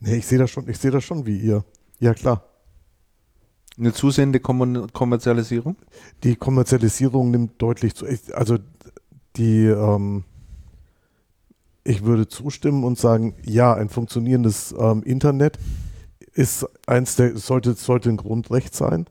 [0.00, 1.64] Nee, ich sehe das schon, ich sehe das schon wie ihr.
[2.00, 2.42] Ja, klar.
[3.78, 5.76] Eine zusehende Kommerzialisierung?
[6.24, 8.04] Die Kommerzialisierung nimmt deutlich zu.
[8.32, 8.58] Also
[9.36, 10.24] die ähm,
[11.88, 15.58] ich würde zustimmen und sagen, ja, ein funktionierendes ähm, Internet
[16.38, 19.06] ist eins der, sollte, sollte ein Grundrecht sein.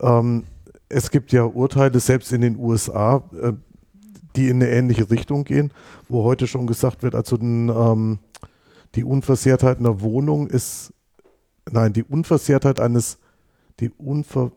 [0.00, 0.44] Ähm,
[0.88, 3.52] es gibt ja Urteile, selbst in den USA, äh,
[4.34, 5.72] die in eine ähnliche Richtung gehen,
[6.08, 8.18] wo heute schon gesagt wird, also den, ähm,
[8.96, 10.92] die Unversehrtheit einer Wohnung ist,
[11.70, 13.18] nein, die Unversehrtheit eines,
[13.78, 14.50] die Unver,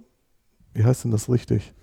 [0.74, 1.76] wie heißt denn das richtig?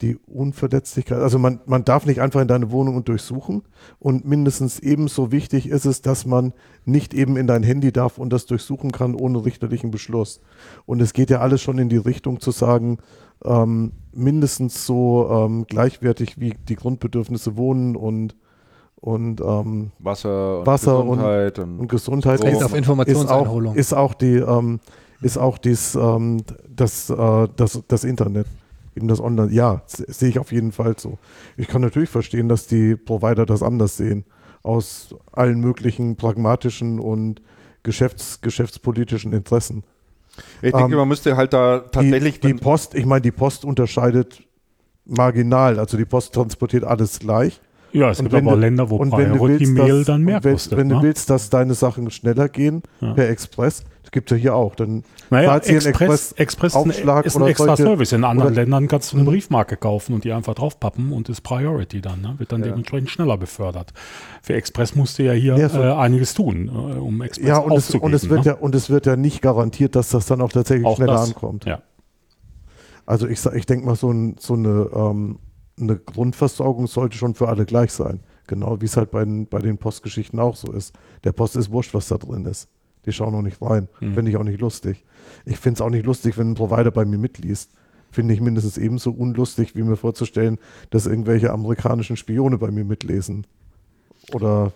[0.00, 1.18] Die Unverletzlichkeit.
[1.18, 3.62] Also man, man darf nicht einfach in deine Wohnung und durchsuchen.
[3.98, 6.52] Und mindestens ebenso wichtig ist es, dass man
[6.84, 10.40] nicht eben in dein Handy darf und das durchsuchen kann ohne richterlichen Beschluss.
[10.86, 12.98] Und es geht ja alles schon in die Richtung zu sagen,
[13.44, 18.36] ähm, mindestens so ähm, gleichwertig wie die Grundbedürfnisse Wohnen und
[19.00, 23.76] und ähm, Wasser, und Wasser Gesundheit und, und, Gesundheit ist, auf Informationseinholung.
[23.76, 24.80] Ist auch, ist auch die ähm,
[25.20, 28.46] ist auch dies, ähm, das, äh, das, das Internet
[28.94, 31.18] eben das Online, ja, sehe ich auf jeden Fall so.
[31.56, 34.24] Ich kann natürlich verstehen, dass die Provider das anders sehen,
[34.62, 37.42] aus allen möglichen pragmatischen und
[37.82, 39.84] geschäfts-, geschäftspolitischen Interessen.
[40.62, 42.40] Ich denke, ähm, man müsste halt da tatsächlich.
[42.40, 44.42] Die, die Post, ich meine, die Post unterscheidet
[45.04, 47.60] marginal, also die Post transportiert alles gleich.
[47.92, 50.78] Ja, es und gibt aber du, Länder, wo Priority Mail dann mehr wenn, kostet.
[50.78, 50.94] Wenn ne?
[50.94, 53.14] du willst, dass deine Sachen schneller gehen ja.
[53.14, 54.74] per Express, das gibt es ja hier auch.
[54.74, 58.12] Dann naja, Express, Express, Express Aufschlag ist ein extra solche, Service.
[58.12, 59.32] In anderen Ländern kannst du eine mhm.
[59.32, 62.22] Briefmarke kaufen und die einfach draufpappen und ist Priority dann.
[62.22, 62.34] Ne?
[62.38, 62.68] Wird dann ja.
[62.68, 63.92] dementsprechend schneller befördert.
[64.40, 67.58] Für Express musst du ja hier ja, so äh, einiges tun, äh, um Express ja,
[67.58, 68.52] und es, und es wird ne?
[68.52, 71.28] ja Und es wird ja nicht garantiert, dass das dann auch tatsächlich auch schneller das,
[71.28, 71.66] ankommt.
[71.66, 71.82] Ja.
[73.04, 75.38] Also ich, ich denke mal, so, ein, so eine, ähm,
[75.80, 78.20] eine Grundversorgung sollte schon für alle gleich sein.
[78.46, 80.94] Genau wie es halt bei den, bei den Postgeschichten auch so ist.
[81.24, 82.68] Der Post ist wurscht, was da drin ist.
[83.04, 83.88] Die schauen noch nicht rein.
[84.00, 84.14] Mhm.
[84.14, 85.04] Finde ich auch nicht lustig.
[85.44, 87.70] Ich finde es auch nicht lustig, wenn ein Provider bei mir mitliest.
[88.10, 90.58] Finde ich mindestens ebenso unlustig, wie mir vorzustellen,
[90.90, 93.46] dass irgendwelche amerikanischen Spione bei mir mitlesen.
[94.32, 94.72] Oder.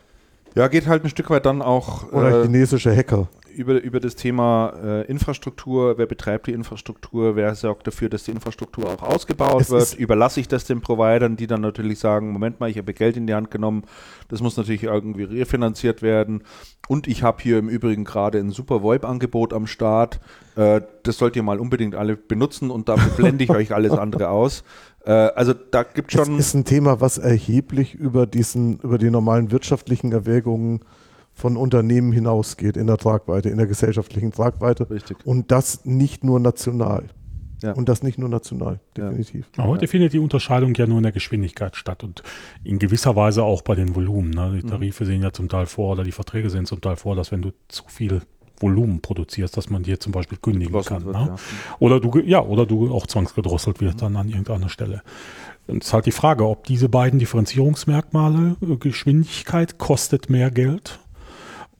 [0.54, 2.12] Ja, geht halt ein Stück weit dann auch.
[2.12, 7.54] Oder äh, chinesische Hacker über, über das Thema äh, Infrastruktur, wer betreibt die Infrastruktur, wer
[7.54, 11.46] sorgt dafür, dass die Infrastruktur auch ausgebaut es wird, überlasse ich das den Providern, die
[11.46, 13.84] dann natürlich sagen, Moment mal, ich habe Geld in die Hand genommen,
[14.28, 16.42] das muss natürlich irgendwie refinanziert werden.
[16.88, 20.20] Und ich habe hier im Übrigen gerade ein super VoIP-Angebot am Start,
[20.56, 24.28] äh, das sollt ihr mal unbedingt alle benutzen und dafür blende ich euch alles andere
[24.28, 24.64] aus.
[25.04, 26.36] Äh, also da gibt schon...
[26.36, 30.80] Das ist ein Thema, was erheblich über, diesen, über die normalen wirtschaftlichen Erwägungen
[31.34, 34.88] von Unternehmen hinausgeht in der Tragweite, in der gesellschaftlichen Tragweite.
[34.90, 35.18] Richtig.
[35.24, 37.04] Und das nicht nur national.
[37.62, 37.72] Ja.
[37.72, 39.48] Und das nicht nur national, definitiv.
[39.56, 39.64] Ja.
[39.64, 42.22] Heute findet die Unterscheidung ja nur in der Geschwindigkeit statt und
[42.64, 44.30] in gewisser Weise auch bei den Volumen.
[44.30, 44.58] Ne?
[44.60, 44.70] Die mhm.
[44.70, 45.08] Tarife mhm.
[45.08, 47.52] sehen ja zum Teil vor oder die Verträge sehen zum Teil vor, dass wenn du
[47.68, 48.22] zu viel
[48.58, 51.04] Volumen produzierst, dass man dir zum Beispiel kündigen kann.
[51.04, 51.26] Wird, ne?
[51.28, 51.36] ja.
[51.78, 53.98] Oder du ja, oder du auch zwangsgedrosselt wird mhm.
[53.98, 55.02] dann an irgendeiner Stelle.
[55.68, 60.98] Und es ist halt die Frage, ob diese beiden Differenzierungsmerkmale, äh, Geschwindigkeit kostet mehr Geld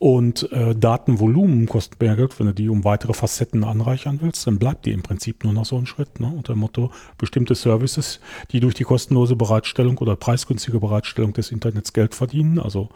[0.03, 4.59] und äh, Datenvolumen kostet mehr Geld, wenn du die um weitere Facetten anreichern willst, dann
[4.59, 6.19] bleibt die im Prinzip nur noch so ein Schritt.
[6.19, 6.27] Ne?
[6.27, 8.19] Unter dem Motto, bestimmte Services,
[8.51, 12.89] die durch die kostenlose Bereitstellung oder preisgünstige Bereitstellung des Internets Geld verdienen, also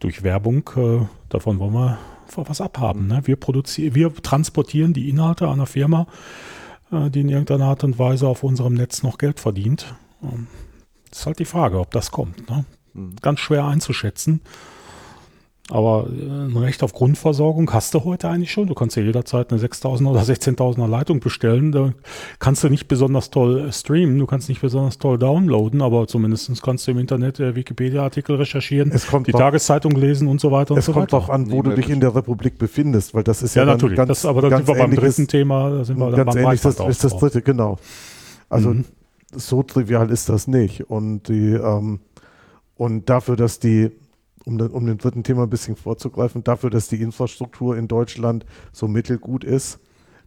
[0.00, 1.98] durch Werbung, äh, davon wollen wir
[2.34, 3.06] was abhaben.
[3.06, 3.20] Ne?
[3.26, 6.08] Wir, produzieren, wir transportieren die Inhalte einer Firma,
[6.90, 9.94] äh, die in irgendeiner Art und Weise auf unserem Netz noch Geld verdient.
[10.20, 10.48] Ähm,
[11.10, 12.50] das ist halt die Frage, ob das kommt.
[12.50, 12.64] Ne?
[12.94, 13.14] Mhm.
[13.22, 14.40] Ganz schwer einzuschätzen.
[15.68, 18.66] Aber äh, ein Recht auf Grundversorgung hast du heute eigentlich schon.
[18.66, 21.70] Du kannst ja jederzeit eine 6000 oder 16.000er Leitung bestellen.
[21.70, 21.92] Da
[22.38, 26.60] kannst du nicht besonders toll äh, streamen, du kannst nicht besonders toll downloaden, aber zumindest
[26.62, 30.82] kannst du im Internet äh, Wikipedia-Artikel recherchieren, die drauf, Tageszeitung lesen und so weiter und
[30.82, 31.04] so weiter.
[31.04, 33.62] Es kommt auch an, wo du dich in der Republik befindest, weil das ist ja,
[33.62, 33.96] ja natürlich.
[33.96, 35.70] Ganz, das, aber da sind wir beim dritten Thema.
[35.70, 37.78] Da sind wir ganz beim ähnlich, das ist das dritte, genau.
[38.48, 38.84] Also mhm.
[39.32, 40.90] so trivial ist das nicht.
[40.90, 42.00] Und die ähm,
[42.76, 43.90] und dafür, dass die
[44.50, 48.44] um, den, um dem dritten Thema ein bisschen vorzugreifen, dafür, dass die Infrastruktur in Deutschland
[48.72, 49.78] so mittelgut ist,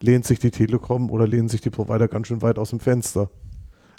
[0.02, 3.30] lehnt sich die Telekom oder lehnen sich die Provider ganz schön weit aus dem Fenster.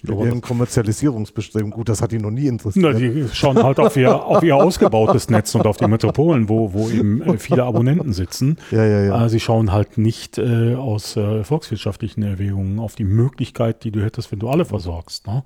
[0.06, 1.72] Mit ihren Kommerzialisierungsbestrebungen.
[1.72, 2.84] Gut, das hat die noch nie interessiert.
[2.84, 6.74] Na, die schauen halt auf ihr, auf ihr ausgebautes Netz und auf die Metropolen, wo,
[6.74, 8.58] wo eben äh, viele Abonnenten sitzen.
[8.70, 9.24] Ja, ja, ja.
[9.24, 14.02] Äh, sie schauen halt nicht äh, aus äh, volkswirtschaftlichen Erwägungen auf die Möglichkeit, die du
[14.02, 15.26] hättest, wenn du alle versorgst.
[15.26, 15.42] Ne?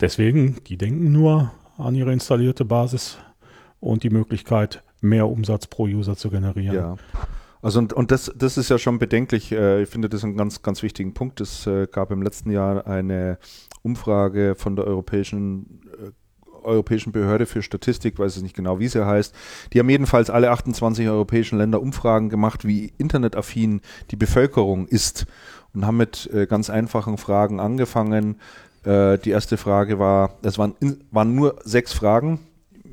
[0.00, 3.18] Deswegen, die denken nur an ihre installierte Basis
[3.80, 6.74] und die Möglichkeit, mehr Umsatz pro User zu generieren.
[6.74, 6.96] Ja.
[7.60, 9.52] Also und, und das, das ist ja schon bedenklich.
[9.52, 11.40] Äh, ich finde das einen ganz, ganz wichtigen Punkt.
[11.40, 13.38] Es äh, gab im letzten Jahr eine
[13.82, 16.10] Umfrage von der Europäischen äh,
[16.62, 19.34] Europäischen Behörde für Statistik, weiß ich nicht genau, wie sie heißt.
[19.72, 25.26] Die haben jedenfalls alle 28 europäischen Länder Umfragen gemacht, wie internetaffin die Bevölkerung ist
[25.72, 28.40] und haben mit ganz einfachen Fragen angefangen.
[28.84, 30.74] Die erste Frage war, es waren,
[31.10, 32.40] waren nur sechs Fragen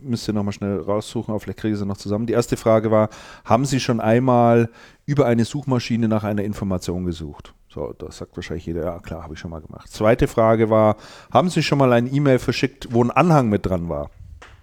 [0.05, 2.25] müsst ihr nochmal schnell raussuchen, aber vielleicht kriege ich sie noch zusammen.
[2.25, 3.09] Die erste Frage war,
[3.43, 4.69] haben Sie schon einmal
[5.05, 7.53] über eine Suchmaschine nach einer Information gesucht?
[7.69, 9.89] So, das sagt wahrscheinlich jeder, ja klar, habe ich schon mal gemacht.
[9.89, 10.95] Zweite Frage war,
[11.31, 14.11] haben Sie schon mal ein E-Mail verschickt, wo ein Anhang mit dran war?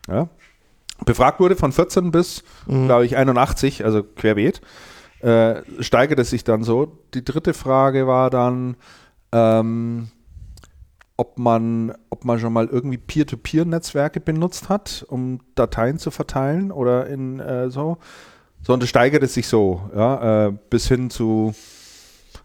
[0.08, 0.28] Ja?
[1.04, 2.86] Befragt wurde von 14 bis, mhm.
[2.86, 4.60] glaube ich, 81, also querbeet,
[5.20, 6.98] äh, steigert es sich dann so.
[7.14, 8.76] Die dritte Frage war dann,
[9.32, 10.08] ähm,
[11.22, 17.06] ob man, ob man schon mal irgendwie Peer-to-Peer-Netzwerke benutzt hat, um Dateien zu verteilen oder
[17.06, 17.98] in äh, so.
[18.62, 21.54] So, und es steigert es sich so, ja, äh, bis hin zu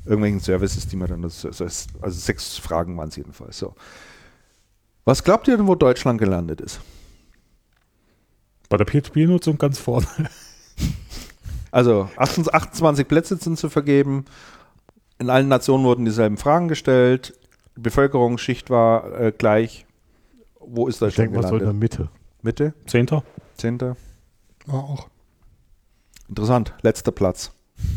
[0.05, 3.57] irgendwelchen Services, die man dann, das, also sechs Fragen waren es jedenfalls.
[3.57, 3.73] So.
[5.05, 6.79] Was glaubt ihr denn, wo Deutschland gelandet ist?
[8.69, 10.07] Bei der P2P-Nutzung ganz vorne.
[11.71, 14.25] Also 28 Plätze sind zu vergeben.
[15.19, 17.33] In allen Nationen wurden dieselben Fragen gestellt.
[17.77, 19.85] Bevölkerungsschicht war äh, gleich.
[20.59, 21.61] Wo ist Deutschland ich denke, gelandet?
[21.61, 22.09] in der Mitte.
[22.41, 22.73] Mitte?
[22.85, 23.23] Zehnter.
[23.55, 23.95] Zehnter.
[24.67, 25.07] Ja, auch.
[26.27, 26.73] Interessant.
[26.81, 27.51] Letzter Platz.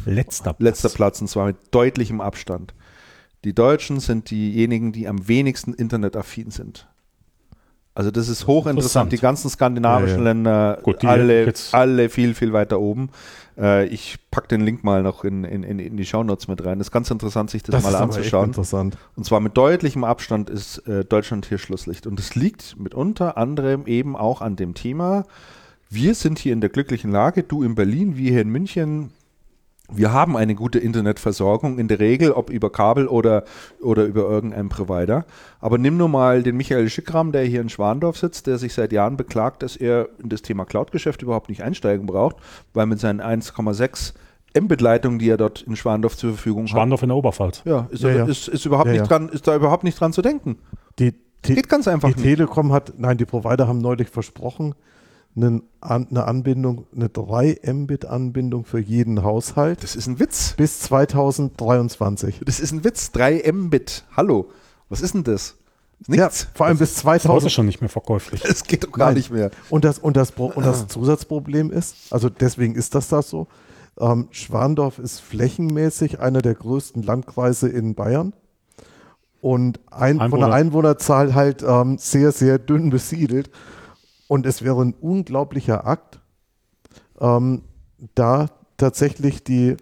[0.04, 0.82] Letzter Platz.
[0.82, 2.74] Letzter Platz und zwar mit deutlichem Abstand.
[3.44, 6.86] Die Deutschen sind diejenigen, die am wenigsten internetaffin sind.
[7.94, 9.12] Also das ist hochinteressant.
[9.12, 10.30] Die ganzen skandinavischen ja, ja.
[10.30, 13.10] Länder, Gut, alle, alle viel, viel weiter oben.
[13.58, 16.78] Äh, ich packe den Link mal noch in, in, in die Shownotes mit rein.
[16.78, 18.46] Das ist ganz interessant, sich das, das mal anzuschauen.
[18.46, 18.96] interessant.
[19.16, 22.06] Und zwar mit deutlichem Abstand ist äh, Deutschland hier Schlusslicht.
[22.06, 25.24] Und es liegt mit unter anderem eben auch an dem Thema,
[25.88, 29.10] wir sind hier in der glücklichen Lage, du in Berlin, wir hier in München,
[29.92, 33.44] wir haben eine gute Internetversorgung in der Regel, ob über Kabel oder,
[33.80, 35.24] oder über irgendeinen Provider.
[35.60, 38.92] Aber nimm nur mal den Michael Schickram, der hier in Schwandorf sitzt, der sich seit
[38.92, 42.36] Jahren beklagt, dass er in das Thema Cloud-Geschäft überhaupt nicht einsteigen braucht,
[42.72, 44.14] weil mit seinen 1,6
[44.58, 46.70] Mbit-Leitungen, die er dort in Schwandorf zur Verfügung hat.
[46.70, 47.62] Schwandorf in der Oberpfalz.
[47.64, 48.24] Ja, ist, ja, ja.
[48.26, 50.58] ist, ist überhaupt ja, nicht dran, ist da überhaupt nicht dran zu denken.
[50.98, 52.36] Die, Geht ganz einfach die nicht.
[52.36, 54.74] Telekom hat, nein, die Provider haben neulich versprochen,
[55.36, 59.82] eine, Anbindung, eine 3 Mbit-Anbindung für jeden Haushalt.
[59.82, 60.54] Das ist ein Witz.
[60.56, 62.40] Bis 2023.
[62.44, 63.12] Das ist ein Witz.
[63.12, 64.04] 3 Mbit.
[64.16, 64.50] Hallo.
[64.88, 65.56] Was ist denn das?
[66.06, 66.42] Nichts.
[66.42, 67.36] Ja, vor allem bis 2000.
[67.36, 68.44] Das ist schon nicht mehr verkäuflich.
[68.44, 69.16] Es geht doch gar Nein.
[69.16, 69.50] nicht mehr.
[69.68, 73.48] Und das, und, das, und das Zusatzproblem ist, also deswegen ist das das so,
[73.98, 78.32] ähm, Schwandorf ist flächenmäßig einer der größten Landkreise in Bayern
[79.42, 80.30] und ein, Einwohner.
[80.30, 83.50] von der Einwohnerzahl halt ähm, sehr, sehr dünn besiedelt.
[84.30, 86.20] Und es wäre ein unglaublicher Akt,
[87.18, 87.62] ähm,
[88.14, 89.76] da tatsächlich die,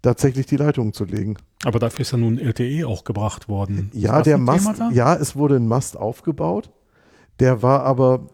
[0.00, 1.36] tatsächlich die Leitung zu legen.
[1.62, 3.90] Aber dafür ist ja nun LTE auch gebracht worden.
[3.92, 6.70] Ja, der Mast, ja, es wurde ein Mast aufgebaut.
[7.38, 8.28] Der war aber,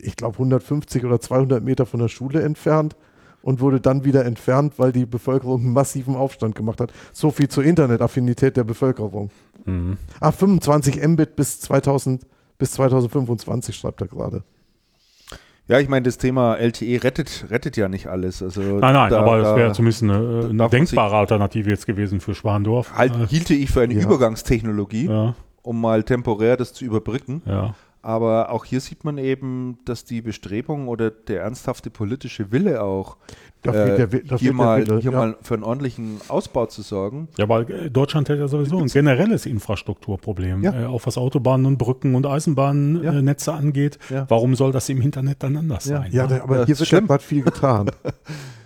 [0.00, 2.96] ich glaube, 150 oder 200 Meter von der Schule entfernt
[3.42, 6.90] und wurde dann wieder entfernt, weil die Bevölkerung einen massiven Aufstand gemacht hat.
[7.12, 9.28] So viel zur Internetaffinität der Bevölkerung.
[9.66, 9.98] Mhm.
[10.20, 12.26] Ah, 25 Mbit bis 2000,
[12.56, 14.42] bis 2025 schreibt er gerade.
[15.68, 18.40] Ja, ich meine, das Thema LTE rettet, rettet ja nicht alles.
[18.42, 22.34] Also nein, nein, da, aber es wäre zumindest eine, eine denkbare Alternative jetzt gewesen für
[22.34, 22.92] Schwandorf.
[22.96, 24.02] Halt, äh, hielte ich für eine ja.
[24.02, 25.34] Übergangstechnologie, ja.
[25.62, 27.42] um mal temporär das zu überbrücken.
[27.46, 27.74] Ja.
[28.00, 33.16] Aber auch hier sieht man eben, dass die Bestrebung oder der ernsthafte politische Wille auch
[33.74, 35.18] äh, der, hier, mal, Wille, hier ja.
[35.18, 37.28] mal für einen ordentlichen Ausbau zu sorgen.
[37.38, 40.82] Ja, weil äh, Deutschland hat ja sowieso ein generelles Infrastrukturproblem, ja.
[40.82, 43.56] äh, auch was Autobahnen und Brücken und Eisenbahnnetze ja.
[43.56, 43.98] angeht.
[44.28, 46.10] Warum soll das im Internet dann anders sein?
[46.12, 46.42] Ja, ne?
[46.42, 47.90] aber hier wird ja gerade viel getan.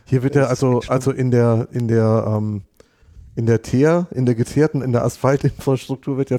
[0.04, 2.62] Hier wird ja also, also in der, in der, ähm,
[3.36, 6.38] in der Teer, in der geteerten, in der Asphaltinfrastruktur wird ja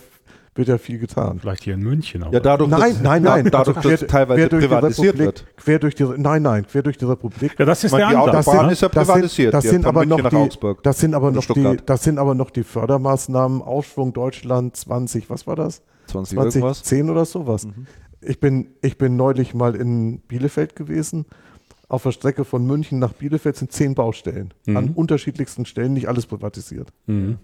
[0.55, 1.39] wird ja viel getan.
[1.39, 2.23] Vielleicht hier in München.
[2.23, 5.45] Aber ja, dadurch, nein, dass, nein, nein, dadurch, dass teilweise privatisiert wird.
[5.55, 7.53] Quer durch die, nein, nein, quer durch die Republik.
[7.57, 8.45] Ja, das ist der Ansatz.
[8.45, 9.53] Das sind, ist ja privatisiert.
[9.53, 12.35] Das sind, das sind aber noch die, das sind aber noch die, das sind aber
[12.35, 15.81] noch die Fördermaßnahmen Aufschwung Deutschland 20, was war das?
[16.07, 16.83] 20, 20 irgendwas?
[16.83, 17.65] 10 oder sowas.
[17.65, 17.87] Mhm.
[18.21, 21.25] Ich bin, ich bin neulich mal in Bielefeld gewesen.
[21.87, 24.53] Auf der Strecke von München nach Bielefeld sind zehn Baustellen.
[24.65, 24.77] Mhm.
[24.77, 26.89] An unterschiedlichsten Stellen, nicht alles privatisiert.
[27.05, 27.37] Mhm.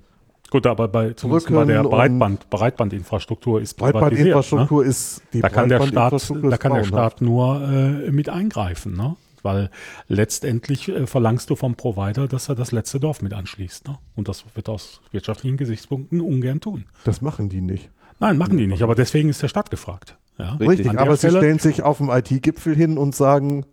[0.50, 4.90] Gut, aber bei, zumindest bei der Breitband, Breitbandinfrastruktur ist Breitbandinfrastruktur ne?
[4.90, 9.16] ist die da kann der Staat, da kann der Staat nur äh, mit eingreifen, ne?
[9.44, 9.70] Weil
[10.08, 13.88] letztendlich äh, verlangst du vom Provider, dass er das letzte Dorf mit anschließt.
[13.88, 13.98] Ne?
[14.16, 16.86] Und das wird aus wirtschaftlichen Gesichtspunkten ungern tun.
[17.04, 17.90] Das machen die nicht.
[18.20, 20.18] Nein, machen die nicht, aber deswegen ist der Staat gefragt.
[20.40, 20.56] Ja?
[20.56, 23.66] Richtig, aber sie stellen sich auf dem IT-Gipfel hin und sagen,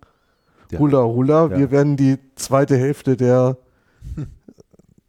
[0.71, 0.79] ja.
[0.79, 1.59] Hula Hula, ja.
[1.59, 3.57] wir werden die zweite Hälfte der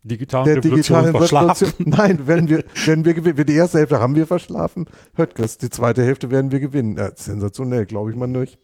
[0.06, 1.74] digitalen der Revolution digitalen verschlafen.
[1.90, 3.46] Nein, werden wir, werden wir gewinnen.
[3.46, 4.86] Die erste Hälfte haben wir verschlafen.
[5.16, 6.98] Höttges, die zweite Hälfte werden wir gewinnen.
[6.98, 8.60] Ja, sensationell, glaube ich mal nicht.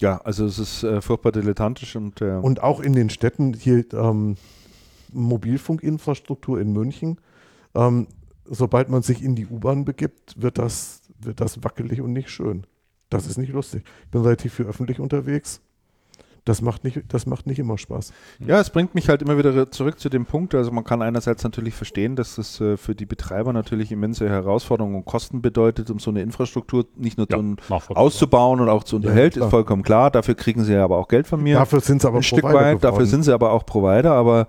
[0.00, 3.84] Ja, also es ist äh, furchtbar dilettantisch und äh und auch in den Städten hier
[3.92, 4.36] ähm,
[5.12, 7.20] Mobilfunkinfrastruktur in München.
[7.74, 8.08] Ähm,
[8.44, 12.66] sobald man sich in die U-Bahn begibt, wird das wird das wackelig und nicht schön.
[13.08, 13.84] Das ist nicht lustig.
[14.04, 15.60] Ich bin relativ viel öffentlich unterwegs
[16.44, 18.12] das macht nicht, das macht nicht immer Spaß.
[18.46, 20.54] Ja, es bringt mich halt immer wieder zurück zu dem Punkt.
[20.54, 24.96] Also man kann einerseits natürlich verstehen, dass es äh, für die Betreiber natürlich immense Herausforderungen
[24.96, 29.38] und Kosten bedeutet, um so eine Infrastruktur nicht nur ja, auszubauen und auch zu unterhalten,
[29.38, 30.10] ja, ist vollkommen klar.
[30.10, 31.56] Dafür kriegen sie aber auch Geld von mir.
[31.56, 32.84] Dafür sind sie aber ein Stück weit.
[32.84, 34.12] Dafür sind sie aber auch Provider.
[34.12, 34.46] Aber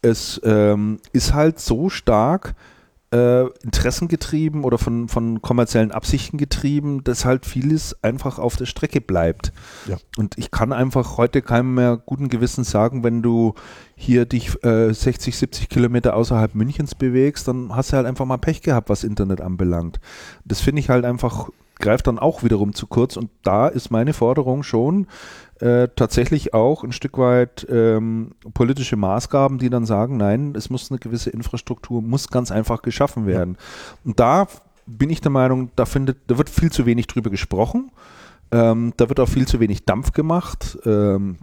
[0.00, 2.54] es ähm, ist halt so stark,
[3.14, 9.00] äh, interessengetrieben oder von, von kommerziellen Absichten getrieben, dass halt vieles einfach auf der Strecke
[9.00, 9.52] bleibt.
[9.86, 9.98] Ja.
[10.16, 13.54] Und ich kann einfach heute keinem mehr guten Gewissens sagen, wenn du
[13.94, 18.38] hier dich äh, 60, 70 Kilometer außerhalb Münchens bewegst, dann hast du halt einfach mal
[18.38, 20.00] Pech gehabt, was Internet anbelangt.
[20.44, 24.12] Das finde ich halt einfach greift dann auch wiederum zu kurz und da ist meine
[24.12, 25.06] Forderung schon,
[25.60, 30.90] äh, tatsächlich auch ein Stück weit ähm, politische Maßgaben, die dann sagen, nein, es muss
[30.90, 33.56] eine gewisse Infrastruktur, muss ganz einfach geschaffen werden.
[34.04, 34.48] Und da
[34.86, 37.90] bin ich der Meinung, da, findet, da wird viel zu wenig drüber gesprochen.
[38.50, 40.78] Ähm, da wird auch viel zu wenig Dampf gemacht.
[40.84, 41.38] Ähm,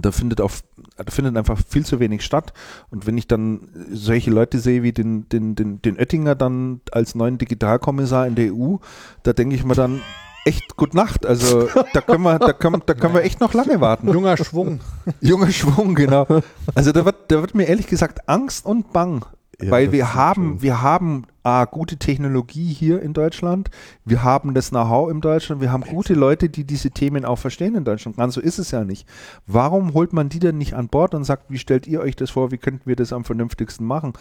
[0.00, 0.50] da findet auch,
[0.96, 2.52] da findet einfach viel zu wenig statt.
[2.90, 7.14] Und wenn ich dann solche Leute sehe wie den, den, den, den Oettinger dann als
[7.14, 8.76] neuen Digitalkommissar in der EU,
[9.22, 10.00] da denke ich mir dann,
[10.46, 11.26] echt gut Nacht.
[11.26, 14.08] Also da können wir, da können, da können wir echt noch lange warten.
[14.08, 14.80] Junger Schwung.
[15.20, 16.26] Junger Schwung, genau.
[16.74, 19.24] Also da wird, da wird mir ehrlich gesagt Angst und Bang.
[19.60, 23.70] Ja, weil wir haben, wir haben A, gute Technologie hier in Deutschland,
[24.04, 27.74] wir haben das Know-how in Deutschland, wir haben gute Leute, die diese Themen auch verstehen
[27.74, 28.18] in Deutschland.
[28.18, 29.08] Ganz so ist es ja nicht.
[29.46, 32.30] Warum holt man die denn nicht an Bord und sagt, wie stellt ihr euch das
[32.30, 34.12] vor, wie könnten wir das am vernünftigsten machen?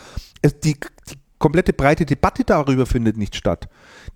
[0.42, 0.78] Es, die,
[1.10, 3.67] die komplette breite Debatte darüber findet nicht statt.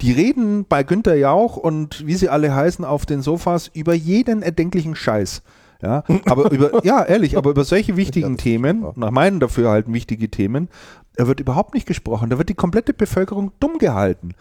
[0.01, 4.41] Die reden bei Günter Jauch und wie sie alle heißen auf den Sofas über jeden
[4.41, 5.41] erdenklichen Scheiß.
[5.81, 10.67] Ja, aber über, ja, ehrlich, aber über solche wichtigen Themen, nach meinen Dafürhalten wichtige Themen,
[11.15, 12.29] da wird überhaupt nicht gesprochen.
[12.29, 14.33] Da wird die komplette Bevölkerung dumm gehalten.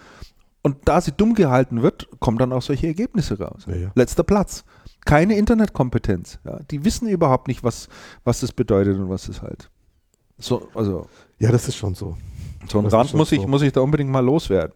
[0.62, 3.64] Und da sie dumm gehalten wird, kommen dann auch solche Ergebnisse raus.
[3.66, 3.90] Ja, ja.
[3.94, 4.64] Letzter Platz.
[5.04, 6.40] Keine Internetkompetenz.
[6.44, 6.58] Ja.
[6.70, 7.88] Die wissen überhaupt nicht, was,
[8.24, 9.70] was das bedeutet und was es halt.
[10.38, 11.06] So, also.
[11.38, 12.16] Ja, das ist schon so.
[12.66, 13.46] So ein Rand muss ich, so.
[13.48, 14.72] muss ich da unbedingt mal loswerden.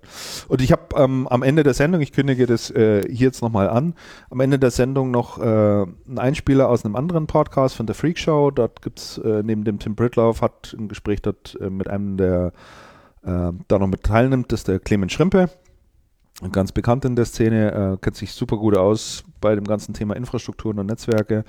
[0.48, 3.68] Und ich habe ähm, am Ende der Sendung, ich kündige das äh, hier jetzt nochmal
[3.68, 3.94] an,
[4.30, 8.18] am Ende der Sendung noch äh, einen Einspieler aus einem anderen Podcast von der Freak
[8.18, 8.50] Show.
[8.50, 12.16] Dort gibt es äh, neben dem Tim Britloff, hat ein Gespräch dort äh, mit einem,
[12.16, 12.52] der
[13.24, 15.50] äh, da noch mit teilnimmt, das ist der Clemens Schrimpe.
[16.50, 20.16] Ganz bekannt in der Szene, äh, kennt sich super gut aus bei dem ganzen Thema
[20.16, 21.44] Infrastrukturen und Netzwerke.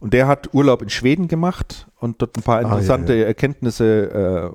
[0.00, 3.26] Und der hat Urlaub in Schweden gemacht und dort ein paar interessante ah, ja, ja.
[3.28, 4.50] Erkenntnisse äh,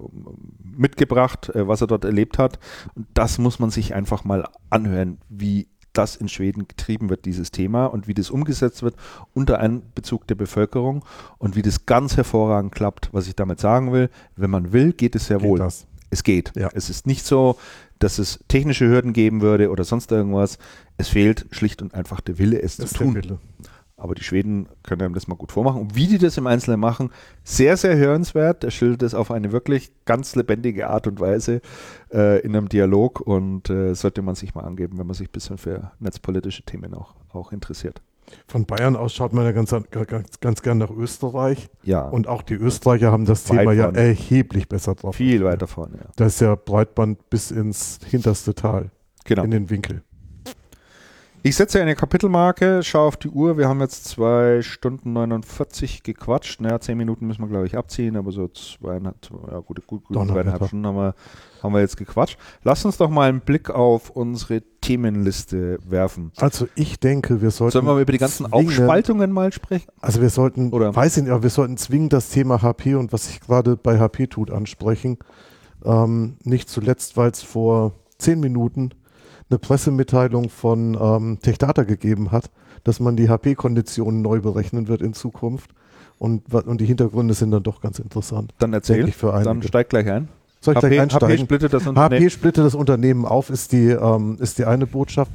[0.77, 2.59] mitgebracht, äh, was er dort erlebt hat.
[2.95, 7.51] Und das muss man sich einfach mal anhören, wie das in Schweden getrieben wird, dieses
[7.51, 8.95] Thema, und wie das umgesetzt wird
[9.33, 11.03] unter Einbezug der Bevölkerung
[11.37, 13.09] und wie das ganz hervorragend klappt.
[13.13, 15.59] Was ich damit sagen will, wenn man will, geht es sehr geht wohl.
[15.59, 15.87] Das?
[16.09, 16.53] Es geht.
[16.55, 16.69] Ja.
[16.73, 17.57] Es ist nicht so,
[17.99, 20.57] dass es technische Hürden geben würde oder sonst irgendwas.
[20.97, 23.39] Es fehlt schlicht und einfach der Wille, es das zu tun.
[23.99, 25.81] Aber die Schweden können einem das mal gut vormachen.
[25.81, 27.09] Und wie die das im Einzelnen machen,
[27.43, 28.63] sehr, sehr hörenswert.
[28.63, 31.61] Er schildert es auf eine wirklich ganz lebendige Art und Weise
[32.13, 35.31] äh, in einem Dialog und äh, sollte man sich mal angeben, wenn man sich ein
[35.31, 38.01] bisschen für netzpolitische Themen auch, auch interessiert.
[38.47, 41.69] Von Bayern aus schaut man ja ganz, ganz, ganz gern nach Österreich.
[41.83, 42.07] Ja.
[42.07, 45.15] Und auch die Österreicher haben das Thema ja erheblich besser drauf.
[45.15, 46.09] Viel weiter vorne, ja.
[46.15, 48.91] Da ist ja Breitband bis ins hinterste Tal.
[49.25, 49.43] Genau.
[49.43, 50.03] In den Winkel.
[51.47, 53.57] Ich setze eine Kapitelmarke, schaue auf die Uhr.
[53.57, 56.59] Wir haben jetzt zwei Stunden 49 gequatscht.
[56.59, 59.15] Naja, zehn Minuten müssen wir, glaube ich, abziehen, aber so zweieinhalb,
[59.49, 61.15] ja, gut, gut, gut zweieinhalb Stunden haben wir,
[61.63, 62.37] haben wir jetzt gequatscht.
[62.63, 66.33] Lass uns doch mal einen Blick auf unsere Themenliste werfen.
[66.35, 67.71] Also ich denke, wir sollten.
[67.71, 69.87] Sollen wir über die ganzen Aufspaltungen mal sprechen?
[70.01, 70.93] Also wir sollten, Oder?
[70.93, 73.99] weiß ich nicht, aber wir sollten zwingend das Thema HP und was sich gerade bei
[73.99, 75.17] HP tut ansprechen.
[75.85, 78.91] Ähm, nicht zuletzt, weil es vor zehn Minuten
[79.49, 82.49] eine Pressemitteilung von ähm, TechData gegeben hat,
[82.83, 85.71] dass man die HP-Konditionen neu berechnen wird in Zukunft.
[86.19, 88.53] Und, und die Hintergründe sind dann doch ganz interessant.
[88.57, 90.29] Dann erzähl, für dann steig gleich ein.
[90.61, 91.37] Soll ich HP, gleich einsteigen?
[91.37, 92.23] HP splittet das Unternehmen.
[92.23, 95.31] HP splittet das Unternehmen auf, ist die, ähm, ist die eine Botschaft.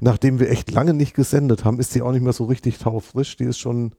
[0.00, 3.36] Nachdem wir echt lange nicht gesendet haben, ist die auch nicht mehr so richtig taufrisch.
[3.36, 3.92] Die ist schon,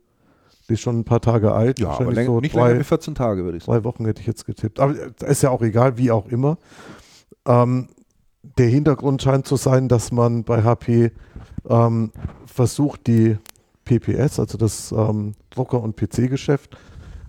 [0.70, 1.80] die ist schon ein paar Tage alt.
[1.80, 3.80] Ja, aber so nicht drei, länger wie 14 Tage, würde ich sagen.
[3.80, 4.80] Zwei Wochen hätte ich jetzt getippt.
[4.80, 6.58] Aber ist ja auch egal, wie auch immer.
[7.46, 7.90] Ähm,
[8.44, 11.12] der Hintergrund scheint zu sein, dass man bei HP
[11.68, 12.12] ähm,
[12.46, 13.38] versucht, die
[13.86, 16.78] PPS, also das ähm, Drucker- und PC-Geschäft,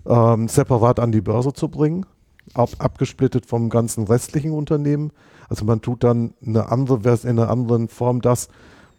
[0.05, 2.05] ähm, separat an die Börse zu bringen,
[2.53, 5.11] ab, abgesplittet vom ganzen restlichen Unternehmen.
[5.49, 8.47] Also man tut dann eine andere in einer anderen Form das,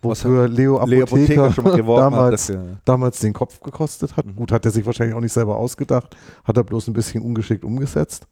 [0.03, 2.63] wofür Leo Apotheker, Leo damals, ja.
[2.85, 4.27] damals den Kopf gekostet hat.
[4.27, 4.37] Mhm.
[4.37, 7.65] Gut, hat er sich wahrscheinlich auch nicht selber ausgedacht, hat er bloß ein bisschen ungeschickt
[7.65, 8.27] umgesetzt.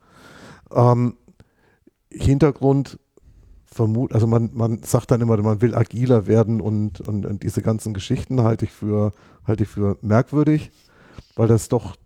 [0.73, 1.17] Ähm,
[2.13, 2.99] Hintergrund
[3.73, 7.63] vermut, also man, man sagt dann immer, man will agiler werden und, und, und diese
[7.63, 9.13] ganzen Geschichten halte ich für,
[9.47, 10.73] halte ich für merkwürdig,
[11.37, 11.97] weil das doch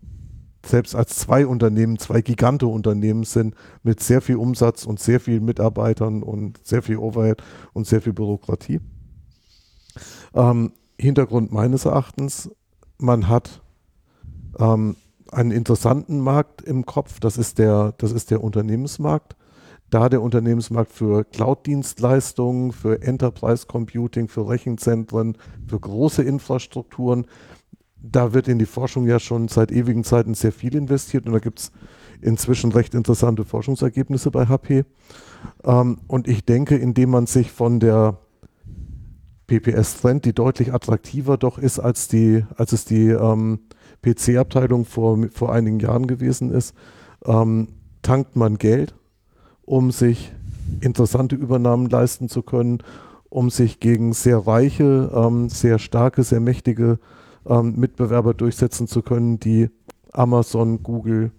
[0.66, 6.22] selbst als zwei Unternehmen, zwei Gigante-Unternehmen sind mit sehr viel Umsatz und sehr vielen Mitarbeitern
[6.22, 8.80] und sehr viel Overhead und sehr viel Bürokratie.
[10.34, 12.50] Ähm, Hintergrund meines Erachtens,
[12.98, 13.62] man hat
[14.58, 14.96] ähm,
[15.30, 19.36] einen interessanten Markt im Kopf, das ist der, das ist der Unternehmensmarkt.
[19.94, 27.28] Da der Unternehmensmarkt für Cloud-Dienstleistungen, für Enterprise Computing, für Rechenzentren, für große Infrastrukturen,
[28.02, 31.38] da wird in die Forschung ja schon seit ewigen Zeiten sehr viel investiert und da
[31.38, 31.72] gibt es
[32.20, 34.84] inzwischen recht interessante Forschungsergebnisse bei HP.
[35.62, 38.18] Ähm, und ich denke, indem man sich von der
[39.46, 43.60] PPS-Trend, die deutlich attraktiver doch ist, als, die, als es die ähm,
[44.02, 46.74] PC-Abteilung vor, vor einigen Jahren gewesen ist,
[47.24, 47.68] ähm,
[48.02, 48.96] tankt man Geld,
[49.66, 50.32] um sich
[50.80, 52.78] interessante Übernahmen leisten zu können,
[53.28, 56.98] um sich gegen sehr reiche, ähm, sehr starke, sehr mächtige
[57.46, 59.70] ähm, Mitbewerber durchsetzen zu können, die
[60.12, 61.32] Amazon, Google,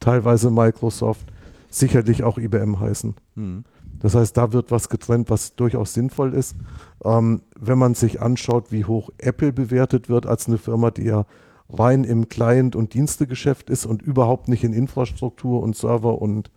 [0.00, 1.32] teilweise Microsoft,
[1.70, 3.14] sicherlich auch IBM heißen.
[3.34, 3.64] Mhm.
[4.00, 6.56] Das heißt, da wird was getrennt, was durchaus sinnvoll ist.
[7.04, 11.26] Ähm, wenn man sich anschaut, wie hoch Apple bewertet wird als eine Firma, die ja
[11.70, 16.50] rein im Client- und Dienstegeschäft ist und überhaupt nicht in Infrastruktur und Server und,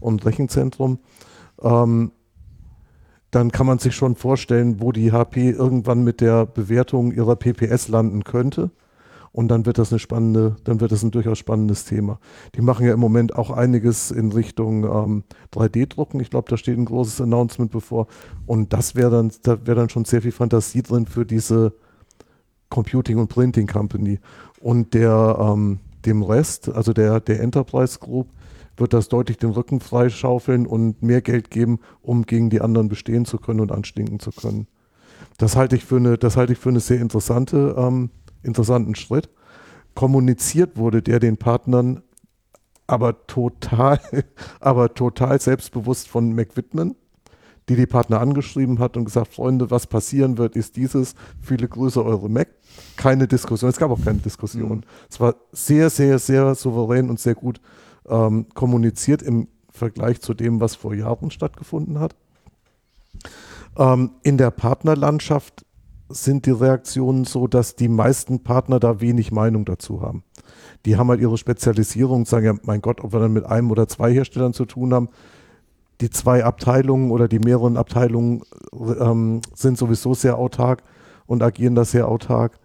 [0.00, 0.98] und Rechenzentrum,
[1.62, 2.12] ähm,
[3.30, 7.88] dann kann man sich schon vorstellen, wo die HP irgendwann mit der Bewertung ihrer PPS
[7.88, 8.70] landen könnte.
[9.32, 12.18] Und dann wird das eine spannende, dann wird das ein durchaus spannendes Thema.
[12.54, 16.18] Die machen ja im Moment auch einiges in Richtung ähm, 3D-Drucken.
[16.20, 18.06] Ich glaube, da steht ein großes Announcement bevor.
[18.46, 21.74] Und das wäre dann, da wäre dann schon sehr viel Fantasie drin für diese
[22.70, 24.18] Computing und Printing Company.
[24.60, 28.30] Und der, ähm, dem Rest, also der, der Enterprise Group,
[28.80, 33.24] wird das deutlich den Rücken freischaufeln und mehr Geld geben, um gegen die anderen bestehen
[33.24, 34.66] zu können und anstinken zu können.
[35.36, 38.10] Das halte ich für eine, das halte ich für eine sehr interessante, ähm,
[38.42, 39.28] interessanten Schritt.
[39.94, 42.02] Kommuniziert wurde der den Partnern
[42.86, 44.00] aber total,
[44.60, 46.96] aber total selbstbewusst von McWhitman,
[47.68, 52.02] die die Partner angeschrieben hat und gesagt, Freunde, was passieren wird, ist dieses, viele Grüße
[52.02, 52.48] eure Mac.
[52.96, 54.78] Keine Diskussion, es gab auch keine Diskussion.
[54.78, 54.84] Mhm.
[55.10, 57.60] Es war sehr, sehr, sehr souverän und sehr gut
[58.08, 62.16] ähm, kommuniziert im Vergleich zu dem, was vor Jahren stattgefunden hat.
[63.76, 65.64] Ähm, in der Partnerlandschaft
[66.08, 70.24] sind die Reaktionen so, dass die meisten Partner da wenig Meinung dazu haben.
[70.86, 73.88] Die haben halt ihre Spezialisierung sagen ja, mein Gott, ob wir dann mit einem oder
[73.88, 75.08] zwei Herstellern zu tun haben.
[76.00, 80.82] Die zwei Abteilungen oder die mehreren Abteilungen ähm, sind sowieso sehr autark
[81.26, 82.58] und agieren da sehr autark.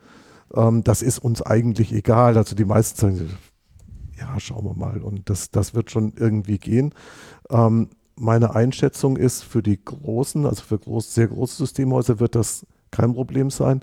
[0.56, 2.38] Ähm, das ist uns eigentlich egal.
[2.38, 3.30] Also die meisten sagen,
[4.24, 5.02] ja, schauen wir mal.
[5.02, 6.94] Und das, das wird schon irgendwie gehen.
[7.50, 12.66] Ähm, meine Einschätzung ist, für die großen, also für groß, sehr große Systemhäuser wird das
[12.92, 13.82] kein Problem sein,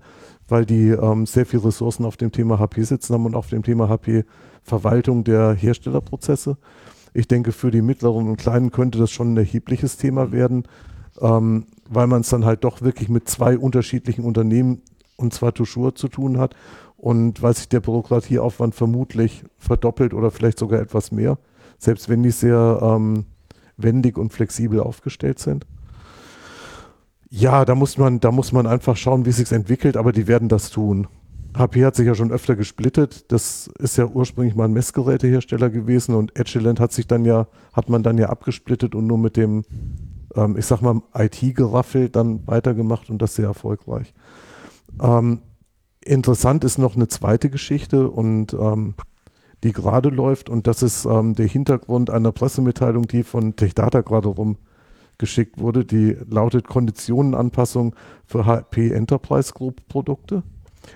[0.49, 3.62] weil die ähm, sehr viele Ressourcen auf dem Thema HP sitzen haben und auf dem
[3.62, 4.25] Thema HP
[4.62, 6.57] Verwaltung der Herstellerprozesse.
[7.12, 10.65] Ich denke, für die mittleren und kleinen könnte das schon ein erhebliches Thema werden,
[11.20, 14.83] ähm, weil man es dann halt doch wirklich mit zwei unterschiedlichen Unternehmen
[15.17, 16.55] und zwar Touchur zu tun hat
[17.00, 21.38] und weil sich der Bürokratieaufwand vermutlich verdoppelt oder vielleicht sogar etwas mehr,
[21.78, 23.24] selbst wenn die sehr ähm,
[23.78, 25.66] wendig und flexibel aufgestellt sind.
[27.30, 30.26] Ja, da muss man, da muss man einfach schauen, wie es sich entwickelt, aber die
[30.26, 31.06] werden das tun.
[31.56, 33.32] HP hat sich ja schon öfter gesplittet.
[33.32, 37.88] Das ist ja ursprünglich mal ein Messgerätehersteller gewesen und Agilent hat sich dann ja, hat
[37.88, 39.64] man dann ja abgesplittet und nur mit dem,
[40.34, 44.12] ähm, ich sag mal, IT-Geraffel dann weitergemacht und das sehr erfolgreich.
[45.00, 45.40] Ähm,
[46.04, 48.94] Interessant ist noch eine zweite Geschichte und ähm,
[49.62, 54.28] die gerade läuft und das ist ähm, der Hintergrund einer Pressemitteilung, die von TechData gerade
[54.28, 55.84] rumgeschickt wurde.
[55.84, 60.42] Die lautet Konditionenanpassung für HP Enterprise Group Produkte.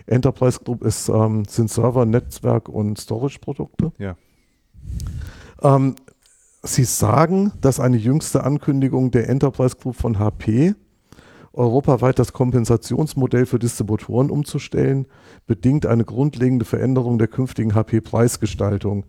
[0.07, 3.92] Enterprise Group ist, ähm, sind Server, Netzwerk und Storage Produkte.
[3.99, 4.16] Ja.
[5.62, 5.97] Ähm,
[6.66, 10.74] Sie sagen, dass eine jüngste Ankündigung der Enterprise Group von HP
[11.55, 15.07] europaweit das Kompensationsmodell für Distributoren umzustellen,
[15.47, 19.07] bedingt eine grundlegende Veränderung der künftigen HP-Preisgestaltung.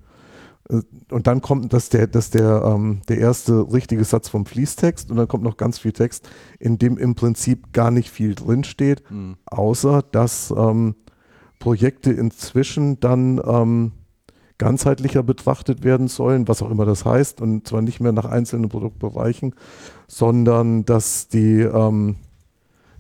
[0.70, 5.12] Äh, und dann kommt das der, das der, ähm, der erste richtige Satz vom Fließtext
[5.12, 9.04] und dann kommt noch ganz viel Text, in dem im Prinzip gar nicht viel drinsteht,
[9.10, 9.38] mhm.
[9.46, 10.96] außer dass ähm,
[11.60, 13.92] Projekte inzwischen dann ähm,
[14.58, 18.70] ganzheitlicher betrachtet werden sollen, was auch immer das heißt, und zwar nicht mehr nach einzelnen
[18.70, 19.54] Produktbereichen,
[20.08, 22.16] sondern dass die, ähm,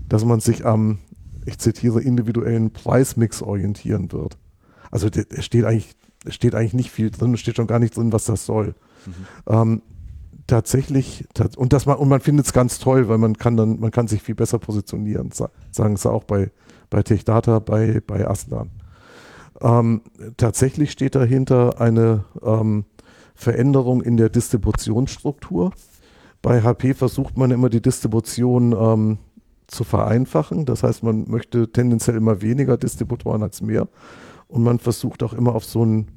[0.09, 0.99] dass man sich am,
[1.45, 4.37] ich zitiere, individuellen Preismix orientieren wird.
[4.91, 5.95] Also es steht eigentlich,
[6.27, 8.75] steht eigentlich nicht viel drin, es steht schon gar nicht drin, was das soll.
[9.05, 9.13] Mhm.
[9.47, 9.81] Ähm,
[10.47, 11.25] tatsächlich,
[11.57, 14.07] und, das man, und man findet es ganz toll, weil man kann dann, man kann
[14.07, 15.31] sich viel besser positionieren,
[15.71, 16.51] sagen sie auch bei,
[16.89, 18.69] bei TechData, bei, bei Aslan.
[19.61, 20.01] Ähm,
[20.37, 22.85] tatsächlich steht dahinter eine ähm,
[23.33, 25.71] Veränderung in der Distributionsstruktur.
[26.41, 29.17] Bei HP versucht man immer die Distribution ähm,
[29.67, 30.65] zu vereinfachen.
[30.65, 33.87] Das heißt, man möchte tendenziell immer weniger Distributoren als mehr.
[34.47, 36.11] Und man versucht auch immer auf so ein,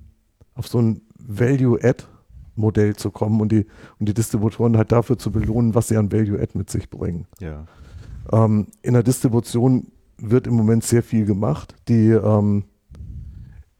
[0.55, 3.67] auf so ein Value-Add-Modell zu kommen und die,
[3.99, 7.27] und die Distributoren halt dafür zu belohnen, was sie an Value-Add mit sich bringen.
[7.41, 7.65] Ja.
[8.33, 11.75] Ähm, in der Distribution wird im Moment sehr viel gemacht.
[11.89, 12.65] Die, ähm,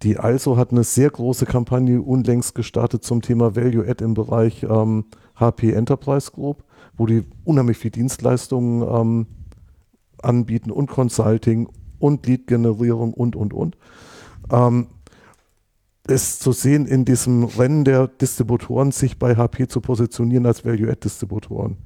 [0.02, 5.06] die Also hat eine sehr große Kampagne unlängst gestartet zum Thema Value-Add im Bereich ähm,
[5.36, 6.64] HP Enterprise Group,
[6.97, 9.26] wo die unheimlich viel Dienstleistungen ähm,
[10.22, 13.76] anbieten und Consulting und Lead-Generierung und, und, und.
[14.50, 14.88] Ähm,
[16.08, 21.76] ist zu sehen in diesem Rennen der Distributoren, sich bei HP zu positionieren als Value-Add-Distributoren.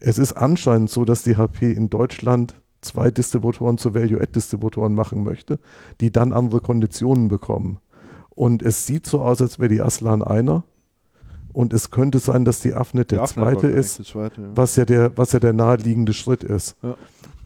[0.00, 5.58] Es ist anscheinend so, dass die HP in Deutschland zwei Distributoren zu Value-Add-Distributoren machen möchte,
[6.00, 7.78] die dann andere Konditionen bekommen.
[8.30, 10.64] Und es sieht so aus, als wäre die Aslan einer.
[11.52, 14.48] Und es könnte sein, dass die Afnet der Afnet zweite ist, zweite, ja.
[14.54, 16.76] was, ja der, was ja der naheliegende Schritt ist.
[16.82, 16.96] Ja.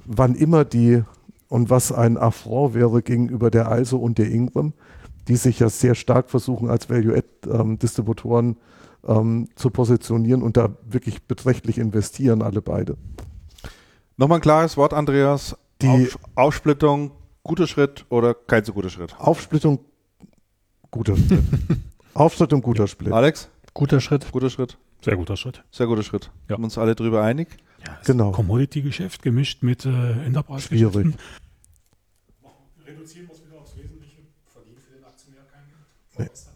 [0.04, 1.02] Wann immer die
[1.48, 4.72] und was ein Affront wäre gegenüber der ISO und der Ingram,
[5.28, 8.56] die sich ja sehr stark versuchen, als Value-Add-Distributoren ähm,
[9.06, 12.96] ähm, zu positionieren und da wirklich beträchtlich investieren, alle beide.
[14.16, 15.56] Nochmal ein klares Wort, Andreas.
[15.82, 17.12] Die Auf, Aufsplittung,
[17.42, 19.14] guter Schritt oder kein so guter Schritt?
[19.18, 19.80] Aufsplittung,
[20.90, 21.42] guter Schritt.
[22.14, 23.12] Aufsplittung, guter Schritt.
[23.12, 23.48] Alex?
[23.72, 24.30] Guter Schritt.
[24.30, 24.76] Guter Schritt.
[25.02, 25.64] Sehr guter Schritt.
[25.70, 26.30] Sehr guter Schritt.
[26.48, 26.56] Ja.
[26.56, 27.56] Haben uns alle drüber einig?
[27.86, 28.32] Ja, genau.
[28.32, 31.14] Commodity-Geschäft gemischt mit äh, Enterprise-Geschäften.
[32.86, 35.64] Reduzieren wir es wieder aufs Wesentliche, verdienen für den Aktionär kein
[36.16, 36.30] Geld.
[36.32, 36.50] Nee.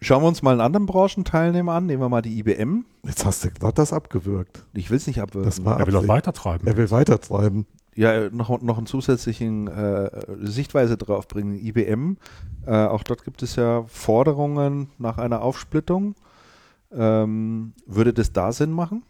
[0.00, 1.86] Schauen wir uns mal einen anderen Branchenteilnehmer an.
[1.86, 2.84] Nehmen wir mal die IBM.
[3.04, 4.64] Jetzt hast du gerade das abgewürgt.
[4.72, 5.48] Ich will es nicht abwürgen.
[5.48, 6.66] Das war er will auch weitertreiben.
[6.68, 7.66] Er will weitertreiben.
[7.96, 10.08] Ja, noch, noch einen zusätzlichen äh,
[10.42, 11.58] Sichtweise drauf bringen.
[11.58, 12.16] IBM,
[12.64, 16.14] äh, auch dort gibt es ja Forderungen nach einer Aufsplittung.
[16.92, 19.02] Ähm, würde das da Sinn machen?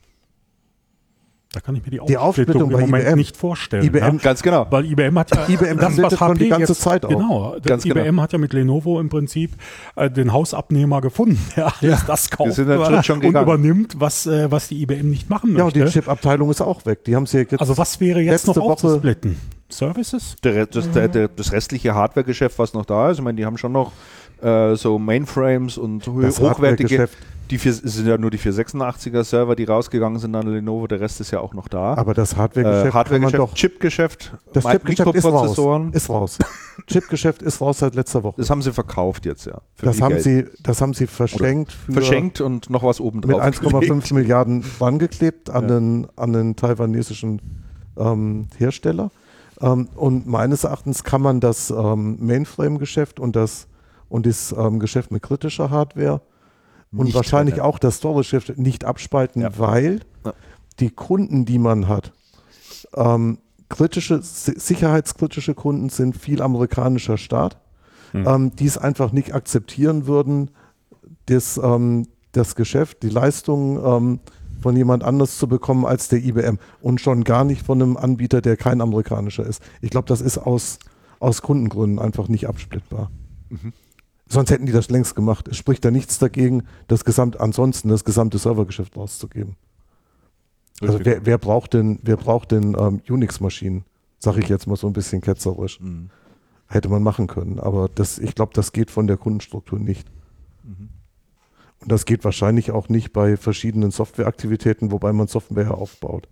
[1.52, 3.16] Da kann ich mir die Aufsplittung, die Aufsplittung im Moment IBM.
[3.16, 3.82] nicht vorstellen.
[3.82, 4.10] IBM, ja?
[4.22, 4.66] ganz genau.
[4.68, 7.08] Weil IBM hat ja IBM das, was HP die ganze jetzt, Zeit auch.
[7.08, 8.22] Genau, ganz IBM genau.
[8.22, 9.52] hat ja mit Lenovo im Prinzip
[9.96, 11.98] äh, den Hausabnehmer gefunden, der ja.
[12.06, 13.46] das kauft schon und gegangen.
[13.46, 15.78] übernimmt, was, äh, was die IBM nicht machen möchte.
[15.78, 17.04] Ja, und die Chip-Abteilung ist auch weg.
[17.04, 19.38] Die haben sie jetzt Also was wäre jetzt noch aufzusplitten?
[19.70, 20.36] Services?
[20.44, 23.56] Der, das, der, der, das restliche Hardware-Geschäft, was noch da ist, ich meine, die haben
[23.56, 23.92] schon noch
[24.42, 27.08] äh, so Mainframes und hochwertige
[27.50, 31.20] die vier, sind ja nur die 486er Server, die rausgegangen sind an Lenovo, der Rest
[31.20, 31.94] ist ja auch noch da.
[31.94, 35.58] Aber das Hardware-Geschäft, äh, Hardware Chip-Geschäft, das Chip-Geschäft ist raus.
[35.92, 36.38] Ist raus.
[36.86, 38.36] Chip-Geschäft ist raus seit letzter Woche.
[38.38, 39.60] Das haben sie verkauft jetzt, ja.
[39.80, 41.72] Das haben, sie, das haben sie verschenkt.
[41.72, 43.44] verschenkt und noch was oben drauf.
[43.44, 45.68] Mit 1,5 Milliarden rangeklebt an, ja.
[45.68, 47.40] den, an den taiwanesischen
[47.96, 49.10] ähm, Hersteller.
[49.60, 53.68] Ähm, und meines Erachtens kann man das ähm, Mainframe-Geschäft und das,
[54.08, 56.20] und das ähm, Geschäft mit kritischer Hardware
[56.92, 57.66] und wahrscheinlich trennen.
[57.66, 59.58] auch das Storage nicht abspalten, ja.
[59.58, 60.32] weil ja.
[60.80, 62.12] die Kunden, die man hat,
[62.94, 67.58] ähm, kritische, sicherheitskritische Kunden sind viel amerikanischer Staat,
[68.12, 68.26] hm.
[68.26, 70.50] ähm, die es einfach nicht akzeptieren würden,
[71.26, 74.20] das, ähm, das Geschäft, die Leistung ähm,
[74.60, 78.40] von jemand anders zu bekommen als der IBM und schon gar nicht von einem Anbieter,
[78.40, 79.62] der kein amerikanischer ist.
[79.80, 80.78] Ich glaube, das ist aus,
[81.20, 83.10] aus Kundengründen einfach nicht absplittbar.
[83.50, 83.72] Mhm.
[84.28, 85.48] Sonst hätten die das längst gemacht.
[85.48, 89.56] Es spricht da nichts dagegen, das Gesamt, ansonsten das gesamte Servergeschäft rauszugeben.
[90.80, 93.84] Also wer, wer, braucht denn, wer braucht denn ähm, Unix-Maschinen?
[94.18, 95.80] Sage ich jetzt mal so ein bisschen ketzerisch.
[95.80, 96.10] Mhm.
[96.66, 100.10] Hätte man machen können, aber das, ich glaube, das geht von der Kundenstruktur nicht.
[100.62, 100.90] Mhm.
[101.80, 106.28] Und das geht wahrscheinlich auch nicht bei verschiedenen Softwareaktivitäten, wobei man Software aufbaut.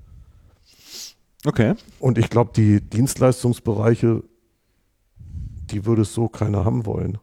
[1.45, 1.75] Okay.
[2.01, 4.23] Und ich glaube, die Dienstleistungsbereiche,
[5.19, 7.19] die würde es so keiner haben wollen.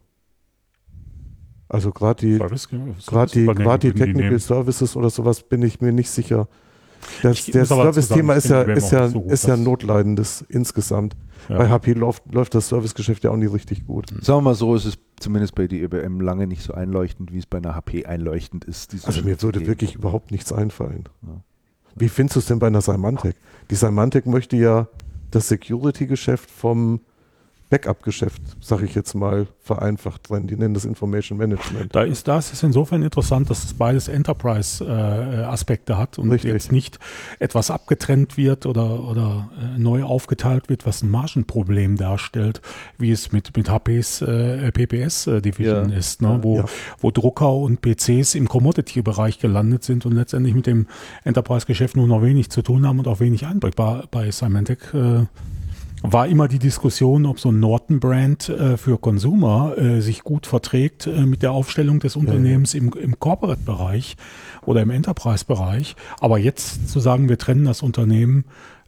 [1.73, 5.91] Also gerade die, gerade die, grad die Technical die Services oder sowas bin ich mir
[5.91, 6.47] nicht sicher.
[7.23, 11.15] Das, der Service-Thema ist ja, ist ja, so ist ja ein notleidendes insgesamt.
[11.49, 11.57] Ja.
[11.57, 14.09] Bei HP läuft, läuft das Servicegeschäft ja auch nicht richtig gut.
[14.21, 17.39] Sagen wir mal so, ist es zumindest bei der IBM lange nicht so einleuchtend, wie
[17.39, 18.95] es bei einer HP einleuchtend ist.
[19.05, 21.09] Also mir würde wirklich überhaupt nichts einfallen.
[21.23, 21.41] Ja.
[21.95, 23.35] Wie findest du es denn bei einer Symantec?
[23.71, 24.87] Die Symantec möchte ja
[25.31, 27.01] das Security-Geschäft vom
[27.73, 30.45] Backup-Geschäft, sage ich jetzt mal, vereinfacht drin.
[30.45, 31.95] Die nennen das Information Management.
[31.95, 36.53] Da ist das ist insofern interessant, dass es beides Enterprise-Aspekte äh, hat und Richtig.
[36.53, 36.99] jetzt nicht
[37.39, 42.61] etwas abgetrennt wird oder, oder äh, neu aufgeteilt wird, was ein Margenproblem darstellt,
[42.99, 45.97] wie es mit, mit HPs äh, PPS-Division ja.
[45.97, 46.41] ist, ne?
[46.43, 46.65] wo, ja.
[46.99, 50.85] wo Drucker und PCs im Commodity-Bereich gelandet sind und letztendlich mit dem
[51.23, 53.75] Enterprise-Geschäft nur noch wenig zu tun haben und auch wenig Einblick.
[53.75, 55.25] Bei, bei Symantec äh,
[56.03, 61.07] war immer die Diskussion, ob so ein Norton-Brand äh, für Consumer äh, sich gut verträgt
[61.07, 64.17] äh, mit der Aufstellung des Unternehmens im, im Corporate-Bereich
[64.65, 65.95] oder im Enterprise-Bereich.
[66.19, 68.43] Aber jetzt zu sagen, wir trennen das Unternehmen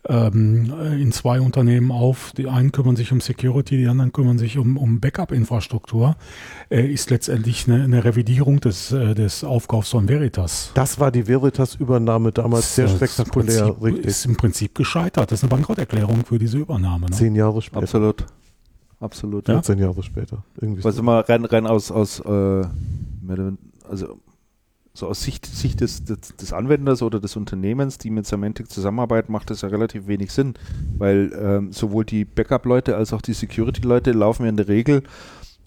[0.08, 2.32] ähm, in zwei Unternehmen auf.
[2.38, 6.16] Die einen kümmern sich um Security, die anderen kümmern sich um, um Backup-Infrastruktur.
[6.70, 10.72] Äh, ist letztendlich eine, eine Revidierung des, äh, des Aufkaufs von Veritas.
[10.74, 13.68] Das war die Veritas-Übernahme damals sehr spektakulär.
[13.68, 15.32] Ist Prinzip, ist im Prinzip gescheitert.
[15.32, 17.08] Das ist eine Bankrotterklärung für diese Übernahme.
[17.08, 17.12] Ne?
[17.12, 17.84] Zehn Jahre später.
[17.84, 18.26] Absolut.
[19.00, 19.48] Absolut.
[19.48, 19.56] Ja?
[19.56, 20.44] 14 Jahre später.
[20.60, 21.04] Irgendwie also so.
[21.04, 22.66] mal rein, rein aus, aus äh,
[23.90, 24.20] also
[24.96, 29.32] so aus Sicht, Sicht des, des, des, Anwenders oder des Unternehmens, die mit Semantic zusammenarbeiten,
[29.32, 30.54] macht das ja relativ wenig Sinn,
[30.98, 35.04] weil ähm, sowohl die Backup-Leute als auch die Security-Leute laufen ja in der Regel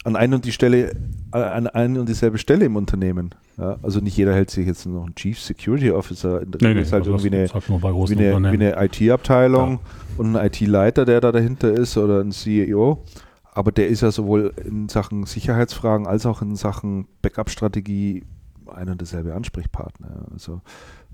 [0.05, 0.92] an ein und die Stelle,
[1.32, 3.34] äh, an eine und dieselbe Stelle im Unternehmen.
[3.58, 6.40] Ja, also nicht jeder hält sich jetzt noch einen Chief Security Officer.
[6.40, 9.81] In der nee, nee, ist halt irgendwie eine, wie eine, eine IT-Abteilung ja.
[10.16, 13.05] und ein IT-Leiter, der da dahinter ist oder ein CEO.
[13.52, 18.23] Aber der ist ja sowohl in Sachen Sicherheitsfragen als auch in Sachen Backup-Strategie
[18.70, 20.26] ein und derselbe Ansprechpartner.
[20.32, 20.60] Also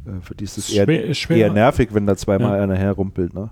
[0.07, 2.63] äh, für die ist es eher, schwer, eher nervig, wenn da zweimal ja.
[2.63, 3.35] einer herrumpelt.
[3.35, 3.51] Ne?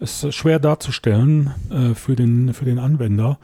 [0.00, 3.38] Es ist schwer darzustellen äh, für, den, für den Anwender,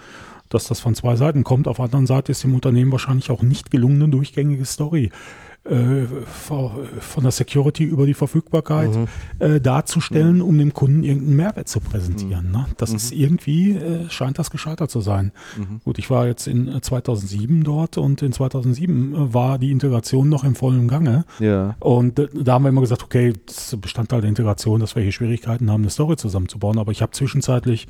[0.49, 1.69] dass das von zwei Seiten kommt.
[1.69, 5.44] Auf der anderen Seite ist dem Unternehmen wahrscheinlich auch nicht gelungen, eine durchgängige Story äh,
[5.67, 9.07] von der Security über die Verfügbarkeit mhm.
[9.39, 12.49] äh, darzustellen, um dem Kunden irgendeinen Mehrwert zu präsentieren.
[12.49, 12.53] Mhm.
[12.53, 12.67] Ne?
[12.77, 12.97] Das mhm.
[12.97, 15.33] ist irgendwie, äh, scheint das gescheitert zu sein.
[15.57, 15.81] Mhm.
[15.83, 20.29] Gut, ich war jetzt in 2007 äh, dort und in 2007 äh, war die Integration
[20.29, 21.25] noch im vollen Gange.
[21.39, 21.77] Ja.
[21.81, 25.71] Und da haben wir immer gesagt, okay, das Bestandteil der Integration, dass wir hier Schwierigkeiten
[25.71, 26.79] haben, eine Story zusammenzubauen.
[26.79, 27.89] Aber ich habe zwischenzeitlich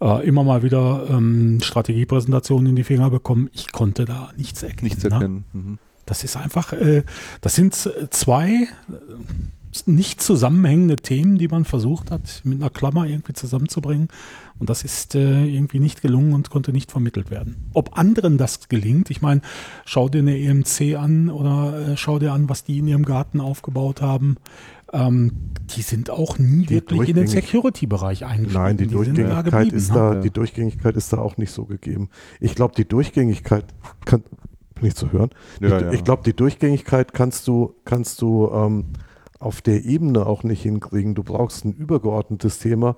[0.00, 3.50] äh, immer mal wieder ähm, Strategiepräsentationen in die Finger bekommen.
[3.52, 4.84] Ich konnte da nichts erkennen.
[4.84, 5.10] Nichts ne?
[5.10, 5.44] erkennen.
[5.52, 5.78] Ne?
[6.10, 7.04] Das ist einfach, äh,
[7.40, 7.72] das sind
[8.10, 8.66] zwei äh,
[9.86, 14.08] nicht zusammenhängende Themen, die man versucht hat, mit einer Klammer irgendwie zusammenzubringen.
[14.58, 17.68] Und das ist äh, irgendwie nicht gelungen und konnte nicht vermittelt werden.
[17.74, 19.40] Ob anderen das gelingt, ich meine,
[19.84, 23.40] schau dir eine EMC an oder äh, schau dir an, was die in ihrem Garten
[23.40, 24.36] aufgebaut haben.
[24.92, 25.30] Ähm,
[25.76, 28.60] die sind auch nie die wirklich in den Security-Bereich eingestiegen.
[28.60, 30.20] Nein, die, die Durchgängigkeit ist da, ne?
[30.22, 32.08] die Durchgängigkeit ist da auch nicht so gegeben.
[32.40, 33.66] Ich glaube, die Durchgängigkeit
[34.04, 34.24] kann,
[34.82, 35.30] nicht zu hören.
[35.60, 35.92] Ja, ich, ja.
[35.92, 38.84] ich glaube, die Durchgängigkeit kannst du, kannst du ähm,
[39.38, 41.14] auf der Ebene auch nicht hinkriegen.
[41.14, 42.96] Du brauchst ein übergeordnetes Thema,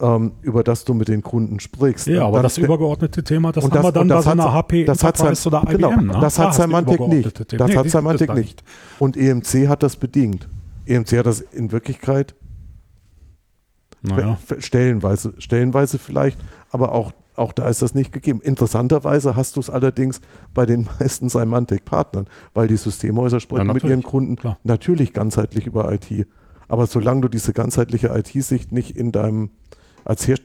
[0.00, 2.06] ähm, über das du mit den Kunden sprichst.
[2.06, 5.02] Ja, aber das übergeordnete Thema, das, das haben wir dann bei so einer HP das
[5.02, 5.78] hat sein, oder IBM.
[5.78, 6.18] Genau, ne?
[6.20, 7.52] Das hat Semantic nicht.
[7.60, 8.62] Das nee, hat Semantic nicht.
[8.98, 10.48] Und EMC hat das bedingt.
[10.86, 12.34] EMC hat das in Wirklichkeit
[14.02, 14.38] naja.
[14.58, 16.38] stellenweise, stellenweise vielleicht,
[16.70, 18.40] aber auch auch da ist das nicht gegeben.
[18.40, 20.20] Interessanterweise hast du es allerdings
[20.52, 24.58] bei den meisten Semantic-Partnern, weil die Systemhäuser sprechen ja, mit ihren Kunden klar.
[24.62, 26.26] natürlich ganzheitlich über IT.
[26.68, 29.50] Aber solange du diese ganzheitliche IT-Sicht nicht in deinem,
[30.04, 30.38] als, Her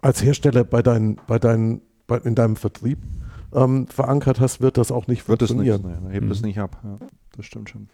[0.00, 2.98] als Hersteller bei deinen, bei deinen, bei, in deinem Vertrieb
[3.54, 5.84] ähm, verankert hast, wird das auch nicht wird funktionieren.
[5.84, 6.32] Wird es nicht, nee, hebt mhm.
[6.32, 6.78] es nicht ab.
[6.82, 6.98] Ja,
[7.36, 7.88] das stimmt schon.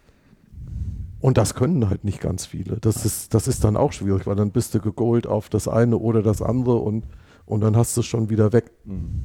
[1.20, 2.76] Und das können halt nicht ganz viele.
[2.80, 5.96] Das ist, das ist dann auch schwierig, weil dann bist du gegolt auf das eine
[5.96, 7.04] oder das andere und
[7.46, 8.70] und dann hast du es schon wieder weg.
[8.84, 9.24] Mhm.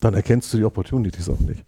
[0.00, 1.64] Dann erkennst du die Opportunities auch nicht.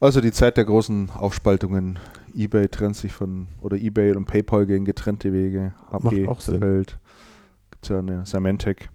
[0.00, 1.98] Also die Zeit der großen Aufspaltungen.
[2.34, 5.72] eBay trennt sich von, oder eBay und PayPal gehen getrennte Wege.
[5.90, 6.60] HP auch Sinn.
[6.60, 6.98] Welt.
[7.70, 8.90] Gibt es ja eine Symantec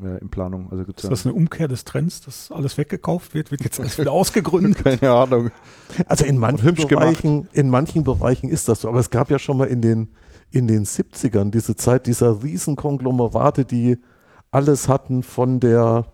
[0.00, 0.70] äh, in Planung.
[0.70, 3.50] Also gibt's ist das eine Umkehr des Trends, dass alles weggekauft wird?
[3.50, 4.84] Wird jetzt alles wieder ausgegründet?
[4.84, 5.50] Keine Ahnung.
[6.06, 8.88] Also in manchen, Bereichen, in manchen Bereichen ist das so.
[8.88, 10.08] Aber es gab ja schon mal in den
[10.52, 13.98] in den 70ern, diese Zeit dieser Riesenkonglomerate, die
[14.50, 16.06] alles hatten von der,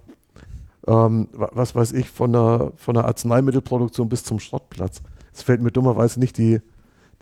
[0.87, 5.03] ähm, was weiß ich, von der, von der Arzneimittelproduktion bis zum Schrottplatz.
[5.33, 6.61] Es fällt mir dummerweise nicht die,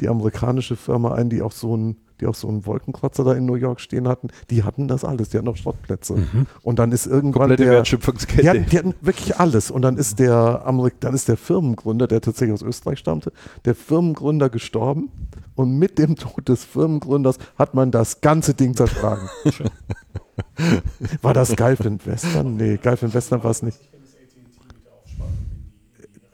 [0.01, 3.47] die amerikanische Firma ein, die auch so ein die auch so einen Wolkenkratzer da in
[3.47, 6.15] New York stehen hatten, die hatten das alles, die hatten auch Schrottplätze.
[6.15, 6.47] Mhm.
[6.62, 8.43] Und dann ist irgendwann Komplette der, Wertschöpfungskette.
[8.43, 9.70] Die hatten, die hatten wirklich alles.
[9.70, 13.33] Und dann ist der Amerik dann ist der Firmengründer, der tatsächlich aus Österreich stammte,
[13.65, 15.11] der Firmengründer gestorben.
[15.57, 19.28] Und mit dem Tod des Firmengründers hat man das ganze Ding zerschlagen.
[21.23, 22.57] war das Gulf Western?
[22.57, 23.78] Nee, Gulf Western war es nicht.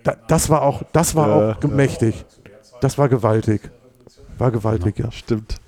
[0.03, 2.25] Da, das war auch, das war auch mächtig.
[2.81, 3.71] Das war gewaltig.
[4.39, 5.11] War gewaltig, ja.
[5.13, 5.61] Stimmt.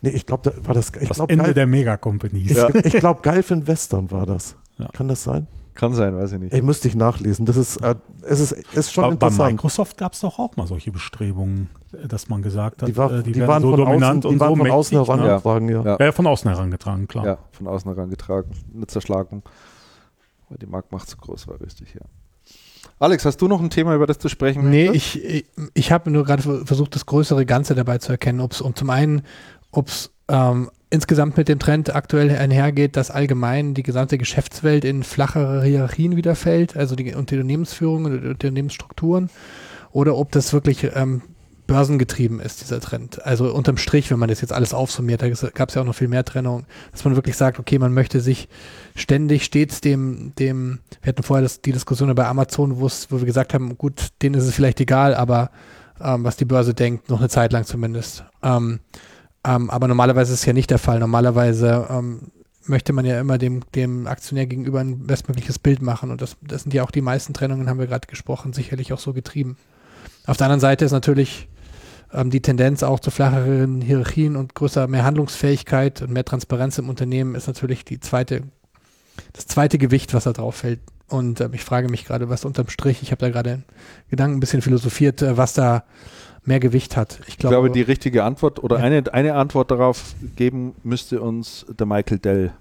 [0.00, 0.92] Nee, ich glaube, da war das.
[1.00, 2.50] Ich das glaub, Ende geil, der Mega-Companies.
[2.52, 2.68] Ich, ja.
[2.74, 4.54] ich glaube, Galfin Western war das.
[4.78, 4.88] Ja.
[4.92, 5.48] Kann das sein?
[5.74, 6.54] Kann sein, weiß ich nicht.
[6.54, 7.46] Ich müsste ich nachlesen.
[7.46, 9.38] Das ist, äh, es ist, ist schon Aber interessant.
[9.38, 11.68] Bei Microsoft gab es doch auch mal solche Bestrebungen,
[12.08, 14.40] dass man gesagt hat, die, war, äh, die, die waren so von dominant außen, die
[14.40, 15.82] waren so von außen mächtig, herangetragen, ne?
[15.84, 15.96] ja.
[15.98, 16.12] ja.
[16.12, 17.26] von außen herangetragen, klar.
[17.26, 18.50] Ja, von außen herangetragen.
[18.74, 19.42] Eine Zerschlagung.
[20.48, 22.02] Weil die Marktmacht zu groß war, richtig, ja.
[22.98, 26.10] Alex, hast du noch ein Thema, über das zu sprechen Nee, ich, ich, ich habe
[26.10, 28.40] nur gerade versucht, das größere Ganze dabei zu erkennen.
[28.40, 29.22] Ob's, und zum einen,
[29.72, 35.02] ob es ähm, insgesamt mit dem Trend aktuell einhergeht, dass allgemein die gesamte Geschäftswelt in
[35.02, 39.28] flachere Hierarchien wiederfällt, also die Unternehmensführung und Unternehmensstrukturen,
[39.90, 41.22] oder ob das wirklich ähm,
[41.66, 43.24] börsengetrieben ist, dieser Trend.
[43.24, 45.94] Also unterm Strich, wenn man das jetzt alles aufsummiert, da gab es ja auch noch
[45.94, 48.48] viel mehr Trennung, dass man wirklich sagt, okay, man möchte sich
[48.94, 53.54] ständig stets dem, dem, wir hatten vorher das, die Diskussion bei Amazon, wo wir gesagt
[53.54, 55.50] haben, gut, denen ist es vielleicht egal, aber
[56.00, 58.24] ähm, was die Börse denkt, noch eine Zeit lang zumindest.
[58.42, 58.80] Ähm,
[59.44, 60.98] ähm, aber normalerweise ist es ja nicht der Fall.
[60.98, 62.30] Normalerweise ähm,
[62.66, 66.10] möchte man ja immer dem, dem Aktionär gegenüber ein bestmögliches Bild machen.
[66.10, 68.98] Und das, das sind ja auch die meisten Trennungen, haben wir gerade gesprochen, sicherlich auch
[68.98, 69.56] so getrieben.
[70.26, 71.48] Auf der anderen Seite ist natürlich
[72.14, 76.88] ähm, die Tendenz auch zu flacheren Hierarchien und größer mehr Handlungsfähigkeit und mehr Transparenz im
[76.88, 78.42] Unternehmen ist natürlich die zweite,
[79.32, 80.80] das zweite Gewicht, was da drauf fällt.
[81.08, 83.62] Und äh, ich frage mich gerade, was unterm Strich, ich habe da gerade
[84.08, 85.84] Gedanken ein bisschen philosophiert, äh, was da
[86.44, 87.20] mehr Gewicht hat.
[87.26, 88.84] Ich, glaube, ich glaube, die richtige Antwort oder ja.
[88.84, 92.52] eine, eine Antwort darauf geben müsste uns der Michael Dell,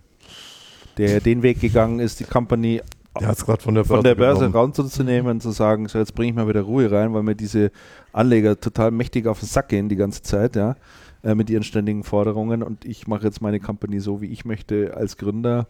[0.97, 2.81] der den Weg gegangen ist, die Company
[3.19, 6.47] der von der Börse, von der Börse rauszunehmen, zu sagen, so jetzt bringe ich mal
[6.47, 7.71] wieder Ruhe rein, weil mir diese
[8.13, 10.75] Anleger total mächtig auf den Sack gehen die ganze Zeit, ja,
[11.23, 14.95] äh, mit ihren ständigen Forderungen und ich mache jetzt meine Company so, wie ich möchte
[14.95, 15.67] als Gründer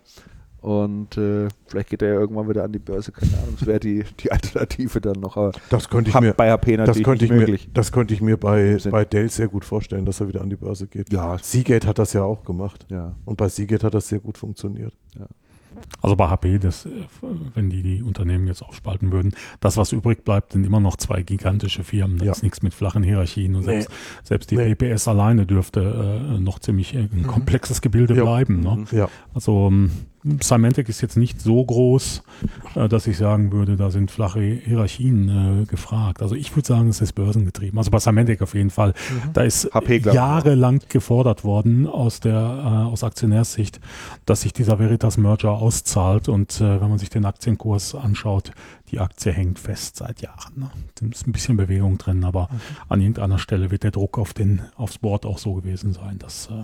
[0.64, 3.56] und äh, vielleicht geht er ja irgendwann wieder an die Börse, keine Ahnung.
[3.60, 5.36] Das wäre die, die Alternative dann noch.
[5.36, 7.68] Aber das könnte ich mir, bei HP natürlich das könnte ich möglich.
[7.68, 10.50] Mir, das könnte ich mir bei, bei Dell sehr gut vorstellen, dass er wieder an
[10.50, 11.12] die Börse geht.
[11.12, 11.38] Ja.
[11.38, 12.86] Seagate hat das ja auch gemacht.
[12.90, 13.14] Ja.
[13.26, 14.94] Und bei Seagate hat das sehr gut funktioniert.
[15.20, 15.26] Ja.
[16.02, 16.88] Also bei HP, das,
[17.54, 21.22] wenn die die Unternehmen jetzt aufspalten würden, das, was übrig bleibt, sind immer noch zwei
[21.24, 22.18] gigantische Firmen.
[22.18, 22.32] Da ja.
[22.32, 23.56] ist nichts mit flachen Hierarchien.
[23.56, 23.82] Und nee.
[23.82, 23.92] selbst,
[24.24, 24.76] selbst die nee.
[24.76, 25.82] PPS alleine dürfte
[26.36, 27.28] äh, noch ziemlich ein mhm.
[27.28, 28.24] komplexes Gebilde ja.
[28.24, 28.60] bleiben.
[28.60, 28.86] Ne?
[28.92, 29.10] Ja.
[29.34, 29.92] Also ähm,
[30.42, 32.24] Symantec ist jetzt nicht so groß,
[32.76, 36.22] äh, dass ich sagen würde, da sind flache Hierarchien äh, gefragt.
[36.22, 37.78] Also ich würde sagen, es ist börsengetrieben.
[37.78, 38.90] Also bei Symantec auf jeden Fall.
[38.90, 39.34] Mhm.
[39.34, 43.80] Da ist HP, jahrelang gefordert worden aus der äh, aus Aktionärssicht,
[44.26, 46.30] dass sich dieser Veritas Merger auszahlt.
[46.30, 48.52] Und äh, wenn man sich den Aktienkurs anschaut,
[48.92, 50.54] die Aktie hängt fest seit Jahren.
[50.56, 50.72] Ne?
[50.96, 52.58] Da ist ein bisschen Bewegung drin, aber mhm.
[52.90, 56.48] an irgendeiner Stelle wird der Druck auf den aufs Board auch so gewesen sein, dass
[56.48, 56.64] äh,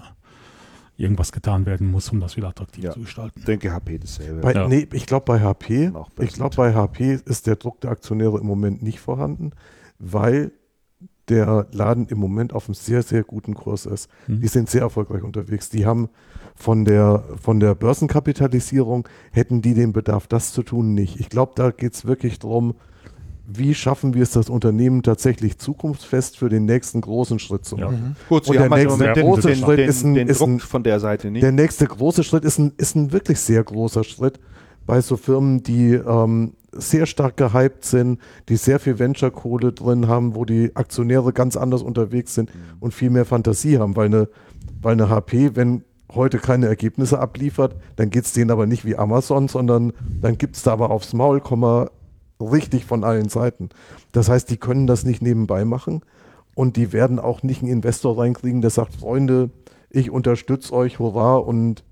[0.99, 3.39] irgendwas getan werden muss, um das wieder attraktiv ja, zu gestalten.
[3.39, 4.41] Ich denke HP dasselbe.
[4.41, 4.67] Bei, ja.
[4.67, 8.45] Nee, ich glaube bei HP, ich glaube bei HP ist der Druck der Aktionäre im
[8.45, 9.51] Moment nicht vorhanden,
[9.97, 10.51] weil
[11.29, 14.09] der Laden im Moment auf einem sehr, sehr guten Kurs ist.
[14.27, 14.41] Mhm.
[14.41, 15.69] Die sind sehr erfolgreich unterwegs.
[15.69, 16.09] Die haben
[16.55, 21.19] von der, von der Börsenkapitalisierung, hätten die den Bedarf, das zu tun, nicht.
[21.19, 22.75] Ich glaube, da geht es wirklich darum,
[23.51, 27.95] wie schaffen wir es, das Unternehmen tatsächlich zukunftsfest für den nächsten großen Schritt zu machen.
[27.95, 28.09] Ja.
[28.09, 28.15] Mhm.
[28.29, 31.31] Gut, und der nächste große den, Schritt den, ist ein, ist ein, von der Seite
[31.31, 31.43] nicht.
[31.43, 34.39] Der nächste große Schritt ist ein, ist ein wirklich sehr großer Schritt
[34.85, 40.35] bei so Firmen, die ähm, sehr stark gehypt sind, die sehr viel Venture-Kohle drin haben,
[40.35, 42.59] wo die Aktionäre ganz anders unterwegs sind mhm.
[42.79, 44.29] und viel mehr Fantasie haben, weil eine,
[44.81, 48.97] weil eine HP, wenn heute keine Ergebnisse abliefert, dann geht es denen aber nicht wie
[48.97, 51.39] Amazon, sondern dann gibt es da aber aufs Maul,
[52.39, 53.69] richtig von allen Seiten.
[54.11, 56.01] Das heißt, die können das nicht nebenbei machen
[56.55, 59.49] und die werden auch nicht einen Investor reinkriegen, der sagt, Freunde,
[59.89, 61.83] ich unterstütze euch, hurra und,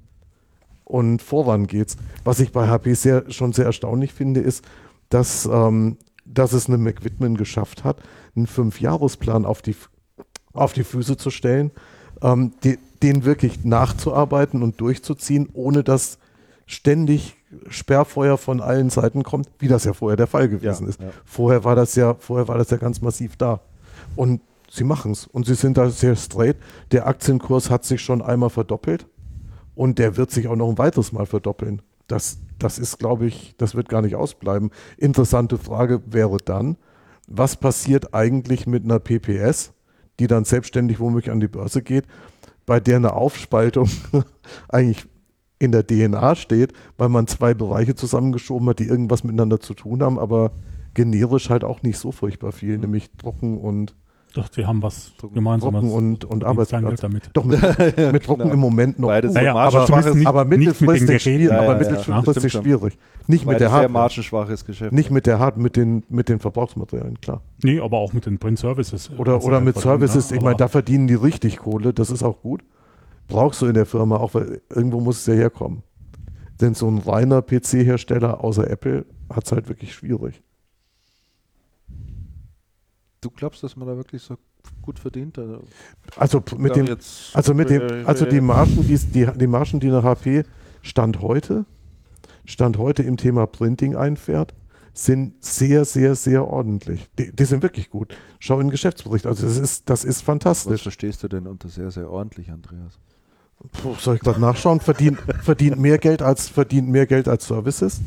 [0.84, 1.98] und voran geht's.
[2.24, 4.64] Was ich bei HP sehr, schon sehr erstaunlich finde, ist,
[5.10, 8.02] dass, ähm, dass es eine McWhitman geschafft hat,
[8.36, 9.76] einen Fünfjahresplan auf die,
[10.54, 11.72] auf die Füße zu stellen,
[12.22, 16.20] ähm, die, den wirklich nachzuarbeiten und durchzuziehen, ohne dass
[16.68, 17.36] ständig
[17.70, 21.02] Sperrfeuer von allen Seiten kommt, wie das ja vorher der Fall gewesen ja, ist.
[21.02, 21.10] Ja.
[21.26, 23.62] Vorher war das ja, vorher war das ja ganz massiv da.
[24.16, 26.58] Und sie machen es und sie sind da sehr straight.
[26.92, 29.08] Der Aktienkurs hat sich schon einmal verdoppelt
[29.76, 31.82] und der wird sich auch noch ein weiteres Mal verdoppeln.
[32.08, 34.72] Das, das ist, glaube ich, das wird gar nicht ausbleiben.
[34.98, 36.78] Interessante Frage wäre dann,
[37.28, 39.74] was passiert eigentlich mit einer PPS,
[40.20, 42.06] die dann selbstständig womöglich an die Börse geht,
[42.66, 43.90] bei der eine Aufspaltung
[44.68, 45.08] eigentlich
[45.60, 50.04] in der DNA steht, weil man zwei Bereiche zusammengeschoben hat, die irgendwas miteinander zu tun
[50.04, 50.52] haben, aber
[50.94, 52.82] generisch halt auch nicht so furchtbar viel, mhm.
[52.82, 53.96] nämlich trocken und
[54.34, 55.82] doch, die haben was gemeinsames.
[55.82, 57.02] Trocken und, und Arbeitsplatz.
[57.02, 57.30] damit.
[57.34, 57.60] Doch, mit,
[58.14, 58.54] mit Trocken genau.
[58.54, 59.08] im Moment noch.
[59.08, 62.98] Beides naja, aber, nicht, aber mittelfristig, mit schwierig, ja, aber ja, mittelfristig ja, schwierig.
[63.26, 64.92] Nicht mit der Hard margenschwaches Geschäft.
[64.92, 67.42] Nicht mit der Hard, mit den, mit den Verbrauchsmaterialien, klar.
[67.64, 69.10] Nee, aber auch mit den Print Services.
[69.18, 70.38] Oder, oder mit Services, ne?
[70.38, 72.62] ich meine, da verdienen die richtig Kohle, das ist auch gut.
[73.28, 75.84] Brauchst du in der Firma auch, weil irgendwo muss es ja herkommen.
[76.60, 80.42] Denn so ein reiner PC-Hersteller außer Apple hat es halt wirklich schwierig.
[83.22, 84.38] Du glaubst, dass man da wirklich so
[84.82, 85.38] gut verdient?
[85.38, 85.64] Also,
[86.16, 86.98] also mit dem,
[87.34, 90.44] also mit dem, also die Margen, die, die, die Margen, die eine HP
[90.82, 91.66] Stand heute,
[92.46, 94.56] Stand heute im Thema Printing einfährt,
[94.94, 97.08] sind sehr, sehr, sehr ordentlich.
[97.20, 98.16] Die, die, sind wirklich gut.
[98.40, 99.28] Schau in den Geschäftsbericht.
[99.28, 100.74] Also das ist, das ist fantastisch.
[100.74, 103.00] Was verstehst du denn unter sehr, sehr ordentlich, Andreas?
[103.82, 104.80] Puh, soll ich gerade nachschauen?
[104.80, 108.02] Verdient, verdient, mehr Geld als, verdient mehr Geld als Services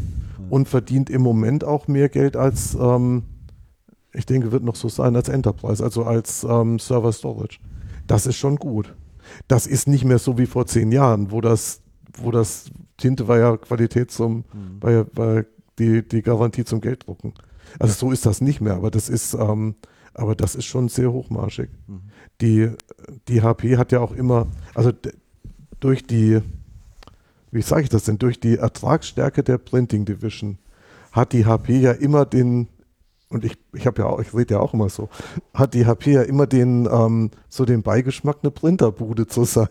[0.48, 3.24] und verdient im Moment auch mehr Geld als, ähm,
[4.12, 7.58] ich denke, wird noch so sein als Enterprise, also als ähm, Server Storage.
[8.06, 8.94] Das ist schon gut.
[9.48, 11.82] Das ist nicht mehr so wie vor zehn Jahren, wo das,
[12.16, 14.44] wo das Tinte war ja Qualität zum, mhm.
[14.80, 15.44] war ja, war
[15.78, 17.34] die, die Garantie zum Gelddrucken.
[17.78, 19.76] Also so ist das nicht mehr, aber das ist, ähm,
[20.14, 21.70] aber das ist schon sehr hochmarschig.
[21.86, 22.00] Mhm.
[22.40, 22.70] Die,
[23.28, 24.90] die HP hat ja auch immer, also
[25.80, 26.40] durch die,
[27.50, 30.58] wie sage ich das denn, durch die Ertragsstärke der Printing Division
[31.12, 32.68] hat die HP ja immer den,
[33.28, 35.08] und ich, ich habe ja auch, ich rede ja auch immer so,
[35.54, 39.68] hat die HP ja immer den, ähm, so den Beigeschmack, eine Printerbude zu sein,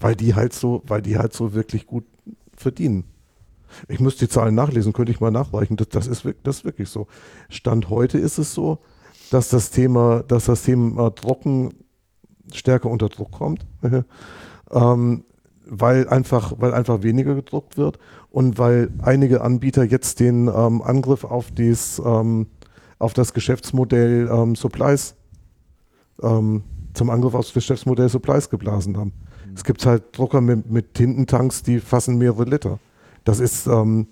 [0.00, 2.04] weil die halt so, weil die halt so wirklich gut
[2.56, 3.04] verdienen.
[3.88, 5.76] Ich müsste die Zahlen nachlesen, könnte ich mal nachreichen.
[5.76, 7.06] Das, das, ist, das ist wirklich so.
[7.48, 8.78] Stand heute ist es so,
[9.30, 11.72] dass das Thema, dass das Thema Trocken
[12.52, 13.64] stärker unter Druck kommt.
[14.72, 15.24] ähm,
[15.70, 17.98] weil einfach, weil einfach weniger gedruckt wird
[18.30, 22.48] und weil einige Anbieter jetzt den ähm, Angriff auf, dies, ähm,
[22.98, 25.14] auf das Geschäftsmodell ähm, Supplies
[26.22, 29.12] ähm, zum Angriff auf das Geschäftsmodell Supplies geblasen haben.
[29.46, 29.54] Mhm.
[29.54, 32.80] Es gibt halt Drucker mit, mit Tintentanks, die fassen mehrere Liter.
[33.22, 34.08] Das ist ähm,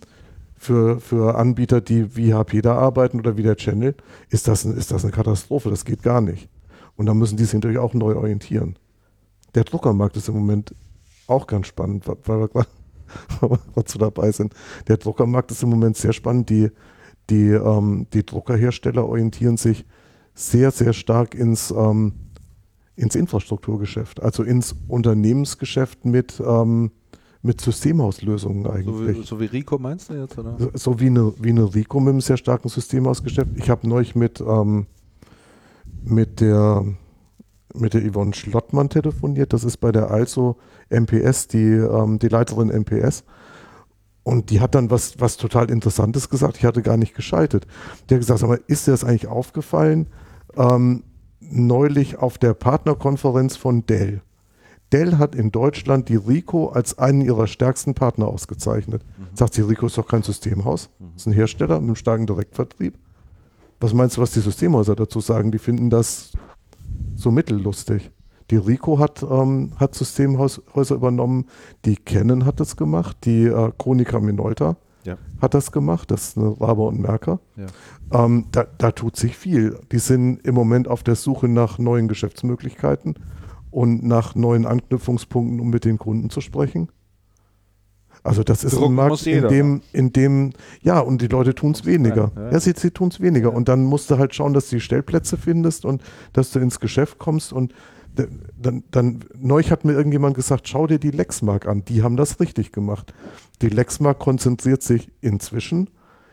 [0.57, 3.97] für, für Anbieter, die wie HP da arbeiten oder wie der Channel,
[4.31, 5.71] ist das, ist das eine Katastrophe.
[5.71, 6.49] Das geht gar nicht.
[6.97, 8.77] Und da müssen die sich natürlich auch neu orientieren.
[9.55, 10.75] Der Druckermarkt ist im Moment
[11.29, 12.69] auch ganz spannend, weil wir gerade
[13.75, 14.55] dazu dabei sind.
[14.89, 16.51] Der Druckermarkt ist im Moment sehr spannend.
[16.51, 16.71] Die,
[17.31, 19.85] die, ähm, die Druckerhersteller orientieren sich
[20.35, 22.15] sehr, sehr stark ins, ähm,
[22.97, 26.91] ins Infrastrukturgeschäft, also ins Unternehmensgeschäft mit, ähm,
[27.43, 29.15] mit Systemhauslösungen eigentlich.
[29.15, 30.39] So wie, so wie, Rico meinst du jetzt?
[30.39, 30.57] Oder?
[30.59, 33.51] So, so wie, eine, wie eine Rico mit einem sehr starken Systemhausgeschäft.
[33.57, 34.87] Ich habe neulich mit, ähm,
[36.03, 36.85] mit der
[37.75, 39.53] mit der Yvonne Schlottmann telefoniert.
[39.53, 40.57] Das ist bei der Also
[40.91, 43.25] MPS, die, ähm, die Leiterin MPS.
[44.23, 46.59] Und die hat dann was, was total Interessantes gesagt.
[46.59, 47.67] Ich hatte gar nicht geschaltet.
[48.09, 50.09] Die hat gesagt, aber ist dir das eigentlich aufgefallen?
[50.57, 51.05] Ähm,
[51.41, 54.23] neulich auf der Partnerkonferenz von Dell.
[54.93, 59.05] Dell hat in Deutschland die Rico als einen ihrer stärksten Partner ausgezeichnet.
[59.19, 59.37] Mhm.
[59.37, 60.91] Sagt sie, Rico ist doch kein Systemhaus.
[60.99, 61.07] Mhm.
[61.17, 62.99] ist ein Hersteller mit einem starken Direktvertrieb.
[63.81, 65.53] Was meinst du, was die Systemhäuser dazu sagen?
[65.53, 66.33] Die finden das
[67.15, 68.11] so mittellustig.
[68.51, 71.47] Die Rico hat, ähm, hat Systemhäuser übernommen,
[71.85, 75.17] die Canon hat das gemacht, die äh, Chronica Minolta ja.
[75.41, 77.41] hat das gemacht, das ist eine Raber und Merker.
[77.57, 78.25] Ja.
[78.25, 79.79] Ähm, da, da, tut sich viel.
[79.93, 83.17] Die sind im Moment auf der Suche nach neuen Geschäftsmöglichkeiten
[83.71, 86.89] und nach neuen Anknüpfungspunkten, um mit den Kunden zu sprechen.
[88.23, 91.73] Also das ist Drucken ein Markt, in dem, in dem, ja, und die Leute tun
[91.73, 92.33] es weniger.
[92.37, 93.53] Ja, ja sie, sie tun es weniger.
[93.53, 96.81] Und dann musst du halt schauen, dass du die Stellplätze findest und dass du ins
[96.81, 97.53] Geschäft kommst.
[97.53, 97.73] Und
[98.57, 101.85] dann, dann neulich hat mir irgendjemand gesagt, schau dir die Lexmark an.
[101.85, 103.15] Die haben das richtig gemacht.
[103.63, 105.91] Die Lexmark konzentriert sich inzwischen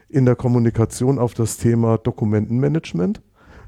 [0.10, 3.22] in der Kommunikation auf das Thema Dokumentenmanagement.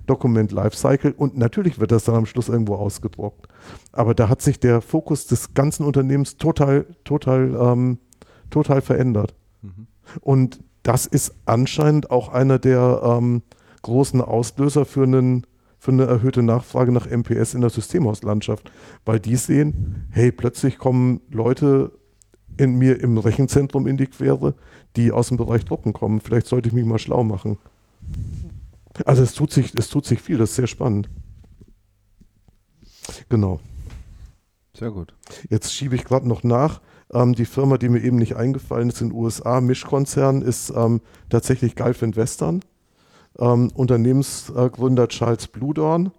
[0.07, 3.47] Dokument Lifecycle und natürlich wird das dann am Schluss irgendwo ausgedruckt.
[3.91, 7.99] Aber da hat sich der Fokus des ganzen Unternehmens total, total ähm,
[8.49, 9.35] total verändert.
[9.61, 9.87] Mhm.
[10.21, 13.41] Und das ist anscheinend auch einer der ähm,
[13.81, 15.45] großen Auslöser für, einen,
[15.79, 18.71] für eine erhöhte Nachfrage nach MPS in der Systemhauslandschaft,
[19.05, 21.91] weil die sehen, hey, plötzlich kommen Leute
[22.57, 24.55] in mir im Rechenzentrum in die Quere,
[24.95, 26.21] die aus dem Bereich Drucken kommen.
[26.21, 27.57] Vielleicht sollte ich mich mal schlau machen.
[29.05, 31.09] Also es tut sich, es tut sich viel, das ist sehr spannend.
[33.29, 33.59] Genau.
[34.73, 35.13] Sehr gut.
[35.49, 36.81] Jetzt schiebe ich gerade noch nach.
[37.13, 41.01] Ähm, die Firma, die mir eben nicht eingefallen ist in den USA, Mischkonzern, ist ähm,
[41.29, 42.61] tatsächlich Gulf Western.
[43.39, 46.11] Ähm, Unternehmensgründer Charles Bludorn.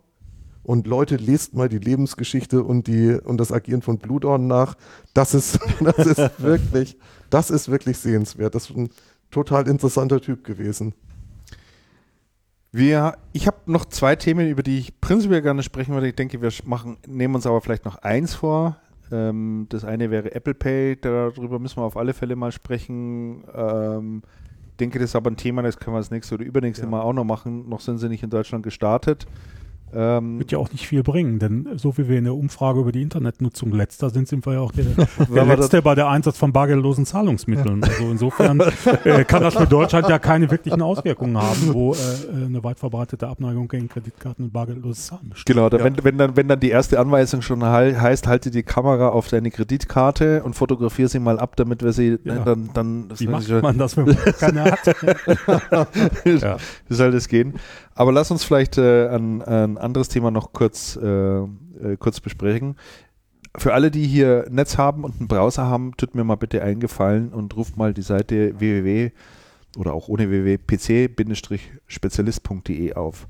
[0.62, 4.76] Und Leute, lest mal die Lebensgeschichte und, die, und das Agieren von Bludorn nach.
[5.14, 6.96] Das ist, das ist wirklich,
[7.30, 8.54] das ist wirklich sehenswert.
[8.54, 8.90] Das ist ein
[9.30, 10.94] total interessanter Typ gewesen.
[12.70, 16.08] Wir, ich habe noch zwei Themen, über die ich prinzipiell gerne sprechen würde.
[16.08, 18.76] Ich denke, wir machen, nehmen uns aber vielleicht noch eins vor.
[19.10, 23.44] Ähm, das eine wäre Apple Pay, darüber müssen wir auf alle Fälle mal sprechen.
[23.54, 24.22] Ähm,
[24.78, 26.90] denke, das ist aber ein Thema, das können wir das nächste oder übernächste ja.
[26.90, 27.68] Mal auch noch machen.
[27.68, 29.26] Noch sind sie nicht in Deutschland gestartet.
[29.94, 32.92] Ähm, Wird ja auch nicht viel bringen, denn so wie wir in der Umfrage über
[32.92, 34.84] die Internetnutzung letzter sind, sind wir ja auch der,
[35.34, 37.80] der Letzte bei der Einsatz von bargeldlosen Zahlungsmitteln.
[37.82, 37.88] Ja.
[37.88, 38.60] Also insofern
[39.04, 41.96] äh, kann das für Deutschland ja keine wirklichen Auswirkungen haben, wo äh,
[42.46, 45.56] eine weit verbreitete Abneigung gegen Kreditkarten und bargeldloses Zahlen besteht.
[45.56, 45.82] Genau, ja.
[45.82, 49.50] wenn, wenn, dann, wenn dann die erste Anweisung schon heißt, halte die Kamera auf deine
[49.50, 52.36] Kreditkarte und fotografiere sie mal ab, damit wir sie ja.
[52.44, 54.78] dann, dann Wie macht man das, wenn man keine hat?
[56.24, 56.56] ja.
[56.88, 57.54] Wie soll das gehen?
[57.94, 59.42] Aber lass uns vielleicht äh, ein,
[59.78, 62.76] ein, anderes Thema noch kurz, äh, äh, kurz besprechen.
[63.56, 66.80] Für alle, die hier Netz haben und einen Browser haben, tut mir mal bitte einen
[66.80, 69.10] Gefallen und ruft mal die Seite www
[69.76, 73.28] oder auch ohne www pc-spezialist.de auf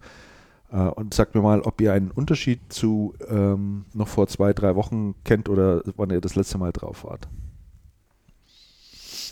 [0.73, 4.75] äh, und sagt mir mal, ob ihr einen Unterschied zu ähm, noch vor zwei, drei
[4.75, 7.28] Wochen kennt oder wann ihr das letzte Mal drauf wart.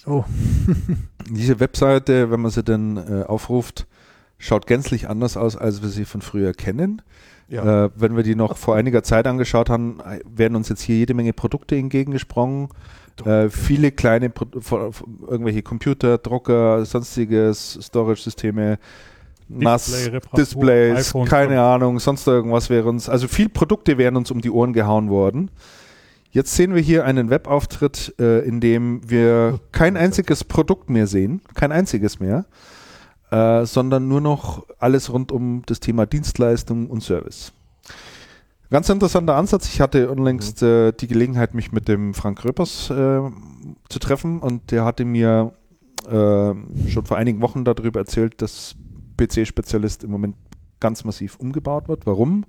[0.07, 0.25] Oh.
[1.31, 3.86] Diese Webseite, wenn man sie dann äh, aufruft,
[4.39, 7.02] schaut gänzlich anders aus, als wir sie von früher kennen.
[7.48, 7.86] Ja.
[7.86, 11.15] Äh, wenn wir die noch vor einiger Zeit angeschaut haben, werden uns jetzt hier jede
[11.15, 12.68] Menge Produkte entgegengesprungen.
[13.24, 14.47] Äh, viele kleine Pro
[15.26, 18.78] irgendwelche Computer, Drucker, sonstiges, Storage-Systeme,
[19.48, 24.40] NAS, Displays, iPhone, keine Ahnung, sonst irgendwas wäre uns, also viele Produkte wären uns um
[24.40, 25.50] die Ohren gehauen worden.
[26.31, 31.40] Jetzt sehen wir hier einen Webauftritt, äh, in dem wir kein einziges Produkt mehr sehen,
[31.55, 32.44] kein einziges mehr,
[33.30, 37.52] äh, sondern nur noch alles rund um das Thema Dienstleistung und Service.
[38.70, 39.68] Ganz interessanter Ansatz.
[39.68, 40.68] Ich hatte unlängst mhm.
[40.68, 43.20] äh, die Gelegenheit, mich mit dem Frank Röpers äh,
[43.88, 45.52] zu treffen und der hatte mir
[46.06, 46.55] äh,
[46.88, 48.74] schon vor einigen Wochen darüber erzählt, dass
[49.16, 50.36] PC-Spezialist im Moment
[50.80, 52.06] ganz massiv umgebaut wird.
[52.06, 52.44] Warum?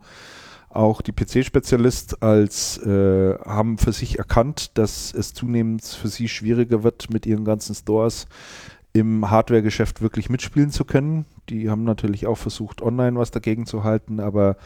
[0.70, 6.84] Auch die PC-Spezialist als äh, haben für sich erkannt, dass es zunehmend für sie schwieriger
[6.84, 8.28] wird, mit ihren ganzen Stores
[9.00, 11.26] im Hardware-Geschäft wirklich mitspielen zu können.
[11.50, 14.58] Die haben natürlich auch versucht, online was dagegen zu halten, aber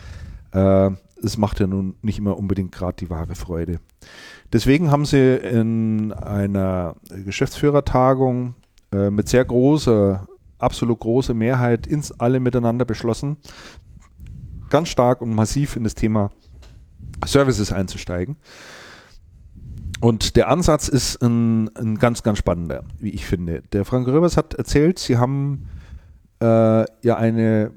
[0.52, 0.92] äh,
[1.24, 3.80] es macht ja nun nicht immer unbedingt gerade die wahre Freude.
[4.52, 6.96] Deswegen haben sie in einer
[7.26, 8.56] Geschäftsführertagung
[8.92, 10.28] äh, mit sehr großer,
[10.58, 13.38] absolut großer Mehrheit ins alle miteinander beschlossen,
[14.70, 16.32] ganz stark und massiv in das Thema
[17.26, 18.38] Services einzusteigen.
[20.02, 23.62] Und der Ansatz ist ein, ein ganz, ganz spannender, wie ich finde.
[23.72, 25.68] Der Frank Röbers hat erzählt, sie haben
[26.42, 27.72] äh, ja eine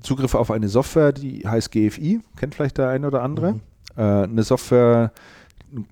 [0.00, 3.54] Zugriff auf eine Software, die heißt GFI, kennt vielleicht der eine oder andere.
[3.54, 3.60] Mhm.
[3.96, 5.12] Äh, eine Software,
[5.70, 5.86] im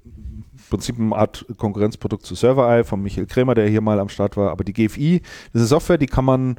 [0.71, 4.51] Prinzip eine Art Konkurrenzprodukt zu ServerEye von Michael Krämer, der hier mal am Start war.
[4.51, 6.57] Aber die GFI, das ist eine Software, die kann man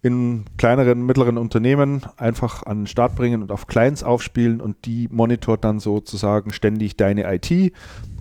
[0.00, 5.08] in kleineren, mittleren Unternehmen einfach an den Start bringen und auf Clients aufspielen und die
[5.10, 7.72] monitort dann sozusagen ständig deine IT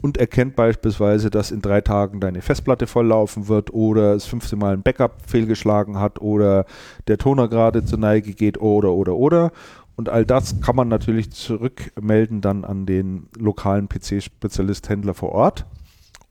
[0.02, 4.74] und erkennt beispielsweise, dass in drei Tagen deine Festplatte volllaufen wird oder es 15 Mal
[4.74, 6.66] ein Backup fehlgeschlagen hat oder
[7.08, 9.52] der Toner gerade zur Neige geht oder oder oder.
[9.96, 15.66] Und all das kann man natürlich zurückmelden dann an den lokalen PC-Spezialist-Händler vor Ort.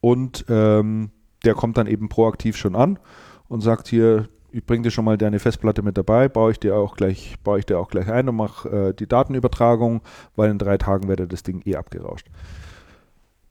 [0.01, 1.11] Und ähm,
[1.45, 2.99] der kommt dann eben proaktiv schon an
[3.49, 6.77] und sagt hier, ich bringe dir schon mal deine Festplatte mit dabei, baue ich dir
[6.77, 10.01] auch gleich, baue ich dir auch gleich ein und mache äh, die Datenübertragung,
[10.35, 12.27] weil in drei Tagen werde das Ding eh abgerauscht.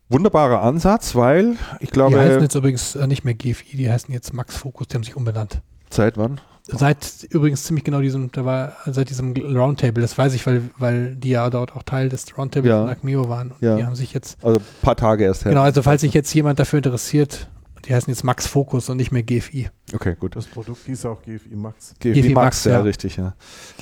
[0.09, 2.16] Wunderbarer Ansatz, weil ich glaube.
[2.16, 5.03] Die heißen jetzt übrigens äh, nicht mehr GFI, die heißen jetzt Max Focus, die haben
[5.03, 5.61] sich umbenannt.
[5.92, 6.42] Seit wann?
[6.67, 11.16] Seit übrigens ziemlich genau diesem, da war seit diesem Roundtable, das weiß ich, weil, weil
[11.16, 12.82] die ja dort auch Teil des Roundtables ja.
[12.82, 13.51] von Acmeo waren.
[13.51, 13.75] Und ja.
[13.75, 14.43] Die haben sich jetzt.
[14.43, 15.51] Also ein paar Tage erst her.
[15.51, 17.48] Genau, also falls sich jetzt jemand dafür interessiert,
[17.85, 19.69] die heißen jetzt Max Focus und nicht mehr GFI.
[19.93, 20.35] Okay, gut.
[20.35, 21.93] Das Produkt hieß auch GFI Max.
[21.99, 23.35] GFI, GFI Max, Max, ja, ja, richtig, ja.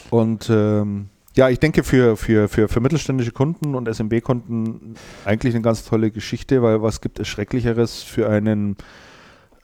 [0.10, 5.64] Und ähm, ja, ich denke für, für, für, für mittelständische Kunden und SMB-Kunden eigentlich eine
[5.64, 8.76] ganz tolle Geschichte, weil was gibt es Schrecklicheres für einen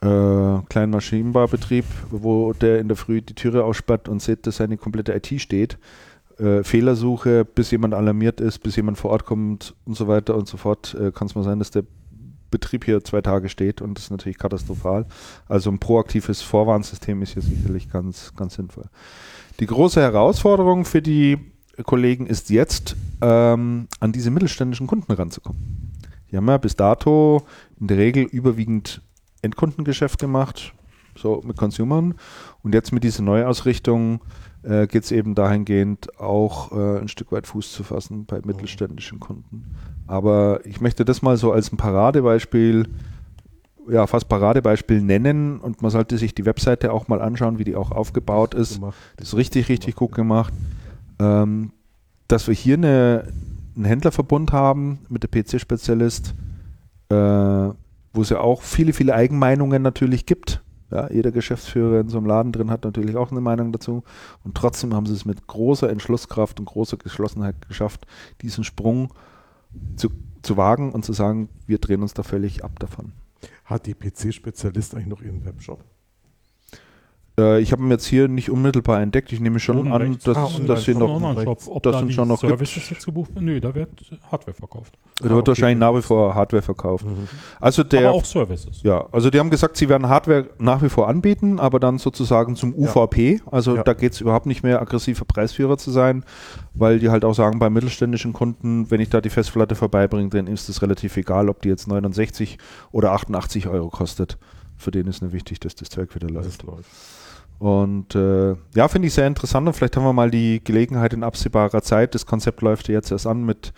[0.02, 4.78] äh, kleinen Maschinenbaubetrieb, wo der in der Früh die Türe aussperrt und sieht, dass seine
[4.78, 5.78] komplette IT steht.
[6.40, 10.48] Äh, Fehlersuche, bis jemand alarmiert ist, bis jemand vor Ort kommt und so weiter und
[10.48, 11.84] so fort, äh, kann es mal sein, dass der
[12.50, 15.06] Betrieb hier zwei Tage steht und das ist natürlich katastrophal.
[15.48, 18.86] Also ein proaktives Vorwarnsystem ist hier sicherlich ganz, ganz sinnvoll.
[19.60, 21.38] Die große Herausforderung für die
[21.84, 25.94] Kollegen ist jetzt, ähm, an diese mittelständischen Kunden ranzukommen.
[26.32, 27.44] Die haben ja bis dato
[27.80, 29.02] in der Regel überwiegend
[29.42, 30.74] Endkundengeschäft gemacht,
[31.16, 32.16] so mit Consumern.
[32.64, 34.22] Und jetzt mit dieser Neuausrichtung
[34.64, 39.20] äh, geht es eben dahingehend auch äh, ein Stück weit Fuß zu fassen bei mittelständischen
[39.20, 39.76] Kunden.
[40.08, 42.88] Aber ich möchte das mal so als ein Paradebeispiel,
[43.90, 47.76] ja, fast Paradebeispiel nennen und man sollte sich die Webseite auch mal anschauen, wie die
[47.76, 48.82] auch aufgebaut ist.
[49.18, 50.54] Das ist richtig, richtig gut gemacht.
[51.20, 51.72] Ähm,
[52.28, 53.28] dass wir hier eine,
[53.76, 56.36] einen Händlerverbund haben mit der PC-Spezialist,
[57.10, 60.62] äh, wo es ja auch viele, viele Eigenmeinungen natürlich gibt.
[60.92, 64.04] Ja, jeder Geschäftsführer in so einem Laden drin hat natürlich auch eine Meinung dazu.
[64.44, 68.08] Und trotzdem haben sie es mit großer Entschlusskraft und großer Geschlossenheit geschafft,
[68.42, 69.14] diesen Sprung
[69.96, 70.10] zu,
[70.42, 73.12] zu wagen und zu sagen, wir drehen uns da völlig ab davon.
[73.66, 75.84] Hat die PC-Spezialist eigentlich noch ihren Webshop?
[77.40, 79.32] Äh, ich habe ihn jetzt hier nicht unmittelbar entdeckt.
[79.32, 81.10] Ich nehme schon Oben an, dass, ah, dass sie noch.
[81.68, 82.92] Ob das da schon noch Services gibt.
[82.92, 83.90] jetzt gebucht Nö, da wird
[84.32, 84.94] Hardware verkauft.
[85.18, 85.48] Da wird ah, okay.
[85.48, 87.06] wahrscheinlich nach wie vor Hardware verkauft.
[87.06, 87.28] Mhm.
[87.60, 88.82] Also der, aber auch Services.
[88.84, 92.56] Ja, also die haben gesagt, sie werden Hardware nach wie vor anbieten, aber dann sozusagen
[92.56, 93.42] zum UVP.
[93.50, 93.84] Also ja.
[93.84, 96.24] da geht es überhaupt nicht mehr, aggressiver Preisführer zu sein,
[96.74, 100.48] weil die halt auch sagen, bei mittelständischen Kunden, wenn ich da die Festplatte vorbeibringe, dann
[100.48, 102.58] ist es relativ egal, ob die jetzt 69
[102.92, 104.38] oder 88 Euro kostet.
[104.78, 106.64] Für den ist nur wichtig, dass das Zeug wieder läuft.
[106.64, 106.90] läuft.
[107.60, 111.24] Und äh, ja, finde ich sehr interessant und vielleicht haben wir mal die Gelegenheit in
[111.24, 112.16] absehbarer Zeit.
[112.16, 113.74] Das Konzept läuft ja jetzt erst an mit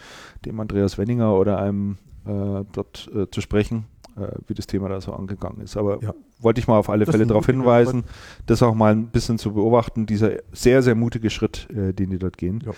[0.45, 3.85] dem Andreas Wenninger oder einem äh, dort äh, zu sprechen,
[4.16, 5.77] äh, wie das Thema da so angegangen ist.
[5.77, 6.14] Aber ja.
[6.40, 8.03] wollte ich mal auf alle das Fälle darauf hinweisen,
[8.45, 12.19] das auch mal ein bisschen zu beobachten, dieser sehr, sehr mutige Schritt, äh, den die
[12.19, 12.64] dort gehen.
[12.64, 12.74] Ja.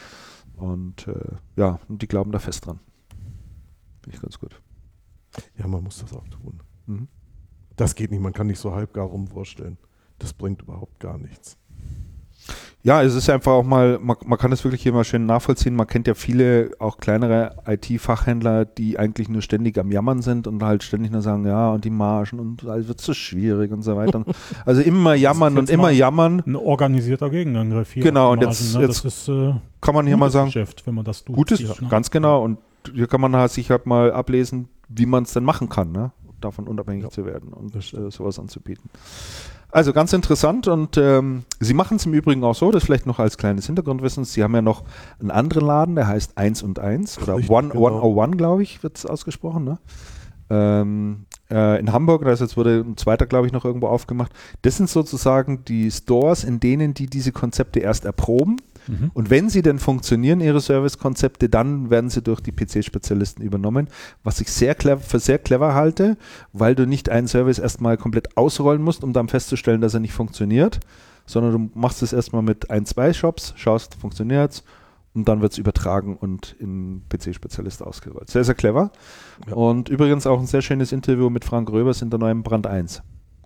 [0.56, 2.80] Und äh, ja, und die glauben da fest dran.
[4.03, 4.61] Finde ich ganz gut.
[5.57, 6.61] Ja, man muss das auch tun.
[6.85, 7.09] Mhm.
[7.75, 9.77] Das geht nicht, man kann nicht so halbgar rumvorstellen
[10.23, 11.57] das bringt überhaupt gar nichts.
[12.85, 15.73] Ja, es ist einfach auch mal, man, man kann das wirklich hier mal schön nachvollziehen.
[15.73, 20.61] Man kennt ja viele, auch kleinere IT-Fachhändler, die eigentlich nur ständig am Jammern sind und
[20.61, 23.95] halt ständig nur sagen, ja, und die Margen und alles wird so schwierig und so
[23.95, 24.25] weiter.
[24.65, 26.43] Also immer jammern und immer jammern.
[26.45, 28.03] Ein organisierter Gegenangriff hier.
[28.03, 28.81] Genau, und jetzt, ne?
[28.81, 31.35] jetzt ist, äh, kann man hier mal sagen, Geschäft, wenn man das tut.
[31.35, 31.87] Gutes, hat, ne?
[31.87, 32.43] ganz genau.
[32.43, 32.59] Und
[32.93, 36.11] hier kann man halt sich halt mal ablesen, wie man es denn machen kann, ne?
[36.43, 37.09] davon unabhängig ja.
[37.09, 38.89] zu werden und äh, sowas anzubieten.
[39.73, 43.17] Also ganz interessant und ähm, Sie machen es im Übrigen auch so, das vielleicht noch
[43.17, 44.23] als kleines Hintergrundwissen.
[44.23, 44.83] Sie haben ja noch
[45.19, 47.95] einen anderen Laden, der heißt 1 und 1 oder Richtig, One, genau.
[47.95, 49.63] 101, glaube ich, wird es ausgesprochen.
[49.63, 49.79] Ne?
[50.51, 54.31] Ähm, äh, in Hamburg, da ist jetzt wurde ein zweiter, glaube ich, noch irgendwo aufgemacht.
[54.61, 59.11] Das sind sozusagen die Stores, in denen die diese Konzepte erst erproben Mhm.
[59.13, 63.87] Und wenn sie denn funktionieren, ihre Servicekonzepte, dann werden sie durch die PC-Spezialisten übernommen,
[64.23, 66.17] was ich sehr clever, für sehr clever halte,
[66.51, 70.13] weil du nicht einen Service erstmal komplett ausrollen musst, um dann festzustellen, dass er nicht
[70.13, 70.79] funktioniert,
[71.25, 74.63] sondern du machst es erstmal mit ein, zwei Shops, schaust, funktioniert es
[75.13, 78.29] und dann wird es übertragen und in PC-Spezialist ausgerollt.
[78.29, 78.91] Sehr, sehr clever.
[79.47, 79.53] Ja.
[79.53, 83.03] Und übrigens auch ein sehr schönes Interview mit Frank Röbers in der neuen Brand 1.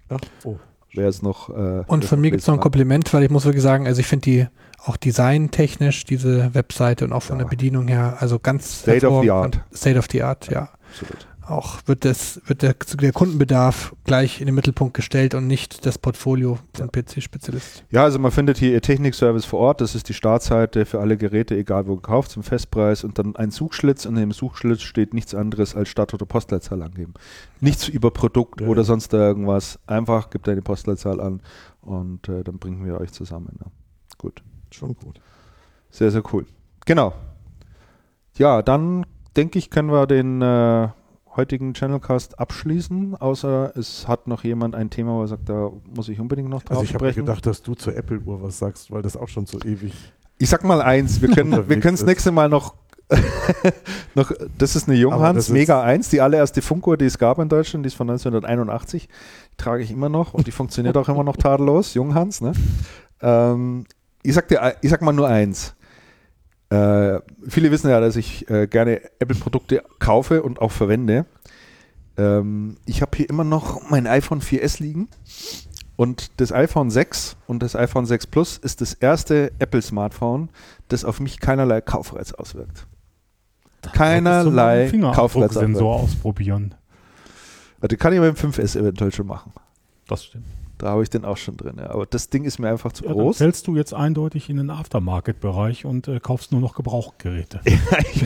[0.09, 0.17] Ja.
[0.43, 0.57] Oh.
[0.93, 1.49] Wer ist noch.
[1.49, 3.99] Äh, und von mir gibt es noch ein Kompliment, weil ich muss wirklich sagen, also
[3.99, 4.47] ich finde die
[4.83, 7.43] auch designtechnisch, diese Webseite und auch von ja.
[7.43, 9.59] der Bedienung her, also ganz State of the Art.
[9.73, 10.69] State of the Art, ja.
[10.91, 11.26] Absolut.
[11.47, 15.97] Auch wird das, wird der, der, Kundenbedarf gleich in den Mittelpunkt gestellt und nicht das
[15.97, 17.85] Portfolio von PC-Spezialist.
[17.89, 21.15] Ja, also man findet hier ihr Technikservice vor Ort, das ist die Startseite für alle
[21.15, 25.13] Geräte, egal wo gekauft, zum Festpreis und dann ein Suchschlitz und in dem Suchschlitz steht
[25.13, 27.13] nichts anderes als Stadt- oder Postleitzahl angeben.
[27.61, 28.67] Nichts über Produkt ja.
[28.67, 29.79] oder sonst irgendwas.
[29.87, 31.41] Einfach gibt eine Postleitzahl an
[31.79, 33.57] und äh, dann bringen wir euch zusammen.
[33.59, 33.71] Ja.
[34.17, 34.43] Gut.
[34.71, 35.21] Schon gut.
[35.91, 36.45] Sehr, sehr cool.
[36.85, 37.13] Genau.
[38.37, 39.05] Ja, dann
[39.37, 40.89] denke ich, können wir den äh,
[41.37, 46.09] heutigen Channelcast abschließen, außer es hat noch jemand ein Thema, wo er sagt, da muss
[46.09, 47.09] ich unbedingt noch drauf also ich sprechen.
[47.09, 49.93] Ich habe gedacht, dass du zur Apple-Uhr was sagst, weil das auch schon so ewig.
[50.39, 52.75] Ich sag mal eins, wir können das nächste Mal noch
[54.15, 57.85] noch, das ist eine Junghans Mega 1, die allererste Funkuhr, die es gab in Deutschland,
[57.85, 59.07] die ist von 1981.
[59.07, 62.41] Die trage ich immer noch und die funktioniert auch immer noch tadellos, Junghans.
[62.41, 62.51] Ne?
[63.21, 63.85] Ähm,
[64.23, 65.76] ich sag dir, ich sag mal nur eins.
[66.69, 71.25] Äh, viele wissen ja, dass ich äh, gerne Apple-Produkte kaufe und auch verwende.
[72.17, 75.07] Ähm, ich habe hier immer noch mein iPhone 4S liegen
[75.95, 80.49] und das iPhone 6 und das iPhone 6 Plus ist das erste Apple-Smartphone,
[80.89, 82.85] das auf mich keinerlei Kaufreiz auswirkt.
[83.93, 86.75] Keinerlei Kaufreiz Sensor ausprobieren.
[87.79, 89.53] Also kann ich mit dem 5S eventuell schon machen.
[90.07, 90.45] Das stimmt.
[90.77, 91.75] Da habe ich den auch schon drin.
[91.79, 91.89] Ja.
[91.89, 93.37] Aber das Ding ist mir einfach zu ja, groß.
[93.37, 97.61] Dann fällst du jetzt eindeutig in den Aftermarket-Bereich und äh, kaufst nur noch Gebrauchgeräte.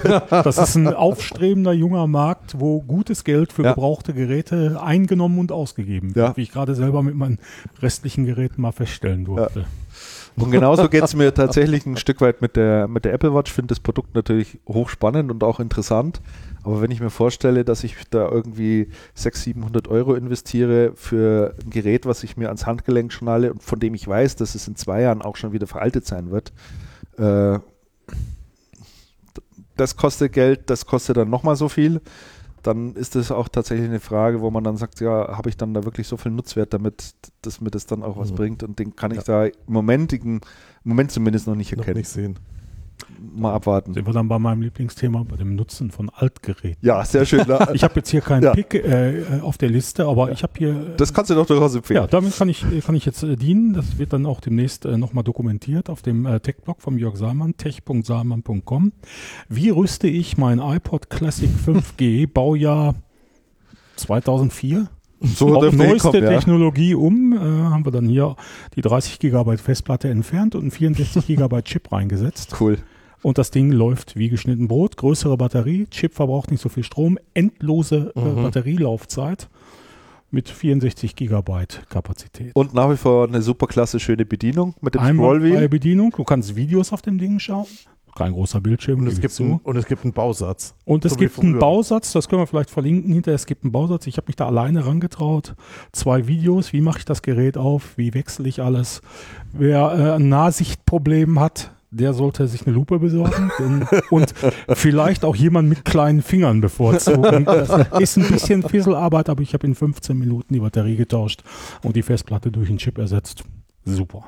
[0.29, 3.73] das ist ein aufstrebender junger Markt, wo gutes Geld für ja.
[3.73, 7.39] gebrauchte Geräte eingenommen und ausgegeben wird, wie ich gerade selber mit meinen
[7.81, 9.65] restlichen Geräten mal feststellen durfte.
[10.35, 13.51] Und genauso geht es mir tatsächlich ein Stück weit mit der, mit der Apple Watch.
[13.51, 16.21] Ich finde das Produkt natürlich hochspannend und auch interessant.
[16.63, 21.69] Aber wenn ich mir vorstelle, dass ich da irgendwie 600, 700 Euro investiere für ein
[21.71, 24.75] Gerät, was ich mir ans Handgelenk schnalle und von dem ich weiß, dass es in
[24.75, 26.53] zwei Jahren auch schon wieder veraltet sein wird,
[27.17, 27.59] äh,
[29.75, 32.01] das kostet Geld, das kostet dann nochmal so viel,
[32.61, 35.73] dann ist das auch tatsächlich eine Frage, wo man dann sagt, ja, habe ich dann
[35.73, 38.35] da wirklich so viel Nutzwert damit, dass mir das dann auch was mhm.
[38.35, 39.23] bringt und den kann ich ja.
[39.23, 40.41] da im Moment, im
[40.83, 41.89] Moment zumindest noch nicht erkennen.
[41.89, 42.37] Noch nicht sehen.
[43.35, 43.93] Mal abwarten.
[43.93, 46.77] Sind wir dann bei meinem Lieblingsthema, bei dem Nutzen von Altgeräten.
[46.81, 47.41] Ja, sehr schön.
[47.73, 48.53] ich habe jetzt hier keinen ja.
[48.53, 50.33] Pick äh, auf der Liste, aber ja.
[50.33, 50.73] ich habe hier.
[50.97, 52.01] das kannst du doch durchaus empfehlen.
[52.01, 53.73] Ja, damit kann ich, kann ich jetzt äh, dienen.
[53.73, 57.55] Das wird dann auch demnächst äh, nochmal dokumentiert auf dem äh, Tech-Blog von Jörg Salmann,
[57.57, 58.91] tech.salmann.com.
[59.49, 62.95] Wie rüste ich mein iPod Classic 5G Baujahr
[63.97, 64.89] 2004?
[65.21, 68.35] so auf neueste kommen, Technologie um, äh, haben wir dann hier
[68.75, 72.55] die 30 GB Festplatte entfernt und einen 64 GB Chip reingesetzt.
[72.59, 72.77] Cool.
[73.23, 77.19] Und das Ding läuft wie geschnitten Brot, größere Batterie, Chip verbraucht nicht so viel Strom,
[77.33, 78.43] endlose äh, mhm.
[78.43, 79.49] Batterielaufzeit
[80.31, 82.55] mit 64 Gigabyte Kapazität.
[82.55, 85.69] Und nach wie vor eine super klasse schöne Bedienung mit dem Scrollwheel.
[85.69, 87.67] Bedienung, du kannst Videos auf dem Ding schauen.
[88.15, 89.01] Kein großer Bildschirm.
[89.01, 90.75] Und es, gibt ein, und es gibt einen Bausatz.
[90.83, 93.35] Und es so gibt einen Bausatz, das können wir vielleicht verlinken hinterher.
[93.35, 94.05] Es gibt einen Bausatz.
[94.07, 95.55] Ich habe mich da alleine rangetraut.
[95.93, 99.01] Zwei Videos, wie mache ich das Gerät auf, wie wechsle ich alles.
[99.53, 103.51] Wer äh, ein Nahsichtproblem hat, der sollte sich eine Lupe besorgen
[104.09, 104.33] und
[104.69, 107.45] vielleicht auch jemand mit kleinen Fingern bevorzugen.
[107.45, 111.43] Das ist ein bisschen Fisselarbeit, aber ich habe in 15 Minuten die Batterie getauscht
[111.83, 113.43] und die Festplatte durch einen Chip ersetzt.
[113.83, 114.23] Super.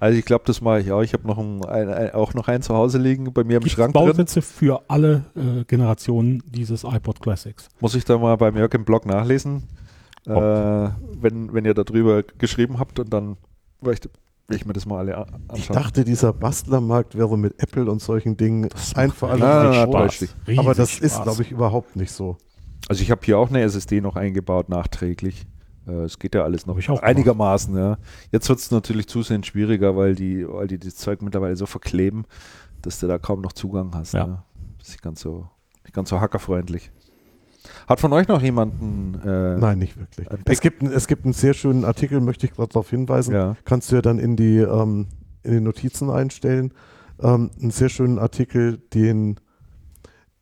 [0.00, 1.02] Also ich glaube, das mache ich auch.
[1.02, 3.62] Ich habe noch ein, ein, ein, auch noch einen zu Hause liegen bei mir im
[3.62, 4.42] Gibt Schrank Bausätze drin.
[4.42, 7.68] für alle äh, Generationen dieses iPod Classics.
[7.80, 9.62] Muss ich da mal bei Jörg im Blog nachlesen,
[10.26, 13.36] äh, wenn, wenn ihr darüber geschrieben habt und dann
[13.80, 14.10] vielleicht
[14.48, 15.38] will ich mir das mal alle anschauen.
[15.54, 20.34] Ich dachte, dieser Bastlermarkt wäre mit Apple und solchen Dingen das einfach alles ah, Spaß.
[20.58, 21.00] Aber das Spaß.
[21.00, 22.36] ist, glaube ich, überhaupt nicht so.
[22.88, 25.46] Also ich habe hier auch eine SSD noch eingebaut nachträglich.
[25.86, 27.76] Äh, es geht ja alles noch einigermaßen.
[27.76, 27.98] Ja.
[28.30, 32.24] Jetzt wird es natürlich zusehends schwieriger, weil die, weil die das Zeug mittlerweile so verkleben,
[32.82, 34.12] dass du da kaum noch Zugang hast.
[34.12, 34.26] Ja.
[34.26, 34.42] Ne?
[34.78, 35.48] Das ist nicht ganz so,
[35.84, 36.90] nicht ganz so hackerfreundlich.
[37.88, 39.20] Hat von euch noch jemanden?
[39.24, 40.28] Äh, Nein, nicht wirklich.
[40.46, 43.34] Es gibt, es gibt einen sehr schönen Artikel, möchte ich gerade darauf hinweisen.
[43.34, 43.56] Ja.
[43.64, 45.06] Kannst du ja dann in die, ähm,
[45.42, 46.72] in die Notizen einstellen.
[47.22, 49.36] Ähm, einen sehr schönen Artikel, den,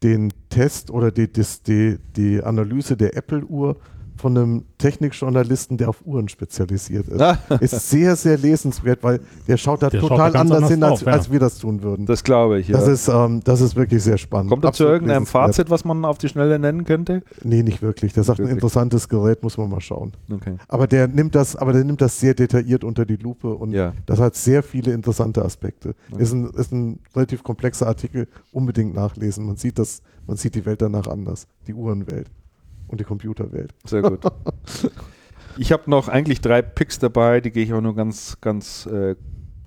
[0.02, 3.76] den Test oder die, die, die Analyse der Apple-Uhr
[4.16, 7.20] von einem Technikjournalisten, der auf Uhren spezialisiert ist.
[7.20, 7.38] Ah.
[7.60, 11.00] ist sehr, sehr lesenswert, weil der schaut da der total schaut anders, anders hin, als,
[11.02, 11.12] ja.
[11.12, 12.06] als, wir das tun würden.
[12.06, 12.78] Das glaube ich, ja.
[12.78, 14.50] Das ist, ähm, das ist wirklich sehr spannend.
[14.50, 17.22] Kommt da zu irgendeinem Fazit, was man auf die Schnelle nennen könnte?
[17.42, 18.12] Nee, nicht wirklich.
[18.12, 18.52] Der sagt, wirklich.
[18.52, 20.12] ein interessantes Gerät, muss man mal schauen.
[20.30, 20.56] Okay.
[20.68, 23.92] Aber der nimmt das, aber der nimmt das sehr detailliert unter die Lupe und ja.
[24.06, 25.94] das hat sehr viele interessante Aspekte.
[26.12, 26.22] Okay.
[26.22, 29.46] Ist, ein, ist ein relativ komplexer Artikel, unbedingt nachlesen.
[29.46, 32.30] Man sieht das, man sieht die Welt danach anders, die Uhrenwelt
[32.92, 33.74] und die Computerwelt.
[33.84, 34.20] Sehr gut.
[35.56, 39.16] ich habe noch eigentlich drei Picks dabei, die gehe ich auch nur ganz, ganz äh,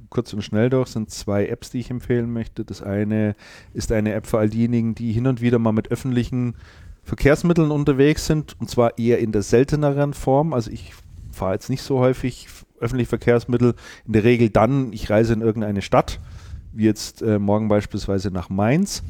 [0.09, 0.85] kurz und schnell durch.
[0.85, 2.63] Das sind zwei Apps, die ich empfehlen möchte.
[2.63, 3.35] Das eine
[3.73, 6.55] ist eine App für all diejenigen, die hin und wieder mal mit öffentlichen
[7.03, 10.53] Verkehrsmitteln unterwegs sind und zwar eher in der selteneren Form.
[10.53, 10.93] Also ich
[11.31, 12.47] fahre jetzt nicht so häufig
[12.79, 13.73] öffentliche Verkehrsmittel.
[14.05, 16.19] In der Regel dann, ich reise in irgendeine Stadt,
[16.73, 19.03] wie jetzt äh, morgen beispielsweise nach Mainz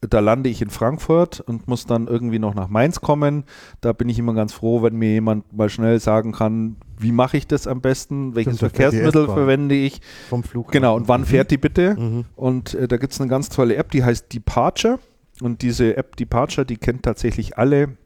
[0.00, 3.44] da lande ich in Frankfurt und muss dann irgendwie noch nach Mainz kommen.
[3.80, 7.36] Da bin ich immer ganz froh, wenn mir jemand mal schnell sagen kann, wie mache
[7.36, 10.00] ich das am besten, welches Verkehrsmittel verwende ich.
[10.28, 10.70] Vom Flug.
[10.70, 11.26] Genau, und wann mhm.
[11.26, 11.96] fährt die bitte?
[11.98, 12.24] Mhm.
[12.36, 15.00] Und äh, da gibt es eine ganz tolle App, die heißt Departure.
[15.40, 17.96] Und diese App Departure, die kennt tatsächlich alle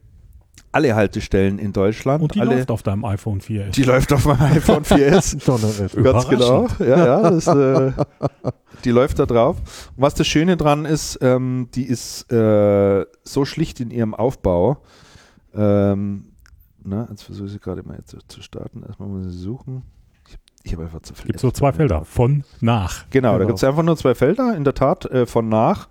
[0.73, 2.23] alle Haltestellen in Deutschland.
[2.23, 3.71] Und die alle, läuft auf deinem iPhone 4S.
[3.71, 6.03] Die läuft auf meinem iPhone 4S.
[6.03, 6.67] Ganz genau.
[6.79, 7.91] Ja, ja, das, äh,
[8.83, 9.57] die läuft da drauf.
[9.95, 14.77] Und was das Schöne dran ist, ähm, die ist äh, so schlicht in ihrem Aufbau.
[15.53, 16.33] Ähm,
[16.83, 18.83] na, jetzt versuche ich sie gerade mal zu, zu starten.
[18.83, 19.83] Erstmal muss ich suchen.
[20.63, 21.27] Ich habe einfach zu viel.
[21.27, 23.05] Gibt so zwei Felder, von nach.
[23.09, 23.39] Genau, genau.
[23.39, 25.89] da gibt es einfach nur zwei Felder, in der Tat, äh, von nach.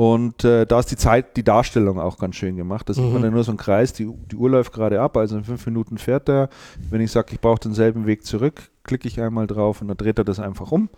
[0.00, 2.88] Und äh, da ist die Zeit, die Darstellung auch ganz schön gemacht.
[2.88, 3.12] Da sieht mhm.
[3.12, 5.66] man ja nur so einen Kreis, die, die Uhr läuft gerade ab, also in fünf
[5.66, 6.48] Minuten fährt er.
[6.88, 10.16] Wenn ich sage, ich brauche denselben Weg zurück, klicke ich einmal drauf und dann dreht
[10.16, 10.88] er das einfach um.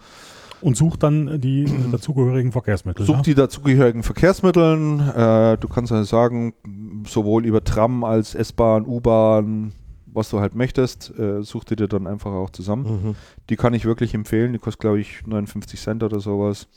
[0.61, 3.05] Und sucht dann die dazugehörigen Verkehrsmittel.
[3.05, 3.23] Sucht ja?
[3.23, 5.01] die dazugehörigen Verkehrsmittel.
[5.17, 6.55] Äh, du kannst also sagen,
[7.05, 9.73] sowohl über Tram als S-Bahn, U-Bahn,
[10.07, 12.85] was du halt möchtest, äh, such dir dann einfach auch zusammen.
[12.85, 13.15] Mhm.
[13.51, 14.53] Die kann ich wirklich empfehlen.
[14.53, 16.69] Die kostet, glaube ich, 59 Cent oder sowas.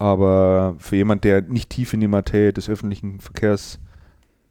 [0.00, 3.78] Aber für jemand, der nicht tief in die Materie des öffentlichen Verkehrs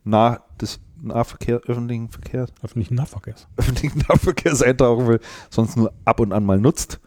[0.04, 5.20] nah, des Nahverkehr, öffentlichen Verkehrs, öffentlichen Nahverkehrs, öffentlichen Nahverkehrs eintauchen will,
[5.50, 7.00] sonst nur ab und an mal nutzt,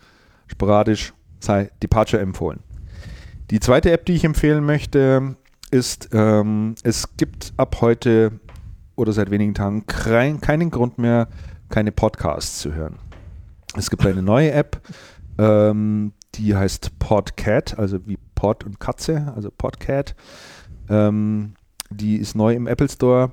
[0.48, 2.58] sporadisch sei Departure empfohlen.
[3.52, 5.36] Die zweite App, die ich empfehlen möchte,
[5.70, 8.40] ist, ähm, es gibt ab heute
[8.96, 11.28] oder seit wenigen Tagen kein, keinen Grund mehr,
[11.68, 12.98] keine Podcasts zu hören.
[13.76, 14.80] Es gibt eine neue App,
[15.38, 20.14] ähm, die heißt Podcat, also wie Pod und Katze, also Podcat.
[20.88, 21.54] Ähm,
[21.90, 23.32] die ist neu im Apple Store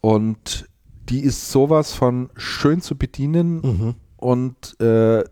[0.00, 0.68] und
[1.08, 3.94] die ist sowas von schön zu bedienen mhm.
[4.16, 5.24] und äh,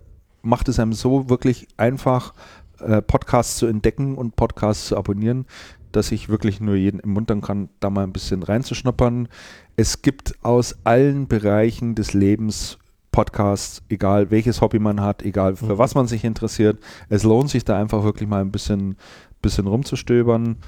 [0.43, 2.35] macht es einem so wirklich einfach,
[2.81, 5.47] äh, Podcasts zu entdecken und Podcasts zu abonnieren,
[5.93, 9.29] dass ich wirklich nur jeden ermuntern kann, da mal ein bisschen reinzuschnuppern.
[9.77, 12.79] Es gibt aus allen Bereichen des Lebens
[13.13, 15.79] Podcasts, egal welches Hobby man hat, egal für mhm.
[15.79, 16.79] was man sich interessiert.
[17.09, 18.97] Es lohnt sich da einfach wirklich mal ein bisschen,
[19.43, 20.59] bisschen rumzustöbern.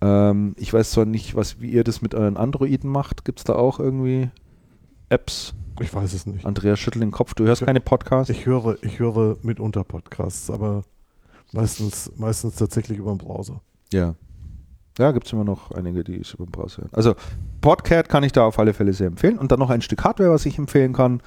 [0.00, 3.24] Ähm, ich weiß zwar nicht, was, wie ihr das mit euren Androiden macht.
[3.24, 4.30] Gibt es da auch irgendwie
[5.08, 5.54] Apps?
[5.80, 6.44] Ich weiß es nicht.
[6.44, 7.34] Andreas schüttelt den Kopf.
[7.34, 8.30] Du hörst ich, keine Podcasts?
[8.30, 10.82] Ich höre, ich höre mitunter Podcasts, aber
[11.52, 13.60] meistens, meistens tatsächlich über den Browser.
[13.92, 14.14] Ja.
[14.98, 16.90] Ja, gibt es immer noch einige, die es über den Browser hören.
[16.92, 17.14] Also
[17.60, 19.38] Podcat kann ich da auf alle Fälle sehr empfehlen.
[19.38, 21.22] Und dann noch ein Stück Hardware, was ich empfehlen kann,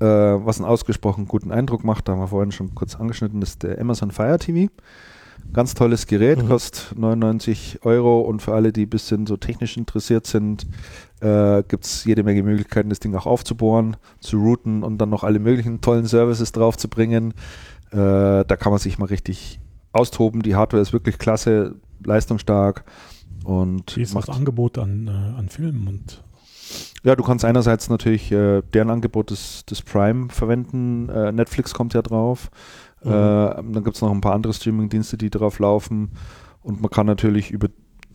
[0.00, 2.08] äh, was einen ausgesprochen guten Eindruck macht.
[2.08, 4.70] Da haben wir vorhin schon kurz angeschnitten, ist der Amazon Fire TV.
[5.52, 6.48] Ganz tolles Gerät, mhm.
[6.48, 10.66] kostet 99 Euro und für alle, die ein bisschen so technisch interessiert sind,
[11.20, 15.24] äh, gibt es jede Menge Möglichkeiten, das Ding auch aufzubohren, zu routen und dann noch
[15.24, 17.32] alle möglichen tollen Services drauf zu bringen.
[17.90, 19.60] Äh, da kann man sich mal richtig
[19.92, 20.42] austoben.
[20.42, 22.84] Die Hardware ist wirklich klasse, leistungsstark
[23.44, 26.22] und Wie ist macht das Angebot an, äh, an Filmen und
[27.06, 31.08] ja, du kannst einerseits natürlich äh, deren Angebot des, des Prime verwenden.
[31.08, 32.50] Äh, Netflix kommt ja drauf.
[33.04, 33.10] Mhm.
[33.12, 36.10] Äh, dann gibt es noch ein paar andere Streaming-Dienste, die drauf laufen.
[36.62, 37.68] Und man kann natürlich über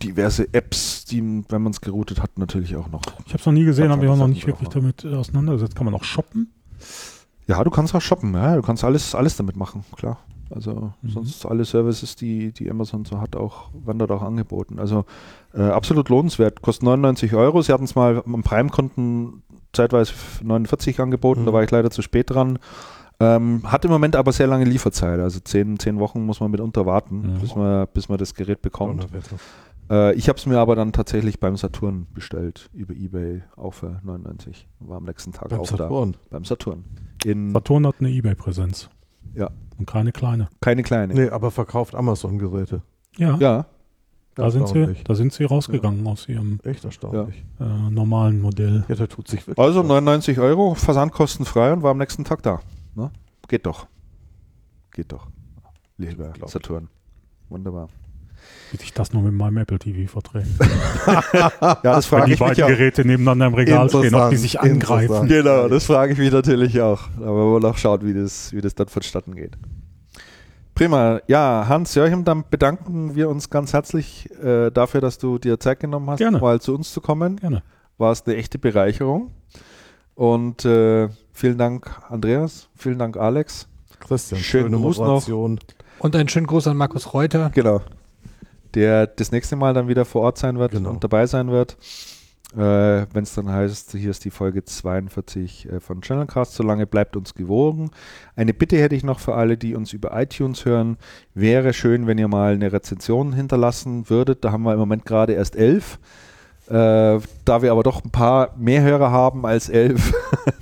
[0.03, 3.03] diverse Apps, die, wenn man es geroutet hat, natürlich auch noch.
[3.26, 5.74] Ich habe es noch nie gesehen, habe ich auch noch nicht wirklich damit äh, auseinandergesetzt.
[5.74, 6.52] Kann man auch shoppen?
[7.48, 8.58] Ja, du kannst auch shoppen, ja.
[8.58, 10.20] Du kannst alles, alles damit machen, klar.
[10.50, 11.10] Also mhm.
[11.10, 14.80] sonst alle Services, die, die Amazon so hat, auch, werden dort auch angeboten.
[14.80, 15.06] Also
[15.54, 16.62] äh, absolut lohnenswert.
[16.62, 17.62] Kostet 99 Euro.
[17.62, 20.14] Sie hatten es mal am Prime-Konten zeitweise
[20.44, 21.46] 49 angeboten, mhm.
[21.46, 22.60] da war ich leider zu spät dran.
[23.20, 26.86] Ähm, hat im Moment aber sehr lange Lieferzeit, also zehn, zehn Wochen muss man mitunter
[26.88, 27.40] warten, mhm.
[27.40, 29.08] bis, man, bis man das Gerät bekommt.
[29.92, 34.00] Äh, ich habe es mir aber dann tatsächlich beim Saturn bestellt, über Ebay, auch für
[34.04, 34.68] 99.
[34.80, 36.14] War am nächsten Tag beim auch Saturn.
[36.14, 36.20] da.
[36.32, 36.84] Beim Saturn.
[37.24, 38.90] In Saturn hat eine Ebay-Präsenz.
[39.36, 39.52] Ja.
[39.78, 40.50] Und keine kleine.
[40.60, 41.14] Keine kleine.
[41.14, 42.82] Nee, aber verkauft Amazon-Geräte.
[43.18, 43.38] Ja.
[43.38, 43.66] Ja.
[44.35, 46.11] Da sind, sie, da sind sie rausgegangen ja.
[46.11, 47.43] aus ihrem Echt erstaunlich.
[47.60, 48.85] Äh, normalen Modell.
[48.88, 49.64] Ja, da tut sich wirklich.
[49.64, 52.61] Also 99 Euro, versandkostenfrei und war am nächsten Tag da.
[52.95, 53.11] Ne?
[53.50, 53.88] Geht doch.
[54.93, 55.27] Geht doch.
[55.98, 56.88] Lieber Saturn.
[57.50, 57.90] Wunderbar.
[58.72, 60.48] Wie sich das nur mit meinem Apple TV verträgt.
[61.06, 65.27] ja, das frage Wenn die beiden Geräte nebeneinander im Regal stehen, ob die sich angreifen.
[65.27, 67.10] Genau, das frage ich mich natürlich auch.
[67.18, 69.58] Aber wir wollen auch schauen, wie das, wie das dann vonstatten geht.
[70.75, 71.22] Prima.
[71.27, 75.80] Ja, Hans Jörchem, dann bedanken wir uns ganz herzlich äh, dafür, dass du dir Zeit
[75.80, 76.40] genommen hast, Gerne.
[76.40, 77.38] mal zu uns zu kommen.
[77.38, 77.64] Gerne.
[77.98, 79.32] War es eine echte Bereicherung.
[80.16, 82.69] Und äh, vielen Dank, Andreas.
[82.75, 83.67] Vielen Dank, Alex.
[84.00, 85.27] Christian, schönen Gruß noch.
[85.27, 87.51] Und einen schönen Gruß an Markus Reuter.
[87.53, 87.82] Genau.
[88.74, 90.90] Der das nächste Mal dann wieder vor Ort sein wird genau.
[90.90, 91.77] und dabei sein wird.
[92.54, 97.16] Äh, Wenn es dann heißt, hier ist die Folge 42 äh, von Channelcast, solange bleibt
[97.16, 97.92] uns gewogen.
[98.36, 100.98] Eine Bitte hätte ich noch für alle, die uns über iTunes hören.
[101.34, 104.44] Wäre schön, wenn ihr mal eine Rezension hinterlassen würdet.
[104.44, 106.00] Da haben wir im Moment gerade erst elf.
[106.68, 110.14] Äh, da wir aber doch ein paar mehr Hörer haben als elf,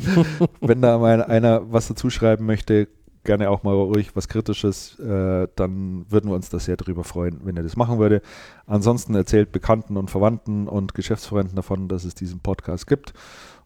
[0.62, 2.88] wenn da mal einer was dazu schreiben möchte,
[3.24, 7.42] gerne auch mal ruhig was Kritisches, äh, dann würden wir uns da sehr drüber freuen,
[7.44, 8.22] wenn ihr das machen würde.
[8.66, 13.14] Ansonsten erzählt Bekannten und Verwandten und Geschäftsfreunden davon, dass es diesen Podcast gibt.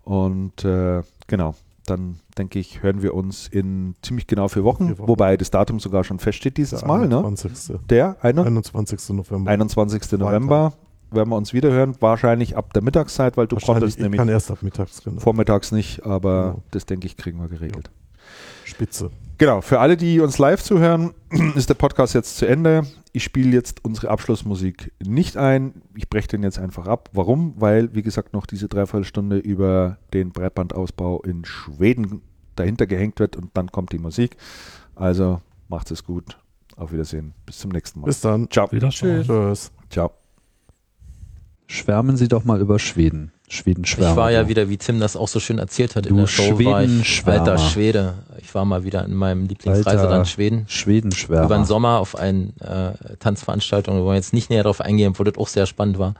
[0.03, 4.99] Und äh, genau, dann denke ich, hören wir uns in ziemlich genau vier Wochen, vier
[4.99, 5.07] Wochen.
[5.07, 7.03] wobei das Datum sogar schon feststeht dieses Der Mal.
[7.03, 7.69] 21.
[7.69, 7.79] Ne?
[7.89, 8.43] Der eine?
[8.43, 9.09] 21.
[9.09, 9.51] November.
[9.51, 10.11] 21.
[10.13, 10.73] November
[11.11, 14.49] werden wir uns wieder hören, wahrscheinlich ab der Mittagszeit, weil du konntest nämlich kann erst
[14.49, 15.19] ab mittags, genau.
[15.19, 16.63] vormittags nicht, aber genau.
[16.71, 17.91] das denke ich, kriegen wir geregelt.
[17.93, 18.02] Ja.
[18.73, 19.11] Spitze.
[19.37, 21.13] Genau, für alle, die uns live zuhören,
[21.55, 22.83] ist der Podcast jetzt zu Ende.
[23.11, 25.81] Ich spiele jetzt unsere Abschlussmusik nicht ein.
[25.95, 27.09] Ich breche den jetzt einfach ab.
[27.13, 27.53] Warum?
[27.57, 32.21] Weil, wie gesagt, noch diese Dreiviertelstunde über den Breitbandausbau in Schweden
[32.55, 34.37] dahinter gehängt wird und dann kommt die Musik.
[34.95, 36.37] Also macht es gut.
[36.75, 37.33] Auf Wiedersehen.
[37.45, 38.07] Bis zum nächsten Mal.
[38.07, 38.49] Bis dann.
[38.49, 38.71] Ciao.
[38.71, 39.71] Wieder Tschüss.
[39.89, 40.22] Ciao.
[41.67, 43.31] Schwärmen Sie doch mal über Schweden.
[43.49, 44.11] Schweden Schwärmer.
[44.11, 46.27] Ich war ja wieder, wie Tim das auch so schön erzählt hat, du in der
[46.27, 48.15] Show Schweden war ich alter Schwede.
[48.41, 50.65] Ich war mal wieder in meinem Lieblingsreiseland Schweden.
[50.67, 51.45] Schweden Schwärmer.
[51.45, 55.23] Über den Sommer auf eine äh, Tanzveranstaltung, wo wir jetzt nicht näher darauf eingehen, wo
[55.23, 56.15] das auch sehr spannend war.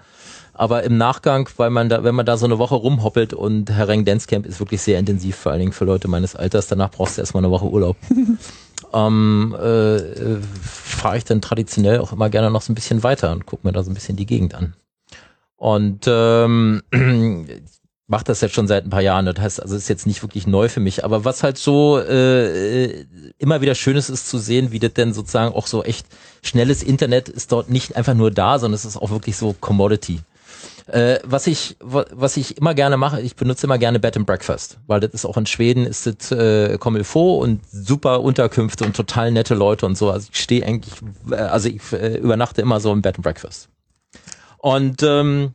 [0.54, 4.06] Aber im Nachgang, weil man da, wenn man da so eine Woche rumhoppelt und Herreng
[4.06, 6.68] Dance Camp ist wirklich sehr intensiv, vor allen Dingen für Leute meines Alters.
[6.68, 7.98] Danach brauchst du erstmal eine Woche Urlaub.
[8.94, 9.98] ähm, äh,
[10.62, 13.74] fahre ich dann traditionell auch immer gerne noch so ein bisschen weiter und gucke mir
[13.74, 14.76] da so ein bisschen die Gegend an.
[15.64, 16.84] Und ähm,
[18.08, 19.26] mache das jetzt schon seit ein paar Jahren.
[19.26, 21.06] Das heißt, also ist jetzt nicht wirklich neu für mich.
[21.06, 23.06] Aber was halt so äh,
[23.38, 26.06] immer wieder schön ist, ist zu sehen, wie das denn sozusagen auch so echt
[26.42, 30.20] schnelles Internet ist dort nicht einfach nur da, sondern es ist auch wirklich so Commodity.
[30.88, 34.80] Äh, was ich was ich immer gerne mache, ich benutze immer gerne Bed and Breakfast,
[34.88, 38.84] weil das ist auch in Schweden ist das äh, comme il faut und super Unterkünfte
[38.84, 40.12] und total nette Leute und so.
[40.12, 40.96] Also ich stehe eigentlich,
[41.32, 43.70] äh, also ich äh, übernachte immer so im Bed and Breakfast.
[44.64, 45.54] Und ähm,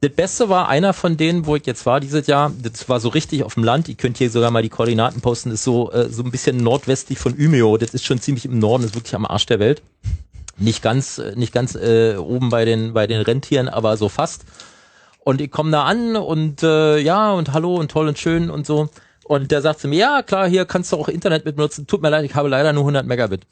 [0.00, 2.50] das Beste war einer von denen, wo ich jetzt war dieses Jahr.
[2.62, 3.86] Das war so richtig auf dem Land.
[3.86, 5.50] Ihr könnt hier sogar mal die Koordinaten posten.
[5.50, 7.76] Ist so äh, so ein bisschen nordwestlich von Umeå.
[7.76, 8.82] Das ist schon ziemlich im Norden.
[8.84, 9.82] Ist wirklich am Arsch der Welt.
[10.56, 14.46] Nicht ganz, äh, nicht ganz äh, oben bei den bei den Rentieren, aber so fast.
[15.18, 18.66] Und ich komme da an und äh, ja und hallo und toll und schön und
[18.66, 18.88] so.
[19.24, 21.86] Und der sagt zu mir, ja klar, hier kannst du auch Internet mit benutzen.
[21.86, 23.42] Tut mir leid, ich habe leider nur 100 Megabit.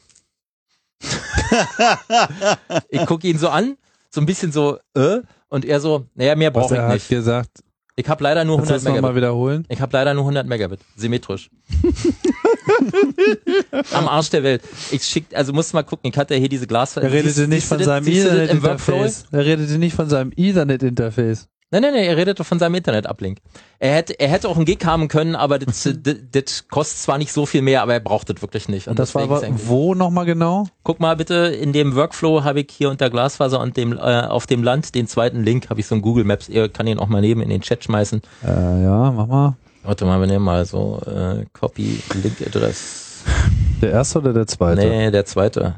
[2.89, 3.77] ich gucke ihn so an,
[4.15, 7.03] so ein bisschen so, äh, und er so, naja, mehr brauche ich nicht.
[7.03, 7.51] Hat gesagt,
[7.97, 9.03] ich habe leider nur 100 Megabit.
[9.03, 9.67] mal wiederholen?
[9.69, 11.51] Ich habe leider nur 100 Megabit, symmetrisch.
[13.93, 14.63] Am Arsch der Welt.
[14.93, 17.07] Ich schick, also musst mal gucken, ich hatte hier diese Glasfaser.
[17.07, 19.27] Er redete nicht von seinem Ethernet-Interface.
[19.33, 21.49] Er redete nicht von seinem Ethernet-Interface.
[21.75, 23.39] Nein, nein, nein, er redet doch von seinem Internet-Uplink.
[23.81, 27.19] Er hätte, er hätte auch einen Gig haben können, aber das, das, das kostet zwar
[27.19, 28.87] nicht so viel mehr, aber er braucht das wirklich nicht.
[28.87, 30.69] Und das war aber wo nochmal genau?
[30.85, 34.47] Guck mal bitte, in dem Workflow habe ich hier unter Glasfaser und dem, äh, auf
[34.47, 37.09] dem Land den zweiten Link, habe ich so ein Google Maps, ihr kann ihn auch
[37.09, 38.23] mal neben in den Chat schmeißen.
[38.45, 39.57] Äh, ja, mach mal.
[39.83, 43.25] Warte mal, wir nehmen mal so äh, Copy Link Address.
[43.83, 44.81] Der erste oder der zweite?
[44.81, 45.75] Nee, der zweite.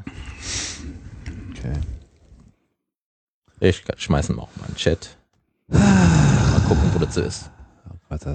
[1.49, 1.73] Okay.
[3.59, 5.16] Ich schmeißen mal auch mal in den Chat.
[5.67, 7.51] Mal gucken, wo das so ist.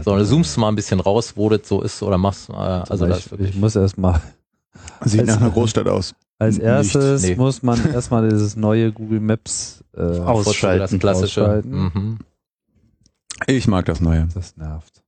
[0.05, 2.51] So, dann zoomst du mal ein bisschen raus, wo das so ist oder machst.
[2.51, 4.21] Äh, also ich, ich muss erstmal.
[5.05, 6.15] Sieht nach einer Großstadt aus.
[6.39, 7.37] Als erstes nee.
[7.37, 10.81] muss man erstmal dieses neue Google Maps äh, ausschalten.
[10.81, 11.43] Das klassische.
[11.43, 11.71] Ausschalten.
[11.71, 12.19] Mhm.
[13.47, 14.29] Ich mag das neue.
[14.35, 15.03] Das nervt.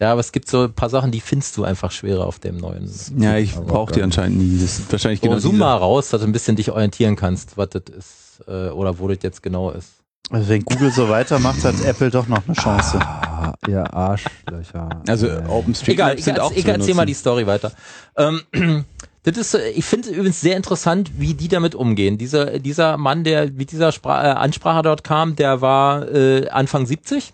[0.00, 2.58] Ja, aber es gibt so ein paar Sachen, die findest du einfach schwerer auf dem
[2.58, 2.90] neuen.
[3.16, 4.58] Ja, ich brauche die anscheinend nie.
[4.60, 5.38] Das ist wahrscheinlich genau.
[5.38, 8.98] Zoom mal raus, dass du ein bisschen dich orientieren kannst, was das ist äh, oder
[8.98, 9.95] wo das jetzt genau ist.
[10.30, 12.98] Also wenn Google so weitermacht, hat Apple doch noch eine Chance.
[13.00, 14.88] Ah, ihr Arschlöcher.
[15.06, 17.72] Also OpenStreetMap sind auch Ich erzähl mal die Story weiter.
[18.16, 18.42] Ähm,
[19.22, 22.18] das ist, ich finde übrigens sehr interessant, wie die damit umgehen.
[22.18, 26.86] Dieser, dieser Mann, der mit dieser Spra äh, Ansprache dort kam, der war äh, Anfang
[26.86, 27.32] 70,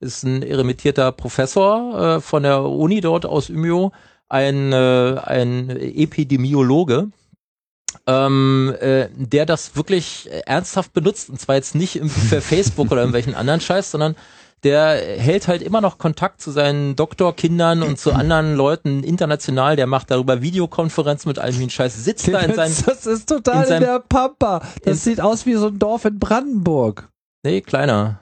[0.00, 3.92] ist ein eremitierter Professor äh, von der Uni dort aus Umeå,
[4.30, 7.08] ein, äh, ein Epidemiologe
[8.06, 13.34] ähm, äh, der das wirklich ernsthaft benutzt und zwar jetzt nicht für Facebook oder irgendwelchen
[13.34, 14.16] anderen Scheiß, sondern
[14.64, 19.74] der hält halt immer noch Kontakt zu seinen Doktorkindern und zu anderen Leuten international.
[19.74, 22.04] Der macht darüber Videokonferenzen mit all Scheiß.
[22.04, 22.72] Sitzt da in seinem.
[22.86, 24.62] Das ist total in, seinem, in der Pampa.
[24.84, 27.08] Das sieht aus wie so ein Dorf in Brandenburg.
[27.42, 28.20] Nee, kleiner.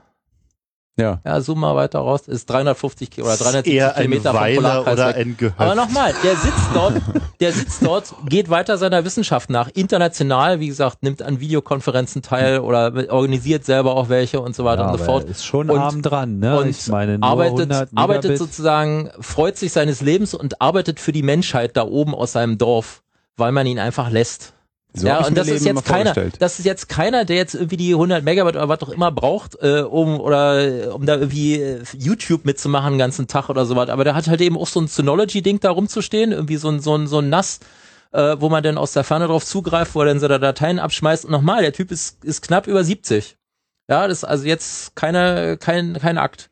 [0.99, 1.21] Ja.
[1.25, 2.29] Ja, zoom mal weiter raus.
[2.29, 5.59] Ist 350 oder 370 eher Kilometer ein Weiler oder ein Gehöft.
[5.59, 7.01] Aber nochmal, der sitzt dort,
[7.41, 9.69] der sitzt dort, geht weiter seiner Wissenschaft nach.
[9.75, 14.83] International, wie gesagt, nimmt an Videokonferenzen teil oder organisiert selber auch welche und so weiter
[14.83, 15.25] ja, und so fort.
[15.25, 16.59] Ist schon und, arm dran, ne?
[16.59, 21.77] Und ich meine, arbeitet, arbeitet sozusagen, freut sich seines Lebens und arbeitet für die Menschheit
[21.77, 23.03] da oben aus seinem Dorf,
[23.37, 24.53] weil man ihn einfach lässt.
[24.93, 27.93] So ja, und das ist jetzt keiner, das ist jetzt keiner, der jetzt irgendwie die
[27.93, 32.45] 100 Megabyte oder was auch immer braucht, äh, um oder um da irgendwie äh, YouTube
[32.45, 33.89] mitzumachen den ganzen Tag oder sowas.
[33.89, 36.97] Aber der hat halt eben auch so ein Synology-Ding da rumzustehen, irgendwie so ein so
[36.97, 37.61] ein so ein Nass,
[38.13, 41.25] äh, wo man dann aus der Ferne drauf zugreift, wo er dann so Dateien abschmeißt.
[41.25, 43.37] Und nochmal, der Typ ist ist knapp über 70.
[43.89, 46.51] Ja, das ist also jetzt keine kein kein Akt.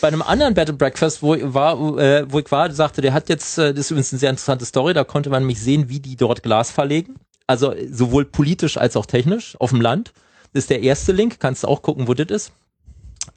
[0.00, 3.12] Bei einem anderen Bed and Breakfast, wo ich war, äh, wo ich war, sagte, der
[3.12, 5.88] hat jetzt, äh, das ist übrigens eine sehr interessante Story, da konnte man nämlich sehen,
[5.88, 7.16] wie die dort Glas verlegen
[7.50, 10.12] also sowohl politisch als auch technisch auf dem Land.
[10.52, 12.52] Das ist der erste Link, kannst du auch gucken, wo das ist.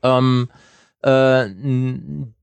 [0.04, 0.50] Ähm,
[1.02, 1.48] äh,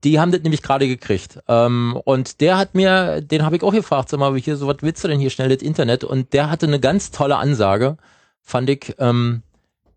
[0.04, 1.38] die haben das nämlich gerade gekriegt.
[1.46, 4.78] Ähm, und der hat mir, den habe ich auch gefragt, sag mal, hier, so was
[4.80, 6.02] willst du denn hier schnell das Internet?
[6.02, 7.96] Und der hatte eine ganz tolle Ansage,
[8.42, 9.42] fand ich, ähm,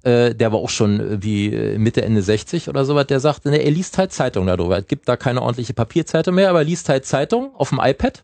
[0.03, 3.71] äh, der war auch schon wie Mitte, Ende 60 oder sowas, der sagte, ne, er
[3.71, 4.77] liest halt Zeitung darüber.
[4.77, 8.23] Es gibt da keine ordentliche Papierzeitung mehr, aber er liest halt Zeitung auf dem iPad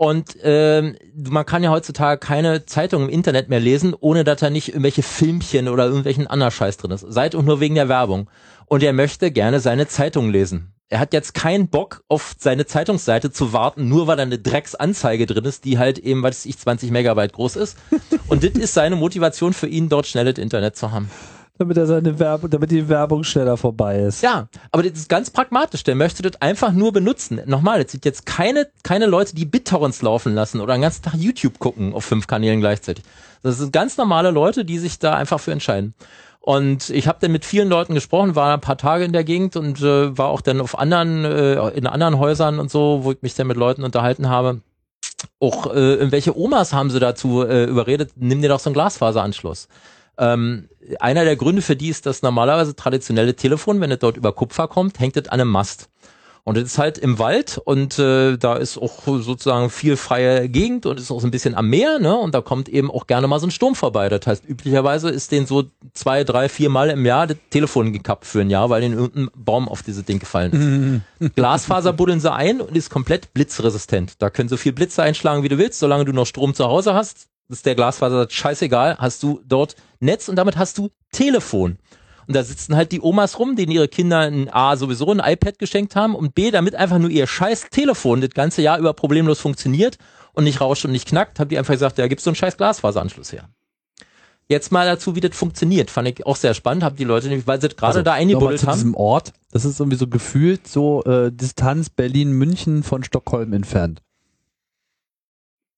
[0.00, 4.48] und ähm, man kann ja heutzutage keine Zeitung im Internet mehr lesen, ohne dass da
[4.48, 7.04] nicht irgendwelche Filmchen oder irgendwelchen anderen Scheiß drin ist.
[7.06, 8.30] Seit und nur wegen der Werbung.
[8.64, 10.72] Und er möchte gerne seine Zeitung lesen.
[10.88, 15.26] Er hat jetzt keinen Bock, auf seine Zeitungsseite zu warten, nur weil da eine Drecksanzeige
[15.26, 17.76] drin ist, die halt eben, was ich, 20 Megabyte groß ist.
[18.26, 21.10] Und das ist seine Motivation für ihn, dort schnelles Internet zu haben
[21.60, 24.22] damit er seine Werbung, damit die Werbung schneller vorbei ist.
[24.22, 25.84] Ja, aber das ist ganz pragmatisch.
[25.84, 27.40] Der möchte das einfach nur benutzen.
[27.44, 31.14] Nochmal, es sind jetzt keine, keine Leute, die BitTorrents laufen lassen oder den ganzen Tag
[31.14, 33.04] YouTube gucken auf fünf Kanälen gleichzeitig.
[33.42, 35.94] Das sind ganz normale Leute, die sich da einfach für entscheiden.
[36.40, 39.56] Und ich habe dann mit vielen Leuten gesprochen, war ein paar Tage in der Gegend
[39.56, 43.20] und äh, war auch dann auf anderen, äh, in anderen Häusern und so, wo ich
[43.20, 44.62] mich dann mit Leuten unterhalten habe.
[45.38, 49.68] Auch äh, welche Omas haben sie dazu äh, überredet, nimm dir doch so einen Glasfaseranschluss.
[50.20, 50.68] Ähm,
[51.00, 54.68] einer der Gründe für die ist, dass normalerweise traditionelle Telefon, wenn es dort über Kupfer
[54.68, 55.88] kommt, hängt es an einem Mast.
[56.42, 60.86] Und es ist halt im Wald und äh, da ist auch sozusagen viel freie Gegend
[60.86, 62.16] und ist auch so ein bisschen am Meer, ne?
[62.16, 64.08] Und da kommt eben auch gerne mal so ein Sturm vorbei.
[64.08, 68.24] Das heißt, üblicherweise ist den so zwei, drei, vier Mal im Jahr das Telefon gekappt
[68.24, 71.34] für ein Jahr, weil den irgendein Baum auf dieses Ding gefallen ist.
[71.36, 74.14] Glasfaser buddeln sie ein und ist komplett blitzresistent.
[74.18, 76.94] Da können so viel Blitze einschlagen, wie du willst, solange du noch Strom zu Hause
[76.94, 77.29] hast.
[77.58, 81.78] Ist der Glasfaser scheißegal, hast du dort Netz und damit hast du Telefon.
[82.26, 85.58] Und da sitzen halt die Omas rum, denen ihre Kinder ein A sowieso ein iPad
[85.58, 89.40] geschenkt haben und B, damit einfach nur ihr scheiß Telefon das ganze Jahr über problemlos
[89.40, 89.98] funktioniert
[90.32, 92.56] und nicht rauscht und nicht knackt, haben die einfach gesagt, ja, gibt's so einen scheiß
[92.56, 93.48] Glasfaseranschluss her.
[94.48, 97.46] Jetzt mal dazu, wie das funktioniert, fand ich auch sehr spannend, hab die Leute nämlich,
[97.46, 98.74] weil sie gerade also, da eingebuddelt haben.
[98.74, 104.02] diesem Ort, das ist irgendwie so gefühlt so äh, Distanz Berlin-München von Stockholm entfernt.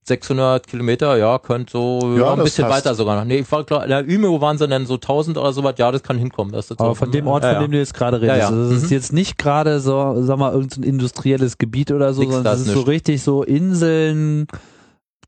[0.05, 2.87] 600 Kilometer, ja, könnte so ja, ein bisschen passt.
[2.87, 3.25] weiter sogar noch.
[3.25, 5.75] Nee, ich war klar, in der Üme waren sie dann so 1000 oder so was,
[5.79, 6.53] ja, das kann hinkommen.
[6.53, 8.71] Das Aber von dem Ort, ja, von dem du jetzt gerade redest, ja, also das
[8.71, 8.85] mhm.
[8.85, 12.61] ist jetzt nicht gerade so, sag mal, irgendein industrielles Gebiet oder so, Nix sondern das
[12.63, 12.75] ist nicht.
[12.75, 14.49] so richtig so Inseln,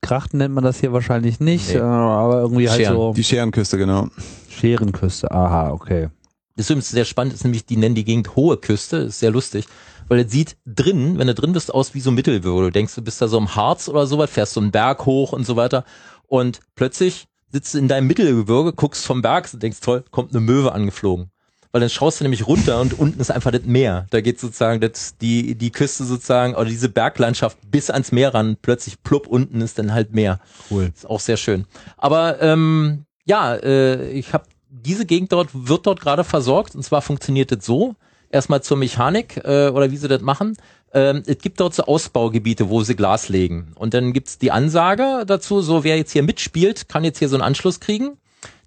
[0.03, 1.79] Krachten nennt man das hier wahrscheinlich nicht, nee.
[1.79, 2.97] Äh, aber irgendwie halt Scheren.
[2.97, 3.13] halt so.
[3.15, 4.09] Die Scherenküste, genau.
[4.49, 6.09] Scherenküste, aha, okay.
[6.57, 9.31] Das ist übrigens sehr spannend, ist nämlich, die nennen die Gegend Hohe Küste, ist sehr
[9.31, 9.67] lustig
[10.09, 12.67] weil es sieht drin, wenn du drin bist, aus wie so Mittelwürde.
[12.67, 15.33] Du denkst, du bist da so im Harz oder sowas, fährst so einen Berg hoch
[15.33, 15.85] und so weiter
[16.27, 20.41] und plötzlich sitzt du in deinem Mittelgebirge, guckst vom Berg und denkst, toll, kommt eine
[20.41, 21.31] Möwe angeflogen.
[21.71, 24.07] Weil dann schaust du nämlich runter und unten ist einfach das Meer.
[24.11, 28.57] Da geht sozusagen das, die, die Küste sozusagen oder diese Berglandschaft bis ans Meer ran.
[28.61, 30.39] Plötzlich plupp unten ist dann halt Meer.
[30.71, 30.93] Cool.
[30.95, 31.67] Ist auch sehr schön.
[31.97, 37.03] Aber ähm, ja, äh, ich habe diese Gegend dort wird dort gerade versorgt und zwar
[37.03, 37.97] funktioniert das so
[38.35, 40.57] erstmal zur Mechanik äh, oder wie sie das machen.
[40.93, 43.73] Ähm, es gibt dort so Ausbaugebiete, wo sie Glas legen.
[43.75, 47.37] Und dann gibt's die Ansage dazu, so wer jetzt hier mitspielt, kann jetzt hier so
[47.37, 48.19] einen Anschluss kriegen.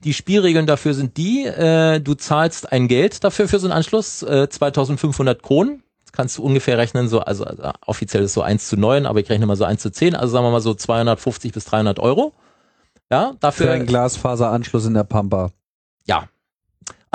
[0.03, 4.23] Die Spielregeln dafür sind die, äh, du zahlst ein Geld dafür für so einen Anschluss,
[4.23, 5.83] äh, 2500 Kronen.
[6.03, 9.19] Das kannst du ungefähr rechnen, so, also, also offiziell ist so 1 zu 9, aber
[9.19, 11.99] ich rechne mal so 1 zu 10, also sagen wir mal so 250 bis 300
[11.99, 12.33] Euro.
[13.11, 13.67] Ja, dafür.
[13.67, 15.51] Für einen Glasfaseranschluss in der Pampa.
[16.05, 16.27] Ja,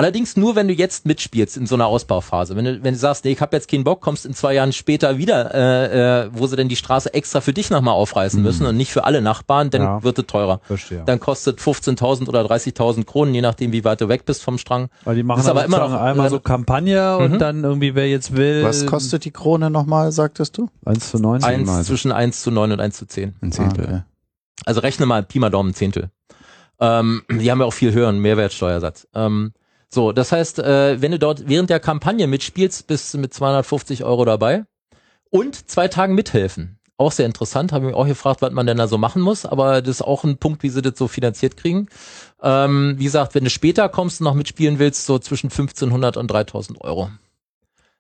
[0.03, 2.57] Allerdings nur, wenn du jetzt mitspielst in so einer Ausbauphase.
[2.57, 4.73] Wenn du, wenn du sagst, nee, ich habe jetzt keinen Bock, kommst in zwei Jahren
[4.73, 8.45] später wieder, äh, äh, wo sie denn die Straße extra für dich nochmal aufreißen mhm.
[8.45, 10.03] müssen und nicht für alle Nachbarn, dann ja.
[10.03, 10.61] wird es teurer.
[10.65, 11.05] Verstehe.
[11.07, 14.89] Dann kostet 15.000 oder 30.000 Kronen, je nachdem, wie weit du weg bist vom Strang.
[15.05, 17.39] Weil die machen aber immer noch einmal so Kampagne und mhm.
[17.39, 18.65] dann irgendwie, wer jetzt will.
[18.65, 20.69] Was kostet die Krone nochmal, sagtest du?
[20.85, 21.45] 1 zu 9?
[21.45, 23.37] 1, zwischen 1 zu 9 und 1 zu 10.
[23.41, 23.85] Ein Zehntel.
[23.85, 24.03] Ah, okay.
[24.65, 26.11] Also rechne mal Pi mal Daumen Zehntel.
[26.81, 29.07] Ähm, die haben ja auch viel höheren Mehrwertsteuersatz.
[29.15, 29.53] Ähm,
[29.95, 34.05] so, das heißt, äh, wenn du dort während der Kampagne mitspielst, bist du mit 250
[34.05, 34.65] Euro dabei
[35.31, 36.79] und zwei Tagen mithelfen.
[36.97, 39.45] Auch sehr interessant, habe ich mich auch gefragt, was man denn da so machen muss,
[39.45, 41.89] aber das ist auch ein Punkt, wie sie das so finanziert kriegen.
[42.43, 46.29] Ähm, wie gesagt, wenn du später kommst und noch mitspielen willst, so zwischen 1500 und
[46.29, 47.11] 3000 Euro.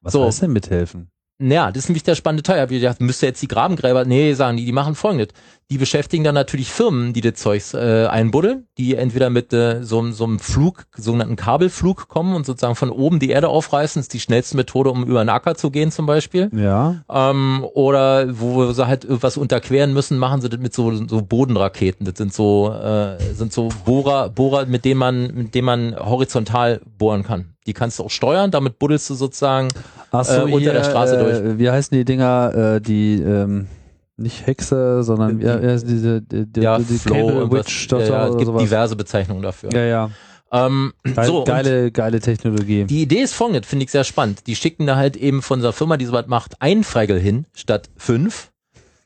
[0.00, 0.24] Was so.
[0.24, 1.10] heißt denn mithelfen?
[1.42, 2.56] Naja, das ist nämlich der spannende Teil.
[2.56, 5.28] Ich habe gedacht, müsste jetzt die Grabengräber, nee, sagen die, die machen folgendes.
[5.70, 10.08] Die beschäftigen dann natürlich Firmen, die das Zeugs äh, einbuddeln, die entweder mit äh, so,
[10.12, 13.98] so einem Flug, sogenannten Kabelflug kommen und sozusagen von oben die Erde aufreißen.
[13.98, 16.50] Das ist die schnellste Methode, um über den Acker zu gehen zum Beispiel.
[16.54, 17.02] Ja.
[17.10, 22.06] Ähm, oder wo sie halt irgendwas unterqueren müssen, machen sie das mit so, so Bodenraketen.
[22.06, 26.80] Das sind so, äh, sind so Bohrer, Bohrer, mit denen man, mit denen man horizontal
[26.98, 27.51] bohren kann.
[27.66, 29.68] Die kannst du auch steuern, damit buddelst du sozusagen
[30.10, 31.36] so, äh, unter hier, der Straße durch.
[31.38, 33.68] Äh, wie heißen die Dinger, äh, die ähm,
[34.16, 38.36] nicht Hexe, sondern wie heißt diese die, die, ja, die Flow, Witch ja, ja, es
[38.36, 38.62] gibt sowas.
[38.62, 39.70] diverse Bezeichnungen dafür.
[39.72, 40.10] Ja, ja.
[40.52, 42.84] Ähm, Geil, so, geile, geile Technologie.
[42.84, 44.46] Die Idee ist folgendes, finde ich sehr spannend.
[44.46, 47.88] Die schicken da halt eben von unserer Firma, die sowas macht, einen Freigel hin statt
[47.96, 48.51] fünf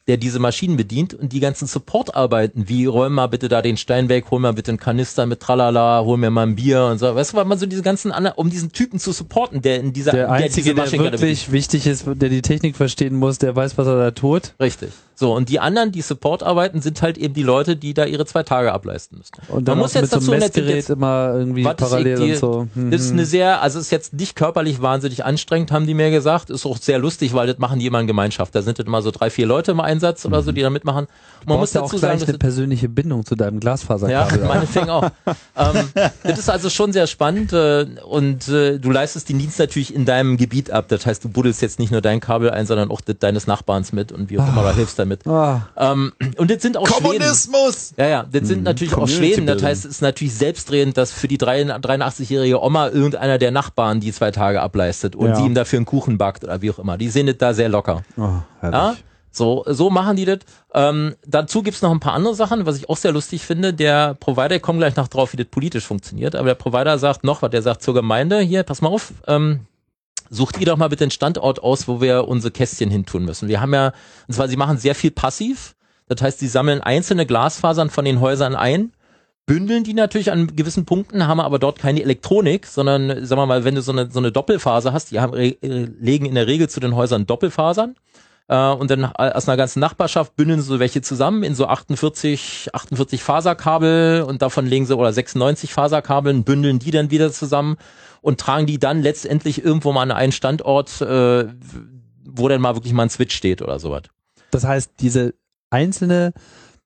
[0.09, 4.09] der diese Maschinen bedient und die ganzen Supportarbeiten, wie räum mal bitte da den Stein
[4.09, 7.15] weg, hol mal bitte einen Kanister mit Tralala, hol mir mal ein Bier und so.
[7.15, 10.13] Weißt du, weil man so diese ganzen, um diesen Typen zu supporten, der in dieser,
[10.13, 13.87] der Einzige, der, der wirklich wichtig ist, der die Technik verstehen muss, der weiß, was
[13.87, 14.55] er da tut.
[14.61, 14.91] Richtig.
[15.19, 18.27] So, und die anderen, die Support arbeiten, sind halt eben die Leute, die da ihre
[18.27, 19.33] zwei Tage ableisten müssen.
[19.49, 22.33] Und dann Man muss jetzt mit dazu so einem Messgerät jetzt, immer irgendwie parallel die,
[22.33, 22.69] und so.
[22.75, 22.91] Mhm.
[22.91, 26.51] Das ist eine sehr, also ist jetzt nicht körperlich wahnsinnig anstrengend, haben die mir gesagt.
[26.51, 28.55] Ist auch sehr lustig, weil das machen die immer in Gemeinschaft.
[28.55, 31.07] Da sind dann immer so drei, vier Leute im Einsatz oder so, die da mitmachen.
[31.41, 34.41] Und man muss dazu auch gleich sagen, eine persönliche Bindung zu deinem Glasfaserkabel.
[34.41, 35.05] Ja, meinetwegen auch.
[35.57, 35.89] ähm,
[36.25, 40.05] das ist also schon sehr spannend äh, und äh, du leistest den Dienst natürlich in
[40.05, 40.87] deinem Gebiet ab.
[40.89, 43.93] Das heißt, du buddelst jetzt nicht nur dein Kabel ein, sondern auch das deines Nachbarns
[43.93, 45.27] mit und wie auch immer, da hilfst damit.
[45.27, 45.69] Ah.
[45.77, 47.89] Ähm, und das sind auch Kommunismus!
[47.89, 48.01] Schweden.
[48.01, 48.65] Ja, ja, das sind mhm.
[48.65, 49.47] natürlich auch Schweden.
[49.47, 54.13] Das heißt, es ist natürlich selbstredend, dass für die 83-jährige Oma irgendeiner der Nachbarn die
[54.13, 55.37] zwei Tage ableistet und ja.
[55.37, 56.99] sie ihm dafür einen Kuchen backt oder wie auch immer.
[56.99, 58.03] Die sind da sehr locker.
[58.17, 58.97] Oh, ja?
[59.37, 60.39] So, so machen die das.
[60.73, 63.75] Ähm, dazu gibt's noch ein paar andere Sachen, was ich auch sehr lustig finde.
[63.75, 67.23] Der Provider, ich komme gleich noch drauf, wie das politisch funktioniert, aber der Provider sagt
[67.23, 69.61] noch was, der sagt zur Gemeinde, hier, pass mal auf, ähm,
[70.31, 73.49] sucht ihr doch mal bitte den Standort aus, wo wir unsere Kästchen hintun müssen.
[73.49, 73.93] Wir haben ja,
[74.29, 75.75] und zwar, sie machen sehr viel passiv.
[76.09, 78.93] Das heißt, sie sammeln einzelne Glasfasern von den Häusern ein,
[79.47, 83.65] bündeln die natürlich an gewissen Punkten, haben aber dort keine Elektronik, sondern, sagen wir mal,
[83.65, 86.81] wenn du so eine, so eine Doppelfaser hast, die haben, legen in der Regel zu
[86.81, 87.95] den Häusern Doppelfasern
[88.49, 92.71] äh, und dann aus einer ganzen Nachbarschaft bündeln sie so welche zusammen in so 48,
[92.73, 97.77] 48 Faserkabel und davon legen sie oder 96 Faserkabeln, bündeln die dann wieder zusammen
[98.27, 101.47] und tragen die dann letztendlich irgendwo mal an einen Standort, äh,
[102.25, 104.03] wo dann mal wirklich mal ein Switch steht oder sowas.
[104.51, 105.35] Das heißt, diese
[105.71, 106.33] einzelne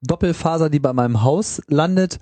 [0.02, 2.18] Doppelfaser, die bei meinem Haus landet,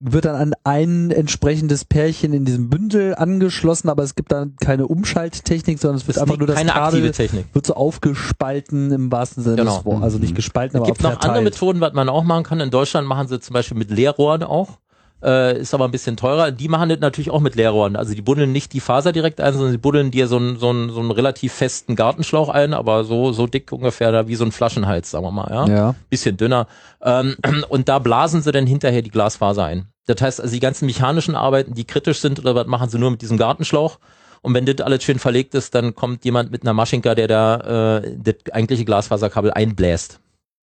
[0.00, 4.86] wird dann an ein entsprechendes Pärchen in diesem Bündel angeschlossen, aber es gibt dann keine
[4.86, 7.54] Umschalttechnik, sondern es wird einfach nur das keine Kabel aktive Technik.
[7.54, 9.76] wird so aufgespalten im wahrsten Sinne genau.
[9.76, 12.44] des Wortes, also nicht gespalten, es aber gibt noch andere Methoden, was man auch machen
[12.44, 12.60] kann.
[12.60, 14.78] In Deutschland machen sie zum Beispiel mit Leerrohren auch.
[15.22, 16.50] Äh, ist aber ein bisschen teurer.
[16.50, 17.96] Die machen das natürlich auch mit Leerrohren.
[17.96, 20.68] Also die buddeln nicht die Faser direkt ein, sondern sie buddeln dir so einen, so
[20.68, 24.44] einen, so einen relativ festen Gartenschlauch ein, aber so, so dick ungefähr da wie so
[24.44, 25.66] ein Flaschenhals, sagen wir mal, ja.
[25.66, 25.94] Ja.
[26.10, 26.66] Bisschen dünner.
[27.02, 27.36] Ähm,
[27.70, 29.86] und da blasen sie dann hinterher die Glasfaser ein.
[30.04, 33.10] Das heißt, also die ganzen mechanischen Arbeiten, die kritisch sind oder was, machen sie nur
[33.10, 33.98] mit diesem Gartenschlauch.
[34.42, 37.96] Und wenn das alles schön verlegt ist, dann kommt jemand mit einer Maschinka, der da
[37.96, 40.20] äh, das eigentliche Glasfaserkabel einbläst.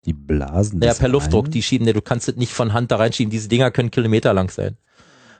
[0.06, 1.52] Die blasen Ja, das per Luftdruck, ein?
[1.52, 3.30] die schieben, ne, du kannst das nicht von Hand da reinschieben.
[3.30, 4.78] Diese Dinger können Kilometer lang sein.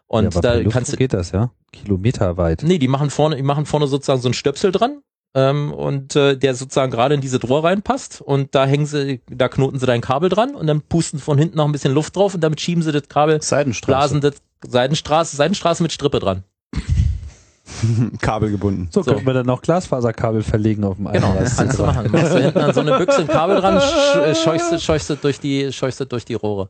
[0.08, 1.52] Und ja, aber per da Luftdruck kannst du, geht das, ja?
[1.72, 2.64] Kilometerweit.
[2.64, 5.02] nee, die machen vorne, die machen vorne sozusagen so einen Stöpsel dran.
[5.34, 9.48] Ähm, und äh, der sozusagen gerade in diese Rohr reinpasst und da hängen sie, da
[9.48, 12.36] knoten sie dein Kabel dran und dann pusten von hinten noch ein bisschen Luft drauf
[12.36, 14.20] und damit schieben sie das Kabel, Seidenstraße.
[14.20, 16.44] blasen das Seidenstraße, Seidenstraße mit Strippe dran.
[18.22, 18.90] Kabel gebunden.
[18.92, 21.58] So, können wir dann noch Glasfaserkabel verlegen auf dem Genau, Einlass.
[21.58, 22.12] kannst du machen.
[22.12, 23.78] Machst du hinten an so eine Büchse ein Kabel dran,
[24.26, 26.70] äh, scheuchst, es durch die, scheuchst durch die Rohre.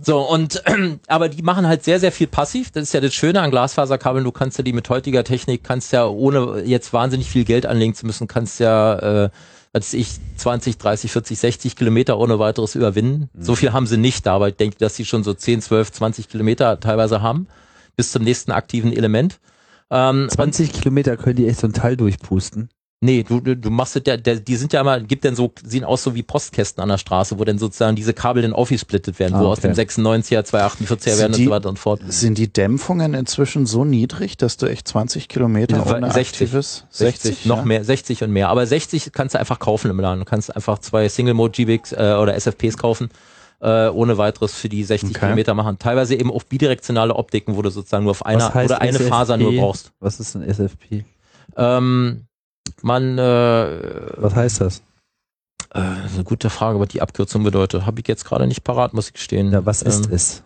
[0.00, 0.62] So, und,
[1.06, 2.70] aber die machen halt sehr, sehr viel passiv.
[2.70, 4.24] Das ist ja das Schöne an Glasfaserkabeln.
[4.24, 7.94] Du kannst ja die mit heutiger Technik, kannst ja ohne jetzt wahnsinnig viel Geld anlegen
[7.94, 9.30] zu müssen, kannst ja, äh,
[9.74, 13.28] als ich 20, 30, 40, 60 Kilometer ohne weiteres überwinden.
[13.38, 15.92] So viel haben sie nicht da, aber ich denke, dass sie schon so 10, 12,
[15.92, 17.46] 20 Kilometer teilweise haben.
[17.96, 19.38] Bis zum nächsten aktiven Element.
[19.92, 22.70] Ähm, 20 Kilometer können die echt so ein Teil durchpusten.
[23.04, 25.82] Nee, du, du, machst das, der, der, die sind ja immer, gibt denn so, sehen
[25.82, 29.34] aus so wie Postkästen an der Straße, wo dann sozusagen diese Kabel dann aufgesplittet werden,
[29.34, 29.72] Ah, wo aus okay.
[29.74, 32.00] dem 96er, 248er werden Sind und die- so weiter und fort.
[32.06, 37.44] Sind die Dämpfungen inzwischen so niedrig, dass du echt 20 Kilometer ohne 60, aktives 60,
[37.46, 37.64] noch ja?
[37.64, 38.50] mehr, 60 und mehr.
[38.50, 40.20] Aber 60 kannst du einfach kaufen im Laden.
[40.20, 43.10] Du kannst einfach zwei Single-Mode-GBICs äh, oder SFPs kaufen,
[43.62, 45.20] äh, ohne weiteres für die 60 Okay.
[45.20, 45.78] Kilometer machen.
[45.78, 49.08] Teilweise eben auch bidirektionale Optiken, wo du sozusagen nur auf einer oder eine SFP?
[49.08, 49.92] Faser nur brauchst.
[50.00, 51.04] Was ist ein SFP?
[51.56, 52.26] Ähm,
[52.82, 54.82] man, äh, Was heißt das?
[55.74, 57.86] Äh, eine gute Frage, was die Abkürzung bedeutet.
[57.86, 59.52] Habe ich jetzt gerade nicht parat, muss ich gestehen.
[59.52, 60.42] Ja, was ist Ähm, es?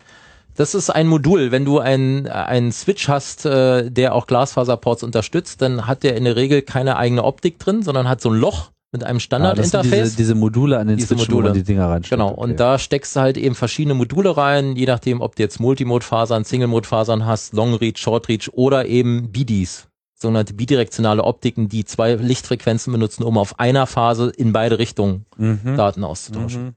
[0.55, 1.51] Das ist ein Modul.
[1.51, 6.23] Wenn du einen einen Switch hast, äh, der auch Glasfaserports unterstützt, dann hat der in
[6.23, 9.89] der Regel keine eigene Optik drin, sondern hat so ein Loch mit einem Ah, Standardinterface.
[9.91, 11.43] diese, diese Module an den Diese wo Module.
[11.49, 12.09] man die Dinger reinsteckt.
[12.19, 12.41] Genau, Okay.
[12.41, 16.43] und da steckst du halt eben verschiedene Module rein, je nachdem, ob du jetzt Multimode-Fasern,
[16.45, 22.91] Single-Mode-Fasern hast, Long Reach, Short Reach oder eben BDs, sogenannte bidirektionale Optiken, die zwei Lichtfrequenzen
[22.93, 25.75] benutzen, um auf einer Phase in beide Richtungen Mhm.
[25.75, 26.75] Daten auszutauschen.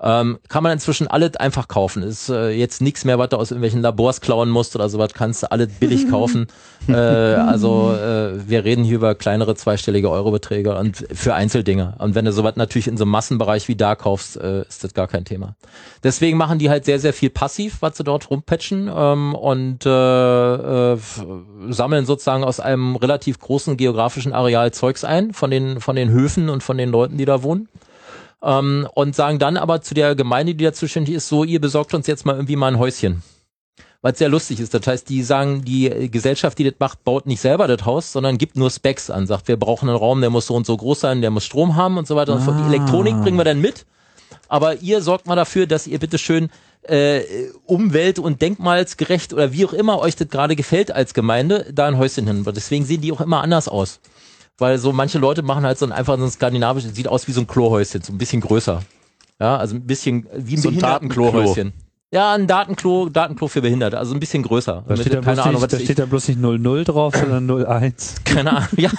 [0.00, 2.04] Ähm, kann man inzwischen alles einfach kaufen.
[2.04, 5.42] Ist äh, jetzt nichts mehr, was du aus irgendwelchen Labors klauen musst oder sowas, kannst
[5.42, 6.46] du alles billig kaufen.
[6.88, 11.94] äh, also äh, wir reden hier über kleinere zweistellige Eurobeträge und für Einzeldinge.
[11.98, 14.94] Und wenn du sowas natürlich in so einem Massenbereich wie da kaufst, äh, ist das
[14.94, 15.56] gar kein Thema.
[16.04, 20.92] Deswegen machen die halt sehr, sehr viel passiv, was sie dort rumpatchen ähm, und äh,
[20.92, 20.98] äh,
[21.70, 26.50] sammeln sozusagen aus einem relativ großen geografischen Areal Zeugs ein von den, von den Höfen
[26.50, 27.68] und von den Leuten, die da wohnen.
[28.42, 31.94] Ähm, und sagen dann aber zu der Gemeinde, die da zuständig ist, so, ihr besorgt
[31.94, 33.22] uns jetzt mal irgendwie mal ein Häuschen.
[34.00, 34.74] Was sehr lustig ist.
[34.74, 38.38] Das heißt, die sagen, die Gesellschaft, die das macht, baut nicht selber das Haus, sondern
[38.38, 39.26] gibt nur Specs an.
[39.26, 41.74] Sagt, wir brauchen einen Raum, der muss so und so groß sein, der muss Strom
[41.74, 42.52] haben und so weiter und so.
[42.52, 43.86] Die Elektronik bringen wir dann mit.
[44.46, 46.48] Aber ihr sorgt mal dafür, dass ihr bitteschön
[46.82, 47.22] äh,
[47.66, 51.98] umwelt- und denkmalsgerecht oder wie auch immer euch das gerade gefällt als Gemeinde, da ein
[51.98, 52.44] Häuschen hin.
[52.46, 53.98] Deswegen sehen die auch immer anders aus.
[54.58, 57.32] Weil so manche Leute machen halt so ein einfach so ein skandinavisches, sieht aus wie
[57.32, 58.82] so ein Klohäuschen, so ein bisschen größer.
[59.40, 61.72] Ja, also ein bisschen wie ein So ein Behindertenklohäuschen.
[62.10, 64.82] Ja, ein Datenklo, Datenklo für Behinderte, also ein bisschen größer.
[64.88, 67.66] Da steht, da, keine bloß Ahnung, nicht, da steht da bloß nicht 00 drauf, sondern
[67.66, 68.14] 01.
[68.24, 68.90] keine Ahnung, ja.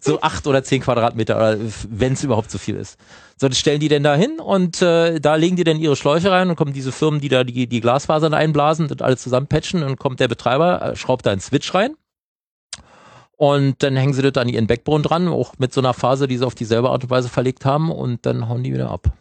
[0.00, 2.98] So acht oder zehn Quadratmeter, oder wenn es überhaupt so viel ist.
[3.36, 6.30] So, das stellen die denn da hin und äh, da legen die dann ihre Schläuche
[6.30, 9.98] rein und kommen diese Firmen, die da die, die Glasfasern einblasen und alles zusammenpatchen und
[9.98, 11.94] kommt der Betreiber, äh, schraubt da einen Switch rein
[13.38, 16.36] Und dann hängen sie das an ihren Backbone dran, auch mit so einer Phase, die
[16.36, 19.12] sie auf dieselbe Art und Weise verlegt haben und dann hauen die wieder ab.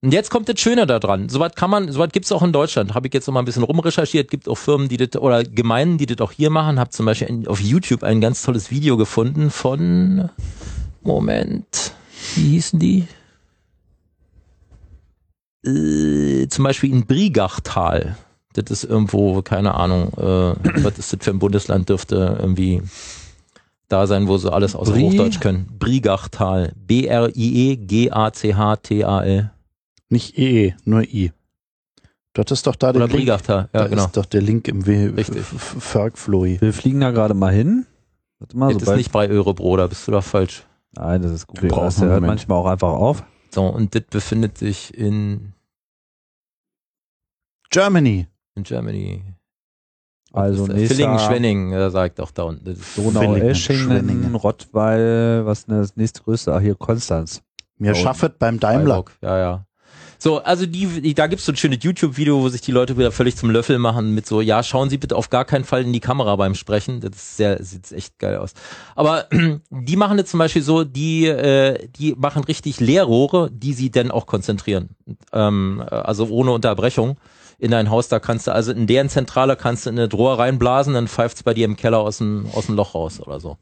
[0.00, 1.28] Und jetzt kommt das Schöne da dran.
[1.28, 2.94] Soweit kann man, soweit gibt es auch in Deutschland.
[2.94, 4.30] Habe ich jetzt noch mal ein bisschen rumrecherchiert.
[4.30, 6.80] Gibt auch Firmen, die das oder Gemeinden, die das auch hier machen.
[6.80, 10.30] Habe zum Beispiel auf YouTube ein ganz tolles Video gefunden von
[11.02, 11.92] Moment,
[12.36, 13.06] wie hießen die?
[15.66, 18.16] Äh, zum Beispiel in Brigachtal.
[18.52, 22.82] Das ist irgendwo, keine Ahnung, äh, was ist das für ein Bundesland, dürfte irgendwie
[23.88, 25.68] da sein, wo sie alles außer Bri Hochdeutsch können.
[25.78, 26.72] Brigachtal.
[26.86, 29.50] B-R-I-E-G-A-C-H-T-A-L.
[30.08, 31.32] Nicht EE, e, nur I.
[32.32, 33.12] Du hattest doch da Oder Link.
[33.12, 34.06] Brigachtal, ja, da genau.
[34.06, 36.58] ist doch der Link im Fergfloi.
[36.60, 37.86] Wir fliegen da gerade mal hin.
[38.38, 40.64] Warte mal, das ist nicht bei Eurobro, da bist du doch falsch.
[40.92, 41.62] Nein, das ist gut.
[41.62, 43.22] Der hört manchmal auch einfach auf.
[43.52, 45.52] So, und das befindet sich in
[47.70, 48.26] Germany.
[48.54, 49.22] In Germany.
[50.32, 52.78] Also Villingen, Schwenning, er sagt auch da unten.
[52.96, 56.54] Donau, Eschingen, Rottweil, was ist das nächstgrößte?
[56.54, 57.42] Ah, hier Konstanz.
[57.78, 59.04] Mir schaffet beim Daimler.
[59.22, 59.66] Ja, ja.
[60.22, 63.10] So, also die, die da gibt's so ein schönes YouTube-Video, wo sich die Leute wieder
[63.10, 65.94] völlig zum Löffel machen mit so, ja, schauen Sie bitte auf gar keinen Fall in
[65.94, 67.00] die Kamera beim Sprechen.
[67.00, 68.52] Das ist sehr, sieht echt geil aus.
[68.94, 69.28] Aber
[69.70, 74.10] die machen jetzt zum Beispiel so, die, äh, die machen richtig Leerrohre, die sie dann
[74.10, 74.90] auch konzentrieren.
[75.32, 77.16] Ähm, also ohne Unterbrechung
[77.60, 78.08] in dein Haus.
[78.08, 81.42] Da kannst du also in deren Zentrale kannst du in eine Drohr reinblasen, dann pfeift's
[81.42, 83.56] bei dir im Keller aus dem, aus dem Loch raus oder so.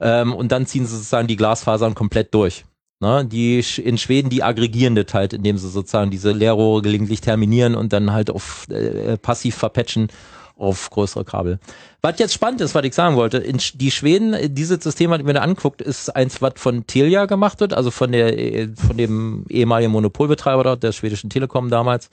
[0.00, 2.64] Ähm, und dann ziehen sie sozusagen die Glasfasern komplett durch.
[3.00, 7.74] Ne, die in Schweden, die aggregieren das halt, indem sie sozusagen diese Leerrohre gelegentlich terminieren
[7.74, 10.08] und dann halt auf äh, passiv verpatchen
[10.56, 11.58] auf größere Kabel.
[12.00, 15.24] Was jetzt spannend ist, was ich sagen wollte, in die Schweden, dieses System, was ich
[15.24, 18.96] mir da anguckt, ist eins, was von Telia gemacht wird, also von der äh, von
[18.96, 22.10] dem ehemaligen Monopolbetreiber dort, der schwedischen Telekom damals,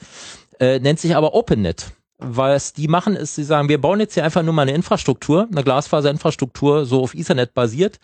[0.62, 1.92] äh, nennt sich aber OpenNet.
[2.24, 5.48] Was die machen, ist, sie sagen, wir bauen jetzt hier einfach nur mal eine Infrastruktur,
[5.52, 8.00] eine Glasfaserinfrastruktur, so auf Ethernet basiert.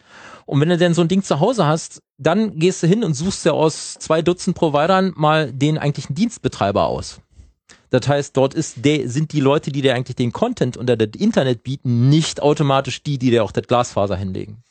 [0.48, 3.14] Und wenn du denn so ein Ding zu Hause hast, dann gehst du hin und
[3.14, 7.22] suchst dir aus zwei Dutzend Providern mal den eigentlichen Dienstbetreiber aus.
[7.92, 11.10] Das heißt, dort ist der, sind die Leute, die dir eigentlich den Content unter das
[11.22, 14.64] Internet bieten, nicht automatisch die, die dir auch das Glasfaser hinlegen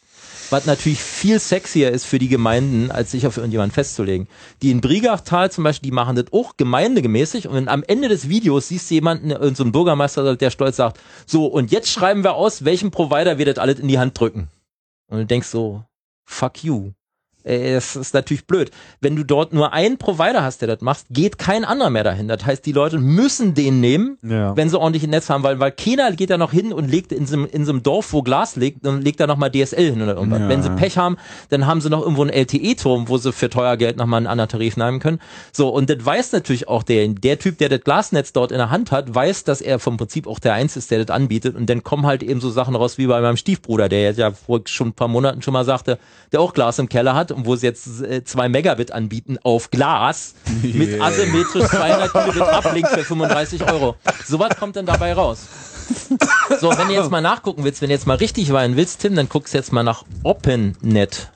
[0.51, 4.29] was natürlich viel sexier ist für die Gemeinden, als sich auf irgendjemanden festzulegen.
[4.63, 8.69] Die in Brigachtal zum Beispiel, die machen das auch gemeindegemäßig und am Ende des Videos
[8.69, 12.65] siehst du jemanden, so einen Bürgermeister, der stolz sagt, so und jetzt schreiben wir aus,
[12.65, 14.49] welchem Provider wir das alles in die Hand drücken.
[15.09, 15.85] Und du denkst so,
[16.25, 16.93] fuck you.
[17.49, 18.73] Es ist natürlich blöd.
[19.01, 22.27] Wenn du dort nur einen Provider hast, der das macht, geht kein anderer mehr dahin.
[22.27, 24.57] Das heißt, die Leute müssen den nehmen, ja.
[24.57, 27.13] wenn sie ordentlich ein Netz haben, weil, weil keiner geht da noch hin und legt
[27.13, 30.03] in so, in so einem Dorf, wo Glas liegt, dann legt da nochmal DSL hin
[30.03, 30.41] oder irgendwas.
[30.41, 30.49] Ja.
[30.49, 31.19] Wenn sie Pech haben,
[31.51, 34.49] dann haben sie noch irgendwo einen LTE-Turm, wo sie für teuer Geld nochmal einen anderen
[34.49, 35.21] Tarif nehmen können.
[35.53, 38.71] So, und das weiß natürlich auch der, der Typ, der das Glasnetz dort in der
[38.71, 41.55] Hand hat, weiß, dass er vom Prinzip auch der Eins ist, der das anbietet.
[41.55, 44.63] Und dann kommen halt eben so Sachen raus wie bei meinem Stiefbruder, der ja vor
[44.65, 46.01] schon ein paar Monaten schon mal sagte,
[46.33, 49.71] der auch Glas im Keller hat und wo sie jetzt äh, 2 Megabit anbieten auf
[49.71, 50.35] Glas
[50.65, 50.77] yeah.
[50.77, 53.97] mit asymmetrisch 200 Kilobit Uplink für 35 Euro.
[54.25, 55.47] So was kommt dann dabei raus.
[56.61, 59.15] So, wenn du jetzt mal nachgucken willst, wenn du jetzt mal richtig weinen willst, Tim,
[59.15, 61.29] dann guckst du jetzt mal nach opennet.se.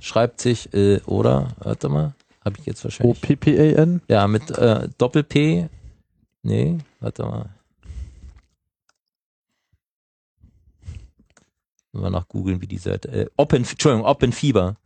[0.00, 2.12] Schreibt sich, äh, oder, warte mal,
[2.44, 3.16] habe ich jetzt wahrscheinlich.
[3.16, 4.02] O-P-P-A-N?
[4.08, 5.68] Ja, mit äh, Doppel-P.
[6.42, 7.48] Nee, warte mal.
[11.94, 13.08] Mal nach googeln, wie die Seite.
[13.08, 14.76] Äh, Open, Entschuldigung, Open Fieber.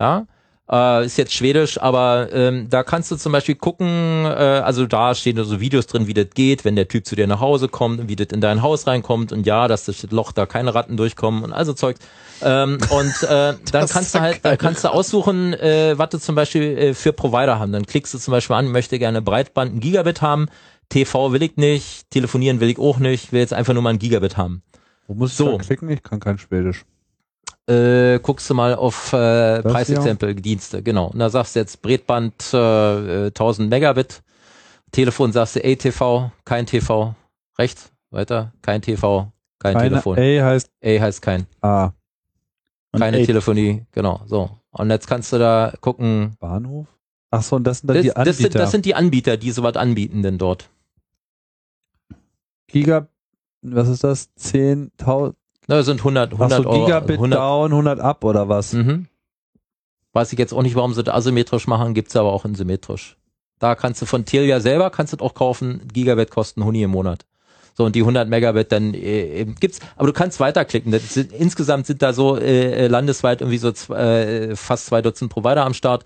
[0.00, 0.26] Ja,
[0.70, 5.14] äh, ist jetzt schwedisch, aber ähm, da kannst du zum Beispiel gucken, äh, also da
[5.14, 8.00] stehen so Videos drin, wie das geht, wenn der Typ zu dir nach Hause kommt
[8.00, 10.96] und wie das in dein Haus reinkommt und ja, dass das Loch da keine Ratten
[10.96, 11.96] durchkommen und also Zeug.
[12.42, 16.34] Ähm, und äh, dann kannst du halt, dann kannst du aussuchen, äh, was du zum
[16.34, 17.72] Beispiel äh, für Provider haben.
[17.72, 20.48] Dann klickst du zum Beispiel an, möchte gerne Breitband ein Gigabit haben,
[20.90, 23.98] TV will ich nicht, telefonieren will ich auch nicht, will jetzt einfach nur mal ein
[23.98, 24.62] Gigabit haben.
[25.08, 25.58] Wo muss ich so.
[25.58, 25.88] klicken?
[25.88, 26.84] Ich kann kein Schwedisch.
[27.66, 31.08] Äh, guckst du mal auf äh, Preisexempel, Dienste, genau.
[31.08, 34.22] Und da sagst du jetzt Breitband äh, 1000 Megabit,
[34.92, 37.14] Telefon sagst du ATV, kein TV,
[37.58, 40.18] rechts, weiter, kein TV, kein Keine Telefon.
[40.18, 41.46] A heißt A heißt kein.
[41.60, 41.92] A.
[42.96, 44.50] Keine Telefonie, genau, so.
[44.70, 46.36] Und jetzt kannst du da gucken.
[46.38, 46.86] Bahnhof?
[47.30, 48.24] Ach so, und das sind dann das, die Anbieter.
[48.24, 50.70] Das sind, das sind die Anbieter, die sowas anbieten denn dort.
[52.68, 53.08] Giga,
[53.62, 54.30] was ist das?
[54.38, 55.34] 10.000?
[55.66, 58.72] Na, sind 100, 100 so, Gigabit 100, down, 100 up oder was?
[58.72, 59.06] Mhm.
[60.12, 63.16] Weiß ich jetzt auch nicht, warum sie das asymmetrisch machen, gibt's aber auch in symmetrisch.
[63.58, 67.26] Da kannst du von Telia selber, kannst du auch kaufen, Gigabit kosten Huni im Monat.
[67.78, 70.98] So, und die 100 Megabit dann äh, gibt's, aber du kannst weiterklicken.
[70.98, 75.64] Sind, insgesamt sind da so äh, landesweit irgendwie so zwei, äh, fast zwei Dutzend Provider
[75.64, 76.04] am Start.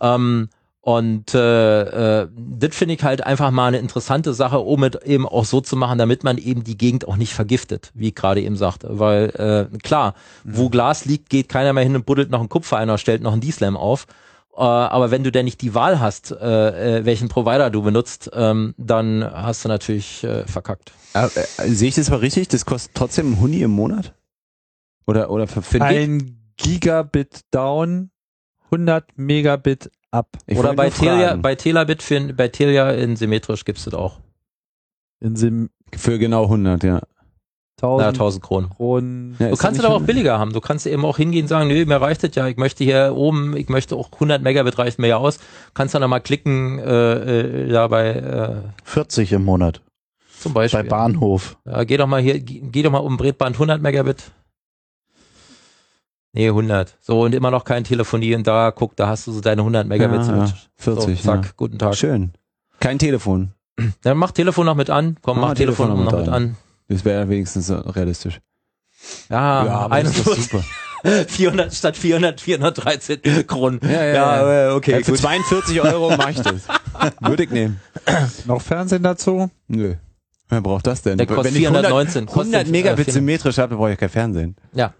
[0.00, 0.48] Ähm,
[0.84, 5.28] Und äh, äh, das finde ich halt einfach mal eine interessante Sache, um es eben
[5.28, 8.40] auch so zu machen, damit man eben die Gegend auch nicht vergiftet, wie ich gerade
[8.40, 8.98] eben sagte.
[8.98, 10.56] Weil äh, klar, mhm.
[10.56, 13.22] wo Glas liegt, geht keiner mehr hin und buddelt noch einen Kupfer ein oder stellt
[13.22, 14.06] noch einen D-Slam auf.
[14.56, 18.28] Äh, aber wenn du denn nicht die Wahl hast, äh, äh, welchen Provider du benutzt,
[18.34, 20.90] ähm, dann hast du natürlich äh, verkackt.
[21.14, 22.48] Äh, äh, sehe ich das mal richtig?
[22.48, 24.14] Das kostet trotzdem ein Huni im Monat?
[25.06, 28.10] Oder, oder für Ein Gigabit down,
[28.64, 30.28] 100 Megabit ab.
[30.46, 34.18] Ich Oder bei Telia, bei Telabit für, bei Telia in symmetrisch gibt's das auch.
[35.20, 37.00] In Sim für genau 100, ja.
[37.80, 38.70] 1000, ja, 1000 Kronen.
[38.70, 39.36] Kronen.
[39.40, 40.52] Ja, du kannst es aber auch billiger haben.
[40.52, 42.46] Du kannst eben auch hingehen und sagen, nö, mir reicht das ja.
[42.46, 45.40] Ich möchte hier oben, ich möchte auch 100 Megabit reicht mir ja aus.
[45.74, 49.80] Kannst dann nochmal klicken, äh, äh, ja, bei, äh, 40 im Monat.
[50.38, 50.84] Zum Beispiel.
[50.84, 51.56] Bei Bahnhof.
[51.64, 54.30] Ja, geh doch mal hier, geh, geh doch mal um Breitband 100 Megabit.
[56.32, 56.96] Nee, 100.
[57.00, 58.70] So, und immer noch kein Telefonieren da.
[58.70, 60.26] Guck, da hast du so deine 100 Megabit.
[60.26, 60.52] Ja, ja.
[60.76, 61.18] 40.
[61.18, 61.50] So, zack, ja.
[61.56, 61.94] guten Tag.
[61.94, 62.32] Schön.
[62.80, 63.52] Kein Telefon.
[64.02, 65.18] Dann mach Telefon noch mit an.
[65.20, 66.34] Komm, ah, mach Telefon, Telefon noch mit an.
[66.34, 66.56] an.
[66.88, 68.40] Das wäre wenigstens realistisch.
[69.28, 70.44] Ja, ja 41.
[70.44, 70.64] super.
[71.26, 73.80] 400 statt 400, 413 Kronen.
[73.82, 74.74] Ja, ja, ja, ja.
[74.74, 74.92] okay.
[74.92, 75.20] Ja, für gut.
[75.20, 76.62] 42 Euro mache ich das.
[77.20, 77.80] Würde ich nehmen.
[78.46, 79.50] Noch Fernsehen dazu?
[79.66, 79.94] Nö.
[80.48, 81.18] Wer braucht das denn?
[81.18, 82.28] Der kostet Wenn ich 419.
[82.28, 84.56] 100, 100 Megabit symmetrisch habe, brauche ich kein Fernsehen.
[84.74, 84.94] Ja.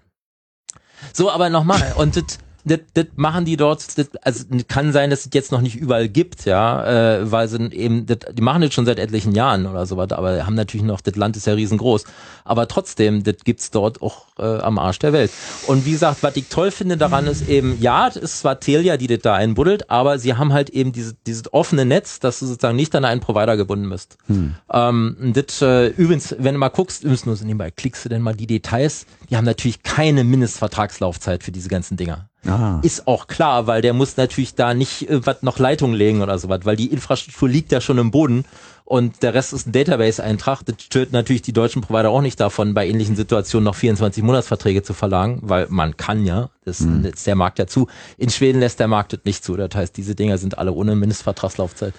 [1.13, 5.27] So, aber nochmal, und das, das, das machen die dort, das, also kann sein, dass
[5.27, 8.73] es jetzt noch nicht überall gibt, ja, äh, weil sie eben, das, die machen das
[8.73, 11.55] schon seit etlichen Jahren oder so was, aber haben natürlich noch, das Land ist ja
[11.55, 12.05] riesengroß,
[12.45, 15.33] aber trotzdem, das gibt's dort auch äh, am Arsch der Welt.
[15.67, 18.97] Und wie gesagt, was ich toll finde daran ist eben, ja, es ist zwar Telia,
[18.97, 22.47] die das da einbuddelt, aber sie haben halt eben diese, dieses offene Netz, dass du
[22.47, 24.19] sozusagen nicht an einen Provider gebunden bist.
[24.27, 24.55] Hm.
[24.73, 28.23] Ähm, das, äh, übrigens, wenn du mal guckst, übrigens nur so nebenbei, klickst du denn
[28.23, 32.29] mal die Details, die haben natürlich keine Mindestvertragslaufzeit für diese ganzen Dinger.
[32.47, 32.81] Ah.
[32.83, 36.39] Ist auch klar, weil der muss natürlich da nicht äh, was noch Leitung legen oder
[36.39, 38.45] sowas, weil die Infrastruktur liegt ja schon im Boden
[38.93, 40.67] und der Rest ist ein Database-Eintrag.
[40.67, 44.83] Das stört natürlich die deutschen Provider auch nicht davon, bei ähnlichen Situationen noch 24 Monatsverträge
[44.83, 47.07] zu verlangen, weil man kann ja, das mhm.
[47.07, 47.87] ist der Markt ja zu.
[48.19, 49.57] In Schweden lässt der Markt das nicht zu.
[49.57, 51.95] Das heißt, diese Dinger sind alle ohne Mindestvertragslaufzeit.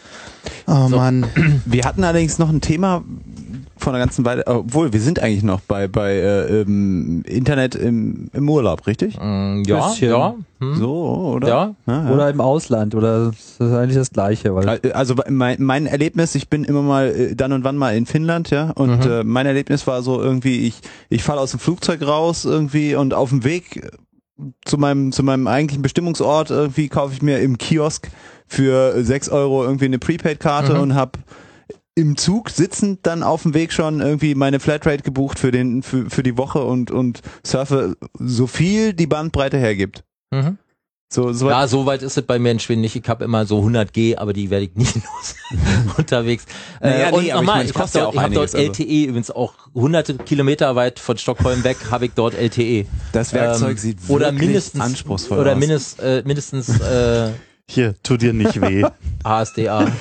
[0.68, 0.98] Oh so.
[0.98, 1.26] Mann.
[1.66, 3.04] Wir hatten allerdings noch ein Thema,
[3.84, 8.30] von einer ganzen Weile, obwohl wir sind eigentlich noch bei, bei äh, im Internet im,
[8.34, 9.18] im Urlaub, richtig?
[9.20, 10.10] Mm, ja, Bisschen.
[10.10, 10.36] ja.
[10.72, 10.76] Hm.
[10.80, 11.48] So, oder?
[11.48, 11.76] Ja.
[11.86, 12.12] ja.
[12.12, 14.56] Oder im Ausland, oder das ist eigentlich das Gleiche.
[14.56, 18.06] Weil also mein, mein Erlebnis, ich bin immer mal äh, dann und wann mal in
[18.06, 19.12] Finnland, ja, und mhm.
[19.12, 23.14] äh, mein Erlebnis war so irgendwie, ich, ich falle aus dem Flugzeug raus irgendwie und
[23.14, 23.92] auf dem Weg
[24.66, 28.10] zu meinem, zu meinem eigentlichen Bestimmungsort irgendwie kaufe ich mir im Kiosk
[28.48, 30.80] für sechs Euro irgendwie eine Prepaid-Karte mhm.
[30.80, 31.20] und habe
[31.96, 36.10] im Zug sitzend dann auf dem Weg schon irgendwie meine Flatrate gebucht für den für,
[36.10, 40.04] für die Woche und und surfe so viel die Bandbreite hergibt.
[40.34, 40.58] Mhm.
[41.14, 42.96] So, so ja, so weit ist es bei mir in Schweden nicht.
[42.96, 45.36] Ich habe immer so 100 G, aber die werde ich nicht los
[45.98, 46.46] unterwegs.
[46.82, 49.10] Naja, äh, und nee, nochmal, ich, mein, ich habe dort, hab dort LTE also.
[49.10, 52.88] übrigens auch hunderte Kilometer weit von Stockholm weg habe ich dort LTE.
[53.12, 55.60] Das Werkzeug ähm, sieht oder mindestens, anspruchsvoll oder aus.
[55.60, 57.30] Mindest, äh, mindestens äh,
[57.70, 58.84] hier, tu dir nicht weh.
[59.24, 59.92] ASDA.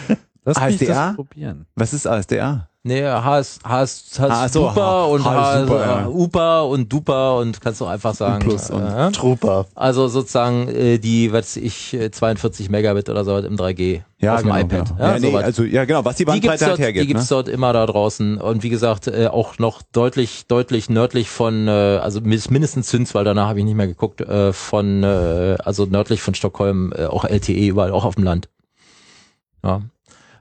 [0.46, 1.12] Lass ASDA?
[1.12, 1.66] probieren.
[1.74, 2.70] Was ist ASDA?
[2.84, 6.08] Nee, HS, HS, HS so, Duper und HS, Super, ja.
[6.08, 8.40] Uper und Duper und kannst du einfach sagen.
[8.40, 9.66] Plus und äh, Trooper.
[9.76, 14.56] Also sozusagen äh, die, was ich, 42 Megabit oder so im 3G ja, auf genau,
[14.56, 14.94] dem iPad.
[14.98, 17.04] Ja, ja, nee, also ja genau, was die Bandbreite die halt hergibt.
[17.04, 17.36] Die gibt's ne?
[17.36, 21.70] dort immer da draußen und wie gesagt äh, auch noch deutlich, deutlich nördlich von, äh,
[21.70, 26.20] also mindestens Züns, weil danach habe ich nicht mehr geguckt, äh, von, äh, also nördlich
[26.20, 28.48] von Stockholm äh, auch LTE überall, auch auf dem Land.
[29.62, 29.82] Ja.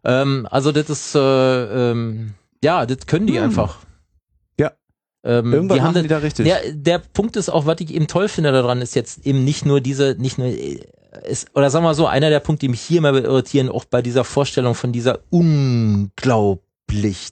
[0.04, 3.46] Ähm, also das ist, äh, ähm, ja, das können die hm.
[3.46, 3.80] einfach.
[4.60, 4.72] Ja.
[5.24, 6.46] Ähm, Irgendwann die haben machen die da richtig.
[6.46, 9.66] Der, der Punkt ist auch, was ich eben toll finde daran, ist jetzt eben nicht
[9.66, 12.82] nur diese, nicht nur, ist, oder sagen wir mal so, einer der Punkte, die mich
[12.82, 17.30] hier immer irritieren, auch bei dieser Vorstellung von dieser unglaublich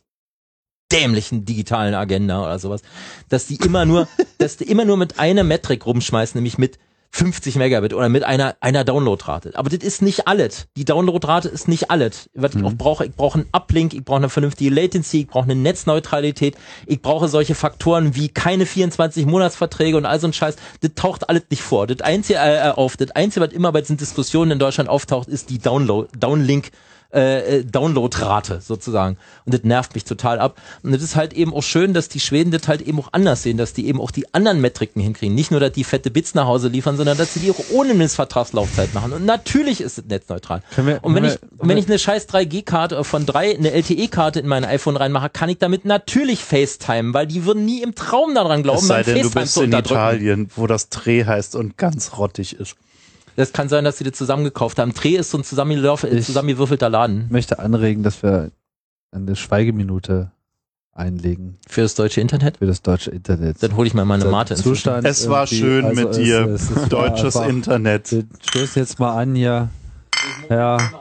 [0.92, 2.82] dämlichen digitalen Agenda oder sowas,
[3.30, 4.08] dass die immer nur,
[4.38, 6.78] dass die immer nur mit einer Metrik rumschmeißen, nämlich mit
[7.12, 9.52] 50 Megabit oder mit einer, einer Downloadrate.
[9.56, 10.68] Aber das ist nicht alles.
[10.78, 12.30] Die Downloadrate ist nicht alles.
[12.36, 12.62] Was mhm.
[12.62, 15.56] ich auch brauche, ich brauche einen Uplink, ich brauche eine vernünftige Latency, ich brauche eine
[15.56, 16.56] Netzneutralität,
[16.86, 20.56] ich brauche solche Faktoren wie keine 24 Monatsverträge und all so ein Scheiß.
[20.82, 21.88] Das taucht alles nicht vor.
[21.88, 25.50] Das einzige äh, auf, das einzige, was immer bei diesen Diskussionen in Deutschland auftaucht, ist
[25.50, 26.72] die Download, Downlink
[27.12, 29.18] äh, äh, Downloadrate sozusagen.
[29.46, 30.62] Und das nervt mich total ab.
[30.84, 33.42] Und es ist halt eben auch schön, dass die Schweden das halt eben auch anders
[33.42, 35.34] sehen, dass die eben auch die anderen Metriken hinkriegen.
[35.34, 37.96] Nicht nur, dass die fette Bits nach Hause liefern, sondern dass sie die auch ohne
[37.96, 39.12] Mindestvertragslaufzeit machen.
[39.14, 40.62] Und natürlich ist es netzneutral.
[40.76, 44.48] Wir, und wenn ich, wir, wenn ich eine scheiß 3G-Karte von drei, eine LTE-Karte in
[44.48, 48.62] mein iPhone reinmache, kann ich damit natürlich FaceTime, weil die würden nie im Traum daran
[48.62, 52.60] glauben, es sei denn, du bist in Italien, wo das Dreh heißt und ganz rottig
[52.60, 52.76] ist.
[53.40, 54.94] Das kann sein, dass sie das zusammengekauft haben.
[54.94, 57.24] Dreh ist so ein zusammengewürfelter Laden.
[57.28, 58.52] Ich möchte anregen, dass wir
[59.14, 60.34] eine Schweigeminute
[60.92, 61.58] einlegen.
[61.66, 62.58] Für das deutsche Internet?
[62.58, 63.64] Für das deutsche Internet.
[63.64, 64.56] Dann hole ich mal meine Mate.
[64.56, 68.12] Zustand es war schön also mit dir, es, es deutsches Internet.
[68.12, 69.70] Wir stoßen jetzt mal an hier.
[70.50, 70.92] Ja.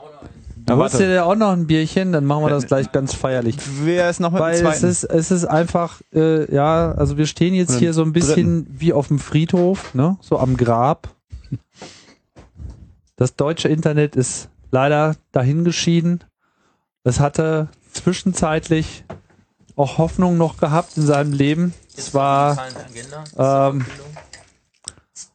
[0.64, 3.56] Du holst dir ja auch noch ein Bierchen, dann machen wir das gleich ganz feierlich.
[3.82, 7.54] Wer ist noch mit Weil es ist, es ist einfach, äh, ja, also wir stehen
[7.54, 8.76] jetzt hier so ein bisschen dritten.
[8.78, 10.18] wie auf dem Friedhof, ne?
[10.20, 11.17] So am Grab.
[13.18, 16.22] Das deutsche Internet ist leider dahingeschieden.
[17.02, 19.04] Es hatte zwischenzeitlich
[19.74, 21.74] auch Hoffnung noch gehabt in seinem Leben.
[21.96, 22.56] Es war,
[23.36, 23.84] ähm,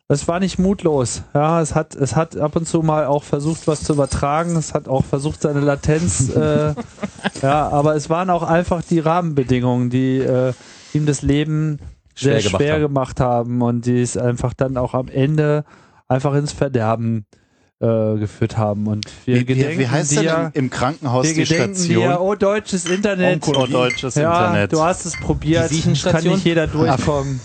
[0.07, 1.23] es war nicht mutlos.
[1.33, 4.55] Ja, es hat, es hat ab und zu mal auch versucht, was zu übertragen.
[4.55, 6.73] Es hat auch versucht, seine Latenz, äh,
[7.41, 10.53] ja, aber es waren auch einfach die Rahmenbedingungen, die äh,
[10.93, 11.79] ihm das Leben
[12.15, 13.61] sehr schwer, schwer gemacht, haben.
[13.61, 15.65] und die es einfach dann auch am Ende
[16.07, 17.42] einfach ins Verderben äh,
[17.83, 18.87] geführt haben.
[18.87, 21.87] Und wir wie, gedenken wie heißt dir, denn im, Krankenhaus die Station?
[21.87, 23.47] Dir, oh, deutsches Internet.
[23.47, 24.73] Oh, deutsches ja, Internet.
[24.73, 25.71] Du hast es probiert.
[26.03, 27.39] Kann nicht jeder durchkommen.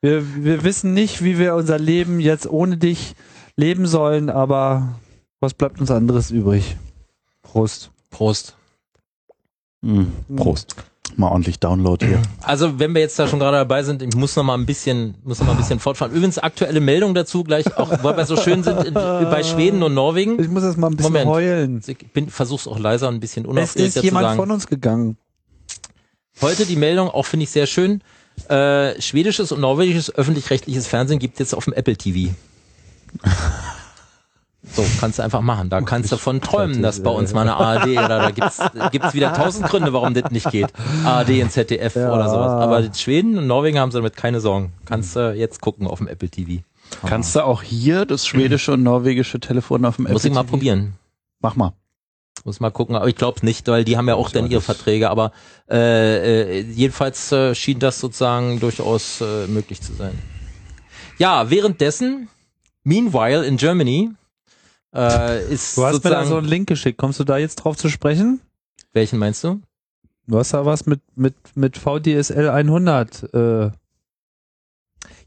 [0.00, 3.14] Wir, wir wissen nicht, wie wir unser Leben jetzt ohne dich
[3.56, 4.94] leben sollen, aber
[5.40, 6.76] was bleibt uns anderes übrig?
[7.42, 7.90] Prost.
[8.10, 8.56] Prost.
[9.80, 10.12] Mhm.
[10.36, 10.76] Prost.
[11.18, 12.22] Mal ordentlich Download hier.
[12.42, 15.16] Also, wenn wir jetzt da schon gerade dabei sind, ich muss noch mal ein bisschen,
[15.24, 16.12] muss noch mal ein bisschen fortfahren.
[16.12, 19.94] Übrigens, aktuelle Meldung dazu gleich, auch weil wir so schön sind in, bei Schweden und
[19.94, 20.40] Norwegen.
[20.40, 21.28] Ich muss jetzt mal ein bisschen Moment.
[21.28, 21.82] heulen.
[21.84, 25.16] Ich bin, versuch's auch leiser, ein bisschen unaufgeregt Es ist jemand von uns gegangen.
[26.40, 28.00] Heute die Meldung, auch finde ich sehr schön.
[28.48, 32.32] Äh, schwedisches und norwegisches öffentlich-rechtliches Fernsehen gibt jetzt auf dem Apple TV.
[34.74, 35.70] So, kannst du einfach machen.
[35.70, 38.60] Da kannst du von träumen, dass bei uns mal eine ARD oder da gibt's,
[38.92, 40.72] gibt's wieder tausend Gründe, warum das nicht geht.
[41.04, 42.12] ARD in ZDF ja.
[42.12, 42.52] oder sowas.
[42.52, 44.72] Aber Schweden und Norwegen haben sie damit keine Sorgen.
[44.84, 46.62] Kannst du jetzt gucken auf dem Apple TV.
[47.06, 50.14] Kannst du auch hier das schwedische und norwegische Telefon auf dem Apple TV?
[50.14, 50.94] Muss ich mal probieren.
[51.40, 51.72] Mach mal.
[52.44, 55.10] Muss mal gucken, aber ich glaube nicht, weil die haben ja auch dann ihre Verträge.
[55.10, 55.32] Aber
[55.68, 60.18] äh, äh, jedenfalls äh, schien das sozusagen durchaus äh, möglich zu sein.
[61.18, 62.28] Ja, währenddessen,
[62.84, 64.10] meanwhile in Germany,
[64.94, 66.98] äh, ist Du hast mir da so einen Link geschickt.
[66.98, 68.40] Kommst du da jetzt drauf zu sprechen?
[68.92, 69.60] Welchen meinst du?
[70.26, 73.34] Du hast da was mit, mit, mit VDSL 100.
[73.34, 73.70] Äh.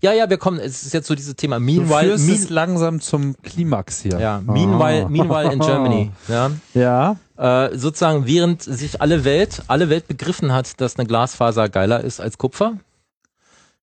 [0.04, 2.18] Ja, ja, wir kommen, es ist jetzt so dieses Thema Meanwhile.
[2.18, 4.20] Du mean langsam zum Klimax hier.
[4.20, 5.10] Ja, Meanwhile, ah.
[5.10, 6.12] meanwhile in Germany.
[6.28, 6.52] Ja.
[6.74, 7.16] ja.
[7.38, 12.20] Äh, sozusagen, während sich alle Welt, alle Welt begriffen hat, dass eine Glasfaser geiler ist
[12.20, 12.78] als Kupfer.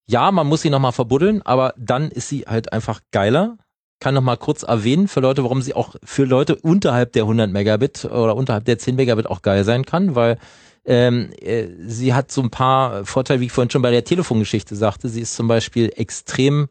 [0.07, 3.59] Ja, man muss sie nochmal verbuddeln, aber dann ist sie halt einfach geiler
[4.01, 7.51] kann noch mal kurz erwähnen für Leute, warum sie auch für Leute unterhalb der 100
[7.51, 10.39] Megabit oder unterhalb der 10 Megabit auch geil sein kann, weil
[10.85, 14.75] ähm, äh, sie hat so ein paar Vorteile, wie ich vorhin schon bei der Telefongeschichte
[14.77, 15.09] sagte.
[15.09, 16.69] Sie ist zum Beispiel extrem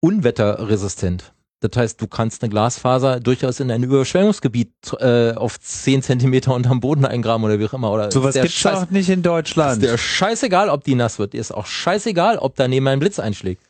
[0.00, 1.32] unwetterresistent.
[1.60, 6.80] Das heißt, du kannst eine Glasfaser durchaus in ein Überschwemmungsgebiet äh, auf 10 Zentimeter unterm
[6.80, 7.92] Boden eingraben oder wie auch immer.
[7.92, 9.82] Oder so was gibt's Scheiß, auch nicht in Deutschland.
[9.82, 11.32] Ist der scheißegal, ob die nass wird.
[11.32, 13.62] Ist auch scheißegal, ob daneben ein Blitz einschlägt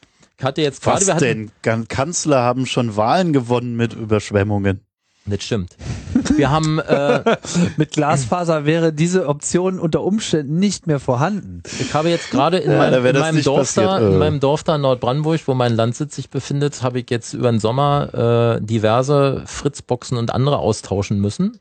[0.42, 1.06] hatte jetzt gerade.
[1.06, 1.50] Was denn?
[1.88, 4.80] Kanzler haben schon Wahlen gewonnen mit Überschwemmungen.
[5.26, 5.76] Das stimmt.
[6.36, 7.36] Wir haben äh,
[7.78, 11.62] mit Glasfaser wäre diese Option unter Umständen nicht mehr vorhanden.
[11.80, 14.18] Ich habe jetzt gerade in, ja, mein, in meinem Dorf da, in äh.
[14.18, 17.58] meinem Dorf da in Nordbrandenburg, wo mein Landsitz sich befindet, habe ich jetzt über den
[17.58, 21.58] Sommer äh, diverse Fritzboxen und andere austauschen müssen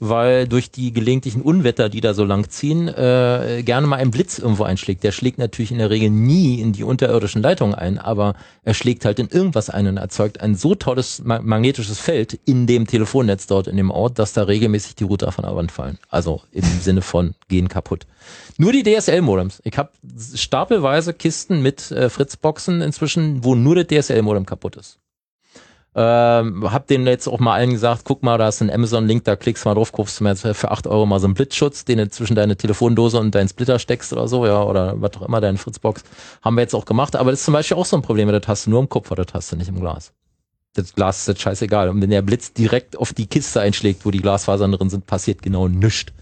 [0.00, 4.38] weil durch die gelegentlichen Unwetter, die da so lang ziehen, äh, gerne mal ein Blitz
[4.38, 5.02] irgendwo einschlägt.
[5.04, 9.04] Der schlägt natürlich in der Regel nie in die unterirdischen Leitungen ein, aber er schlägt
[9.04, 13.66] halt in irgendwas ein und erzeugt ein so tolles magnetisches Feld in dem Telefonnetz dort
[13.66, 15.98] in dem Ort, dass da regelmäßig die Router von der Wand fallen.
[16.08, 18.06] Also im Sinne von gehen kaputt.
[18.56, 19.60] Nur die DSL-Modems.
[19.64, 19.90] Ich habe
[20.34, 24.98] stapelweise Kisten mit äh, Fritzboxen inzwischen, wo nur der DSL-Modem kaputt ist.
[26.00, 29.34] Ähm, hab denen jetzt auch mal allen gesagt, guck mal, da ist ein Amazon-Link, da
[29.34, 31.98] klickst du mal drauf, kaufst du mir für 8 Euro mal so einen Blitzschutz, den
[31.98, 35.40] du zwischen deine Telefondose und deinen Splitter steckst oder so, ja, oder was auch immer,
[35.40, 36.04] deine Fritzbox.
[36.40, 38.42] Haben wir jetzt auch gemacht, aber das ist zum Beispiel auch so ein Problem, das
[38.46, 40.12] hast du nur im Kupfer, das hast du nicht im Glas.
[40.74, 41.88] Das Glas ist jetzt scheißegal.
[41.88, 45.42] Und wenn der Blitz direkt auf die Kiste einschlägt, wo die Glasfasern drin sind, passiert
[45.42, 46.12] genau nichts.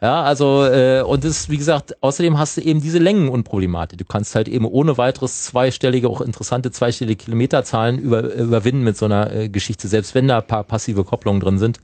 [0.00, 3.98] Ja, also äh, und das, wie gesagt, außerdem hast du eben diese Längenunproblematik.
[3.98, 9.06] Du kannst halt eben ohne weiteres zweistellige, auch interessante zweistellige Kilometerzahlen über, überwinden mit so
[9.06, 11.80] einer äh, Geschichte, selbst wenn da ein paar passive Kopplungen drin sind,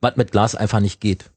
[0.00, 1.30] was mit Glas einfach nicht geht.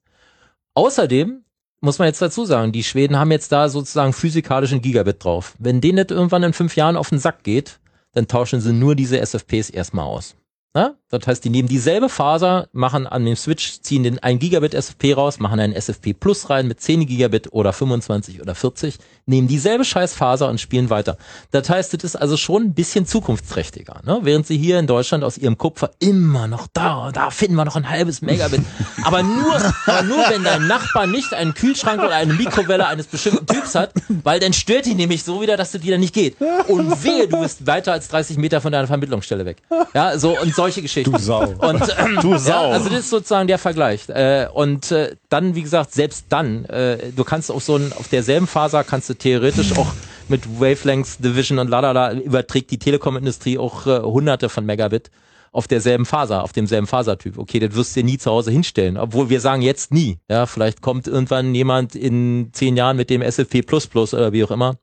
[0.74, 1.44] Außerdem
[1.80, 5.56] muss man jetzt dazu sagen, die Schweden haben jetzt da sozusagen physikalischen Gigabit drauf.
[5.60, 7.80] Wenn denen das irgendwann in fünf Jahren auf den Sack geht,
[8.14, 10.36] dann tauschen sie nur diese SFPs erstmal aus.
[10.74, 10.96] Na?
[11.10, 15.14] Das heißt, die nehmen dieselbe Faser, machen an dem Switch, ziehen den 1 Gigabit SFP
[15.14, 18.98] raus, machen einen SFP Plus rein mit 10 Gigabit oder 25 oder 40,
[19.32, 21.18] nehmen dieselbe scheiß Faser und spielen weiter.
[21.50, 24.02] Das heißt, das ist also schon ein bisschen zukunftsträchtiger.
[24.06, 24.20] Ne?
[24.22, 27.76] Während sie hier in Deutschland aus ihrem Kupfer immer noch da, da finden wir noch
[27.76, 28.62] ein halbes Megabit.
[29.04, 29.56] aber nur,
[29.88, 33.94] aber nur wenn dein Nachbar nicht einen Kühlschrank oder eine Mikrowelle eines bestimmten Typs hat,
[34.24, 36.36] weil dann stört die nämlich so wieder, dass dir dann nicht geht.
[36.68, 39.58] Und wehe, du bist weiter als 30 Meter von deiner Vermittlungsstelle weg.
[39.94, 41.12] Ja, so und solche Geschichten.
[41.12, 41.42] Du Sau.
[41.42, 42.70] Und, ähm, du Sau.
[42.70, 44.10] Ja, also das ist sozusagen der Vergleich.
[44.10, 48.08] Äh, und äh, dann, wie gesagt, selbst dann, äh, du kannst auf so ein, auf
[48.10, 49.94] derselben Faser kannst du theoretisch auch
[50.28, 55.12] mit Wavelengths, Division und lalala überträgt die Telekom-Industrie auch äh, hunderte von Megabit
[55.52, 57.38] auf derselben Faser, auf demselben Fasertyp.
[57.38, 58.98] Okay, das wirst du dir nie zu Hause hinstellen.
[58.98, 60.18] Obwohl wir sagen jetzt nie.
[60.30, 64.78] Ja, vielleicht kommt irgendwann jemand in zehn Jahren mit dem SFP oder wie auch immer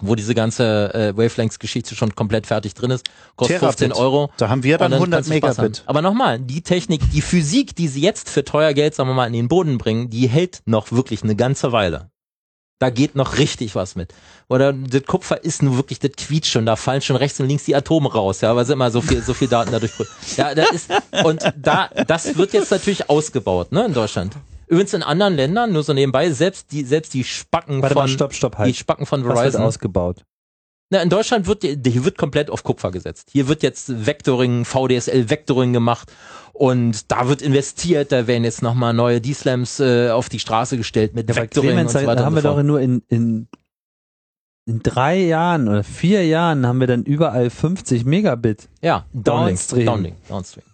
[0.00, 3.78] wo diese ganze äh, Wavelengths-Geschichte schon komplett fertig drin ist, kostet Terabit.
[3.78, 4.30] 15 Euro.
[4.36, 5.82] Da haben wir dann, dann 100 Megabit.
[5.86, 9.26] Aber nochmal, die Technik, die Physik, die sie jetzt für teuer Geld, sagen wir mal,
[9.26, 12.10] in den Boden bringen, die hält noch wirklich eine ganze Weile.
[12.80, 14.12] Da geht noch richtig was mit.
[14.48, 17.64] Oder das Kupfer ist nur wirklich, das quietscht schon, da fallen schon rechts und links
[17.64, 19.92] die Atome raus, ja, weil sie immer so viel, so viel Daten dadurch.
[20.36, 20.90] Ja, da ist,
[21.24, 24.34] und da, das wird jetzt natürlich ausgebaut, ne, in Deutschland.
[24.66, 28.08] Übrigens in anderen Ländern, nur so nebenbei, selbst die, selbst die Spacken Warte von, mal,
[28.08, 28.68] stopp, stopp, halt.
[28.68, 29.44] die Spacken von Verizon.
[29.44, 30.24] Was wird ausgebaut?
[30.90, 33.30] Na, in Deutschland wird, hier wird komplett auf Kupfer gesetzt.
[33.32, 36.12] Hier wird jetzt Vectoring, VDSL Vectoring gemacht
[36.52, 41.14] und da wird investiert, da werden jetzt nochmal neue D-Slams äh, auf die Straße gestellt
[41.14, 42.20] mit ja, Vectoring Clemens, und so weiter.
[42.20, 43.48] Da haben wir doch nur in, in,
[44.66, 48.68] in drei Jahren oder vier Jahren haben wir dann überall 50 Megabit.
[48.82, 49.86] Ja, Downstream.
[49.86, 50.64] Downlink, Downstream.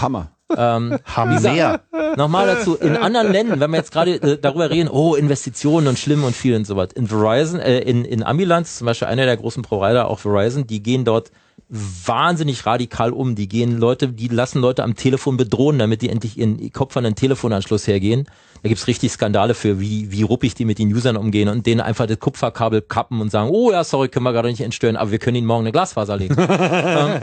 [0.00, 0.30] Hammer.
[0.56, 1.80] Ähm, Haben mehr.
[2.16, 5.98] Nochmal dazu, in anderen Ländern, wenn wir jetzt gerade äh, darüber reden, oh, Investitionen und
[5.98, 6.92] schlimm und viel und so was.
[6.92, 10.82] In Verizon, äh, in, in Amiland, zum Beispiel einer der großen Provider, auch Verizon, die
[10.82, 11.30] gehen dort
[11.70, 13.34] wahnsinnig radikal um.
[13.34, 17.04] Die gehen Leute, die lassen Leute am Telefon bedrohen, damit die endlich ihren Kopf an
[17.04, 18.26] den Telefonanschluss hergehen.
[18.62, 21.80] Da gibt's richtig Skandale für, wie, wie ruppig die mit den Usern umgehen und denen
[21.80, 25.10] einfach das Kupferkabel kappen und sagen, oh ja, sorry, können wir gerade nicht entstören, aber
[25.12, 26.36] wir können ihnen morgen eine Glasfaser legen.
[26.38, 27.20] ähm,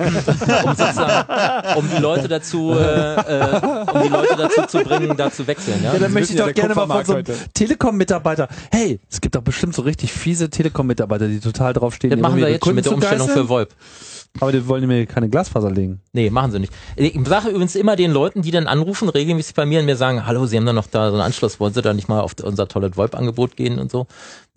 [0.64, 3.62] um, um die Leute dazu, äh, äh,
[3.94, 5.84] um die Leute dazu zu bringen, da zu wechseln.
[5.84, 9.36] Ja, ja dann möchte ich doch gerne mal von so einem Telekom-Mitarbeiter, hey, es gibt
[9.36, 12.10] doch bestimmt so richtig fiese Telekom-Mitarbeiter, die total draufstehen.
[12.10, 13.76] Das machen wir jetzt schon mit der Umstellung für VoIP.
[14.40, 16.02] Aber die wollen mir keine Glasfaser legen.
[16.14, 16.74] Nee, machen sie nicht.
[16.96, 20.26] Ich sage übrigens immer den Leuten, die dann anrufen, regelmäßig bei mir und mir sagen,
[20.26, 22.36] hallo, Sie haben da noch da so einen Anschluss, wollen Sie da nicht mal auf
[22.44, 24.08] unser tolles VoIP-Angebot gehen und so.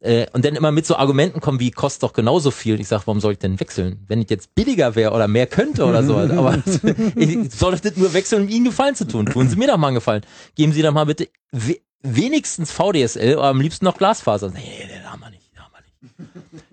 [0.01, 2.81] Äh, und dann immer mit so Argumenten kommen, wie kostet doch genauso viel.
[2.81, 4.05] Ich sage, warum soll ich denn wechseln?
[4.09, 6.17] Wenn ich jetzt billiger wäre oder mehr könnte oder so.
[6.17, 6.59] Aber
[7.17, 9.27] ich soll das nur wechseln, um Ihnen Gefallen zu tun.
[9.27, 10.23] Tun Sie mir doch mal einen Gefallen.
[10.55, 11.29] Geben Sie doch mal bitte
[12.03, 14.51] wenigstens VDSL oder am liebsten noch Glasfaser.
[14.51, 15.40] Nee, nee, nee, haben wir nicht.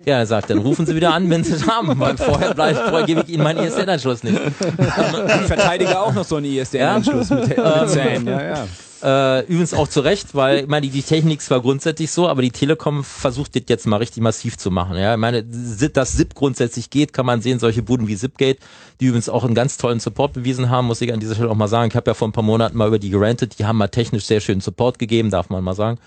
[0.08, 2.78] Ja, er sagt, dann rufen Sie wieder an, wenn Sie es haben, weil vorher, bleibt,
[2.78, 4.40] vorher gebe ich Ihnen meinen ISDN-Anschluss nicht.
[4.40, 7.36] Ich verteidige auch noch so einen ISDN-Anschluss ja?
[7.36, 8.66] mit, mit ähm, Zähnen, ja, ja.
[9.02, 12.40] Äh, übrigens auch zu Recht, weil ich meine, die, die Technik zwar grundsätzlich so, aber
[12.40, 14.96] die Telekom versucht das jetzt mal richtig massiv zu machen.
[14.96, 18.58] Ja, ich meine, dass SIP grundsätzlich geht, kann man sehen, solche Buden wie Zipgate,
[19.00, 21.54] die übrigens auch einen ganz tollen Support bewiesen haben, muss ich an dieser Stelle auch
[21.54, 21.90] mal sagen.
[21.90, 24.24] Ich habe ja vor ein paar Monaten mal über die gerantet, die haben mal technisch
[24.24, 25.98] sehr schönen Support gegeben, darf man mal sagen.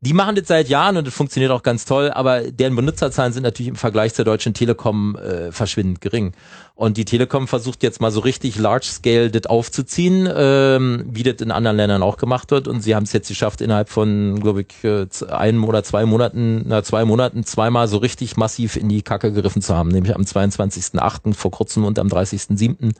[0.00, 3.42] Die machen das seit Jahren und das funktioniert auch ganz toll, aber deren Benutzerzahlen sind
[3.42, 6.34] natürlich im Vergleich zur Deutschen Telekom äh, verschwindend gering.
[6.76, 11.50] Und die Telekom versucht jetzt mal so richtig large-scale das aufzuziehen, ähm, wie das in
[11.50, 12.68] anderen Ländern auch gemacht wird.
[12.68, 16.62] Und sie haben es jetzt geschafft, innerhalb von, glaube ich, äh, einem oder zwei Monaten,
[16.64, 19.88] na zwei Monaten, zweimal so richtig massiv in die Kacke gegriffen zu haben.
[19.88, 21.34] Nämlich am 22.08.
[21.34, 22.92] vor kurzem und am 30.07.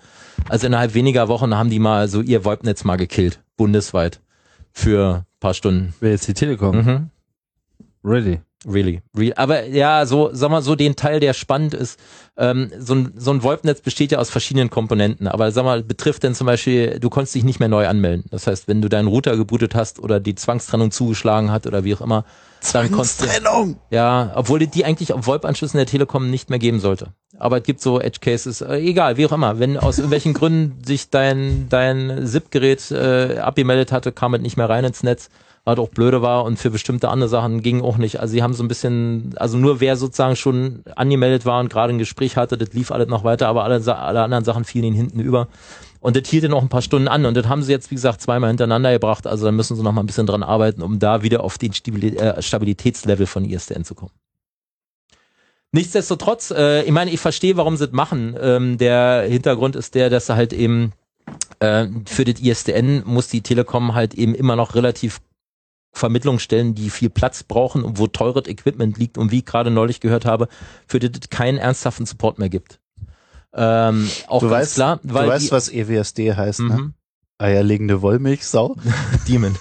[0.49, 4.21] Also innerhalb weniger Wochen haben die mal so ihr VoIP-Netz mal gekillt, bundesweit
[4.73, 5.95] für paar Stunden.
[6.01, 6.77] Wer jetzt die Telekom?
[6.77, 7.11] Mhm.
[8.05, 8.41] Really?
[8.67, 9.33] Really, really.
[9.35, 11.99] Aber ja, so, sag mal, so den Teil, der spannend ist,
[12.37, 16.25] ähm, so ein, so ein VoIP-Netz besteht ja aus verschiedenen Komponenten, aber sag mal, betrifft
[16.25, 18.25] denn zum Beispiel, du konntest dich nicht mehr neu anmelden.
[18.31, 21.95] Das heißt, wenn du deinen Router gebootet hast oder die Zwangstrennung zugeschlagen hat oder wie
[21.95, 22.25] auch immer,
[22.73, 23.27] dann konntest du,
[23.91, 27.13] Ja, obwohl die eigentlich auf VoIP-Anschlüssen der Telekom nicht mehr geben sollte.
[27.39, 29.59] Aber es gibt so Edge Cases, äh, egal, wie auch immer.
[29.59, 34.69] Wenn aus irgendwelchen Gründen sich dein, dein SIP-Gerät äh, abgemeldet hatte, kam es nicht mehr
[34.69, 35.31] rein ins Netz
[35.69, 38.21] was auch blöde war und für bestimmte andere Sachen ging auch nicht.
[38.21, 41.93] Also sie haben so ein bisschen, also nur wer sozusagen schon angemeldet war und gerade
[41.93, 44.97] ein Gespräch hatte, das lief alles noch weiter, aber alle, alle anderen Sachen fielen ihnen
[44.97, 45.49] hinten über.
[46.01, 47.97] Und das hielt dann auch ein paar Stunden an und das haben sie jetzt, wie
[47.97, 49.27] gesagt, zweimal hintereinander gebracht.
[49.27, 51.73] Also da müssen sie noch mal ein bisschen dran arbeiten, um da wieder auf den
[51.73, 54.13] äh, Stabilitätslevel von ISDN zu kommen.
[55.73, 58.37] Nichtsdestotrotz, äh, ich meine, ich verstehe, warum sie das machen.
[58.41, 60.93] Ähm, der Hintergrund ist der, dass sie halt eben
[61.61, 65.21] äh, für das ISDN muss die Telekom halt eben immer noch relativ
[65.93, 70.01] Vermittlungsstellen, die viel Platz brauchen und wo teures Equipment liegt und wie ich gerade neulich
[70.01, 70.49] gehört habe,
[70.87, 72.81] für die es keinen ernsthaften Support mehr gibt.
[73.53, 75.01] Ähm, auch du ganz weißt, klar.
[75.03, 76.65] Weil du weißt, was EWSD heißt, ne?
[76.67, 76.77] mhm.
[76.77, 76.93] ne?
[77.41, 78.75] Eierlegende Wollmilchsau.
[79.29, 79.55] Demon.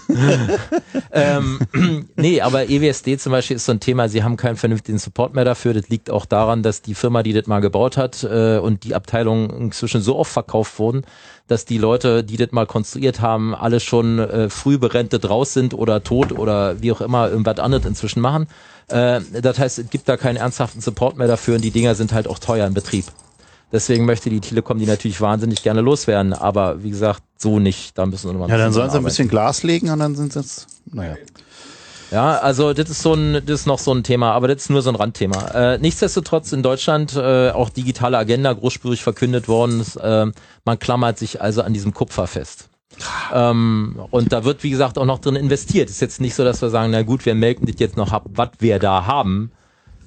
[1.11, 1.59] ähm,
[2.15, 5.45] nee, aber EWSD zum Beispiel ist so ein Thema, sie haben keinen vernünftigen Support mehr
[5.45, 5.75] dafür.
[5.75, 8.95] Das liegt auch daran, dass die Firma, die das mal gebaut hat äh, und die
[8.95, 11.03] Abteilung inzwischen so oft verkauft wurden,
[11.47, 15.75] dass die Leute, die das mal konstruiert haben, alle schon äh, früh berentet raus sind
[15.75, 18.47] oder tot oder wie auch immer irgendwas anderes inzwischen machen.
[18.87, 22.11] Äh, das heißt, es gibt da keinen ernsthaften Support mehr dafür und die Dinger sind
[22.11, 23.05] halt auch teuer in Betrieb.
[23.71, 27.97] Deswegen möchte die Telekom die natürlich wahnsinnig gerne loswerden, aber wie gesagt, so nicht.
[27.97, 30.33] Da müssen wir nochmal Ja, dann sollen sie ein bisschen Glas legen und dann sind
[30.33, 31.15] sie jetzt, naja.
[32.09, 34.69] Ja, also das ist so ein, das ist noch so ein Thema, aber das ist
[34.69, 35.47] nur so ein Randthema.
[35.49, 39.83] Äh, nichtsdestotrotz in Deutschland äh, auch digitale Agenda großspurig verkündet worden.
[40.01, 40.27] Äh,
[40.63, 42.69] man klammert sich also an diesem Kupfer fest.
[43.33, 45.89] Ähm, und da wird, wie gesagt, auch noch drin investiert.
[45.89, 48.25] Ist jetzt nicht so, dass wir sagen, na gut, wir melken das jetzt noch ab,
[48.29, 49.51] was wir da haben,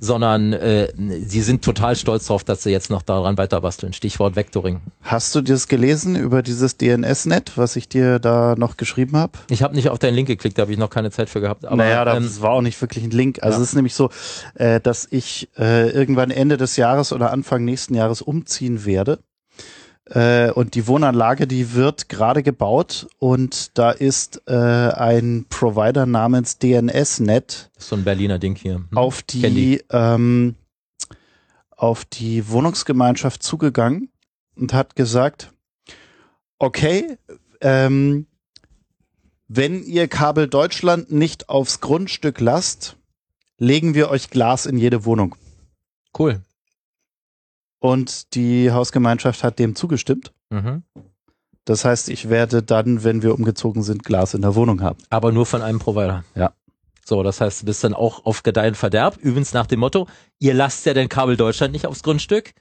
[0.01, 3.93] sondern äh, sie sind total stolz darauf, dass sie jetzt noch daran weiter basteln.
[3.93, 4.81] Stichwort Vectoring.
[5.03, 9.33] Hast du das gelesen über dieses DNS-Net, was ich dir da noch geschrieben habe?
[9.51, 11.67] Ich habe nicht auf deinen Link geklickt, da habe ich noch keine Zeit für gehabt.
[11.67, 13.43] Aber, naja, das ähm, war auch nicht wirklich ein Link.
[13.43, 13.63] Also ja.
[13.63, 14.11] es ist nämlich so,
[14.55, 19.19] äh, dass ich äh, irgendwann Ende des Jahres oder Anfang nächsten Jahres umziehen werde.
[20.11, 26.59] Äh, und die Wohnanlage, die wird gerade gebaut und da ist äh, ein Provider namens
[26.59, 27.71] DNSNet.
[27.79, 28.75] So ein Berliner Ding hier.
[28.77, 28.89] Hm?
[28.95, 30.57] Auf die, ähm,
[31.71, 34.11] auf die Wohnungsgemeinschaft zugegangen
[34.57, 35.53] und hat gesagt,
[36.59, 37.17] okay,
[37.61, 38.27] ähm,
[39.47, 42.97] wenn ihr Kabel Deutschland nicht aufs Grundstück lasst,
[43.59, 45.37] legen wir euch Glas in jede Wohnung.
[46.19, 46.41] Cool.
[47.81, 50.33] Und die Hausgemeinschaft hat dem zugestimmt.
[50.51, 50.85] Mhm.
[51.65, 54.99] Das heißt, ich werde dann, wenn wir umgezogen sind, Glas in der Wohnung haben.
[55.09, 56.25] Aber nur von einem Provider.
[56.35, 56.53] Ja.
[57.05, 59.17] So, das heißt, du bist dann auch auf Gedeihen Verderb.
[59.17, 60.07] Übrigens nach dem Motto,
[60.39, 62.53] ihr lasst ja den Kabel Deutschland nicht aufs Grundstück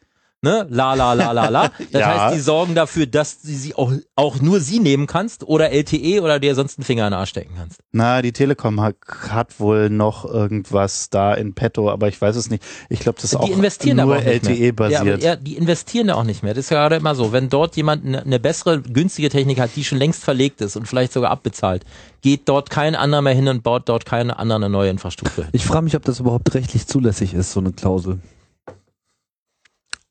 [0.42, 1.72] ne, la la la la la.
[1.92, 2.26] Das ja.
[2.26, 6.22] heißt, die sorgen dafür, dass du sie auch, auch nur sie nehmen kannst oder LTE
[6.22, 7.80] oder dir sonst einen Finger in den Arsch stecken kannst.
[7.92, 8.96] Na, die Telekom hat,
[9.30, 12.64] hat wohl noch irgendwas da in petto, aber ich weiß es nicht.
[12.90, 15.24] Ich glaube, das ist die auch investieren nur LTE-basiert.
[15.24, 16.54] Ja, ja, die investieren da auch nicht mehr.
[16.54, 17.32] Das ist ja gerade immer so.
[17.32, 20.88] Wenn dort jemand eine, eine bessere, günstige Technik hat, die schon längst verlegt ist und
[20.88, 21.84] vielleicht sogar abbezahlt,
[22.22, 25.46] geht dort kein anderer mehr hin und baut dort keine andere neue Infrastruktur.
[25.52, 28.20] Ich frage mich, ob das überhaupt rechtlich zulässig ist, so eine Klausel.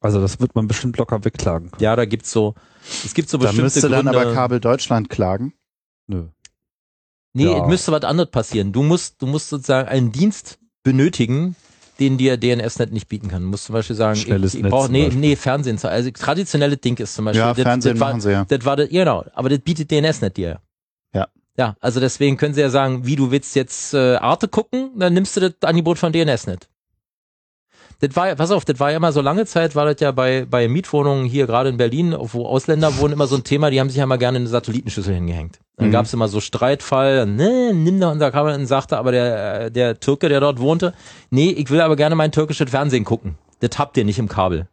[0.00, 1.72] Also das wird man bestimmt locker wegklagen.
[1.80, 2.54] Ja, da gibt's so,
[3.04, 5.54] es gibt so bestimmte Da müsste dann aber Kabel Deutschland klagen.
[6.06, 6.28] Nö.
[7.34, 7.62] Nee, ja.
[7.62, 8.72] es müsste was anderes passieren.
[8.72, 11.56] Du musst, du musst sozusagen einen Dienst benötigen,
[11.98, 13.42] den dir DNS-Net nicht bieten kann.
[13.42, 15.78] Du musst zum Beispiel sagen, Schnelles ich, ich brauche, nee, nee, Fernsehen.
[15.82, 17.40] Also traditionelle Ding ist zum Beispiel.
[17.40, 18.44] Ja, das, Fernsehen das machen war, sie ja.
[18.44, 20.60] Das war das, genau, aber das bietet DNS-Net dir.
[21.12, 21.28] Ja.
[21.56, 25.12] Ja, also deswegen können sie ja sagen, wie du willst jetzt äh, Arte gucken, dann
[25.12, 26.68] nimmst du das Angebot von DNS-Net
[28.00, 30.12] das war ja, pass auf, das war ja immer so lange Zeit, war das ja
[30.12, 33.80] bei, bei Mietwohnungen hier gerade in Berlin, wo Ausländer wohnen, immer so ein Thema, die
[33.80, 35.58] haben sich ja immer gerne eine Satellitenschüssel hingehängt.
[35.76, 35.92] Dann mhm.
[35.92, 39.98] gab es immer so Streitfall, ne, nimm da unser Kabel und sagte aber der, der
[39.98, 40.94] Türke, der dort wohnte,
[41.30, 43.36] nee, ich will aber gerne mein türkisches Fernsehen gucken.
[43.60, 44.68] Das habt ihr nicht im Kabel.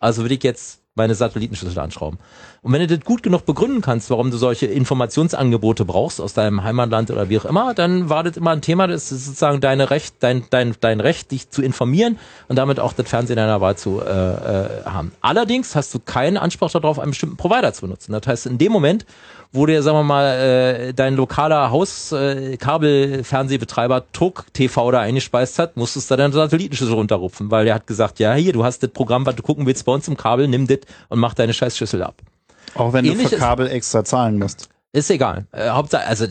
[0.00, 2.18] Also will ich jetzt meine Satellitenschüssel anschrauben.
[2.62, 6.62] Und wenn du das gut genug begründen kannst, warum du solche Informationsangebote brauchst aus deinem
[6.62, 9.90] Heimatland oder wie auch immer, dann war das immer ein Thema, das ist sozusagen deine
[9.90, 13.76] Recht, dein, dein, dein Recht, dich zu informieren und damit auch das Fernsehen deiner Wahl
[13.76, 15.10] zu äh, äh, haben.
[15.20, 18.12] Allerdings hast du keinen Anspruch darauf, einen bestimmten Provider zu benutzen.
[18.12, 19.04] Das heißt, in dem Moment,
[19.54, 25.76] wo dir, sagen wir mal, äh, dein lokaler Hauskabelfernsehbetreiber äh, Tok TV da eingespeist hat,
[25.76, 29.24] musstest du deine Satellitenschüssel runterrupfen, weil der hat gesagt, ja, hier, du hast das Programm,
[29.24, 32.16] was du gucken willst bei uns im Kabel, nimm das und mach deine Scheißschüssel ab.
[32.74, 34.68] Auch wenn Ähnlich du für Kabel extra zahlen musst.
[34.94, 35.46] Ist egal.
[35.50, 36.24] Äh, Hauptsache, also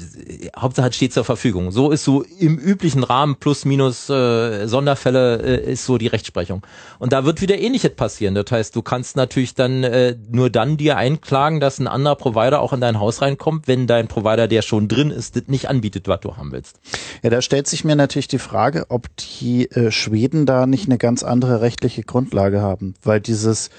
[0.58, 1.72] Hauptsache es steht zur Verfügung.
[1.72, 6.66] So ist so im üblichen Rahmen plus minus äh, Sonderfälle äh, ist so die Rechtsprechung.
[6.98, 8.35] Und da wird wieder ähnliches passieren.
[8.35, 12.61] Das heißt, du kannst natürlich dann äh, nur dann dir einklagen, dass ein anderer Provider
[12.61, 16.22] auch in dein Haus reinkommt, wenn dein Provider, der schon drin ist, nicht anbietet, was
[16.22, 16.80] du haben willst.
[17.22, 20.98] Ja, da stellt sich mir natürlich die Frage, ob die äh, Schweden da nicht eine
[20.98, 23.72] ganz andere rechtliche Grundlage haben, weil dieses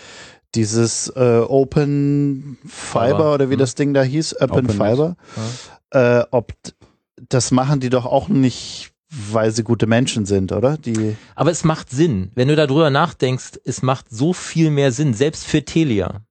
[0.55, 3.58] dieses äh, Open Fiber, Fiber oder wie hm.
[3.60, 5.16] das Ding da hieß, Open, Open Fiber,
[5.92, 6.20] ja.
[6.20, 6.52] äh, ob
[7.28, 10.76] das machen die doch auch nicht, weil sie gute Menschen sind, oder?
[10.76, 15.15] Die Aber es macht Sinn, wenn du darüber nachdenkst, es macht so viel mehr Sinn,
[15.15, 16.23] selbst für Telia.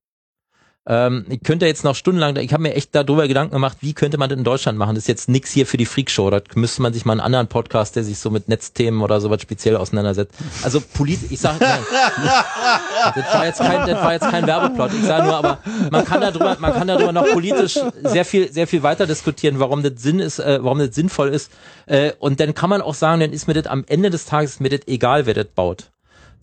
[0.86, 4.18] Ähm, ich könnte jetzt noch stundenlang, ich habe mir echt darüber Gedanken gemacht, wie könnte
[4.18, 4.96] man das in Deutschland machen.
[4.96, 6.30] Das ist jetzt nix hier für die Freakshow.
[6.30, 9.42] Da müsste man sich mal einen anderen Podcast, der sich so mit Netzthemen oder sowas
[9.42, 10.36] speziell auseinandersetzt.
[10.62, 11.60] Also politisch, ich sage,
[13.16, 14.92] das war jetzt kein, das war jetzt kein Werbeplot.
[14.94, 18.68] Ich sage nur, aber man kann darüber, man kann darüber noch politisch sehr viel, sehr
[18.68, 21.50] viel weiter diskutieren, warum das Sinn ist, äh, warum das sinnvoll ist.
[21.86, 24.60] Äh, und dann kann man auch sagen, dann ist mir das am Ende des Tages
[24.60, 25.92] mir das egal, wer das baut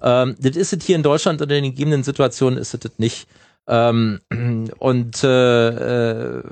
[0.03, 3.27] Ähm, das ist es hier in Deutschland unter den gegebenen Situationen ist es das nicht.
[3.67, 4.21] Ähm,
[4.79, 6.43] und äh, äh,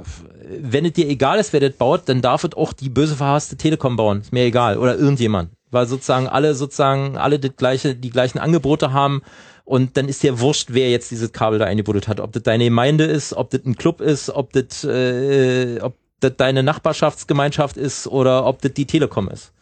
[0.61, 3.57] wenn es dir egal ist, wer das baut, dann darf es auch die böse verhasste
[3.57, 4.20] Telekom bauen.
[4.20, 4.78] Ist mir egal.
[4.78, 5.51] Oder irgendjemand.
[5.70, 9.23] Weil sozusagen alle sozusagen alle das gleiche, die gleichen Angebote haben
[9.69, 12.20] und dann ist dir wurscht, wer jetzt dieses Kabel da eingebuddelt hat.
[12.20, 16.37] Ob das deine Gemeinde ist, ob das ein Club ist, ob das, äh, ob das
[16.39, 19.53] deine Nachbarschaftsgemeinschaft ist oder ob das die Telekom ist.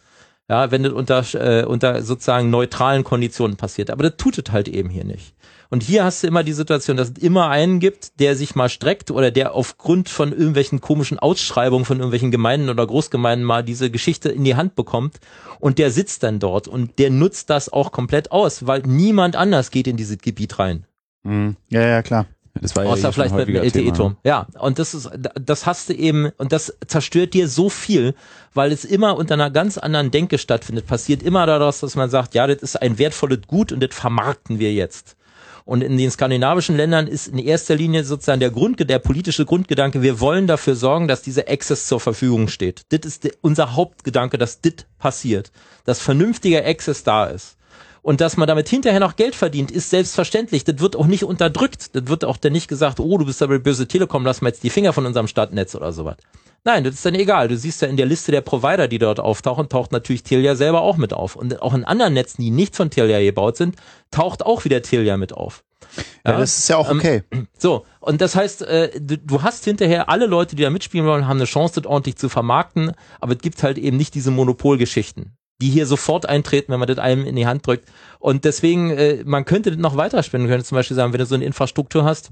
[0.49, 3.89] Ja, wenn das unter, äh, unter sozusagen neutralen Konditionen passiert.
[3.89, 5.35] Aber das tut es halt eben hier nicht.
[5.69, 8.69] Und hier hast du immer die Situation, dass es immer einen gibt, der sich mal
[8.69, 13.91] streckt oder der aufgrund von irgendwelchen komischen Ausschreibungen von irgendwelchen Gemeinden oder Großgemeinden mal diese
[13.91, 15.17] Geschichte in die Hand bekommt
[15.59, 19.71] und der sitzt dann dort und der nutzt das auch komplett aus, weil niemand anders
[19.71, 20.85] geht in dieses Gebiet rein.
[21.23, 21.57] Mhm.
[21.69, 22.25] Ja, ja, klar.
[22.61, 24.17] Das war Außer ja vielleicht mit einem LTE-Turm.
[24.23, 28.15] Ja, und das ist, das hast du eben, und das zerstört dir so viel,
[28.53, 30.87] weil es immer unter einer ganz anderen Denke stattfindet.
[30.87, 34.59] Passiert immer daraus, dass man sagt, ja, das ist ein wertvolles Gut und das vermarkten
[34.59, 35.16] wir jetzt.
[35.67, 40.01] Und in den skandinavischen Ländern ist in erster Linie sozusagen der Grund, der politische Grundgedanke,
[40.01, 42.85] wir wollen dafür sorgen, dass dieser Access zur Verfügung steht.
[42.87, 45.51] Das ist unser Hauptgedanke, dass das passiert.
[45.83, 47.57] Dass vernünftiger Access da ist.
[48.01, 50.63] Und dass man damit hinterher noch Geld verdient, ist selbstverständlich.
[50.63, 51.93] Das wird auch nicht unterdrückt.
[51.93, 54.63] Das wird auch dann nicht gesagt, oh, du bist aber böse Telekom, lass mal jetzt
[54.63, 56.15] die Finger von unserem Stadtnetz oder sowas.
[56.67, 57.47] Nein, das ist dann egal.
[57.47, 60.81] Du siehst ja in der Liste der Provider, die dort auftauchen, taucht natürlich Telia selber
[60.81, 61.37] auch mit auf.
[61.37, 63.77] Und auch in anderen Netzen, die nicht von Telia gebaut sind,
[64.11, 65.63] taucht auch wieder Telia mit auf.
[66.25, 67.23] Ja, ja das ist ja auch ähm, okay.
[67.31, 71.07] Ähm, so, und das heißt, äh, du, du, hast hinterher alle Leute, die da mitspielen
[71.07, 74.31] wollen, haben eine Chance, das ordentlich zu vermarkten, aber es gibt halt eben nicht diese
[74.31, 77.89] Monopolgeschichten die hier sofort eintreten, wenn man das einem in die Hand drückt.
[78.19, 81.33] Und deswegen, äh, man könnte das noch weiterspinnen, könnte zum Beispiel sagen, wenn du so
[81.33, 82.29] eine Infrastruktur hast,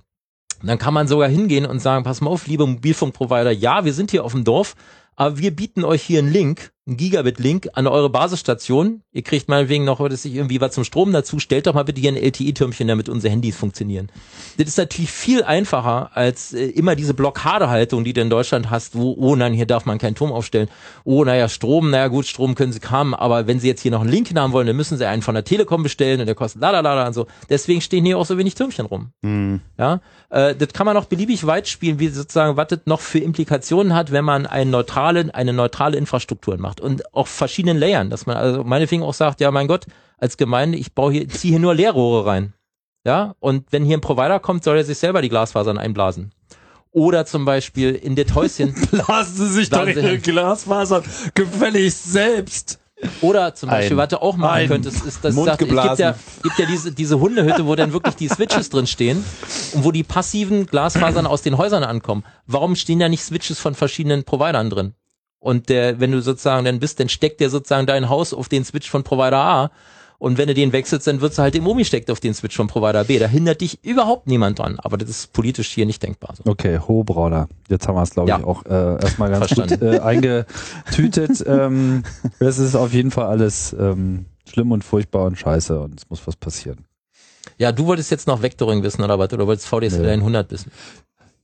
[0.68, 4.12] dann kann man sogar hingehen und sagen, pass mal auf, liebe Mobilfunkprovider, ja, wir sind
[4.12, 4.76] hier auf dem Dorf,
[5.16, 9.02] aber wir bieten euch hier einen Link, einen Gigabit-Link an eure Basisstation.
[9.12, 11.40] Ihr kriegt meinetwegen noch, dass ich irgendwie was zum Strom dazu.
[11.40, 14.12] Stellt doch mal bitte hier ein LTE-Türmchen, damit unsere Handys funktionieren.
[14.58, 18.96] Das ist natürlich viel einfacher als äh, immer diese Blockadehaltung, die du in Deutschland hast,
[18.96, 20.70] wo, oh nein, hier darf man keinen Turm aufstellen.
[21.06, 24.02] Oh, naja, Strom, naja gut, Strom können sie haben, aber wenn sie jetzt hier noch
[24.02, 26.62] einen Link haben wollen, dann müssen sie einen von der Telekom bestellen und der kostet
[26.62, 27.26] la la la und so.
[27.50, 29.10] Deswegen stehen hier auch so wenig Türmchen rum.
[29.24, 29.62] Mhm.
[29.80, 33.20] Ja, äh, das kann man auch beliebig weit spielen, wie sozusagen, was das noch für
[33.20, 38.10] Implikationen hat, wenn man einen neutralen, eine neutrale Infrastruktur macht macht und auch verschiedenen Layern,
[38.10, 39.86] dass man also meinetwegen auch sagt, ja mein Gott,
[40.18, 42.54] als Gemeinde, ich baue hier, ziehe hier nur Leerrohre rein.
[43.06, 46.32] Ja, und wenn hier ein Provider kommt, soll er sich selber die Glasfasern einblasen.
[46.92, 48.74] Oder zum Beispiel in das Häuschen.
[48.92, 51.04] Blasen Sie sich doch Ihre Glasfasern
[51.36, 52.80] gefälligst selbst.
[53.22, 56.16] Oder zum Beispiel, ein, was du auch machen könntest, ist, dass sagt, es gibt ja,
[56.42, 59.24] gibt ja diese, diese Hundehütte, wo dann wirklich die Switches drin stehen
[59.74, 62.24] und wo die passiven Glasfasern aus den Häusern ankommen.
[62.48, 64.94] Warum stehen da nicht Switches von verschiedenen Providern drin?
[65.46, 68.66] Und der, wenn du sozusagen dann bist, dann steckt der sozusagen dein Haus auf den
[68.66, 69.72] Switch von Provider A.
[70.18, 72.56] Und wenn du den wechselst, dann wird es halt im Omi steckt auf den Switch
[72.56, 73.20] von Provider B.
[73.20, 74.80] Da hindert dich überhaupt niemand dran.
[74.80, 76.34] Aber das ist politisch hier nicht denkbar.
[76.36, 76.50] So.
[76.50, 77.48] Okay, Hohebrauner.
[77.70, 78.40] Jetzt haben wir es, glaube ja.
[78.40, 79.80] ich, auch äh, erstmal ganz Verstanden.
[79.80, 81.46] gut äh, eingetütet.
[81.48, 82.02] ähm,
[82.40, 86.26] das ist auf jeden Fall alles ähm, schlimm und furchtbar und scheiße und es muss
[86.26, 86.88] was passieren.
[87.60, 89.32] Ja, du wolltest jetzt noch Vectoring wissen oder was?
[89.32, 90.14] Oder wolltest VDSL nee.
[90.14, 90.72] 100 wissen?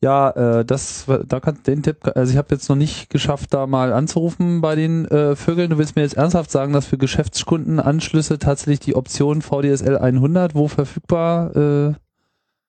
[0.04, 3.68] Ja, äh, das, da kann den Tipp, also ich habe jetzt noch nicht geschafft, da
[3.68, 5.70] mal anzurufen bei den äh, Vögeln.
[5.70, 10.68] Du willst mir jetzt ernsthaft sagen, dass für Geschäftskundenanschlüsse tatsächlich die Option VDSL 100 wo
[10.68, 11.56] verfügbar?
[11.56, 11.94] Äh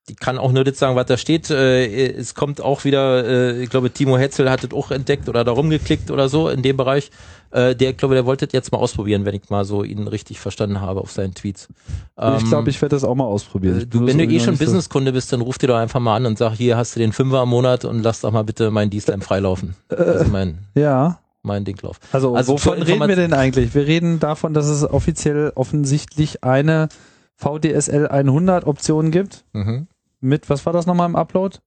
[0.09, 1.49] die kann auch nur das sagen, was da steht.
[1.51, 5.45] Äh, es kommt auch wieder, äh, ich glaube, Timo Hetzel hat das auch entdeckt oder
[5.45, 7.11] darum geklickt oder so in dem Bereich.
[7.53, 10.09] Äh, der, ich glaube, der wollte das jetzt mal ausprobieren, wenn ich mal so ihn
[10.09, 11.69] richtig verstanden habe auf seinen Tweets.
[12.17, 13.87] ich glaube, ähm, ich werde das auch mal ausprobieren.
[13.89, 16.37] Du, wenn du eh schon Businesskunde bist, dann ruf dir doch einfach mal an und
[16.37, 19.21] sag, hier hast du den Fünfer im Monat und lass doch mal bitte meinen Diesel
[19.21, 19.77] freilaufen.
[19.89, 21.21] Also mein, ja.
[21.43, 22.01] mein Dinglauf.
[22.11, 23.73] Also, also wovon reden wir denn eigentlich?
[23.75, 26.89] Wir reden davon, dass es offiziell offensichtlich eine
[27.37, 29.45] VDSL 100 Option gibt.
[29.53, 29.87] Mhm.
[30.23, 31.59] Mit, was war das nochmal im Upload?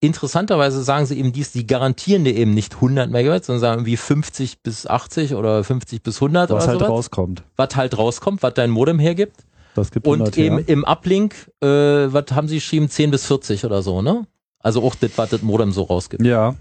[0.00, 3.96] interessanterweise sagen sie eben dies, die garantieren dir eben nicht 100 Megabyte, sondern sagen irgendwie
[3.96, 6.90] 50 bis 80 oder 50 bis 100 was oder halt sowas.
[6.90, 7.42] rauskommt.
[7.56, 9.44] Was halt rauskommt, was dein Modem hergibt.
[9.74, 10.68] Das gibt Und eben her.
[10.68, 14.26] im Uplink, äh, was haben sie geschrieben, 10 bis 40 oder so, ne?
[14.60, 16.24] Also auch das, was das Modem so rausgibt.
[16.24, 16.54] Ja.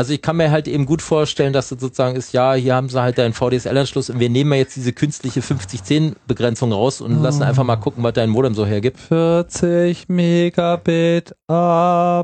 [0.00, 2.88] Also ich kann mir halt eben gut vorstellen, dass das sozusagen ist, ja, hier haben
[2.88, 7.22] sie halt deinen VDSL-Anschluss und wir nehmen ja jetzt diese künstliche 50-10-Begrenzung raus und oh.
[7.22, 8.98] lassen einfach mal gucken, was dein Modem so hergibt.
[8.98, 12.18] 40 Megabit Uplink.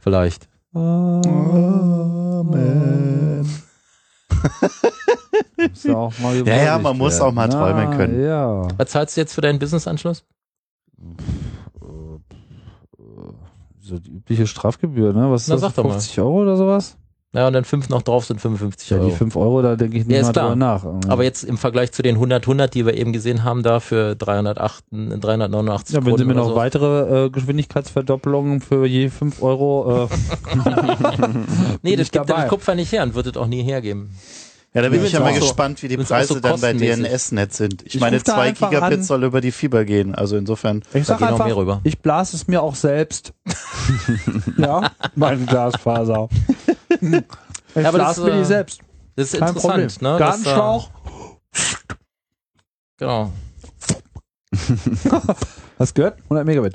[0.00, 0.48] Vielleicht.
[0.72, 1.34] Amen.
[5.82, 6.08] ja,
[6.44, 8.24] ja, man muss auch mal träumen können.
[8.24, 8.68] Ja.
[8.76, 10.22] Was zahlst du jetzt für deinen Business-Anschluss?
[13.84, 15.30] So die übliche Strafgebühr, ne?
[15.30, 15.74] Was ist Na, das?
[15.74, 16.96] 50 Euro oder sowas?
[17.34, 19.02] Ja, und dann 5 noch drauf sind 55 Euro.
[19.02, 20.84] Ja, die 5 Euro, da denke ich nicht ja, mal drüber nach.
[21.08, 24.14] Aber jetzt im Vergleich zu den 100, 100, die wir eben gesehen haben, da für
[24.14, 26.54] 308, 389 Ja, wenn Sie mir noch so.
[26.54, 30.04] weitere äh, Geschwindigkeitsverdoppelungen für je 5 Euro.
[30.04, 30.08] Äh,
[31.82, 34.10] nee, das gibt der Kupfer nicht her und wird es auch nie hergeben.
[34.74, 37.58] Ja, da bin ich ja mal so, gespannt, wie die Preise so dann bei DNS-Netz
[37.58, 37.82] sind.
[37.86, 39.02] Ich, ich meine, 2 Gigabit an.
[39.04, 40.82] soll über die Fieber gehen, also insofern.
[40.92, 41.80] Ich sag einfach, mehr rüber.
[41.84, 43.32] ich blase es mir auch selbst.
[44.58, 46.28] ja, mein Glasfaser.
[47.76, 48.80] Ich ja, aber das mir die äh, selbst.
[49.16, 50.12] Das ist Kein interessant, Problem.
[50.12, 50.18] ne?
[50.18, 50.90] Gartenschlauch.
[52.96, 53.32] genau.
[55.80, 56.18] Hast gehört?
[56.22, 56.74] 100 Megabit.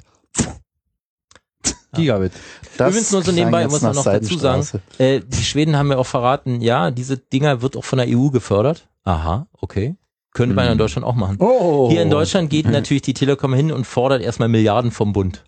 [1.94, 2.34] Gigabit.
[2.80, 4.66] Das Übrigens nur so nebenbei, muss man noch dazu sagen,
[5.00, 8.30] äh, die Schweden haben mir auch verraten, ja, diese Dinger wird auch von der EU
[8.30, 8.88] gefördert.
[9.04, 9.98] Aha, okay.
[10.34, 10.78] Könnte man in hm.
[10.78, 11.38] Deutschland auch machen.
[11.40, 11.90] Oh.
[11.90, 15.44] Hier in Deutschland geht natürlich die Telekom hin und fordert erstmal Milliarden vom Bund.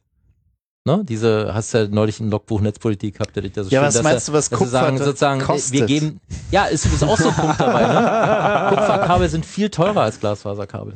[0.83, 1.03] Ne?
[1.07, 4.01] Diese, hast du ja neulich im Logbuch Netzpolitik habt ihr das so Ja, schön, was
[4.01, 5.73] meinst du, was Kupfer sagen, sozusagen, kostet?
[5.73, 6.19] wir geben,
[6.49, 8.69] ja, ist, ist auch so ein Punkt dabei, ne?
[8.75, 10.95] Kupferkabel sind viel teurer als Glasfaserkabel.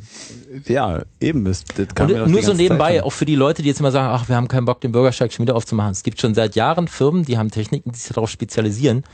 [0.64, 3.78] Ja, eben ist, das kann Und nur so nebenbei, auch für die Leute, die jetzt
[3.78, 5.92] immer sagen, ach, wir haben keinen Bock, den Bürgersteig schon wieder aufzumachen.
[5.92, 9.04] Es gibt schon seit Jahren Firmen, die haben Techniken, die sich darauf spezialisieren,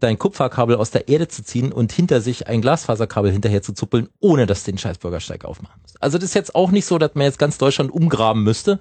[0.00, 4.08] dein Kupferkabel aus der Erde zu ziehen und hinter sich ein Glasfaserkabel hinterher zu zuppeln,
[4.20, 6.00] ohne dass du den scheiß Bürgersteig aufmachen musst.
[6.02, 8.78] Also das ist jetzt auch nicht so, dass man jetzt ganz Deutschland umgraben müsste.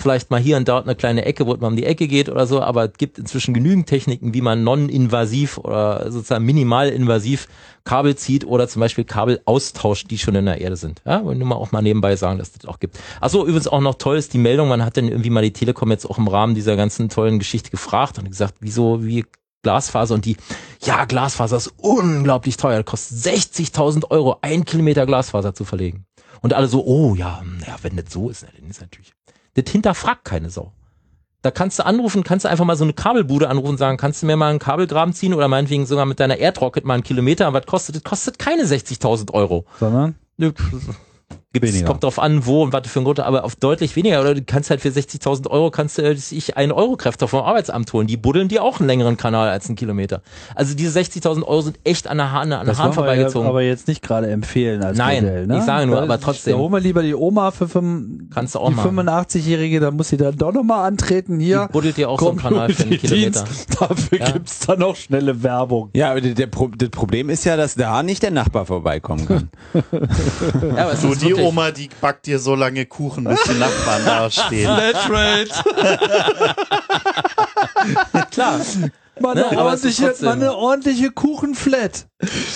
[0.00, 2.46] Vielleicht mal hier und dort eine kleine Ecke, wo man um die Ecke geht oder
[2.46, 7.48] so, aber es gibt inzwischen genügend Techniken, wie man non-invasiv oder sozusagen minimal-invasiv
[7.84, 11.02] Kabel zieht oder zum Beispiel Kabel austauscht, die schon in der Erde sind.
[11.04, 12.98] Ja, wollen wir auch mal nebenbei sagen, dass das auch gibt.
[13.20, 15.90] Achso, übrigens auch noch toll ist die Meldung, man hat dann irgendwie mal die Telekom
[15.90, 19.26] jetzt auch im Rahmen dieser ganzen tollen Geschichte gefragt und gesagt, wieso, wie
[19.62, 20.38] Glasfaser und die,
[20.82, 26.06] ja, Glasfaser ist unglaublich teuer, kostet 60.000 Euro, ein Kilometer Glasfaser zu verlegen.
[26.40, 29.12] Und alle so, oh ja, ja, wenn das so ist, dann ist natürlich.
[29.54, 30.72] Das hinterfragt keine Sau.
[31.42, 34.22] Da kannst du anrufen, kannst du einfach mal so eine Kabelbude anrufen und sagen, kannst
[34.22, 37.52] du mir mal einen Kabelgraben ziehen oder meinetwegen sogar mit deiner Erdrocket mal einen Kilometer.
[37.54, 37.96] Was kostet?
[37.96, 39.64] Das kostet keine 60.000 Euro.
[39.78, 40.16] Sondern?
[41.52, 44.20] Gibt's, kommt drauf an, wo und was für ein Grund, aber auf deutlich weniger.
[44.20, 47.92] Oder du kannst halt für 60.000 Euro kannst du sich einen Euro Kräfte vom Arbeitsamt
[47.92, 48.06] holen.
[48.06, 50.22] Die buddeln dir auch einen längeren Kanal als einen Kilometer.
[50.54, 53.48] Also diese 60.000 Euro sind echt an der Hahn, an der Hahn vorbeigezogen.
[53.48, 55.58] aber jetzt nicht gerade empfehlen als Nein, Modell, ne?
[55.58, 56.52] ich sage nur, aber trotzdem.
[56.52, 60.10] Da holen wir lieber die Oma für fünf, kannst du auch die 85-Jährige, da muss
[60.10, 61.40] sie dann doch nochmal antreten.
[61.40, 63.44] Hier die buddelt dir auch so einen Kanal für einen Kilometer.
[63.80, 64.30] Dafür ja.
[64.30, 65.90] gibt's dann auch schnelle Werbung.
[65.94, 69.48] Ja, aber der, der, das Problem ist ja, dass da nicht der Nachbar vorbeikommen kann.
[70.76, 74.30] ja, aber so die Oma, die backt dir so lange Kuchen, bis die Nachbarn da
[74.30, 74.74] stehen.
[74.74, 75.50] Flatrate.
[78.30, 78.60] Klar.
[79.20, 82.06] Mal eine, ne, ordentliche, mal eine ordentliche Kuchenflat.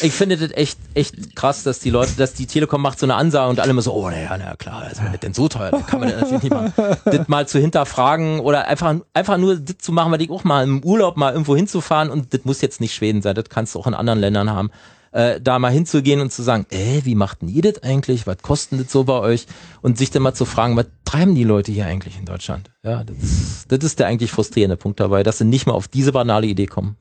[0.00, 3.16] Ich finde das echt, echt krass, dass die Leute, dass die Telekom macht so eine
[3.16, 5.84] Ansage und alle immer so, oh, naja, na klar, wenn das denn so teuer, dann
[5.84, 6.72] kann man das natürlich nicht machen.
[7.04, 10.64] das mal zu hinterfragen oder einfach, einfach nur das zu machen, weil ich auch mal
[10.64, 13.80] im Urlaub mal irgendwo hinzufahren und das muss jetzt nicht Schweden sein, das kannst du
[13.80, 14.70] auch in anderen Ländern haben
[15.14, 18.26] äh, da mal hinzugehen und zu sagen, äh, wie macht denn ihr das eigentlich?
[18.26, 19.46] Was kostet das so bei euch?
[19.80, 22.70] Und sich dann mal zu fragen, was treiben die Leute hier eigentlich in Deutschland?
[22.82, 25.86] Ja, das ist, das ist der eigentlich frustrierende Punkt dabei, dass sie nicht mal auf
[25.86, 26.96] diese banale Idee kommen.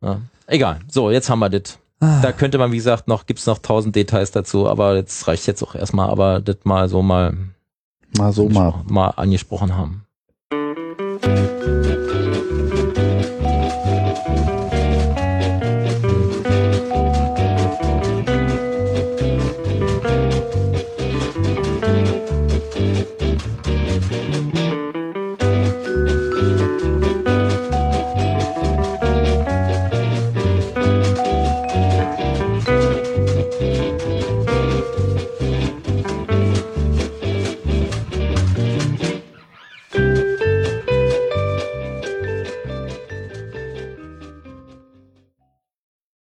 [0.00, 0.78] Ja, egal.
[0.88, 1.78] So, jetzt haben wir das.
[1.98, 2.20] Ah.
[2.22, 5.64] Da könnte man, wie gesagt, noch, gibt's noch tausend Details dazu, aber jetzt reicht jetzt
[5.64, 7.36] auch erstmal, aber das mal so mal,
[8.16, 10.04] mal so mal, mal angesprochen haben.